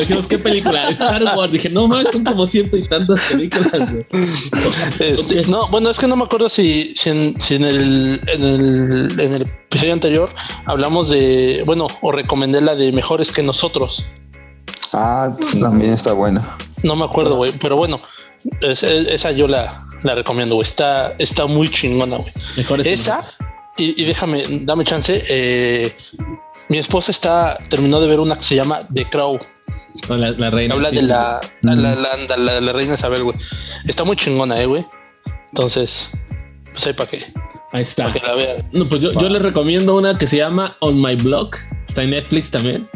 dijimos, 0.00 0.26
¿qué 0.26 0.38
película? 0.38 0.88
Star 0.90 1.22
Wars. 1.36 1.52
Dije, 1.52 1.68
no 1.68 1.88
más, 1.88 2.06
son 2.12 2.24
como 2.24 2.46
ciento 2.46 2.76
y 2.76 2.86
tantas 2.88 3.20
películas. 3.32 3.92
güey. 3.92 4.06
Este. 5.00 5.46
No, 5.46 5.68
bueno, 5.68 5.90
es 5.90 5.98
que 5.98 6.06
no 6.06 6.16
me 6.16 6.24
acuerdo 6.24 6.48
si, 6.48 6.94
si, 6.94 7.10
en, 7.10 7.40
si 7.40 7.56
en 7.56 7.64
el, 7.64 8.20
en, 8.26 8.42
el, 8.42 9.20
en 9.20 9.34
el 9.34 9.42
episodio 9.42 9.92
anterior 9.92 10.30
hablamos 10.66 11.10
de, 11.10 11.62
bueno, 11.66 11.88
o 12.00 12.12
recomendé 12.12 12.60
la 12.60 12.74
de 12.74 12.92
Mejores 12.92 13.32
que 13.32 13.42
nosotros. 13.42 14.04
Ah, 14.94 15.30
también 15.60 15.92
está 15.92 16.12
buena. 16.12 16.56
No 16.82 16.96
me 16.96 17.04
acuerdo, 17.04 17.36
güey, 17.36 17.52
pero 17.58 17.76
bueno, 17.76 18.00
es- 18.60 18.82
es- 18.82 19.08
esa 19.08 19.32
yo 19.32 19.48
la, 19.48 19.72
la 20.02 20.14
recomiendo, 20.14 20.54
güey. 20.56 20.64
Está, 20.66 21.14
está 21.18 21.46
muy 21.46 21.70
chingona, 21.70 22.16
güey. 22.18 22.32
Esa, 22.84 23.24
y, 23.76 24.00
y 24.00 24.04
déjame, 24.04 24.42
dame 24.62 24.84
chance. 24.84 25.22
eh, 25.28 25.94
mi 26.68 26.78
esposa 26.78 27.10
está, 27.10 27.58
terminó 27.68 28.00
de 28.00 28.08
ver 28.08 28.20
una 28.20 28.36
que 28.36 28.42
se 28.44 28.54
llama 28.56 28.80
The 28.92 29.04
Crow. 29.06 29.38
La, 30.08 30.30
la 30.32 30.50
reina. 30.50 30.74
Habla 30.74 30.90
sí, 30.90 30.96
de 30.96 31.00
sí. 31.02 31.06
la, 31.08 31.40
la, 31.62 31.74
la, 31.74 31.94
la- 31.94 32.36
la- 32.36 32.60
la 32.60 32.72
reina 32.72 32.94
Isabel, 32.94 33.22
güey. 33.24 33.36
Está 33.86 34.04
muy 34.04 34.16
chingona, 34.16 34.60
eh, 34.60 34.66
güey. 34.66 34.84
Entonces, 35.50 36.10
pues 36.72 36.86
ahí 36.86 36.92
para 36.92 37.10
que, 37.10 37.24
Ahí 37.72 37.82
está. 37.82 38.06
pa' 38.06 38.12
que 38.12 38.20
la 38.20 38.34
vean. 38.34 38.68
No, 38.72 38.86
pues 38.86 39.00
yo, 39.00 39.12
yo 39.12 39.28
les 39.28 39.40
recomiendo 39.42 39.96
una 39.96 40.18
que 40.18 40.26
se 40.26 40.36
llama 40.38 40.76
On 40.80 41.00
My 41.00 41.16
Blog. 41.16 41.50
Está 41.88 42.02
en 42.02 42.10
Netflix 42.10 42.50
también. 42.50 42.88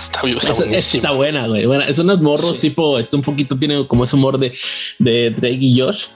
Está, 0.00 0.20
está 0.28 0.54
buenísimo. 0.54 0.98
está 0.98 1.10
buena, 1.12 1.46
güey. 1.46 1.66
Bueno, 1.66 1.84
es 1.84 1.98
unos 1.98 2.20
morros 2.20 2.56
Sí. 2.56 2.68
tipo, 2.68 2.98
está 2.98 3.16
un 3.16 3.22
poquito, 3.22 3.56
tiene 3.58 3.86
como 3.86 4.04
ese 4.04 4.16
humor 4.16 4.38
de, 4.38 4.52
de 4.98 5.30
Drake 5.30 5.58
y 5.60 5.78
Josh. 5.80 6.06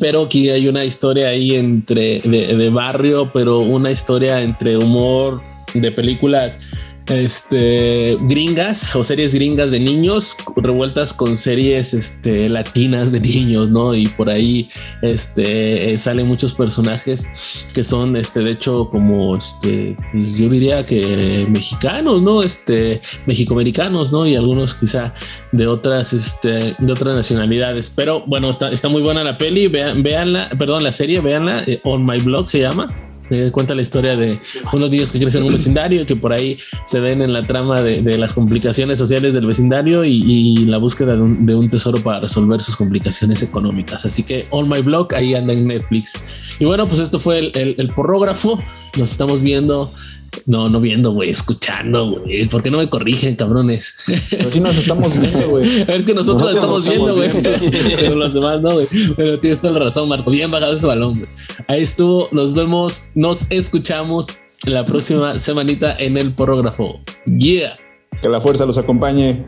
Pero 0.00 0.22
aquí 0.24 0.50
hay 0.50 0.68
una 0.68 0.84
historia 0.84 1.28
ahí 1.28 1.54
entre 1.56 2.20
de, 2.20 2.54
de 2.56 2.68
barrio, 2.70 3.30
pero 3.32 3.60
una 3.60 3.90
historia 3.90 4.42
entre 4.42 4.76
humor 4.76 5.40
de 5.72 5.90
películas 5.92 6.60
este, 7.08 8.18
gringas 8.22 8.94
o 8.94 9.02
series 9.02 9.34
gringas 9.34 9.70
de 9.70 9.80
niños 9.80 10.36
revueltas 10.56 11.12
con 11.12 11.36
series 11.36 11.94
este, 11.94 12.48
latinas 12.48 13.12
de 13.12 13.20
niños, 13.20 13.70
¿no? 13.70 13.94
Y 13.94 14.08
por 14.08 14.28
ahí 14.28 14.68
este, 15.02 15.96
salen 15.98 16.26
muchos 16.26 16.54
personajes 16.54 17.26
que 17.72 17.82
son, 17.82 18.16
este, 18.16 18.40
de 18.40 18.52
hecho, 18.52 18.88
como, 18.90 19.36
este, 19.36 19.96
pues 20.12 20.36
yo 20.36 20.48
diría 20.48 20.84
que 20.84 21.46
mexicanos, 21.48 22.22
¿no? 22.22 22.42
Este, 22.42 23.00
mexicoamericanos, 23.26 24.12
¿no? 24.12 24.26
Y 24.26 24.36
algunos 24.36 24.74
quizá 24.74 25.14
de 25.52 25.66
otras, 25.66 26.12
este, 26.12 26.76
de 26.78 26.92
otras 26.92 27.14
nacionalidades. 27.14 27.90
Pero 27.94 28.24
bueno, 28.26 28.50
está, 28.50 28.70
está 28.70 28.88
muy 28.88 29.02
buena 29.02 29.24
la 29.24 29.38
peli, 29.38 29.68
vean, 29.68 30.02
veanla, 30.02 30.50
perdón, 30.58 30.84
la 30.84 30.92
serie, 30.92 31.20
veanla, 31.20 31.64
eh, 31.66 31.80
On 31.84 32.04
My 32.04 32.18
Blog 32.18 32.48
se 32.48 32.60
llama 32.60 33.07
cuenta 33.52 33.74
la 33.74 33.82
historia 33.82 34.16
de 34.16 34.40
unos 34.72 34.90
niños 34.90 35.12
que 35.12 35.18
crecen 35.18 35.42
en 35.42 35.48
un 35.48 35.52
vecindario 35.54 36.06
que 36.06 36.16
por 36.16 36.32
ahí 36.32 36.56
se 36.84 37.00
ven 37.00 37.22
en 37.22 37.32
la 37.32 37.46
trama 37.46 37.82
de, 37.82 38.18
las 38.18 38.34
complicaciones 38.34 38.98
sociales 38.98 39.34
del 39.34 39.46
vecindario 39.46 40.04
y, 40.04 40.66
la 40.66 40.78
búsqueda 40.78 41.16
de 41.16 41.54
un, 41.54 41.70
tesoro 41.70 41.98
para 41.98 42.20
resolver 42.20 42.62
sus 42.62 42.76
complicaciones 42.76 43.42
económicas. 43.42 44.04
Así 44.04 44.22
que 44.22 44.46
On 44.50 44.68
My 44.68 44.80
Blog 44.80 45.14
ahí 45.14 45.34
anda 45.34 45.52
en 45.52 45.66
Netflix. 45.66 46.22
Y 46.58 46.64
bueno, 46.64 46.88
pues 46.88 47.00
esto 47.00 47.18
fue 47.18 47.38
el, 47.38 47.74
el 47.78 47.88
porrógrafo. 47.94 48.62
Nos 48.96 49.10
estamos 49.10 49.42
viendo 49.42 49.92
no, 50.46 50.68
no 50.68 50.80
viendo, 50.80 51.12
güey, 51.12 51.30
escuchando, 51.30 52.10
güey. 52.10 52.46
¿Por 52.46 52.62
qué 52.62 52.70
no 52.70 52.78
me 52.78 52.88
corrigen, 52.88 53.36
cabrones? 53.36 53.96
Pero 54.30 54.50
si 54.50 54.60
nos 54.60 54.76
estamos 54.76 55.18
viendo, 55.18 55.48
güey. 55.50 55.82
Es 55.88 56.06
que 56.06 56.14
nosotros, 56.14 56.54
estamos, 56.54 56.88
viendo, 56.88 57.14
güey. 57.14 57.30
Pero 57.96 58.14
los 58.14 58.34
demás 58.34 58.60
no, 58.60 58.72
güey. 58.72 58.86
Pero 59.16 59.38
tienes 59.40 59.60
toda 59.60 59.74
la 59.74 59.80
razón, 59.80 60.08
Marco. 60.08 60.30
Bien 60.30 60.50
bajado 60.50 60.74
ese 60.74 60.86
balón, 60.86 61.18
güey. 61.18 61.28
Ahí 61.66 61.82
estuvo. 61.82 62.28
Nos 62.32 62.54
vemos, 62.54 63.04
nos 63.14 63.50
escuchamos 63.50 64.38
la 64.66 64.84
próxima 64.84 65.38
semanita 65.38 65.96
en 65.98 66.16
el 66.16 66.32
porrógrafo. 66.34 67.00
Yeah. 67.26 67.76
Que 68.20 68.28
la 68.28 68.40
fuerza 68.40 68.66
los 68.66 68.78
acompañe. 68.78 69.44